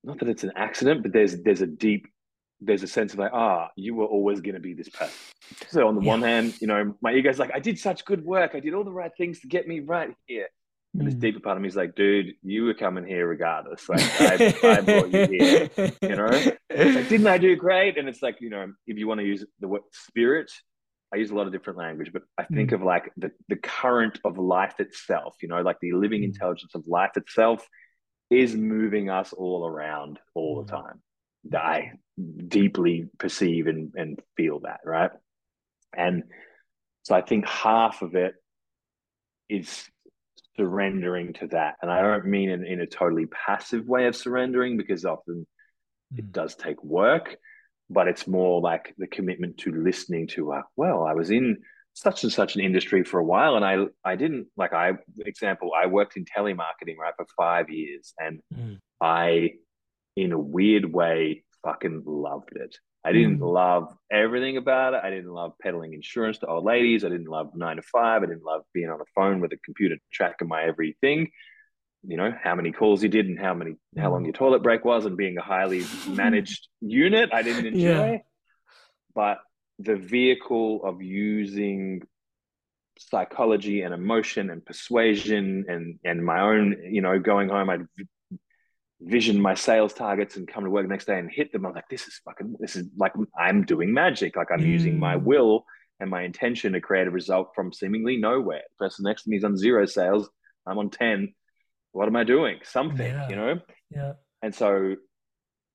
Not 0.03 0.19
that 0.19 0.29
it's 0.29 0.43
an 0.43 0.53
accident, 0.55 1.03
but 1.03 1.13
there's 1.13 1.41
there's 1.41 1.61
a 1.61 1.67
deep 1.67 2.07
there's 2.61 2.83
a 2.83 2.87
sense 2.87 3.13
of 3.13 3.19
like 3.19 3.31
ah 3.33 3.69
you 3.75 3.95
were 3.95 4.05
always 4.05 4.41
going 4.41 4.55
to 4.55 4.61
be 4.61 4.73
this 4.73 4.89
person. 4.89 5.15
So 5.69 5.87
on 5.87 5.95
the 5.95 6.01
one 6.01 6.21
hand, 6.23 6.55
you 6.59 6.67
know 6.67 6.95
my 7.01 7.13
ego's 7.13 7.39
like 7.39 7.51
I 7.53 7.59
did 7.59 7.77
such 7.79 8.05
good 8.05 8.23
work, 8.25 8.51
I 8.55 8.59
did 8.59 8.73
all 8.73 8.83
the 8.83 8.91
right 8.91 9.11
things 9.17 9.39
to 9.41 9.47
get 9.47 9.67
me 9.67 9.79
right 9.79 10.13
here. 10.25 10.47
And 10.97 11.05
this 11.07 11.15
Mm. 11.15 11.19
deeper 11.19 11.39
part 11.39 11.57
of 11.57 11.61
me 11.61 11.67
is 11.67 11.75
like, 11.75 11.95
dude, 11.95 12.33
you 12.41 12.63
were 12.63 12.73
coming 12.73 13.05
here 13.05 13.27
regardless. 13.27 13.87
Like 13.89 14.09
I, 14.19 14.39
I 14.63 14.81
brought 14.81 15.11
you 15.11 15.27
here. 15.27 15.69
You 16.01 16.15
know, 16.15 16.41
it's 16.69 16.95
like, 16.95 17.07
didn't 17.07 17.27
I 17.27 17.37
do 17.37 17.55
great? 17.55 17.97
And 17.97 18.09
it's 18.09 18.23
like, 18.23 18.37
you 18.39 18.49
know, 18.49 18.71
if 18.87 18.97
you 18.97 19.07
want 19.07 19.19
to 19.19 19.25
use 19.25 19.45
the 19.59 19.67
word 19.67 19.81
spirit, 19.91 20.49
I 21.13 21.17
use 21.17 21.29
a 21.29 21.35
lot 21.35 21.45
of 21.45 21.53
different 21.53 21.77
language, 21.77 22.11
but 22.11 22.23
I 22.37 22.43
think 22.45 22.71
Mm. 22.71 22.75
of 22.75 22.81
like 22.83 23.11
the, 23.17 23.31
the 23.47 23.57
current 23.57 24.19
of 24.25 24.37
life 24.37 24.79
itself, 24.79 25.35
you 25.41 25.47
know, 25.49 25.61
like 25.61 25.79
the 25.81 25.91
living 25.93 26.21
Mm. 26.21 26.25
intelligence 26.25 26.73
of 26.75 26.83
life 26.87 27.15
itself 27.15 27.67
is 28.29 28.55
moving 28.55 29.09
us 29.09 29.33
all 29.33 29.67
around 29.67 30.19
all 30.33 30.63
the 30.63 30.71
Mm. 30.71 30.83
time. 30.83 31.01
That 31.45 31.63
I 31.63 31.91
deeply 32.47 33.05
perceive 33.19 33.67
and, 33.67 33.93
and 33.95 34.19
feel 34.35 34.59
that, 34.61 34.79
right? 34.85 35.11
And 35.95 36.23
so 37.03 37.15
I 37.15 37.21
think 37.21 37.47
half 37.47 38.01
of 38.01 38.15
it 38.15 38.33
is 39.49 39.85
surrendering 40.57 41.33
to 41.33 41.47
that. 41.47 41.75
And 41.81 41.91
I 41.91 42.01
don't 42.01 42.25
mean 42.25 42.49
in, 42.49 42.65
in 42.65 42.81
a 42.81 42.87
totally 42.87 43.27
passive 43.27 43.85
way 43.87 44.07
of 44.07 44.15
surrendering 44.15 44.77
because 44.77 45.05
often 45.05 45.45
it 46.15 46.25
Mm. 46.27 46.31
does 46.31 46.55
take 46.55 46.81
work, 46.83 47.35
but 47.89 48.07
it's 48.07 48.27
more 48.27 48.61
like 48.61 48.93
the 48.97 49.07
commitment 49.07 49.57
to 49.59 49.71
listening 49.71 50.27
to, 50.27 50.53
uh, 50.53 50.61
well, 50.75 51.03
I 51.03 51.13
was 51.13 51.31
in 51.31 51.57
such 51.93 52.23
and 52.23 52.31
such 52.31 52.55
an 52.55 52.61
industry 52.61 53.03
for 53.03 53.19
a 53.19 53.23
while 53.23 53.55
and 53.55 53.65
I 53.65 53.85
I 54.03 54.15
didn't 54.15 54.47
like 54.55 54.71
I 54.73 54.93
example, 55.25 55.71
I 55.75 55.87
worked 55.87 56.15
in 56.15 56.25
telemarketing 56.25 56.97
right 56.97 57.13
for 57.17 57.25
five 57.35 57.69
years 57.69 58.13
and 58.19 58.39
Mm. 58.53 58.79
I 59.01 59.53
in 60.17 60.31
a 60.33 60.39
weird 60.39 60.91
way 60.91 61.43
fucking 61.63 62.03
loved 62.05 62.49
it. 62.55 62.77
I 63.05 63.11
didn't 63.13 63.39
Mm. 63.39 63.53
love 63.53 63.95
everything 64.11 64.57
about 64.57 64.93
it. 64.95 65.01
I 65.03 65.09
didn't 65.11 65.31
love 65.31 65.53
peddling 65.61 65.93
insurance 65.93 66.39
to 66.39 66.47
old 66.47 66.65
ladies. 66.65 67.05
I 67.05 67.09
didn't 67.09 67.27
love 67.29 67.55
nine 67.55 67.77
to 67.77 67.81
five. 67.83 68.23
I 68.23 68.25
didn't 68.25 68.43
love 68.43 68.63
being 68.73 68.89
on 68.89 68.97
the 68.97 69.05
phone 69.15 69.39
with 69.39 69.53
a 69.53 69.57
computer 69.57 69.95
tracking 70.11 70.47
my 70.49 70.63
everything. 70.63 71.31
You 72.05 72.17
know, 72.17 72.31
how 72.43 72.55
many 72.55 72.71
calls 72.71 73.01
you 73.03 73.09
did 73.09 73.27
and 73.27 73.39
how 73.39 73.53
many 73.53 73.75
how 73.97 74.11
long 74.11 74.23
Mm. 74.23 74.25
your 74.25 74.33
toilet 74.33 74.63
break 74.63 74.83
was 74.83 75.05
and 75.05 75.15
being 75.15 75.37
a 75.37 75.41
highly 75.41 75.81
managed 76.09 76.67
unit. 76.81 77.29
I 77.31 77.43
didn't 77.43 77.67
enjoy. 77.67 78.11
Yeah. 78.13 78.17
But 79.15 79.37
the 79.79 79.95
vehicle 79.95 80.83
of 80.83 81.01
using 81.01 82.01
psychology 82.99 83.81
and 83.83 83.93
emotion 83.93 84.49
and 84.49 84.65
persuasion 84.65 85.65
and 85.69 85.99
and 86.03 86.25
my 86.25 86.39
own, 86.41 86.75
you 86.95 87.01
know, 87.01 87.19
going 87.19 87.49
home, 87.49 87.69
I'd 87.69 87.87
vision 89.01 89.39
my 89.39 89.53
sales 89.53 89.93
targets 89.93 90.37
and 90.37 90.47
come 90.47 90.63
to 90.63 90.69
work 90.69 90.83
the 90.83 90.89
next 90.89 91.05
day 91.05 91.19
and 91.19 91.29
hit 91.31 91.51
them. 91.51 91.65
I'm 91.65 91.73
like, 91.73 91.87
this 91.89 92.07
is 92.07 92.19
fucking, 92.25 92.55
this 92.59 92.75
is 92.75 92.87
like 92.97 93.13
I'm 93.37 93.63
doing 93.63 93.93
magic. 93.93 94.35
Like 94.35 94.47
I'm 94.51 94.65
using 94.65 94.97
my 94.99 95.15
Mm. 95.15 95.23
will 95.23 95.65
and 95.99 96.09
my 96.09 96.23
intention 96.23 96.73
to 96.73 96.81
create 96.81 97.07
a 97.07 97.11
result 97.11 97.51
from 97.55 97.71
seemingly 97.73 98.17
nowhere. 98.17 98.61
The 98.79 98.85
person 98.85 99.03
next 99.03 99.23
to 99.23 99.29
me 99.29 99.37
is 99.37 99.43
on 99.43 99.55
zero 99.57 99.85
sales. 99.85 100.29
I'm 100.65 100.77
on 100.79 100.89
10. 100.89 101.33
What 101.91 102.07
am 102.07 102.15
I 102.15 102.23
doing? 102.23 102.59
Something, 102.63 103.07
Yeah. 103.07 103.29
you 103.29 103.35
know? 103.35 103.59
Yeah. 103.91 104.13
And 104.41 104.53
so 104.53 104.95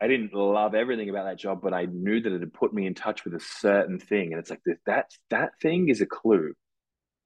I 0.00 0.08
didn't 0.08 0.34
love 0.34 0.74
everything 0.74 1.08
about 1.08 1.24
that 1.24 1.38
job, 1.38 1.60
but 1.62 1.72
I 1.72 1.84
knew 1.86 2.20
that 2.20 2.32
it 2.32 2.40
had 2.40 2.52
put 2.52 2.74
me 2.74 2.86
in 2.86 2.94
touch 2.94 3.24
with 3.24 3.34
a 3.34 3.40
certain 3.40 4.00
thing. 4.00 4.32
And 4.32 4.40
it's 4.40 4.50
like 4.50 4.62
that 4.86 5.12
that 5.30 5.58
thing 5.60 5.88
is 5.88 6.00
a 6.00 6.06
clue. 6.06 6.54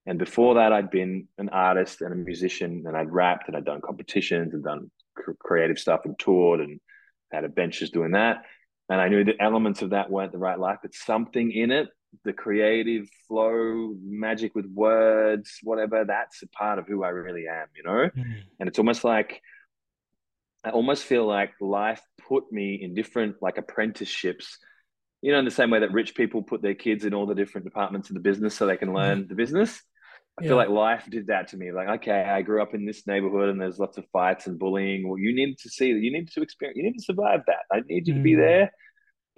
And 0.04 0.18
before 0.18 0.54
that, 0.56 0.72
I'd 0.72 0.90
been 0.90 1.26
an 1.38 1.48
artist 1.48 2.00
and 2.02 2.12
a 2.12 2.16
musician, 2.16 2.84
and 2.86 2.96
I'd 2.96 3.10
rapped 3.10 3.48
and 3.48 3.56
I'd 3.56 3.64
done 3.64 3.80
competitions 3.80 4.54
and 4.54 4.62
done 4.62 4.90
creative 5.38 5.78
stuff 5.78 6.00
and 6.04 6.18
toured 6.18 6.60
and 6.60 6.80
had 7.32 7.44
adventures 7.44 7.90
doing 7.90 8.12
that. 8.12 8.42
And 8.88 9.00
I 9.00 9.08
knew 9.08 9.24
the 9.24 9.40
elements 9.40 9.82
of 9.82 9.90
that 9.90 10.10
weren't 10.10 10.32
the 10.32 10.38
right 10.38 10.58
life, 10.58 10.78
but 10.82 10.94
something 10.94 11.50
in 11.50 11.70
it, 11.70 11.88
the 12.24 12.32
creative 12.32 13.08
flow, 13.26 13.94
magic 14.02 14.54
with 14.54 14.66
words, 14.66 15.58
whatever, 15.62 16.04
that's 16.04 16.42
a 16.42 16.48
part 16.48 16.78
of 16.78 16.86
who 16.86 17.02
I 17.02 17.08
really 17.08 17.46
am, 17.48 17.66
you 17.76 17.82
know? 17.82 18.10
Mm. 18.16 18.42
And 18.60 18.68
it's 18.68 18.78
almost 18.78 19.02
like 19.04 19.42
I 20.64 20.70
almost 20.70 21.04
feel 21.04 21.26
like 21.26 21.52
life 21.60 22.02
put 22.28 22.50
me 22.50 22.74
in 22.82 22.94
different 22.94 23.36
like 23.40 23.58
apprenticeships, 23.58 24.58
you 25.22 25.32
know, 25.32 25.38
in 25.38 25.44
the 25.44 25.50
same 25.50 25.70
way 25.70 25.80
that 25.80 25.92
rich 25.92 26.14
people 26.14 26.42
put 26.42 26.60
their 26.60 26.74
kids 26.74 27.04
in 27.04 27.14
all 27.14 27.26
the 27.26 27.36
different 27.36 27.64
departments 27.64 28.10
of 28.10 28.14
the 28.14 28.20
business 28.20 28.54
so 28.54 28.66
they 28.66 28.76
can 28.76 28.92
learn 28.92 29.28
the 29.28 29.36
business. 29.36 29.80
I 30.38 30.42
Yeah. 30.42 30.48
feel 30.48 30.56
like 30.58 30.68
life 30.68 31.06
did 31.08 31.28
that 31.28 31.48
to 31.48 31.56
me. 31.56 31.72
Like, 31.72 31.88
okay, 32.00 32.22
I 32.22 32.42
grew 32.42 32.60
up 32.60 32.74
in 32.74 32.84
this 32.84 33.06
neighborhood 33.06 33.48
and 33.48 33.60
there's 33.60 33.78
lots 33.78 33.96
of 33.96 34.06
fights 34.12 34.46
and 34.46 34.58
bullying. 34.58 35.08
Well, 35.08 35.18
you 35.18 35.34
need 35.34 35.56
to 35.58 35.70
see 35.70 35.92
that. 35.94 36.00
You 36.00 36.12
need 36.12 36.28
to 36.28 36.42
experience. 36.42 36.76
You 36.76 36.82
need 36.82 36.98
to 36.98 37.04
survive 37.04 37.40
that. 37.46 37.64
I 37.72 37.80
need 37.86 38.06
you 38.06 38.14
to 38.14 38.20
be 38.20 38.32
Mm. 38.34 38.38
there. 38.40 38.72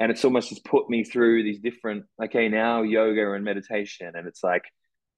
And 0.00 0.10
it's 0.10 0.24
almost 0.24 0.48
just 0.48 0.64
put 0.64 0.88
me 0.90 1.04
through 1.04 1.42
these 1.44 1.60
different. 1.60 2.04
Okay, 2.22 2.48
now 2.48 2.82
yoga 2.82 3.32
and 3.32 3.44
meditation, 3.44 4.12
and 4.14 4.26
it's 4.26 4.42
like 4.42 4.64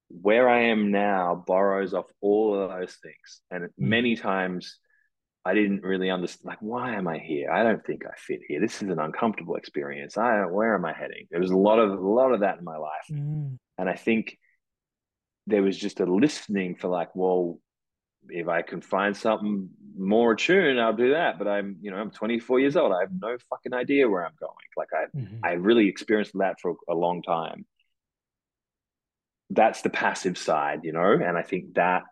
where 0.09 0.49
I 0.49 0.63
am 0.63 0.91
now 0.91 1.43
borrows 1.47 1.93
off 1.93 2.05
all 2.19 2.59
of 2.59 2.69
those 2.69 2.95
things. 3.01 3.41
And 3.49 3.69
many 3.77 4.15
times 4.15 4.77
I 5.45 5.53
didn't 5.55 5.81
really 5.83 6.09
understand, 6.11 6.47
like, 6.49 6.61
why 6.61 6.93
am 6.95 7.07
I 7.07 7.17
here? 7.17 7.49
I 7.51 7.63
don't 7.63 7.83
think 7.85 8.05
I 8.05 8.11
fit 8.17 8.41
here. 8.47 8.59
This 8.59 8.81
is 8.83 8.89
an 8.89 8.99
uncomfortable 8.99 9.55
experience. 9.55 10.17
I 10.17 10.45
where 10.45 10.75
am 10.75 10.85
I 10.85 10.93
heading? 10.93 11.27
There 11.31 11.39
was 11.39 11.49
a 11.51 11.57
lot 11.57 11.79
of 11.79 11.91
a 11.91 12.07
lot 12.07 12.33
of 12.33 12.41
that 12.41 12.59
in 12.59 12.63
my 12.65 12.77
life, 12.77 13.07
Mm. 13.11 13.57
and 13.79 13.89
I 13.89 13.95
think 13.95 14.37
there 15.47 15.63
was 15.63 15.77
just 15.77 15.99
a 15.99 16.05
listening 16.05 16.75
for 16.75 16.87
like, 16.87 17.15
well, 17.15 17.59
if 18.29 18.47
I 18.47 18.61
can 18.61 18.81
find 18.81 19.15
something 19.17 19.69
more 19.97 20.33
attuned, 20.33 20.79
I'll 20.79 20.93
do 20.95 21.11
that. 21.11 21.37
But 21.39 21.47
I'm, 21.47 21.77
you 21.81 21.91
know, 21.91 21.97
I'm 21.97 22.11
24 22.11 22.59
years 22.59 22.75
old. 22.75 22.93
I 22.93 23.01
have 23.01 23.11
no 23.19 23.35
fucking 23.49 23.73
idea 23.73 24.07
where 24.07 24.25
I'm 24.25 24.35
going. 24.39 24.53
Like 24.77 24.89
I, 24.93 25.05
Mhm. 25.17 25.39
I 25.43 25.53
really 25.53 25.87
experienced 25.87 26.33
that 26.35 26.59
for 26.61 26.75
a 26.87 26.93
long 26.93 27.21
time. 27.23 27.65
That's 29.49 29.81
the 29.81 29.89
passive 29.89 30.37
side, 30.37 30.81
you 30.83 30.93
know, 30.93 31.11
and 31.11 31.37
I 31.37 31.41
think 31.41 31.73
that 31.73 32.03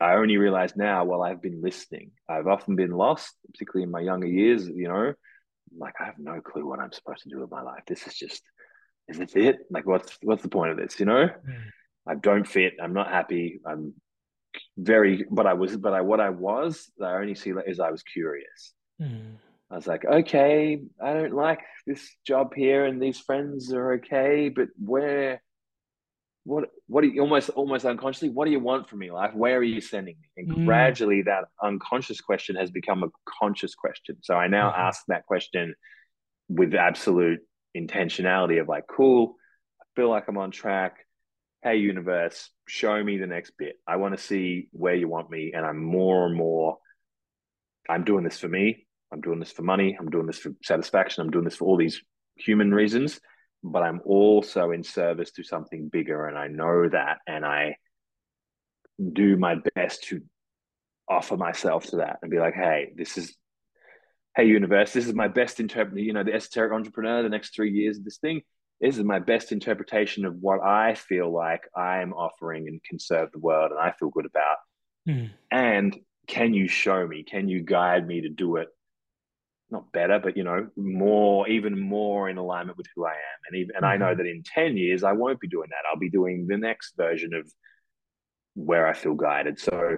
I 0.00 0.14
only 0.14 0.36
realize 0.36 0.76
now 0.76 1.04
while 1.04 1.22
I've 1.22 1.42
been 1.42 1.60
listening. 1.60 2.12
I've 2.28 2.46
often 2.46 2.76
been 2.76 2.92
lost, 2.92 3.34
particularly 3.52 3.84
in 3.84 3.90
my 3.90 4.00
younger 4.00 4.26
years, 4.26 4.66
you 4.68 4.88
know, 4.88 5.14
like 5.76 5.94
I 6.00 6.04
have 6.04 6.18
no 6.18 6.40
clue 6.40 6.66
what 6.66 6.80
I'm 6.80 6.92
supposed 6.92 7.22
to 7.24 7.28
do 7.28 7.40
with 7.40 7.50
my 7.50 7.62
life. 7.62 7.82
This 7.86 8.06
is 8.06 8.14
just 8.14 8.42
is 9.08 9.18
this 9.18 9.36
it? 9.36 9.58
Like 9.70 9.86
what's 9.86 10.18
what's 10.22 10.42
the 10.42 10.48
point 10.48 10.72
of 10.72 10.76
this, 10.78 10.98
you 10.98 11.06
know? 11.06 11.28
Mm. 11.28 11.62
I 12.06 12.14
don't 12.14 12.46
fit, 12.46 12.74
I'm 12.82 12.92
not 12.92 13.10
happy. 13.10 13.60
I'm 13.66 13.94
very 14.78 15.24
but 15.30 15.46
I 15.46 15.54
was 15.54 15.76
but 15.76 15.92
I 15.92 16.00
what 16.00 16.20
I 16.20 16.30
was, 16.30 16.90
I 17.02 17.12
only 17.14 17.34
see 17.34 17.52
is 17.66 17.80
I 17.80 17.90
was 17.90 18.02
curious. 18.02 18.72
Mm. 19.00 19.36
I 19.70 19.74
was 19.74 19.86
like, 19.86 20.04
okay, 20.04 20.80
I 21.02 21.12
don't 21.12 21.34
like 21.34 21.60
this 21.86 22.08
job 22.26 22.54
here, 22.54 22.84
and 22.84 23.02
these 23.02 23.18
friends 23.18 23.72
are 23.72 23.94
okay, 23.94 24.48
but 24.48 24.68
where, 24.78 25.42
what, 26.44 26.68
what 26.86 27.00
do 27.00 27.08
you 27.08 27.20
almost, 27.20 27.50
almost 27.50 27.84
unconsciously, 27.84 28.28
what 28.28 28.44
do 28.44 28.52
you 28.52 28.60
want 28.60 28.88
from 28.88 29.00
me, 29.00 29.10
life? 29.10 29.34
Where 29.34 29.58
are 29.58 29.64
you 29.64 29.80
sending 29.80 30.16
me? 30.20 30.28
And 30.36 30.48
Mm. 30.48 30.64
gradually, 30.66 31.22
that 31.22 31.46
unconscious 31.60 32.20
question 32.20 32.54
has 32.54 32.70
become 32.70 33.02
a 33.02 33.08
conscious 33.28 33.74
question. 33.74 34.18
So 34.22 34.36
I 34.36 34.46
now 34.46 34.70
Mhm. 34.70 34.78
ask 34.78 35.04
that 35.08 35.26
question 35.26 35.74
with 36.48 36.72
absolute 36.74 37.40
intentionality 37.76 38.60
of 38.60 38.68
like, 38.68 38.86
cool, 38.86 39.34
I 39.80 39.84
feel 39.96 40.08
like 40.08 40.28
I'm 40.28 40.38
on 40.38 40.52
track. 40.52 41.05
Hey, 41.66 41.78
universe, 41.78 42.48
show 42.68 43.02
me 43.02 43.18
the 43.18 43.26
next 43.26 43.54
bit. 43.58 43.74
I 43.88 43.96
want 43.96 44.16
to 44.16 44.22
see 44.22 44.68
where 44.70 44.94
you 44.94 45.08
want 45.08 45.28
me, 45.30 45.50
and 45.52 45.66
I'm 45.66 45.84
more 45.84 46.24
and 46.24 46.36
more. 46.36 46.78
I'm 47.88 48.04
doing 48.04 48.22
this 48.22 48.38
for 48.38 48.46
me. 48.46 48.86
I'm 49.12 49.20
doing 49.20 49.40
this 49.40 49.50
for 49.50 49.62
money. 49.62 49.96
I'm 49.98 50.08
doing 50.08 50.28
this 50.28 50.38
for 50.38 50.52
satisfaction. 50.62 51.22
I'm 51.22 51.32
doing 51.32 51.44
this 51.44 51.56
for 51.56 51.64
all 51.64 51.76
these 51.76 52.00
human 52.36 52.72
reasons, 52.72 53.18
but 53.64 53.82
I'm 53.82 54.00
also 54.04 54.70
in 54.70 54.84
service 54.84 55.32
to 55.32 55.42
something 55.42 55.88
bigger. 55.88 56.28
And 56.28 56.38
I 56.38 56.46
know 56.46 56.88
that. 56.88 57.18
And 57.26 57.44
I 57.44 57.74
do 59.12 59.36
my 59.36 59.56
best 59.74 60.04
to 60.04 60.20
offer 61.08 61.36
myself 61.36 61.86
to 61.86 61.96
that 61.96 62.20
and 62.22 62.30
be 62.30 62.38
like, 62.38 62.54
hey, 62.54 62.92
this 62.94 63.18
is, 63.18 63.36
hey, 64.36 64.44
universe, 64.44 64.92
this 64.92 65.08
is 65.08 65.14
my 65.14 65.26
best 65.26 65.58
interpret, 65.58 66.00
you 66.00 66.12
know, 66.12 66.22
the 66.22 66.32
esoteric 66.32 66.72
entrepreneur, 66.72 67.24
the 67.24 67.28
next 67.28 67.56
three 67.56 67.72
years 67.72 67.98
of 67.98 68.04
this 68.04 68.18
thing. 68.18 68.42
This 68.80 68.98
is 68.98 69.04
my 69.04 69.18
best 69.18 69.52
interpretation 69.52 70.24
of 70.26 70.36
what 70.40 70.62
I 70.62 70.94
feel 70.94 71.32
like 71.32 71.62
I'm 71.74 72.12
offering 72.12 72.68
and 72.68 72.82
can 72.82 72.98
serve 72.98 73.32
the 73.32 73.38
world 73.38 73.70
and 73.70 73.80
I 73.80 73.92
feel 73.98 74.10
good 74.10 74.26
about. 74.26 74.56
Mm. 75.08 75.30
And 75.50 75.96
can 76.26 76.52
you 76.52 76.68
show 76.68 77.06
me? 77.06 77.22
Can 77.22 77.48
you 77.48 77.62
guide 77.62 78.06
me 78.06 78.22
to 78.22 78.28
do 78.28 78.56
it? 78.56 78.68
Not 79.70 79.90
better, 79.92 80.18
but 80.18 80.36
you 80.36 80.44
know, 80.44 80.68
more, 80.76 81.48
even 81.48 81.78
more 81.78 82.28
in 82.28 82.36
alignment 82.36 82.76
with 82.76 82.86
who 82.94 83.06
I 83.06 83.12
am. 83.12 83.38
And 83.48 83.60
even, 83.60 83.76
and 83.76 83.86
I 83.86 83.96
know 83.96 84.06
Mm-hmm. 84.06 84.18
that 84.18 84.26
in 84.26 84.42
10 84.44 84.76
years, 84.76 85.02
I 85.02 85.12
won't 85.12 85.40
be 85.40 85.48
doing 85.48 85.68
that. 85.70 85.88
I'll 85.88 85.98
be 85.98 86.10
doing 86.10 86.46
the 86.46 86.58
next 86.58 86.94
version 86.96 87.34
of 87.34 87.50
where 88.54 88.86
I 88.86 88.92
feel 88.92 89.14
guided. 89.14 89.58
So 89.58 89.96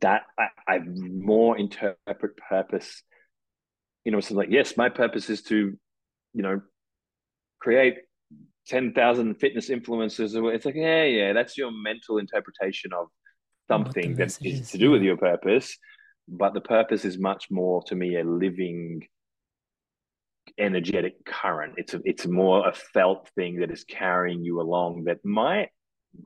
that 0.00 0.22
I, 0.38 0.48
I 0.66 0.78
more 0.80 1.58
interpret 1.58 2.36
purpose, 2.48 3.02
you 4.04 4.12
know, 4.12 4.18
it's 4.18 4.30
like, 4.30 4.48
yes, 4.50 4.76
my 4.76 4.88
purpose 4.88 5.30
is 5.30 5.42
to, 5.42 5.76
you 6.34 6.42
know, 6.42 6.60
create 7.62 7.98
10,000 8.68 9.34
fitness 9.36 9.70
influencers. 9.70 10.54
It's 10.54 10.64
like, 10.64 10.74
yeah, 10.74 11.04
yeah, 11.04 11.32
that's 11.32 11.56
your 11.56 11.70
mental 11.70 12.18
interpretation 12.18 12.92
of 12.92 13.06
something 13.68 14.16
that 14.16 14.28
is 14.28 14.38
is, 14.42 14.70
to 14.72 14.78
do 14.78 14.90
with 14.90 15.02
your 15.02 15.16
purpose. 15.16 15.76
But 16.28 16.54
the 16.54 16.60
purpose 16.60 17.04
is 17.04 17.18
much 17.18 17.50
more 17.50 17.82
to 17.84 17.94
me 17.94 18.16
a 18.16 18.24
living, 18.24 19.06
energetic 20.58 21.24
current. 21.24 21.74
It's 21.76 21.94
a, 21.94 22.00
it's 22.04 22.26
more 22.26 22.68
a 22.68 22.72
felt 22.72 23.30
thing 23.34 23.60
that 23.60 23.70
is 23.70 23.84
carrying 23.84 24.44
you 24.44 24.60
along 24.60 25.04
that 25.04 25.24
might 25.24 25.70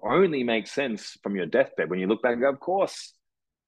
only 0.03 0.43
make 0.43 0.67
sense 0.67 1.17
from 1.23 1.37
your 1.37 1.47
deathbed 1.47 1.91
when 1.91 2.01
you 2.01 2.07
look 2.07 2.23
back 2.23 2.33
and 2.33 2.43
go, 2.43 2.51
of 2.51 2.61
course, 2.61 3.15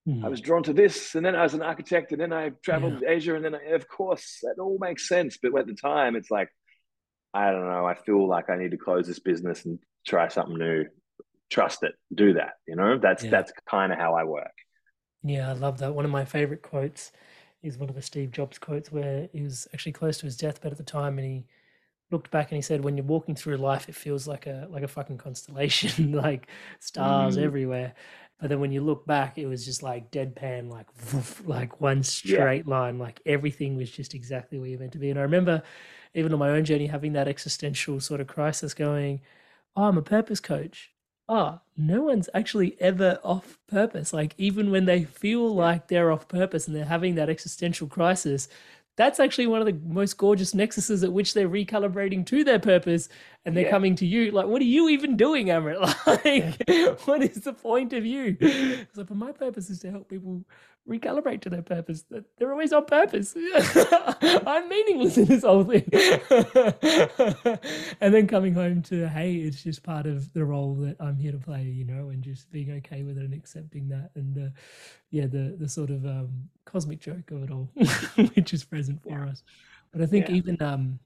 Mm. 0.09 0.24
I 0.24 0.28
was 0.28 0.40
drawn 0.40 0.62
to 0.62 0.73
this, 0.73 1.15
and 1.15 1.24
then 1.24 1.35
I 1.36 1.43
was 1.43 1.55
an 1.55 1.62
architect, 1.62 2.12
and 2.12 2.20
then 2.20 2.32
I 2.32 2.51
traveled 2.65 3.03
Asia, 3.07 3.35
and 3.35 3.45
then 3.45 3.55
I, 3.55 3.74
of 3.74 3.89
course 3.89 4.39
that 4.43 4.61
all 4.61 4.78
makes 4.81 5.09
sense. 5.09 5.39
But 5.40 5.57
at 5.59 5.66
the 5.66 5.74
time, 5.74 6.16
it's 6.16 6.31
like 6.31 6.49
I 7.35 7.51
don't 7.51 7.69
know. 7.69 7.87
I 7.87 7.95
feel 7.95 8.27
like 8.27 8.51
I 8.51 8.57
need 8.57 8.73
to 8.73 8.77
close 8.79 9.07
this 9.07 9.19
business 9.19 9.65
and 9.65 9.79
try 10.07 10.29
something 10.29 10.59
new. 10.59 10.87
Trust 11.51 11.83
it. 11.85 11.95
Do 12.15 12.35
that. 12.35 12.55
You 12.67 12.77
know, 12.77 12.99
that's 12.99 13.25
Yeah. 13.25 13.31
that's 13.31 13.53
kind 13.71 13.93
of 13.93 13.99
how 13.99 14.15
I 14.15 14.25
work. 14.25 14.53
Yeah, 15.23 15.51
I 15.51 15.53
love 15.53 15.79
that. 15.79 15.95
One 15.95 16.05
of 16.05 16.11
my 16.11 16.25
favorite 16.25 16.63
quotes 16.63 17.13
is 17.63 17.77
one 17.79 17.89
of 17.89 17.95
the 17.95 18.03
Steve 18.03 18.31
Jobs 18.31 18.59
quotes 18.59 18.93
where 18.93 19.29
he 19.33 19.43
was 19.43 19.67
actually 19.75 19.93
close 19.93 20.19
to 20.19 20.27
his 20.27 20.37
deathbed 20.37 20.73
at 20.73 20.79
the 20.79 20.85
time 20.85 21.19
and 21.19 21.27
he 21.27 21.47
looked 22.11 22.31
back 22.31 22.51
and 22.51 22.57
he 22.57 22.63
said, 22.63 22.85
When 22.85 22.97
you're 22.97 23.07
walking 23.07 23.35
through 23.37 23.59
life, 23.59 23.89
it 23.89 23.95
feels 23.97 24.29
like 24.29 24.47
a 24.47 24.69
like 24.71 24.83
a 24.85 24.89
fucking 24.89 25.19
constellation, 25.19 26.13
like 26.15 26.49
stars 26.81 27.39
Mm. 27.39 27.39
everywhere. 27.39 27.95
But 28.41 28.51
then 28.51 28.61
when 28.61 28.73
you 28.73 28.83
look 28.83 29.07
back, 29.07 29.39
it 29.39 29.47
was 29.47 29.65
just 29.65 29.83
like 29.83 30.11
deadpan, 30.13 30.71
like 30.71 30.89
woof, 31.13 31.43
like 31.47 31.81
one 31.81 32.03
Yeah. 32.23 32.51
straight 32.51 32.69
line, 32.69 32.99
like 32.99 33.21
everything 33.27 33.77
was 33.77 33.91
just 33.91 34.15
exactly 34.15 34.59
where 34.59 34.69
you're 34.69 34.81
meant 34.81 34.93
to 34.93 34.99
be. 34.99 35.11
And 35.11 35.19
I 35.19 35.23
remember 35.23 35.63
even 36.14 36.32
on 36.32 36.39
my 36.39 36.51
own 36.51 36.64
journey 36.64 36.86
having 36.86 37.12
that 37.14 37.28
existential 37.28 38.01
sort 38.01 38.20
of 38.20 38.26
crisis 38.26 38.74
going, 38.74 39.20
Oh, 39.76 39.85
I'm 39.85 39.98
a 39.98 40.02
purpose 40.02 40.40
coach. 40.40 40.90
Oh, 41.28 41.60
no 41.76 42.02
one's 42.02 42.28
actually 42.35 42.74
ever 42.80 43.18
off 43.22 43.59
purpose. 43.68 44.12
Like, 44.12 44.35
even 44.39 44.70
when 44.70 44.86
they 44.86 45.05
feel 45.05 45.55
like 45.55 45.89
they're 45.89 46.10
off 46.10 46.26
purpose 46.26 46.66
and 46.66 46.74
they're 46.74 46.86
having 46.86 47.16
that 47.16 47.28
existential 47.28 47.86
crisis, 47.86 48.48
that's 48.97 49.20
actually 49.20 49.47
one 49.47 49.60
of 49.60 49.66
the 49.66 49.78
most 49.86 50.16
gorgeous 50.16 50.55
nexuses 50.55 51.05
at 51.05 51.12
which 51.12 51.35
they're 51.35 51.48
recalibrating 51.48 52.26
to 52.26 52.43
their 52.43 52.59
purpose 52.59 53.09
and 53.44 53.56
they're 53.56 53.64
Yeah. 53.64 53.70
coming 53.70 53.94
to 53.97 54.06
you. 54.06 54.32
Like, 54.32 54.47
what 54.47 54.60
are 54.60 54.64
you 54.64 54.89
even 54.89 55.16
doing, 55.16 55.47
Amrit? 55.48 55.78
Like, 56.24 57.06
what 57.06 57.22
is 57.22 57.44
the 57.44 57.52
point 57.52 57.93
of 57.93 58.05
you? 58.05 58.36
So, 58.94 59.05
for 59.05 59.14
my 59.14 59.30
purpose 59.30 59.70
is 59.70 59.78
to 59.80 59.90
help 59.90 60.09
people 60.09 60.44
recalibrate 60.89 61.40
to 61.43 61.51
their 61.51 61.62
purpose. 61.62 62.02
That 62.10 62.24
They're 62.39 62.52
always 62.52 62.73
on 62.73 62.86
purpose. 62.86 63.35
I'm 64.47 64.69
meaningless 64.69 65.19
in 65.19 65.27
this 65.27 65.44
whole 65.44 65.65
thing. 65.65 65.89
and 68.01 68.15
then 68.15 68.27
coming 68.27 68.55
home 68.55 68.82
to, 68.82 69.09
hey, 69.09 69.35
it's 69.36 69.62
just 69.62 69.82
part 69.82 70.06
of 70.06 70.32
the 70.32 70.44
role 70.44 70.74
that 70.77 70.97
I'm 71.01 71.16
here 71.16 71.32
to 71.32 71.39
play, 71.39 71.65
you 71.65 71.85
know, 71.85 72.10
and 72.10 72.23
just 72.23 72.51
being 72.51 72.70
okay 72.78 73.02
with 73.02 73.19
it 73.19 73.24
and 73.24 73.35
accepting 73.35 73.89
that. 73.89 74.10
And 74.15 74.39
uh, 74.39 74.51
yeah, 75.10 75.27
the 75.27 75.56
the 75.59 75.69
sort 75.69 75.90
of 75.90 76.05
um, 76.06 76.48
cosmic 76.65 77.01
joke 77.01 77.31
of 77.31 77.43
it 77.44 77.51
all, 77.51 77.69
which 78.35 78.55
is 78.55 78.65
present 78.65 79.02
for 79.02 79.23
us. 79.24 79.43
But 79.93 80.02
I 80.02 80.06
think 80.06 80.28
Yeah. 80.28 80.35
even 80.36 80.60
um, 80.62 80.98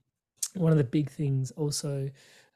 one 0.55 0.71
of 0.71 0.77
the 0.77 0.83
big 0.83 1.09
things 1.09 1.51
also, 1.51 2.09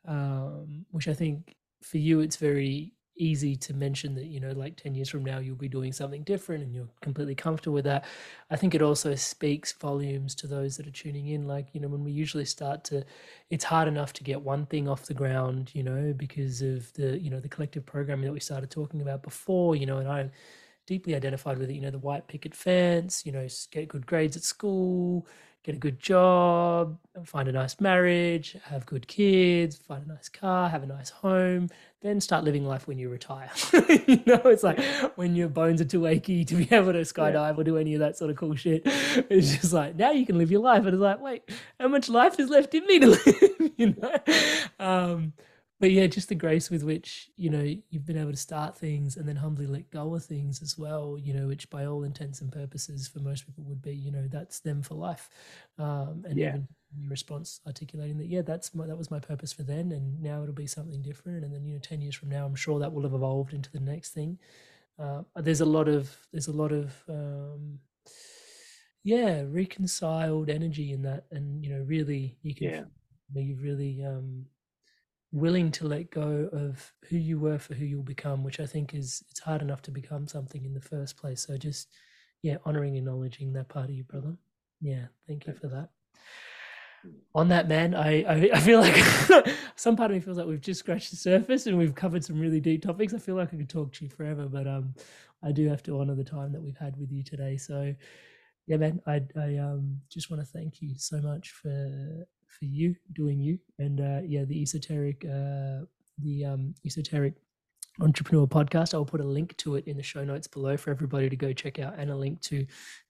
um, 0.05 0.85
which 0.91 1.07
I 1.07 1.13
think 1.13 1.55
for 1.81 1.97
you, 1.97 2.21
it's 2.21 2.37
very 2.37 2.93
easy 3.17 3.55
to 3.55 3.73
mention 3.73 4.15
that 4.15 4.25
you 4.25 4.39
know 4.39 4.51
like 4.51 4.75
10 4.75 4.95
years 4.95 5.09
from 5.09 5.23
now 5.23 5.39
you'll 5.39 5.55
be 5.55 5.67
doing 5.67 5.91
something 5.91 6.23
different 6.23 6.63
and 6.63 6.73
you're 6.73 6.87
completely 7.01 7.35
comfortable 7.35 7.75
with 7.75 7.85
that. 7.85 8.05
I 8.49 8.55
think 8.55 8.75
it 8.75 8.81
also 8.81 9.15
speaks 9.15 9.71
volumes 9.73 10.35
to 10.35 10.47
those 10.47 10.77
that 10.77 10.87
are 10.87 10.91
tuning 10.91 11.27
in. 11.27 11.47
Like 11.47 11.67
you 11.73 11.81
know 11.81 11.87
when 11.87 12.03
we 12.03 12.11
usually 12.11 12.45
start 12.45 12.83
to 12.85 13.03
it's 13.49 13.63
hard 13.63 13.87
enough 13.87 14.13
to 14.13 14.23
get 14.23 14.41
one 14.41 14.65
thing 14.65 14.87
off 14.87 15.05
the 15.05 15.13
ground 15.13 15.71
you 15.73 15.83
know 15.83 16.13
because 16.15 16.61
of 16.61 16.91
the 16.93 17.19
you 17.19 17.29
know 17.29 17.39
the 17.39 17.49
collective 17.49 17.85
programming 17.85 18.25
that 18.25 18.33
we 18.33 18.39
started 18.39 18.69
talking 18.69 19.01
about 19.01 19.23
before 19.23 19.75
you 19.75 19.85
know 19.85 19.97
and 19.97 20.07
i 20.07 20.29
deeply 20.85 21.15
identified 21.15 21.57
with 21.57 21.69
it 21.69 21.73
you 21.73 21.81
know 21.81 21.91
the 21.91 21.99
white 21.99 22.27
picket 22.27 22.55
fence 22.55 23.25
you 23.25 23.31
know 23.31 23.47
get 23.71 23.87
good 23.87 24.05
grades 24.05 24.37
at 24.37 24.43
school 24.43 25.27
get 25.67 25.75
a 25.75 25.79
good 25.79 25.99
job 25.99 26.97
find 27.25 27.47
a 27.47 27.51
nice 27.51 27.79
marriage 27.79 28.55
have 28.63 28.85
good 28.85 29.07
kids 29.07 29.75
find 29.75 30.03
a 30.05 30.07
nice 30.07 30.29
car 30.29 30.69
have 30.69 30.81
a 30.81 30.87
nice 30.87 31.09
home 31.09 31.69
then 32.01 32.21
start 32.21 32.43
living 32.43 32.65
life 32.65 32.87
when 32.87 32.99
you 32.99 33.09
retire. 33.09 33.49
You 34.07 34.21
know 34.25 34.41
it's 34.45 34.63
like 34.63 34.79
when 35.15 35.35
your 35.35 35.49
bones 35.49 35.81
are 35.81 35.85
too 35.85 36.05
achy 36.05 36.45
to 36.45 36.55
be 36.55 36.67
able 36.71 36.93
to 36.93 37.01
skydive 37.01 37.57
or 37.57 37.63
do 37.63 37.77
any 37.77 37.93
of 37.95 37.99
that 37.99 38.17
sort 38.17 38.31
of 38.31 38.37
cool 38.37 38.55
shit. 38.55 38.83
It's 38.85 39.55
just 39.57 39.73
like 39.73 39.95
now 39.95 40.11
you 40.11 40.25
can 40.25 40.37
live 40.37 40.51
your 40.51 40.61
life 40.61 40.85
and 40.85 40.93
it's 40.93 41.01
like 41.01 41.19
wait 41.19 41.43
how 41.79 41.87
much 41.87 42.07
life 42.07 42.39
is 42.39 42.49
left 42.49 42.73
in 42.73 42.85
me 42.85 42.99
to 42.99 43.07
live? 43.07 43.43
You 43.77 43.95
know? 43.95 44.15
Um 44.79 45.33
but 45.79 45.91
yeah, 45.91 46.07
just 46.07 46.29
the 46.29 46.35
grace 46.35 46.69
with 46.69 46.83
which 46.83 47.29
you 47.35 47.49
know 47.49 47.61
you've 47.89 48.05
been 48.05 48.17
able 48.17 48.31
to 48.31 48.37
start 48.37 48.75
things 48.75 49.15
and 49.17 49.27
then 49.27 49.35
humbly 49.35 49.67
let 49.67 49.89
go 49.91 50.15
of 50.15 50.23
things 50.25 50.61
as 50.61 50.77
well. 50.77 51.17
You 51.21 51.33
know, 51.33 51.47
which 51.47 51.69
by 51.69 51.85
all 51.85 52.03
intents 52.03 52.41
and 52.41 52.51
purposes 52.51 53.07
for 53.07 53.19
most 53.19 53.45
people 53.45 53.63
would 53.65 53.81
be, 53.81 53.93
you 53.95 54.11
know, 54.11 54.27
that's 54.27 54.59
them 54.59 54.81
for 54.81 54.95
life. 54.95 55.29
Um, 55.77 56.25
and 56.27 56.37
Yeah. 56.37 56.45
even 56.45 56.67
your 56.95 57.09
response 57.09 57.59
articulating 57.67 58.17
that, 58.17 58.27
yeah, 58.27 58.41
that's 58.41 58.73
my, 58.73 58.87
that 58.87 58.97
was 58.97 59.11
my 59.11 59.19
purpose 59.19 59.53
for 59.53 59.63
then, 59.63 59.91
and 59.91 60.21
now 60.21 60.41
it'll 60.41 60.53
be 60.55 60.67
something 60.67 61.01
different. 61.01 61.43
And 61.45 61.53
then 61.53 61.65
you 61.65 61.73
know, 61.73 61.79
ten 61.79 62.01
years 62.01 62.15
from 62.15 62.29
now, 62.29 62.45
I'm 62.45 62.55
sure 62.55 62.79
that 62.79 62.91
will 62.93 63.03
have 63.03 63.13
evolved 63.13 63.53
into 63.53 63.71
the 63.71 63.79
next 63.79 64.11
thing. 64.13 64.39
Uh, 64.99 65.23
there's 65.35 65.61
a 65.61 65.65
lot 65.65 65.87
of 65.87 66.15
there's 66.31 66.47
a 66.47 66.51
lot 66.53 66.71
of 66.71 66.93
um, 67.09 67.79
yeah 69.03 69.43
reconciled 69.47 70.49
energy 70.49 70.91
in 70.91 71.01
that, 71.03 71.25
and 71.31 71.63
you 71.63 71.69
know, 71.71 71.83
really 71.83 72.37
you 72.41 72.53
can 72.55 72.67
Yeah. 72.67 72.85
you 73.29 73.35
know, 73.35 73.41
you've 73.41 73.61
really 73.63 74.03
um, 74.03 74.45
willing 75.37 75.71
to 75.71 75.87
let 75.87 76.11
go 76.11 76.49
of 76.51 76.93
who 77.09 77.17
you 77.17 77.39
were 77.39 77.59
for 77.59 77.73
who 77.75 77.85
you'll 77.85 78.03
become, 78.03 78.43
which 78.43 78.59
I 78.59 78.65
think 78.65 78.93
is 78.93 79.23
it's 79.29 79.39
hard 79.39 79.61
enough 79.61 79.81
to 79.83 79.91
become 79.91 80.27
something 80.27 80.65
in 80.65 80.73
the 80.73 80.81
first 80.81 81.17
place. 81.17 81.45
So 81.45 81.57
just 81.57 81.89
yeah, 82.41 82.57
honoring, 82.65 82.97
and 82.97 83.07
acknowledging 83.07 83.53
that 83.53 83.69
part 83.69 83.89
of 83.89 83.95
you, 83.95 84.03
brother. 84.03 84.37
Yeah, 84.81 85.07
thank 85.27 85.47
you 85.47 85.53
for 85.53 85.67
that. 85.67 85.89
On 87.35 87.49
that, 87.49 87.67
man, 87.67 87.93
I 87.93 88.23
I, 88.23 88.49
I 88.53 88.59
feel 88.59 88.79
like 88.79 88.95
some 89.75 89.95
part 89.95 90.11
of 90.11 90.15
me 90.15 90.21
feels 90.21 90.37
like 90.37 90.47
we've 90.47 90.61
just 90.61 90.79
scratched 90.79 91.11
the 91.11 91.17
surface 91.17 91.67
and 91.67 91.77
we've 91.77 91.95
covered 91.95 92.23
some 92.23 92.39
really 92.39 92.59
deep 92.59 92.81
topics. 92.81 93.13
I 93.13 93.19
feel 93.19 93.35
like 93.35 93.53
I 93.53 93.57
could 93.57 93.69
talk 93.69 93.93
to 93.93 94.05
you 94.05 94.09
forever, 94.09 94.47
but 94.47 94.67
um, 94.67 94.93
I 95.43 95.51
do 95.51 95.67
have 95.67 95.83
to 95.83 95.99
honor 95.99 96.15
the 96.15 96.23
time 96.23 96.51
that 96.53 96.61
we've 96.61 96.77
had 96.77 96.97
with 96.97 97.11
you 97.11 97.23
today. 97.23 97.57
So 97.57 97.93
yeah, 98.65 98.77
man, 98.77 99.01
I 99.07 99.21
I 99.39 99.57
um 99.57 100.01
just 100.09 100.29
want 100.29 100.41
to 100.41 100.47
thank 100.47 100.81
you 100.81 100.95
so 100.97 101.21
much 101.21 101.51
for 101.51 102.25
for 102.57 102.65
you 102.65 102.95
doing 103.13 103.39
you 103.39 103.57
and 103.79 103.99
uh 104.01 104.21
yeah 104.25 104.43
the 104.45 104.61
esoteric 104.61 105.23
uh 105.25 105.85
the 106.19 106.45
um 106.45 106.73
esoteric 106.85 107.33
entrepreneur 108.01 108.45
podcast 108.47 108.93
i'll 108.93 109.05
put 109.05 109.21
a 109.21 109.23
link 109.23 109.55
to 109.57 109.75
it 109.75 109.87
in 109.87 109.97
the 109.97 110.03
show 110.03 110.23
notes 110.23 110.47
below 110.47 110.77
for 110.77 110.91
everybody 110.91 111.29
to 111.29 111.35
go 111.35 111.51
check 111.53 111.79
out 111.79 111.93
and 111.97 112.09
a 112.11 112.15
link 112.15 112.39
to 112.41 112.65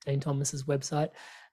Dane 0.06 0.20
Tomas's 0.20 0.64
website 0.64 1.10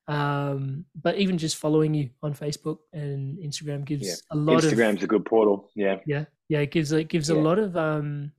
um 0.06 0.84
but 1.00 1.16
even 1.16 1.38
just 1.38 1.56
following 1.56 1.94
you 1.94 2.10
on 2.22 2.34
facebook 2.34 2.78
and 2.92 3.38
instagram 3.38 3.84
gives 3.84 4.06
Yeah. 4.06 4.14
a 4.32 4.36
lot 4.36 4.62
of 4.64 4.72
Instagram's 4.72 5.02
a 5.02 5.06
good 5.06 5.24
portal. 5.24 5.70
Yeah. 5.74 5.98
yeah 6.06 6.26
yeah 6.48 6.58
it 6.60 6.70
gives 6.70 6.92
it 6.92 7.08
gives 7.08 7.30
a 7.30 7.34
lot 7.34 7.58
of 7.58 7.76
um 7.76 8.32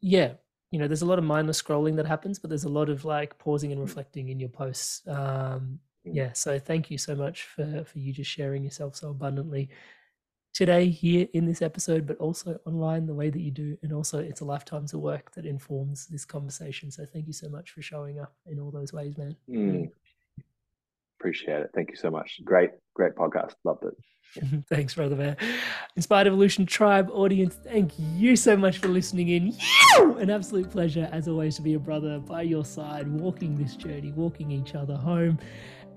yeah 0.00 0.32
you 0.70 0.78
know 0.78 0.86
there's 0.86 1.02
a 1.02 1.06
lot 1.06 1.18
of 1.18 1.24
mindless 1.24 1.60
scrolling 1.60 1.96
that 1.96 2.06
happens 2.06 2.38
but 2.38 2.48
there's 2.48 2.64
a 2.64 2.68
lot 2.68 2.88
of 2.88 3.04
like 3.04 3.38
pausing 3.38 3.72
and 3.72 3.80
reflecting 3.80 4.28
in 4.28 4.38
your 4.38 4.50
posts 4.50 5.02
um 5.08 5.16
Mm. 5.16 5.78
Yeah 6.04 6.32
so 6.32 6.58
thank 6.58 6.90
you 6.90 6.98
so 6.98 7.14
much 7.14 7.44
for 7.44 7.84
for 7.84 7.98
you 7.98 8.12
just 8.12 8.30
sharing 8.30 8.64
yourself 8.64 8.96
so 8.96 9.10
abundantly 9.10 9.68
today 10.54 10.88
here 10.88 11.26
in 11.34 11.44
this 11.44 11.60
episode 11.62 12.06
but 12.06 12.16
also 12.18 12.58
online 12.66 13.06
the 13.06 13.14
way 13.14 13.30
that 13.30 13.40
you 13.40 13.50
do 13.50 13.76
and 13.82 13.92
also 13.92 14.18
it's 14.18 14.40
a 14.40 14.44
lifetime's 14.44 14.94
of 14.94 15.00
work 15.00 15.32
that 15.34 15.44
informs 15.44 16.06
this 16.06 16.24
conversation 16.24 16.90
so 16.90 17.04
thank 17.04 17.26
you 17.26 17.32
so 17.32 17.48
much 17.48 17.70
for 17.70 17.82
showing 17.82 18.18
up 18.18 18.34
in 18.46 18.58
all 18.58 18.70
those 18.70 18.92
ways 18.92 19.16
man 19.18 19.36
Mm. 19.48 19.90
Appreciate 21.18 21.62
it. 21.62 21.70
Thank 21.74 21.90
you 21.90 21.96
so 21.96 22.10
much. 22.12 22.40
Great, 22.44 22.70
great 22.94 23.16
podcast. 23.16 23.54
Loved 23.64 23.84
it. 23.84 24.64
Thanks, 24.68 24.94
brother 24.94 25.16
man. 25.16 25.36
Inspired 25.96 26.28
Evolution 26.28 26.64
Tribe 26.64 27.10
audience, 27.12 27.56
thank 27.64 27.92
you 27.98 28.36
so 28.36 28.56
much 28.56 28.78
for 28.78 28.86
listening 28.86 29.28
in. 29.30 29.56
An 29.98 30.30
absolute 30.30 30.70
pleasure, 30.70 31.08
as 31.10 31.26
always, 31.26 31.56
to 31.56 31.62
be 31.62 31.74
a 31.74 31.78
brother 31.78 32.20
by 32.20 32.42
your 32.42 32.64
side, 32.64 33.08
walking 33.08 33.56
this 33.56 33.74
journey, 33.74 34.12
walking 34.12 34.52
each 34.52 34.76
other 34.76 34.94
home. 34.94 35.40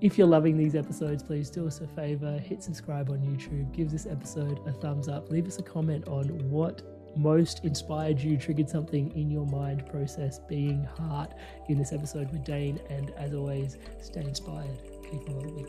If 0.02 0.18
you're 0.18 0.26
loving 0.26 0.58
these 0.58 0.74
episodes, 0.74 1.22
please 1.22 1.48
do 1.48 1.64
us 1.68 1.80
a 1.80 1.86
favor, 1.86 2.36
hit 2.36 2.60
subscribe 2.60 3.08
on 3.08 3.18
YouTube, 3.18 3.72
give 3.72 3.88
this 3.88 4.04
episode 4.04 4.58
a 4.66 4.72
thumbs 4.72 5.06
up, 5.06 5.30
leave 5.30 5.46
us 5.46 5.60
a 5.60 5.62
comment 5.62 6.08
on 6.08 6.26
what 6.50 6.82
most 7.16 7.64
inspired 7.64 8.18
you, 8.18 8.36
triggered 8.36 8.68
something 8.68 9.16
in 9.16 9.30
your 9.30 9.46
mind 9.46 9.86
process 9.86 10.40
being 10.48 10.82
heart 10.82 11.34
in 11.68 11.78
this 11.78 11.92
episode 11.92 12.32
with 12.32 12.42
Dane. 12.42 12.80
And 12.90 13.10
as 13.10 13.32
always, 13.32 13.78
stay 14.00 14.22
inspired. 14.22 14.76
Keep 15.08 15.28
evolving. 15.28 15.68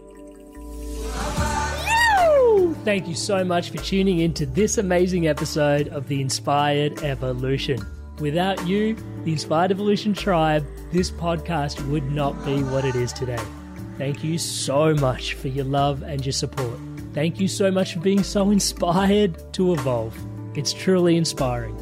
Thank 2.84 3.08
you 3.08 3.14
so 3.14 3.44
much 3.44 3.70
for 3.70 3.78
tuning 3.78 4.22
in 4.22 4.34
to 4.34 4.48
this 4.48 4.80
amazing 4.80 5.28
episode 5.28 5.90
of 5.90 6.08
The 6.08 6.20
Inspired 6.20 7.04
Evolution. 7.04 7.86
Without 8.18 8.68
you, 8.68 8.96
the 9.26 9.34
Inspired 9.34 9.70
Evolution 9.70 10.16
tribe, 10.16 10.66
this 10.92 11.12
podcast 11.12 11.88
would 11.92 12.12
not 12.12 12.44
be 12.44 12.64
what 12.64 12.84
it 12.84 12.96
is 12.96 13.14
today. 13.14 13.38
Thank 13.98 14.24
you 14.24 14.38
so 14.38 14.94
much 14.96 15.36
for 15.36 15.48
your 15.48 15.66
love 15.66 16.02
and 16.02 16.26
your 16.26 16.34
support. 16.34 16.80
Thank 17.14 17.40
you 17.40 17.48
so 17.48 17.70
much 17.70 17.94
for 17.94 18.00
being 18.00 18.24
so 18.24 18.50
inspired 18.58 19.54
to 19.54 19.74
evolve. 19.74 20.18
It's 20.56 20.74
truly 20.74 21.16
inspiring. 21.16 21.78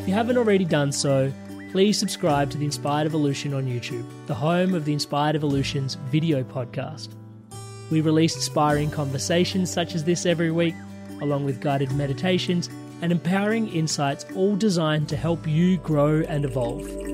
If 0.00 0.08
you 0.08 0.14
haven't 0.14 0.36
already 0.36 0.64
done 0.64 0.92
so, 0.92 1.32
please 1.72 1.98
subscribe 1.98 2.50
to 2.50 2.58
The 2.58 2.66
Inspired 2.66 3.06
Evolution 3.06 3.54
on 3.54 3.64
YouTube, 3.64 4.04
the 4.26 4.34
home 4.34 4.74
of 4.74 4.84
The 4.84 4.92
Inspired 4.92 5.36
Evolution's 5.36 5.94
video 6.10 6.42
podcast. 6.42 7.08
We 7.90 8.00
release 8.00 8.34
inspiring 8.34 8.90
conversations 8.90 9.70
such 9.70 9.94
as 9.94 10.04
this 10.04 10.26
every 10.26 10.50
week, 10.50 10.74
along 11.22 11.44
with 11.44 11.60
guided 11.60 11.92
meditations 11.92 12.68
and 13.02 13.12
empowering 13.12 13.68
insights, 13.68 14.26
all 14.34 14.56
designed 14.56 15.08
to 15.08 15.16
help 15.16 15.46
you 15.46 15.78
grow 15.78 16.22
and 16.28 16.44
evolve. 16.44 17.13